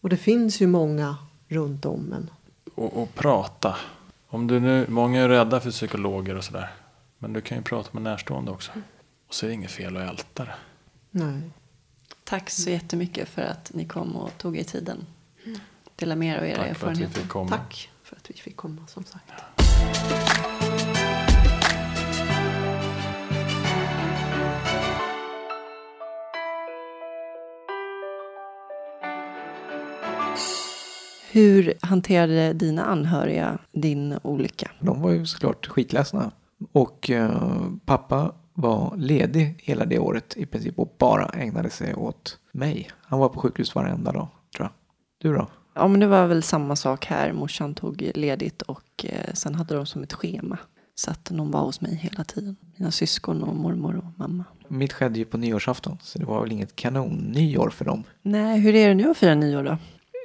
Och 0.00 0.08
det 0.08 0.16
finns 0.16 0.60
ju 0.62 0.66
många 0.66 1.16
runt 1.48 1.84
om 1.84 2.12
en. 2.12 2.30
Och, 2.74 3.02
och 3.02 3.14
prata. 3.14 3.76
Om 4.28 4.46
du 4.46 4.60
nu, 4.60 4.86
många 4.88 5.20
är 5.20 5.28
rädda 5.28 5.60
för 5.60 5.70
psykologer 5.70 6.36
och 6.36 6.44
sådär. 6.44 6.70
Men 7.18 7.32
du 7.32 7.40
kan 7.40 7.58
ju 7.58 7.64
prata 7.64 7.88
med 7.92 8.02
närstående 8.02 8.50
också. 8.50 8.72
Och 9.28 9.34
så 9.34 9.46
är 9.46 9.48
det 9.48 9.54
inget 9.54 9.70
fel 9.70 9.96
att 9.96 10.10
älta 10.10 10.44
det. 10.44 10.54
Nej. 11.10 11.40
Tack 12.24 12.50
så 12.50 12.70
jättemycket 12.70 13.28
för 13.28 13.42
att 13.42 13.70
ni 13.74 13.84
kom 13.84 14.16
och 14.16 14.38
tog 14.38 14.56
er 14.58 14.64
tiden. 14.64 15.06
Dela 15.96 16.16
med 16.16 16.34
er 16.36 16.38
av 16.38 16.46
era 16.46 16.56
Tack 16.56 16.64
för 16.64 16.70
att 16.70 16.98
vi 16.98 17.02
erfarenheter. 17.02 17.20
fick 17.20 17.28
komma. 17.28 17.48
Tack 17.50 17.90
för 18.02 18.16
att 18.16 18.30
vi 18.30 18.34
fick 18.34 18.56
komma 18.56 18.86
som 18.86 19.04
sagt. 19.04 19.32
Hur 31.32 31.74
hanterade 31.80 32.52
dina 32.52 32.84
anhöriga 32.84 33.58
din 33.72 34.18
olycka? 34.22 34.70
De 34.80 35.02
var 35.02 35.10
ju 35.10 35.26
såklart 35.26 35.66
skitledsna. 35.66 36.30
Och 36.72 37.10
eh, 37.10 37.52
pappa 37.84 38.34
var 38.54 38.96
ledig 38.96 39.54
hela 39.58 39.84
det 39.84 39.98
året 39.98 40.36
i 40.36 40.46
princip 40.46 40.78
och 40.78 40.94
bara 40.98 41.26
ägnade 41.26 41.70
sig 41.70 41.94
åt 41.94 42.38
mig. 42.52 42.90
Han 43.02 43.18
var 43.18 43.28
på 43.28 43.40
sjukhus 43.40 43.74
varenda 43.74 44.12
dag, 44.12 44.28
tror 44.56 44.64
jag. 44.64 44.70
Du 45.18 45.36
då? 45.38 45.48
Ja, 45.74 45.88
men 45.88 46.00
det 46.00 46.06
var 46.06 46.26
väl 46.26 46.42
samma 46.42 46.76
sak 46.76 47.06
här. 47.06 47.32
Morsan 47.32 47.74
tog 47.74 48.10
ledigt 48.14 48.62
och 48.62 49.04
eh, 49.04 49.32
sen 49.34 49.54
hade 49.54 49.74
de 49.74 49.86
som 49.86 50.02
ett 50.02 50.12
schema. 50.12 50.58
Så 50.94 51.10
att 51.10 51.30
någon 51.30 51.50
var 51.50 51.60
hos 51.60 51.80
mig 51.80 51.94
hela 51.94 52.24
tiden. 52.24 52.56
Mina 52.76 52.90
syskon 52.90 53.42
och 53.42 53.56
mormor 53.56 53.96
och 53.96 54.18
mamma. 54.18 54.44
Mitt 54.68 54.92
skedde 54.92 55.18
ju 55.18 55.24
på 55.24 55.38
nyårsafton, 55.38 55.98
så 56.02 56.18
det 56.18 56.24
var 56.24 56.40
väl 56.42 56.52
inget 56.52 56.76
kanon-nyår 56.76 57.70
för 57.70 57.84
dem. 57.84 58.04
Nej, 58.22 58.60
hur 58.60 58.74
är 58.74 58.88
det 58.88 58.94
nu 58.94 59.10
att 59.10 59.16
fira 59.16 59.34
nyår 59.34 59.62
då? 59.62 59.78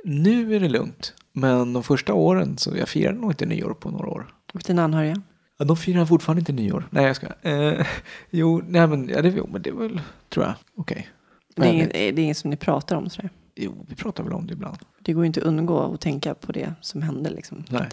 Nu 0.05 0.55
är 0.55 0.59
det 0.59 0.69
lugnt, 0.69 1.13
men 1.33 1.73
de 1.73 1.83
första 1.83 2.13
åren 2.13 2.57
så 2.57 2.77
jag 2.77 2.89
firade 2.89 3.17
nog 3.17 3.31
inte 3.31 3.45
nyår 3.45 3.73
på 3.73 3.89
några 3.91 4.07
år. 4.09 4.27
Och 4.53 4.61
dina 4.65 4.83
anhöriga? 4.83 5.21
Ja, 5.57 5.65
de 5.65 5.77
firar 5.77 6.05
fortfarande 6.05 6.39
inte 6.39 6.53
nyår. 6.53 6.87
Nej, 6.89 7.05
jag 7.05 7.15
ska. 7.15 7.27
Eh, 7.41 7.85
jo, 8.29 8.61
nej 8.67 8.87
men, 8.87 9.09
ja, 9.09 9.21
det, 9.21 9.29
jo, 9.29 9.49
men 9.51 9.61
det 9.61 9.69
är 9.69 9.73
väl, 9.73 10.01
tror 10.29 10.45
jag, 10.45 10.53
okej. 10.75 11.07
Det 11.55 11.61
är, 11.61 11.65
Men- 11.65 11.75
inget, 11.75 11.91
det 11.91 11.99
är 11.99 12.19
inget 12.19 12.37
som 12.37 12.49
ni 12.49 12.57
pratar 12.57 12.95
om 12.95 13.09
sådär? 13.09 13.29
Jo, 13.55 13.85
vi 13.89 13.95
pratar 13.95 14.23
väl 14.23 14.33
om 14.33 14.47
det 14.47 14.53
ibland. 14.53 14.77
Det 14.99 15.13
går 15.13 15.23
ju 15.23 15.27
inte 15.27 15.39
att 15.39 15.45
undgå 15.45 15.93
att 15.93 16.01
tänka 16.01 16.33
på 16.33 16.51
det 16.51 16.73
som 16.81 17.01
hände 17.01 17.29
liksom. 17.29 17.63
Nej. 17.69 17.89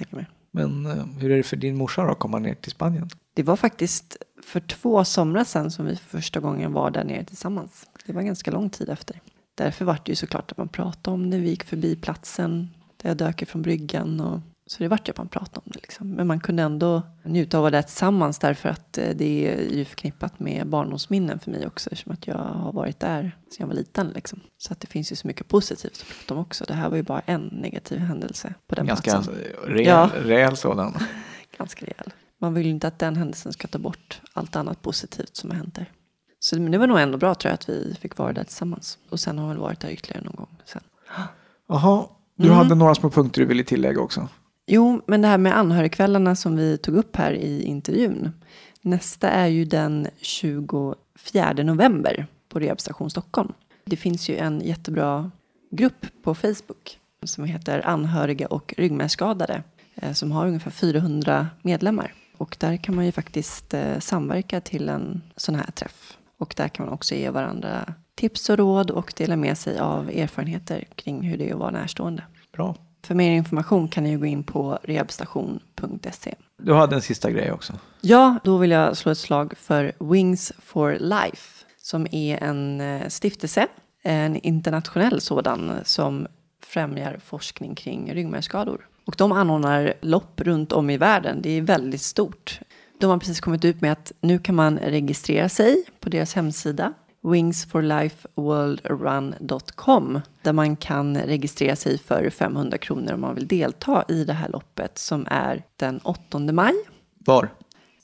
Men 0.50 0.86
eh, 0.86 1.06
hur 1.20 1.30
är 1.30 1.36
det 1.36 1.42
för 1.42 1.56
din 1.56 1.76
morsa 1.76 2.04
då, 2.04 2.10
att 2.10 2.18
komma 2.18 2.38
ner 2.38 2.54
till 2.54 2.70
Spanien? 2.70 3.08
Det 3.34 3.42
var 3.42 3.56
faktiskt 3.56 4.16
för 4.44 4.60
två 4.60 5.04
somrar 5.04 5.44
sedan 5.44 5.70
som 5.70 5.86
vi 5.86 5.96
för 5.96 6.18
första 6.18 6.40
gången 6.40 6.72
var 6.72 6.90
där 6.90 7.04
nere 7.04 7.24
tillsammans. 7.24 7.86
Det 8.06 8.12
var 8.12 8.22
ganska 8.22 8.50
lång 8.50 8.70
tid 8.70 8.88
efter. 8.88 9.20
Därför 9.54 9.84
var 9.84 9.98
det 10.04 10.12
ju 10.12 10.16
såklart 10.16 10.52
att 10.52 10.58
man 10.58 10.68
pratade 10.68 11.14
om 11.14 11.30
det. 11.30 11.38
Vi 11.38 11.48
gick 11.48 11.64
förbi 11.64 11.96
platsen 11.96 12.68
där 13.02 13.10
jag 13.10 13.16
dök 13.16 13.42
ifrån 13.42 13.62
bryggan. 13.62 14.20
Och, 14.20 14.40
så 14.66 14.82
det 14.82 14.88
vart 14.88 15.08
ju 15.08 15.10
att 15.10 15.18
man 15.18 15.28
pratade 15.28 15.60
om 15.64 15.72
det. 15.74 15.80
Liksom. 15.82 16.10
Men 16.10 16.26
man 16.26 16.40
kunde 16.40 16.62
ändå 16.62 17.02
njuta 17.24 17.58
av 17.58 17.60
att 17.60 17.62
vara 17.62 17.70
där 17.70 17.82
tillsammans 17.82 18.38
därför 18.38 18.68
att 18.68 18.98
eh, 18.98 19.08
det 19.14 19.48
är 19.54 19.76
ju 19.76 19.84
förknippat 19.84 20.40
med 20.40 20.66
barndomsminnen 20.66 21.38
för 21.38 21.50
mig 21.50 21.66
också. 21.66 21.90
Eftersom 21.90 22.12
att 22.12 22.26
jag 22.26 22.38
har 22.38 22.72
varit 22.72 23.00
där 23.00 23.22
sedan 23.22 23.56
jag 23.58 23.66
var 23.66 23.74
liten. 23.74 24.08
Liksom. 24.08 24.40
Så 24.58 24.72
att 24.72 24.80
det 24.80 24.86
finns 24.86 25.12
ju 25.12 25.16
så 25.16 25.26
mycket 25.26 25.48
positivt 25.48 25.92
att 26.02 26.08
prata 26.18 26.34
om 26.34 26.40
också. 26.40 26.64
Det 26.68 26.74
här 26.74 26.88
var 26.90 26.96
ju 26.96 27.02
bara 27.02 27.20
en 27.20 27.42
negativ 27.42 27.98
händelse 27.98 28.54
på 28.66 28.74
den 28.74 28.86
Ganska 28.86 29.10
platsen. 29.10 29.34
rejäl, 29.66 29.86
Ja. 29.86 30.10
rejäl 30.14 30.56
sådan. 30.56 30.94
ganska 31.58 31.86
rejäl. 31.86 32.12
Man 32.40 32.54
vill 32.54 32.64
ju 32.66 32.70
inte 32.70 32.88
att 32.88 32.98
den 32.98 33.16
händelsen 33.16 33.52
ska 33.52 33.68
ta 33.68 33.78
bort 33.78 34.20
allt 34.32 34.56
annat 34.56 34.82
positivt 34.82 35.36
som 35.36 35.50
har 35.50 35.56
hänt 35.56 35.74
där. 35.74 35.90
Så 36.44 36.56
det 36.56 36.78
var 36.78 36.86
nog 36.86 36.98
ändå 37.00 37.18
bra 37.18 37.34
tror 37.34 37.50
jag 37.50 37.54
att 37.54 37.68
vi 37.68 37.96
fick 38.00 38.16
vara 38.18 38.32
där 38.32 38.44
tillsammans. 38.44 38.98
Och 39.10 39.20
sen 39.20 39.38
har 39.38 39.46
vi 39.46 39.52
väl 39.52 39.58
varit 39.62 39.80
där 39.80 39.88
ytterligare 39.90 40.24
någon 40.24 40.34
gång 40.36 40.56
sen. 40.64 40.82
Jaha, 41.68 42.04
du 42.36 42.44
Mm. 42.46 42.56
hade 42.58 42.74
några 42.74 42.94
små 42.94 43.10
punkter 43.10 43.40
du 43.40 43.46
ville 43.46 43.64
tillägga 43.64 44.00
också. 44.00 44.28
Jo, 44.66 45.00
men 45.06 45.22
det 45.22 45.28
här 45.28 45.38
med 45.38 45.56
anhörigkvällarna 45.58 46.36
som 46.36 46.56
vi 46.56 46.78
tog 46.78 46.96
upp 46.96 47.16
här 47.16 47.32
i 47.32 47.62
intervjun. 47.62 48.32
Nästa 48.82 49.30
är 49.30 49.46
ju 49.46 49.64
den 49.64 50.08
24 50.20 51.52
november 51.52 52.26
på 52.48 52.58
Rehabstation 52.58 53.10
Stockholm. 53.10 53.52
Det 53.84 53.96
finns 53.96 54.28
ju 54.28 54.36
en 54.36 54.60
jättebra 54.60 55.30
grupp 55.70 56.06
på 56.22 56.34
Facebook 56.34 56.98
som 57.24 57.44
heter 57.44 57.86
Anhöriga 57.86 58.46
och 58.46 58.74
ryggmärgsskadade 58.76 59.62
eh, 59.94 60.12
som 60.12 60.32
har 60.32 60.46
ungefär 60.46 60.70
400 60.70 61.48
medlemmar. 61.62 62.14
Och 62.36 62.56
där 62.60 62.76
kan 62.76 62.94
man 62.94 63.06
ju 63.06 63.12
faktiskt 63.12 63.74
eh, 63.74 63.98
samverka 63.98 64.60
till 64.60 64.88
en 64.88 65.22
sån 65.36 65.54
här 65.54 65.70
träff. 65.70 66.18
Och 66.38 66.54
där 66.56 66.68
kan 66.68 66.86
man 66.86 66.94
också 66.94 67.14
ge 67.14 67.30
varandra 67.30 67.94
tips 68.14 68.50
och 68.50 68.58
råd 68.58 68.90
och 68.90 69.12
dela 69.16 69.36
med 69.36 69.58
sig 69.58 69.78
av 69.78 70.10
erfarenheter 70.10 70.84
kring 70.94 71.22
hur 71.22 71.38
det 71.38 71.48
är 71.48 71.52
att 71.52 71.60
vara 71.60 71.70
närstående. 71.70 72.22
Bra. 72.52 72.76
För 73.06 73.14
mer 73.14 73.30
information 73.30 73.88
kan 73.88 74.04
ni 74.04 74.16
gå 74.16 74.26
in 74.26 74.44
på 74.44 74.78
rehabstation.se. 74.82 76.34
Du 76.58 76.74
hade 76.74 76.96
en 76.96 77.02
sista 77.02 77.30
grej 77.30 77.52
också. 77.52 77.72
Ja, 78.00 78.38
då 78.44 78.58
vill 78.58 78.70
jag 78.70 78.96
slå 78.96 79.12
ett 79.12 79.18
slag 79.18 79.52
för 79.58 79.92
Wings 79.98 80.52
for 80.58 80.96
Life 81.00 81.64
som 81.78 82.06
är 82.10 82.42
en 82.42 82.80
eh, 82.80 83.08
stiftelse, 83.08 83.66
en 84.02 84.36
internationell 84.36 85.20
sådan 85.20 85.72
som 85.84 86.26
främjar 86.62 87.18
forskning 87.24 87.74
kring 87.74 88.14
ryggmärgsskador. 88.14 88.88
Och 89.06 89.14
de 89.18 89.32
anordnar 89.32 89.94
lopp 90.00 90.40
runt 90.40 90.72
om 90.72 90.90
i 90.90 90.96
världen. 90.96 91.42
Det 91.42 91.50
är 91.50 91.62
väldigt 91.62 92.00
stort. 92.00 92.60
De 93.04 93.10
har 93.10 93.18
precis 93.18 93.40
kommit 93.40 93.64
ut 93.64 93.80
med 93.80 93.92
att 93.92 94.12
nu 94.20 94.38
kan 94.38 94.54
man 94.54 94.78
registrera 94.78 95.48
sig 95.48 95.84
på 96.00 96.08
deras 96.08 96.34
hemsida 96.34 96.92
wingsforlifeworldrun.com 97.22 100.20
där 100.42 100.52
man 100.52 100.76
kan 100.76 101.16
registrera 101.16 101.76
sig 101.76 101.98
för 101.98 102.30
500 102.30 102.78
kronor 102.78 103.12
om 103.12 103.20
man 103.20 103.34
vill 103.34 103.46
delta 103.46 104.04
i 104.08 104.24
det 104.24 104.32
här 104.32 104.48
loppet 104.48 104.98
som 104.98 105.26
är 105.30 105.62
den 105.76 105.98
8 105.98 106.38
maj. 106.38 106.74
Var? 107.26 107.48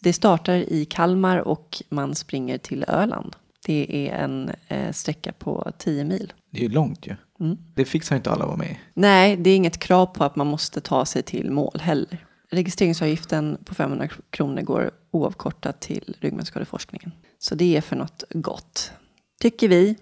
Det 0.00 0.12
startar 0.12 0.54
i 0.54 0.84
Kalmar 0.84 1.38
och 1.38 1.82
man 1.88 2.14
springer 2.14 2.58
till 2.58 2.84
Öland. 2.88 3.36
Det 3.66 4.08
är 4.08 4.14
en 4.14 4.50
eh, 4.68 4.92
sträcka 4.92 5.32
på 5.32 5.72
10 5.78 6.04
mil. 6.04 6.32
Det 6.50 6.58
är 6.58 6.62
ju 6.62 6.68
långt 6.68 7.06
ju. 7.06 7.16
Mm. 7.40 7.58
Det 7.74 7.84
fixar 7.84 8.16
inte 8.16 8.30
alla 8.30 8.42
att 8.42 8.48
vara 8.48 8.58
med. 8.58 8.76
Nej, 8.94 9.36
det 9.36 9.50
är 9.50 9.56
inget 9.56 9.78
krav 9.78 10.06
på 10.06 10.24
att 10.24 10.36
man 10.36 10.46
måste 10.46 10.80
ta 10.80 11.04
sig 11.04 11.22
till 11.22 11.50
mål 11.50 11.78
heller. 11.80 12.26
Registreringsavgiften 12.50 13.58
på 13.64 13.74
500 13.74 14.08
kronor 14.30 14.62
går 14.62 14.90
oavkortat 15.10 15.80
till 15.80 16.16
ryggmärgsskadeforskningen. 16.20 17.12
Så 17.38 17.54
det 17.54 17.76
är 17.76 17.80
för 17.80 17.96
något 17.96 18.24
gott, 18.30 18.92
tycker 19.40 19.68
vi. 19.68 19.96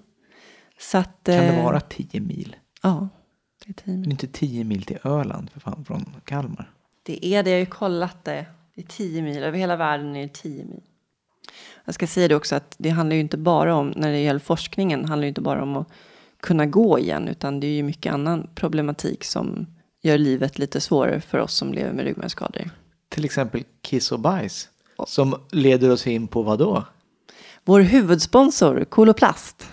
Så 0.81 0.99
att, 0.99 1.25
Kan 1.25 1.35
det 1.35 1.47
eh, 1.49 1.65
vara 1.65 1.81
10 1.81 2.21
mil? 2.21 2.57
Ja, 2.83 3.09
det 3.65 3.71
är 3.71 3.75
10 3.75 3.83
Men 3.93 4.01
mil. 4.01 4.11
inte 4.11 4.27
10 4.27 4.65
mil 4.65 4.83
till 4.83 4.99
Öland 5.05 5.51
för 5.51 5.61
fan, 5.61 5.85
från 5.85 6.17
Kalmar. 6.25 6.71
Det 7.03 7.27
är 7.27 7.43
det, 7.43 7.51
jag 7.51 7.57
har 7.57 7.61
ju 7.61 7.67
kollat 7.67 8.25
det. 8.25 8.47
Det 8.75 8.81
är 8.83 8.87
10 8.87 9.23
mil, 9.23 9.43
över 9.43 9.59
hela 9.59 9.77
världen 9.77 10.17
är 10.17 10.23
det 10.23 10.35
10 10.35 10.65
mil. 10.65 10.83
Jag 11.85 11.95
ska 11.95 12.07
säga 12.07 12.29
det 12.29 12.35
också 12.35 12.57
att 12.57 12.75
det 12.79 12.91
handlar 12.91 13.15
ju 13.15 13.21
inte 13.21 13.39
bara 13.39 13.75
om, 13.75 13.93
när 13.97 14.13
det 14.13 14.19
gäller 14.19 14.41
forskningen, 14.41 15.05
handlar 15.05 15.23
det 15.23 15.29
inte 15.29 15.41
bara 15.41 15.63
om 15.63 15.77
att 15.77 15.89
kunna 16.41 16.67
gå 16.67 16.99
igen, 16.99 17.29
utan 17.29 17.61
det 17.61 17.67
är 17.67 17.73
ju 17.73 17.83
mycket 17.83 18.13
annan 18.13 18.51
problematik 18.55 19.25
som 19.25 19.67
gör 20.03 20.19
livet 20.19 20.59
lite 20.59 20.81
svårare 20.81 21.21
för 21.21 21.39
oss 21.39 21.55
som 21.55 21.73
lever 21.73 21.93
med 21.93 22.05
ryggmärgsskador. 22.05 22.71
Till 23.09 23.25
exempel 23.25 23.65
kiss 23.83 24.13
och 24.13 24.21
bajs. 24.21 24.69
Som 25.07 25.41
leder 25.51 25.91
oss 25.91 26.07
in 26.07 26.29
på 26.29 26.43
vad 26.43 26.59
då? 26.59 26.85
Vår 27.65 27.81
huvudsponsor 27.81 28.85
Koloplast. 28.85 29.69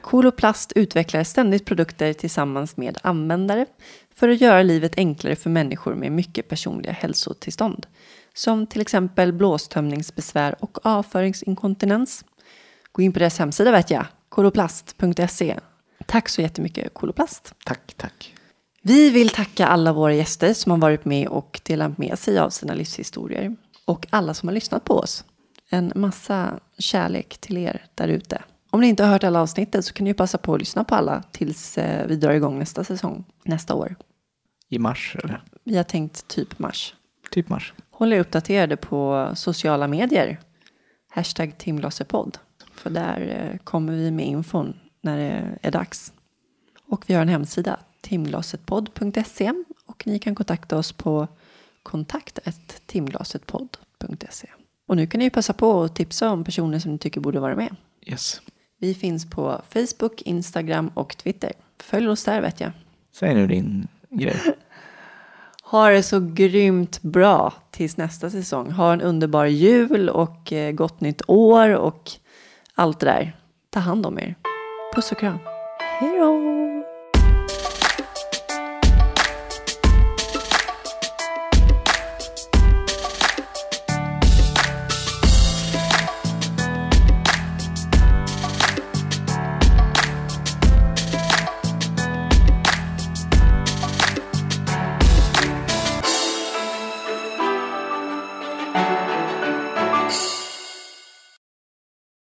Koloplast 0.00 0.72
utvecklar 0.72 1.24
ständigt 1.24 1.66
produkter 1.66 2.12
tillsammans 2.12 2.76
med 2.76 2.98
användare 3.02 3.66
för 4.14 4.28
att 4.28 4.40
göra 4.40 4.62
livet 4.62 4.92
enklare 4.96 5.36
för 5.36 5.50
människor 5.50 5.94
med 5.94 6.12
mycket 6.12 6.48
personliga 6.48 6.92
hälsotillstånd. 6.92 7.86
Som 8.34 8.66
till 8.66 8.80
exempel 8.80 9.32
blåstömningsbesvär 9.32 10.56
och 10.60 10.86
avföringsinkontinens. 10.86 12.24
Gå 12.92 13.02
in 13.02 13.12
på 13.12 13.18
deras 13.18 13.38
hemsida 13.38 13.70
vet 13.70 13.90
jag, 13.90 14.06
koloplast.se. 14.28 15.58
Tack 16.06 16.28
så 16.28 16.42
jättemycket 16.42 16.94
Koloplast. 16.94 17.54
Tack, 17.64 17.94
tack. 17.96 18.37
Vi 18.88 19.10
vill 19.10 19.28
tacka 19.28 19.66
alla 19.66 19.92
våra 19.92 20.14
gäster 20.14 20.52
som 20.52 20.72
har 20.72 20.78
varit 20.78 21.04
med 21.04 21.28
och 21.28 21.60
delat 21.64 21.98
med 21.98 22.18
sig 22.18 22.38
av 22.38 22.50
sina 22.50 22.74
livshistorier. 22.74 23.56
Och 23.84 24.06
alla 24.10 24.34
som 24.34 24.48
har 24.48 24.54
lyssnat 24.54 24.84
på 24.84 24.94
oss. 24.94 25.24
En 25.70 25.92
massa 25.94 26.60
kärlek 26.78 27.38
till 27.38 27.56
er 27.56 27.84
där 27.94 28.08
ute. 28.08 28.42
Om 28.70 28.80
ni 28.80 28.88
inte 28.88 29.04
har 29.04 29.10
hört 29.10 29.24
alla 29.24 29.40
avsnittet 29.40 29.84
så 29.84 29.92
kan 29.92 30.04
ni 30.04 30.10
ju 30.10 30.14
passa 30.14 30.38
på 30.38 30.54
att 30.54 30.60
lyssna 30.60 30.84
på 30.84 30.94
alla 30.94 31.22
tills 31.32 31.78
eh, 31.78 32.06
vi 32.06 32.16
drar 32.16 32.32
igång 32.32 32.58
nästa 32.58 32.84
säsong, 32.84 33.24
nästa 33.44 33.74
år. 33.74 33.96
I 34.68 34.78
mars 34.78 35.16
eller? 35.24 35.42
Vi 35.64 35.76
har 35.76 35.84
tänkt 35.84 36.28
typ 36.28 36.58
mars. 36.58 36.94
Typ 37.30 37.48
mars. 37.48 37.74
Håll 37.90 38.12
er 38.12 38.20
uppdaterade 38.20 38.76
på 38.76 39.30
sociala 39.34 39.88
medier. 39.88 40.40
hashtag 41.08 41.58
timglasepodd. 41.58 42.38
För 42.74 42.90
där 42.90 43.50
eh, 43.52 43.58
kommer 43.64 43.92
vi 43.92 44.10
med 44.10 44.26
infon 44.26 44.76
när 45.02 45.16
det 45.16 45.58
är 45.62 45.70
dags. 45.70 46.12
Och 46.86 47.04
vi 47.06 47.14
har 47.14 47.22
en 47.22 47.28
hemsida, 47.28 47.80
timglasetpodd.se 48.00 49.52
och 49.86 50.06
ni 50.06 50.18
kan 50.18 50.34
kontakta 50.34 50.78
oss 50.78 50.92
på 50.92 51.28
kontakt 51.82 52.38
timglasetpodd.se. 52.86 54.48
Och 54.86 54.96
nu 54.96 55.06
kan 55.06 55.18
ni 55.18 55.24
ju 55.24 55.30
passa 55.30 55.52
på 55.52 55.82
att 55.82 55.96
tipsa 55.96 56.30
om 56.30 56.44
personer 56.44 56.78
som 56.78 56.92
ni 56.92 56.98
tycker 56.98 57.20
borde 57.20 57.40
vara 57.40 57.56
med. 57.56 57.76
Yes. 58.06 58.40
Vi 58.78 58.94
finns 58.94 59.30
på 59.30 59.62
Facebook, 59.70 60.22
Instagram 60.22 60.90
och 60.94 61.16
Twitter. 61.16 61.52
Följ 61.82 62.08
oss 62.08 62.24
där 62.24 62.40
vet 62.40 62.60
jag. 62.60 62.70
Säg 63.12 63.34
nu 63.34 63.46
din 63.46 63.88
grej. 64.10 64.36
Ha 65.70 65.88
det 65.88 66.02
så 66.02 66.20
grymt 66.20 67.02
bra 67.02 67.52
tills 67.70 67.96
nästa 67.96 68.30
säsong. 68.30 68.70
Ha 68.70 68.92
en 68.92 69.00
underbar 69.00 69.44
jul 69.44 70.08
och 70.08 70.52
eh, 70.52 70.72
gott 70.72 71.00
nytt 71.00 71.22
år 71.26 71.76
och 71.76 72.10
allt 72.74 73.00
det 73.00 73.06
där. 73.06 73.36
Ta 73.70 73.80
hand 73.80 74.06
om 74.06 74.18
er. 74.18 74.34
Puss 74.94 75.12
och 75.12 75.18
kram. 75.18 75.38
Hej 76.00 76.18
då! 76.18 76.57